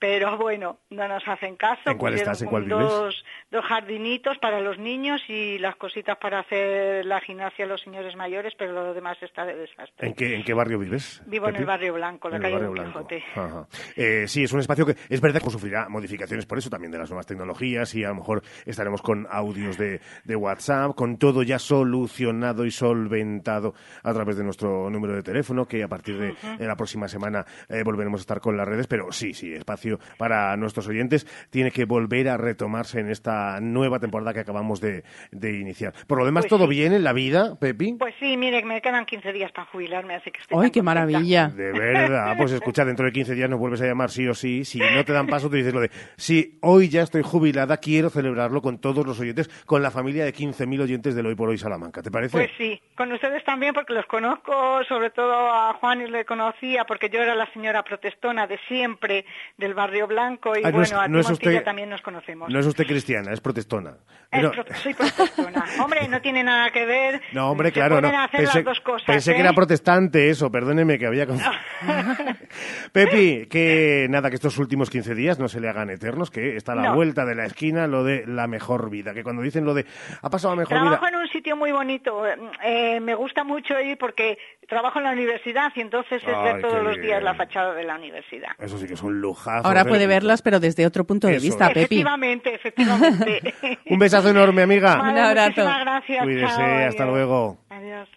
pero 0.01 0.39
bueno, 0.39 0.79
no 0.89 1.07
nos 1.07 1.23
hacen 1.29 1.57
caso. 1.57 1.91
¿En 1.91 1.99
cuál 1.99 2.15
estás? 2.15 2.41
¿En 2.41 2.49
cuál 2.49 2.65
vives? 2.65 2.81
Dos, 2.81 3.25
dos 3.51 3.65
jardinitos 3.67 4.39
para 4.39 4.59
los 4.61 4.79
niños 4.79 5.23
y 5.29 5.59
las 5.59 5.77
cositas 5.77 6.17
para 6.17 6.41
hacer 6.41 7.05
la 7.05 7.21
gimnasia 7.21 7.67
a 7.67 7.69
los 7.69 7.83
señores 7.83 8.17
mayores, 8.17 8.55
pero 8.59 8.73
lo 8.73 8.95
demás 8.95 9.23
está 9.23 9.45
de 9.45 9.55
desastre. 9.55 10.09
¿En 10.09 10.15
qué, 10.15 10.35
en 10.35 10.43
qué 10.43 10.55
barrio 10.55 10.79
vives? 10.79 11.23
Vivo 11.27 11.47
en 11.47 11.53
Pepi? 11.53 11.63
el 11.63 11.67
barrio 11.67 11.95
blanco, 11.95 12.31
la 12.31 12.37
En 12.37 12.43
el 12.43 12.51
calle 12.51 12.55
barrio 12.55 12.73
del 12.73 12.93
Blanco. 12.93 13.07
Quijote. 13.07 13.25
Ajá. 13.37 13.67
Eh, 13.95 14.25
sí, 14.27 14.45
es 14.45 14.53
un 14.53 14.61
espacio 14.61 14.87
que 14.87 14.97
es 15.09 15.21
verdad 15.21 15.43
que 15.43 15.51
sufrirá 15.51 15.89
modificaciones 15.91 16.47
por 16.47 16.57
eso 16.57 16.71
también 16.71 16.91
de 16.91 16.99
las 16.99 17.11
nuevas 17.11 17.27
tecnologías 17.27 17.95
y 17.95 18.03
a 18.03 18.09
lo 18.09 18.15
mejor 18.15 18.43
estaremos 18.65 19.03
con 19.03 19.27
audios 19.31 19.77
de, 19.77 20.01
de 20.25 20.37
WhatsApp, 20.37 20.95
con 20.95 21.19
todo 21.19 21.43
ya 21.43 21.59
solucionado 21.59 22.65
y 22.65 22.71
solventado 22.71 23.75
a 24.03 24.15
través 24.15 24.37
de 24.39 24.45
nuestro 24.45 24.89
número 24.89 25.15
de 25.15 25.23
teléfono, 25.23 25.67
que 25.67 25.83
a 25.83 25.89
partir 25.89 26.19
de, 26.19 26.35
de 26.59 26.67
la 26.67 26.77
próxima 26.77 27.07
semana 27.07 27.45
eh, 27.69 27.83
volveremos 27.85 28.21
a 28.21 28.23
estar 28.23 28.41
con 28.41 28.57
las 28.57 28.67
redes, 28.67 28.87
pero 28.87 29.13
sí, 29.13 29.35
sí, 29.35 29.53
espacio 29.53 29.90
para 30.19 30.57
nuestros 30.57 30.87
oyentes 30.89 31.27
tiene 31.51 31.71
que 31.71 31.85
volver 31.85 32.29
a 32.29 32.37
retomarse 32.37 33.01
en 33.01 33.11
esta 33.11 33.61
nueva 33.61 33.99
temporada 33.99 34.33
que 34.35 34.41
acabamos 34.41 34.81
de, 34.81 35.05
de 35.33 35.59
iniciar. 35.59 35.93
Por 36.07 36.19
lo 36.19 36.25
demás, 36.25 36.45
Pues 36.45 36.51
¿todo 36.51 36.65
sí. 36.65 36.71
bien 36.71 36.93
en 36.93 37.05
la 37.05 37.13
vida, 37.13 37.57
Pepi? 37.59 37.95
Pues 37.99 38.15
sí, 38.21 38.37
mire, 38.37 38.63
me 38.65 38.81
quedan 38.81 39.05
15 39.07 39.33
días 39.33 39.53
para 39.53 39.67
jubilarme, 39.67 40.15
así 40.15 40.31
que 40.31 40.41
estoy 40.41 40.57
¡Ay, 40.65 40.71
qué 40.71 40.81
contenta. 40.81 40.83
maravilla! 40.83 41.49
De 41.49 41.73
verdad, 41.73 42.35
pues 42.37 42.53
escucha, 42.53 42.85
dentro 42.85 43.07
de 43.07 43.13
15 43.13 43.35
días 43.35 43.51
nos 43.51 43.59
vuelves 43.59 43.81
a 43.83 43.87
llamar 43.87 44.11
sí 44.11 44.27
o 44.29 44.35
sí. 44.35 44.65
Si 44.65 44.79
no 44.79 45.05
te 45.05 45.13
dan 45.13 45.27
paso, 45.27 45.49
te 45.51 45.57
dices 45.57 45.73
lo 45.75 45.81
de, 45.81 45.91
sí, 46.17 46.59
hoy 46.63 46.89
ya 46.89 47.03
estoy 47.03 47.23
jubilada, 47.23 47.77
quiero 47.79 48.11
celebrarlo 48.11 48.63
con 48.63 48.79
todos 48.79 49.07
los 49.07 49.19
oyentes, 49.21 49.49
con 49.67 49.83
la 49.83 49.91
familia 49.91 50.25
de 50.25 50.33
15.000 50.35 50.83
oyentes 50.83 51.15
del 51.15 51.27
Hoy 51.27 51.35
por 51.35 51.49
Hoy 51.49 51.59
Salamanca. 51.59 52.03
¿Te 52.03 52.11
parece? 52.11 52.37
Pues 52.37 52.51
sí, 52.59 52.81
con 52.97 53.11
ustedes 53.13 53.45
también 53.45 53.75
porque 53.75 53.93
los 53.95 54.07
conozco, 54.07 54.83
sobre 54.89 55.11
todo 55.11 55.33
a 55.51 55.75
Juan 55.75 56.01
y 56.03 56.07
le 56.11 56.25
conocía 56.25 56.85
porque 56.85 57.09
yo 57.11 57.21
era 57.21 57.35
la 57.35 57.51
señora 57.53 57.83
protestona 57.83 58.47
de 58.47 58.59
siempre 58.69 59.25
del 59.59 59.75
barrio 59.81 60.07
blanco 60.07 60.57
y 60.57 60.61
Ah, 60.65 60.71
no 60.71 60.83
es- 60.83 60.91
bueno, 60.91 61.01
a 61.03 61.09
no 61.09 61.21
es 61.21 61.31
usted- 61.31 61.63
también 61.65 61.89
nos 61.89 62.03
conocemos. 62.03 62.51
No 62.51 62.59
es 62.61 62.67
usted 62.67 62.87
cristiana, 62.87 63.33
es 63.33 63.41
protestona. 63.41 63.95
Es 64.31 64.47
pro- 64.49 64.65
soy 64.77 64.95
protestona. 64.95 65.65
Hombre, 65.83 66.07
no 66.09 66.21
tiene 66.21 66.45
nada 66.45 66.71
que 66.71 66.85
ver. 66.85 67.21
no, 67.33 67.51
hombre, 67.51 67.69
Se 67.71 67.73
claro, 67.75 67.97
no. 67.97 68.01
pueden 68.03 68.17
hacer 68.21 68.41
Pensé, 68.41 68.59
las 68.59 68.65
dos 68.65 68.81
cosas. 68.81 69.07
pensé 69.07 69.33
que 69.33 69.39
¿eh? 69.39 69.41
era 69.43 69.53
protestante 69.55 70.29
eso, 70.31 70.51
perdóneme 70.53 70.99
que 70.99 71.07
había... 71.07 71.27
Pepi, 72.93 73.47
que 73.47 74.07
nada, 74.11 74.29
que 74.29 74.35
estos 74.37 74.59
últimos 74.59 74.91
15 74.91 75.15
días 75.15 75.39
no 75.39 75.49
se 75.49 75.61
le 75.61 75.69
hagan 75.69 75.91
eternos, 75.91 76.31
que 76.31 76.57
está 76.57 76.73
a 76.73 76.77
la 76.77 76.93
vuelta 76.93 77.25
de 77.25 77.35
la 77.35 77.45
esquina 77.47 77.87
lo 77.87 78.05
de 78.05 78.25
la 78.27 78.47
mejor 78.47 78.91
vida, 78.91 79.15
que 79.15 79.23
cuando 79.23 79.43
dicen 79.43 79.65
lo 79.65 79.75
de 79.75 79.87
ha 80.23 80.31
pasado 80.31 80.55
la 80.55 80.61
mejor 80.61 80.77
Trabajo 80.79 81.07
vida... 81.07 81.09
en 81.09 81.17
un 81.23 81.29
sitio 81.29 81.57
muy 81.57 81.73
bonito. 81.73 82.23
eh, 82.63 83.01
me 83.01 83.15
gusta 83.15 83.45
mucho 83.45 83.79
ir 83.81 83.97
porque 83.99 84.39
trabajo 84.69 84.99
en 84.99 85.05
la 85.05 85.13
universidad 85.13 85.73
y 85.75 85.81
entonces 85.81 86.23
es 86.23 86.29
Ay, 86.29 86.53
ver 86.53 86.63
todos 86.63 86.83
los 86.83 86.95
días 86.97 87.07
bien. 87.19 87.25
la 87.25 87.35
fachada 87.35 87.75
de 87.75 87.83
la 87.85 87.97
universidad. 87.97 88.51
Eso 88.59 88.79
sí 88.79 88.87
que 88.87 88.95
es 88.95 89.03
un 89.03 89.21
lujazo. 89.21 89.67
Ahora 89.67 89.83
Pero- 89.83 89.93
puede 89.95 90.07
verlas, 90.07 90.43
pero 90.43 90.61
desde 90.61 90.87
otro 90.87 91.05
punto 91.05 91.27
de 91.27 91.37
Eso 91.37 91.43
vista. 91.45 91.69
Pepi. 91.69 91.81
Efectivamente, 91.81 92.55
efectivamente. 92.55 93.55
Un 93.87 93.99
besazo 93.99 94.29
enorme, 94.31 94.63
amiga. 94.63 94.97
Vale, 94.97 95.13
Un 95.13 95.19
abrazo. 95.19 95.49
muchísimas 95.51 95.81
gracias. 95.81 96.23
Cuídese, 96.25 96.47
chao, 96.47 96.57
hasta 96.89 97.03
adiós. 97.03 97.09
luego. 97.17 97.59
Adiós. 97.71 98.09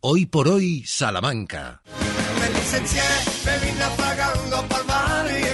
Hoy 0.00 0.26
por 0.26 0.48
hoy, 0.48 0.82
Salamanca. 0.84 1.80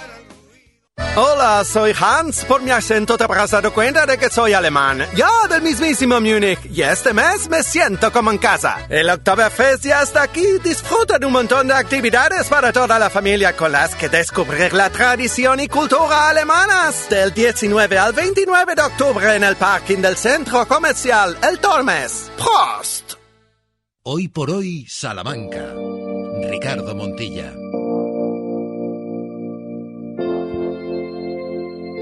Hola, 1.15 1.65
soy 1.65 1.93
Hans. 1.99 2.45
Por 2.45 2.61
mi 2.61 2.71
acento 2.71 3.17
te 3.17 3.25
habrás 3.25 3.51
dado 3.51 3.73
cuenta 3.73 4.05
de 4.05 4.17
que 4.17 4.29
soy 4.29 4.53
alemán. 4.53 5.05
Yo 5.13 5.27
del 5.49 5.61
mismísimo 5.61 6.21
Múnich. 6.21 6.59
Y 6.71 6.81
este 6.83 7.11
mes 7.11 7.49
me 7.49 7.63
siento 7.63 8.13
como 8.13 8.31
en 8.31 8.37
casa. 8.37 8.85
El 8.87 9.09
Oktoberfest 9.09 9.83
ya 9.83 10.03
está 10.03 10.23
aquí. 10.23 10.45
Disfruta 10.63 11.19
de 11.19 11.25
un 11.25 11.33
montón 11.33 11.67
de 11.67 11.73
actividades 11.73 12.47
para 12.47 12.71
toda 12.71 12.97
la 12.97 13.09
familia 13.09 13.57
con 13.57 13.73
las 13.73 13.93
que 13.95 14.07
descubrir 14.07 14.71
la 14.71 14.89
tradición 14.89 15.59
y 15.59 15.67
cultura 15.67 16.29
alemanas. 16.29 17.09
Del 17.09 17.33
19 17.33 17.97
al 17.97 18.13
29 18.13 18.75
de 18.75 18.81
octubre 18.81 19.35
en 19.35 19.43
el 19.43 19.57
parking 19.57 19.97
del 19.97 20.15
centro 20.15 20.65
comercial 20.65 21.37
El 21.43 21.59
Tormes. 21.59 22.31
Prost! 22.37 23.15
Hoy 24.03 24.29
por 24.29 24.49
hoy, 24.49 24.87
Salamanca. 24.87 25.73
Ricardo 26.49 26.95
Montilla. 26.95 27.60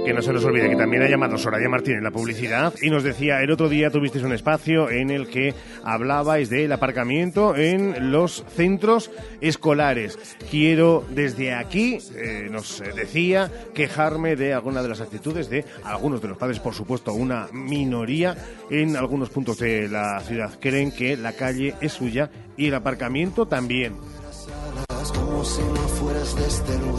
Que 0.10 0.16
no 0.16 0.24
se 0.24 0.34
nos 0.34 0.44
olvide 0.44 0.72
que 0.72 0.76
también 0.76 1.04
ha 1.04 1.08
llamado 1.08 1.38
Soraya 1.38 1.70
Martín 1.70 1.98
en 1.98 2.04
la 2.04 2.10
publicidad 2.10 2.74
y 2.82 2.90
nos 2.90 3.04
decía, 3.04 3.44
el 3.44 3.52
otro 3.52 3.70
día 3.70 3.92
tuvisteis 3.92 4.24
un 4.24 4.34
espacio 4.34 4.90
en 4.90 5.12
el 5.12 5.28
que 5.28 5.54
hablabais 5.84 6.50
del 6.50 6.72
aparcamiento 6.72 7.56
en 7.56 8.12
los 8.12 8.44
centros 8.56 9.12
escolares. 9.40 10.18
Quiero 10.50 11.06
desde 11.12 11.54
aquí, 11.54 12.00
eh, 12.16 12.48
nos 12.50 12.82
decía, 12.96 13.52
quejarme 13.76 14.36
de 14.36 14.52
alguna 14.52 14.82
de 14.82 14.90
las 14.90 15.00
actitudes 15.00 15.48
de 15.48 15.64
algunos 15.84 16.24
de 16.24 16.30
los 16.30 16.40
padres, 16.40 16.60
por 16.60 16.74
supuesto, 16.74 17.14
una 17.14 17.48
minoría 17.54 18.36
en 18.72 18.96
algunos 18.96 19.30
puntos 19.30 19.60
de 19.60 19.90
la 19.90 20.22
ciudad. 20.22 20.58
Creen 20.60 20.92
que 20.92 21.18
la 21.18 21.34
calle 21.34 21.76
es 21.82 21.94
suya 21.94 22.32
y 22.58 22.70
el 22.70 22.74
aparcamiento 22.74 23.46
también. 23.46 23.94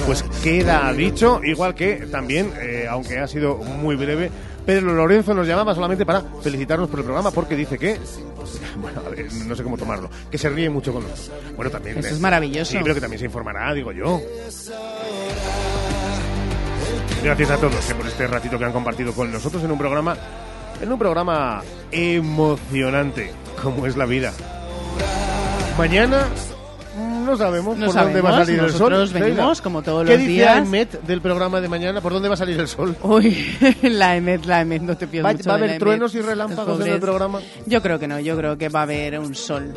Pues 0.07 0.23
queda 0.43 0.93
dicho, 0.93 1.41
igual 1.45 1.75
que 1.75 2.07
también, 2.11 2.53
eh, 2.61 2.87
aunque 2.89 3.19
ha 3.19 3.27
sido 3.27 3.57
muy 3.57 3.97
breve, 3.97 4.31
Pedro 4.65 4.95
Lorenzo 4.95 5.35
nos 5.35 5.47
llamaba 5.47 5.75
solamente 5.75 6.07
para 6.07 6.23
felicitarnos 6.43 6.89
por 6.89 7.01
el 7.01 7.05
programa 7.05 7.31
porque 7.31 7.57
dice 7.57 7.79
que, 7.79 7.99
bueno, 8.81 9.01
a 9.05 9.11
ver, 9.11 9.33
no 9.47 9.55
sé 9.55 9.63
cómo 9.63 9.77
tomarlo, 9.77 10.09
que 10.31 10.39
se 10.39 10.49
ríe 10.49 10.71
mucho 10.71 10.93
con 10.93 11.03
nosotros. 11.03 11.31
Bueno, 11.57 11.71
también. 11.71 11.99
Eso 11.99 12.09
es 12.09 12.21
maravilloso. 12.21 12.73
Sí, 12.73 12.79
pero 12.83 12.95
que 12.95 13.01
también 13.01 13.19
se 13.19 13.27
informará, 13.27 13.75
digo 13.75 13.93
yo. 13.93 14.21
Gracias 17.23 17.51
a 17.51 17.57
todos 17.59 17.85
que 17.85 17.95
por 17.95 18.07
este 18.07 18.27
ratito 18.27 18.59
que 18.59 18.65
han 18.65 18.73
compartido 18.73 19.13
con 19.13 19.31
nosotros 19.31 19.63
en 19.63 19.71
un 19.71 19.79
programa, 19.79 20.17
en 20.81 20.91
un 20.91 20.99
programa 20.99 21.63
emocionante, 21.91 23.33
como 23.63 23.87
es 23.87 23.97
la 23.97 24.07
vida. 24.07 24.33
Mañana 25.77 26.29
no 27.21 27.37
sabemos 27.37 27.77
No 27.79 27.87
por 27.87 27.95
dónde 27.95 28.21
va 28.21 28.29
a 28.31 28.33
sabemos, 28.33 28.47
salir 28.47 28.61
el 28.61 28.71
sol. 28.71 28.79
nosotros 28.91 29.13
venimos, 29.13 29.37
Venga. 29.59 29.63
como 29.63 29.83
todos 29.83 30.05
¿Qué 30.07 30.11
los 30.13 30.19
dice 30.21 30.31
días. 30.33 30.57
Ahmed 30.59 30.89
del 31.07 31.21
programa 31.21 31.61
de 31.61 31.69
mañana? 31.69 32.01
¿Por 32.01 32.13
dónde 32.13 32.29
va 32.29 32.35
a 32.35 32.37
salir 32.39 32.59
el 32.59 32.69
sol? 32.69 32.97
Uy, 33.03 33.47
la 33.83 34.17
EMET, 34.17 34.45
la 34.47 34.61
EMET, 34.63 34.83
no 34.83 34.97
te 34.97 35.07
pierdo 35.07 35.27
¿Va, 35.29 35.33
mucho 35.33 35.49
va 35.49 35.55
a 35.55 35.57
haber 35.59 35.71
EMET. 35.71 35.81
truenos 35.81 36.15
y 36.15 36.21
relámpagos 36.23 36.81
en 36.81 36.93
el 36.93 37.01
programa? 37.01 37.41
Yo 37.67 37.83
creo 37.83 37.99
que 37.99 38.09
no, 38.09 38.19
yo 38.21 38.37
creo 38.37 38.57
que 38.59 38.69
va 38.69 38.81
a 38.81 38.83
haber 38.85 39.19
un 39.19 39.35
sol 39.35 39.73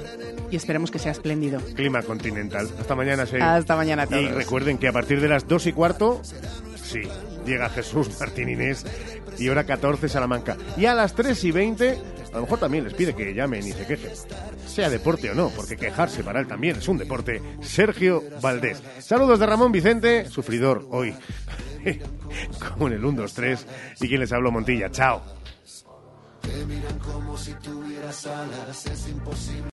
y 0.51 0.55
esperemos 0.55 0.91
que 0.91 0.99
sea 0.99 1.11
espléndido. 1.11 1.59
Clima 1.75 2.01
continental. 2.03 2.67
Hasta 2.79 2.95
mañana, 2.95 3.25
sí. 3.25 3.37
Hasta 3.39 3.75
mañana 3.75 4.03
a 4.03 4.07
todos. 4.07 4.21
Y 4.21 4.27
recuerden 4.27 4.77
que 4.77 4.87
a 4.87 4.91
partir 4.91 5.19
de 5.21 5.27
las 5.27 5.47
2 5.47 5.67
y 5.67 5.73
cuarto, 5.73 6.21
sí, 6.75 7.01
llega 7.45 7.69
Jesús 7.69 8.09
Martín 8.19 8.49
Inés 8.49 8.85
y 9.37 9.49
hora 9.49 9.65
14 9.65 10.09
Salamanca. 10.09 10.57
Y 10.77 10.85
a 10.85 10.93
las 10.93 11.13
3 11.13 11.43
y 11.43 11.51
20, 11.51 11.89
a 12.31 12.35
lo 12.35 12.41
mejor 12.41 12.59
también 12.59 12.83
les 12.83 12.93
pide 12.93 13.15
que 13.15 13.33
llamen 13.33 13.65
y 13.65 13.71
se 13.71 13.85
quejen. 13.85 14.11
Sea 14.67 14.89
deporte 14.89 15.29
o 15.29 15.35
no, 15.35 15.49
porque 15.49 15.77
quejarse 15.77 16.23
para 16.23 16.39
él 16.39 16.47
también 16.47 16.77
es 16.77 16.87
un 16.87 16.97
deporte. 16.97 17.41
Sergio 17.61 18.23
Valdés. 18.41 18.81
Saludos 18.99 19.39
de 19.39 19.45
Ramón 19.45 19.71
Vicente, 19.71 20.25
sufridor 20.25 20.87
hoy. 20.89 21.15
Como 22.69 22.87
en 22.87 22.93
el 22.93 23.05
1, 23.05 23.21
2, 23.21 23.33
3. 23.33 23.67
Y 24.01 24.07
quien 24.07 24.19
les 24.21 24.31
habló, 24.31 24.51
Montilla. 24.51 24.89
Chao. 24.89 25.21
Te 26.41 26.65
miran 26.65 26.99
como 26.99 27.37
si 27.37 27.53
tuvieras 27.53 28.27
alas, 28.27 28.85
es 28.85 29.07
imposible. 29.07 29.61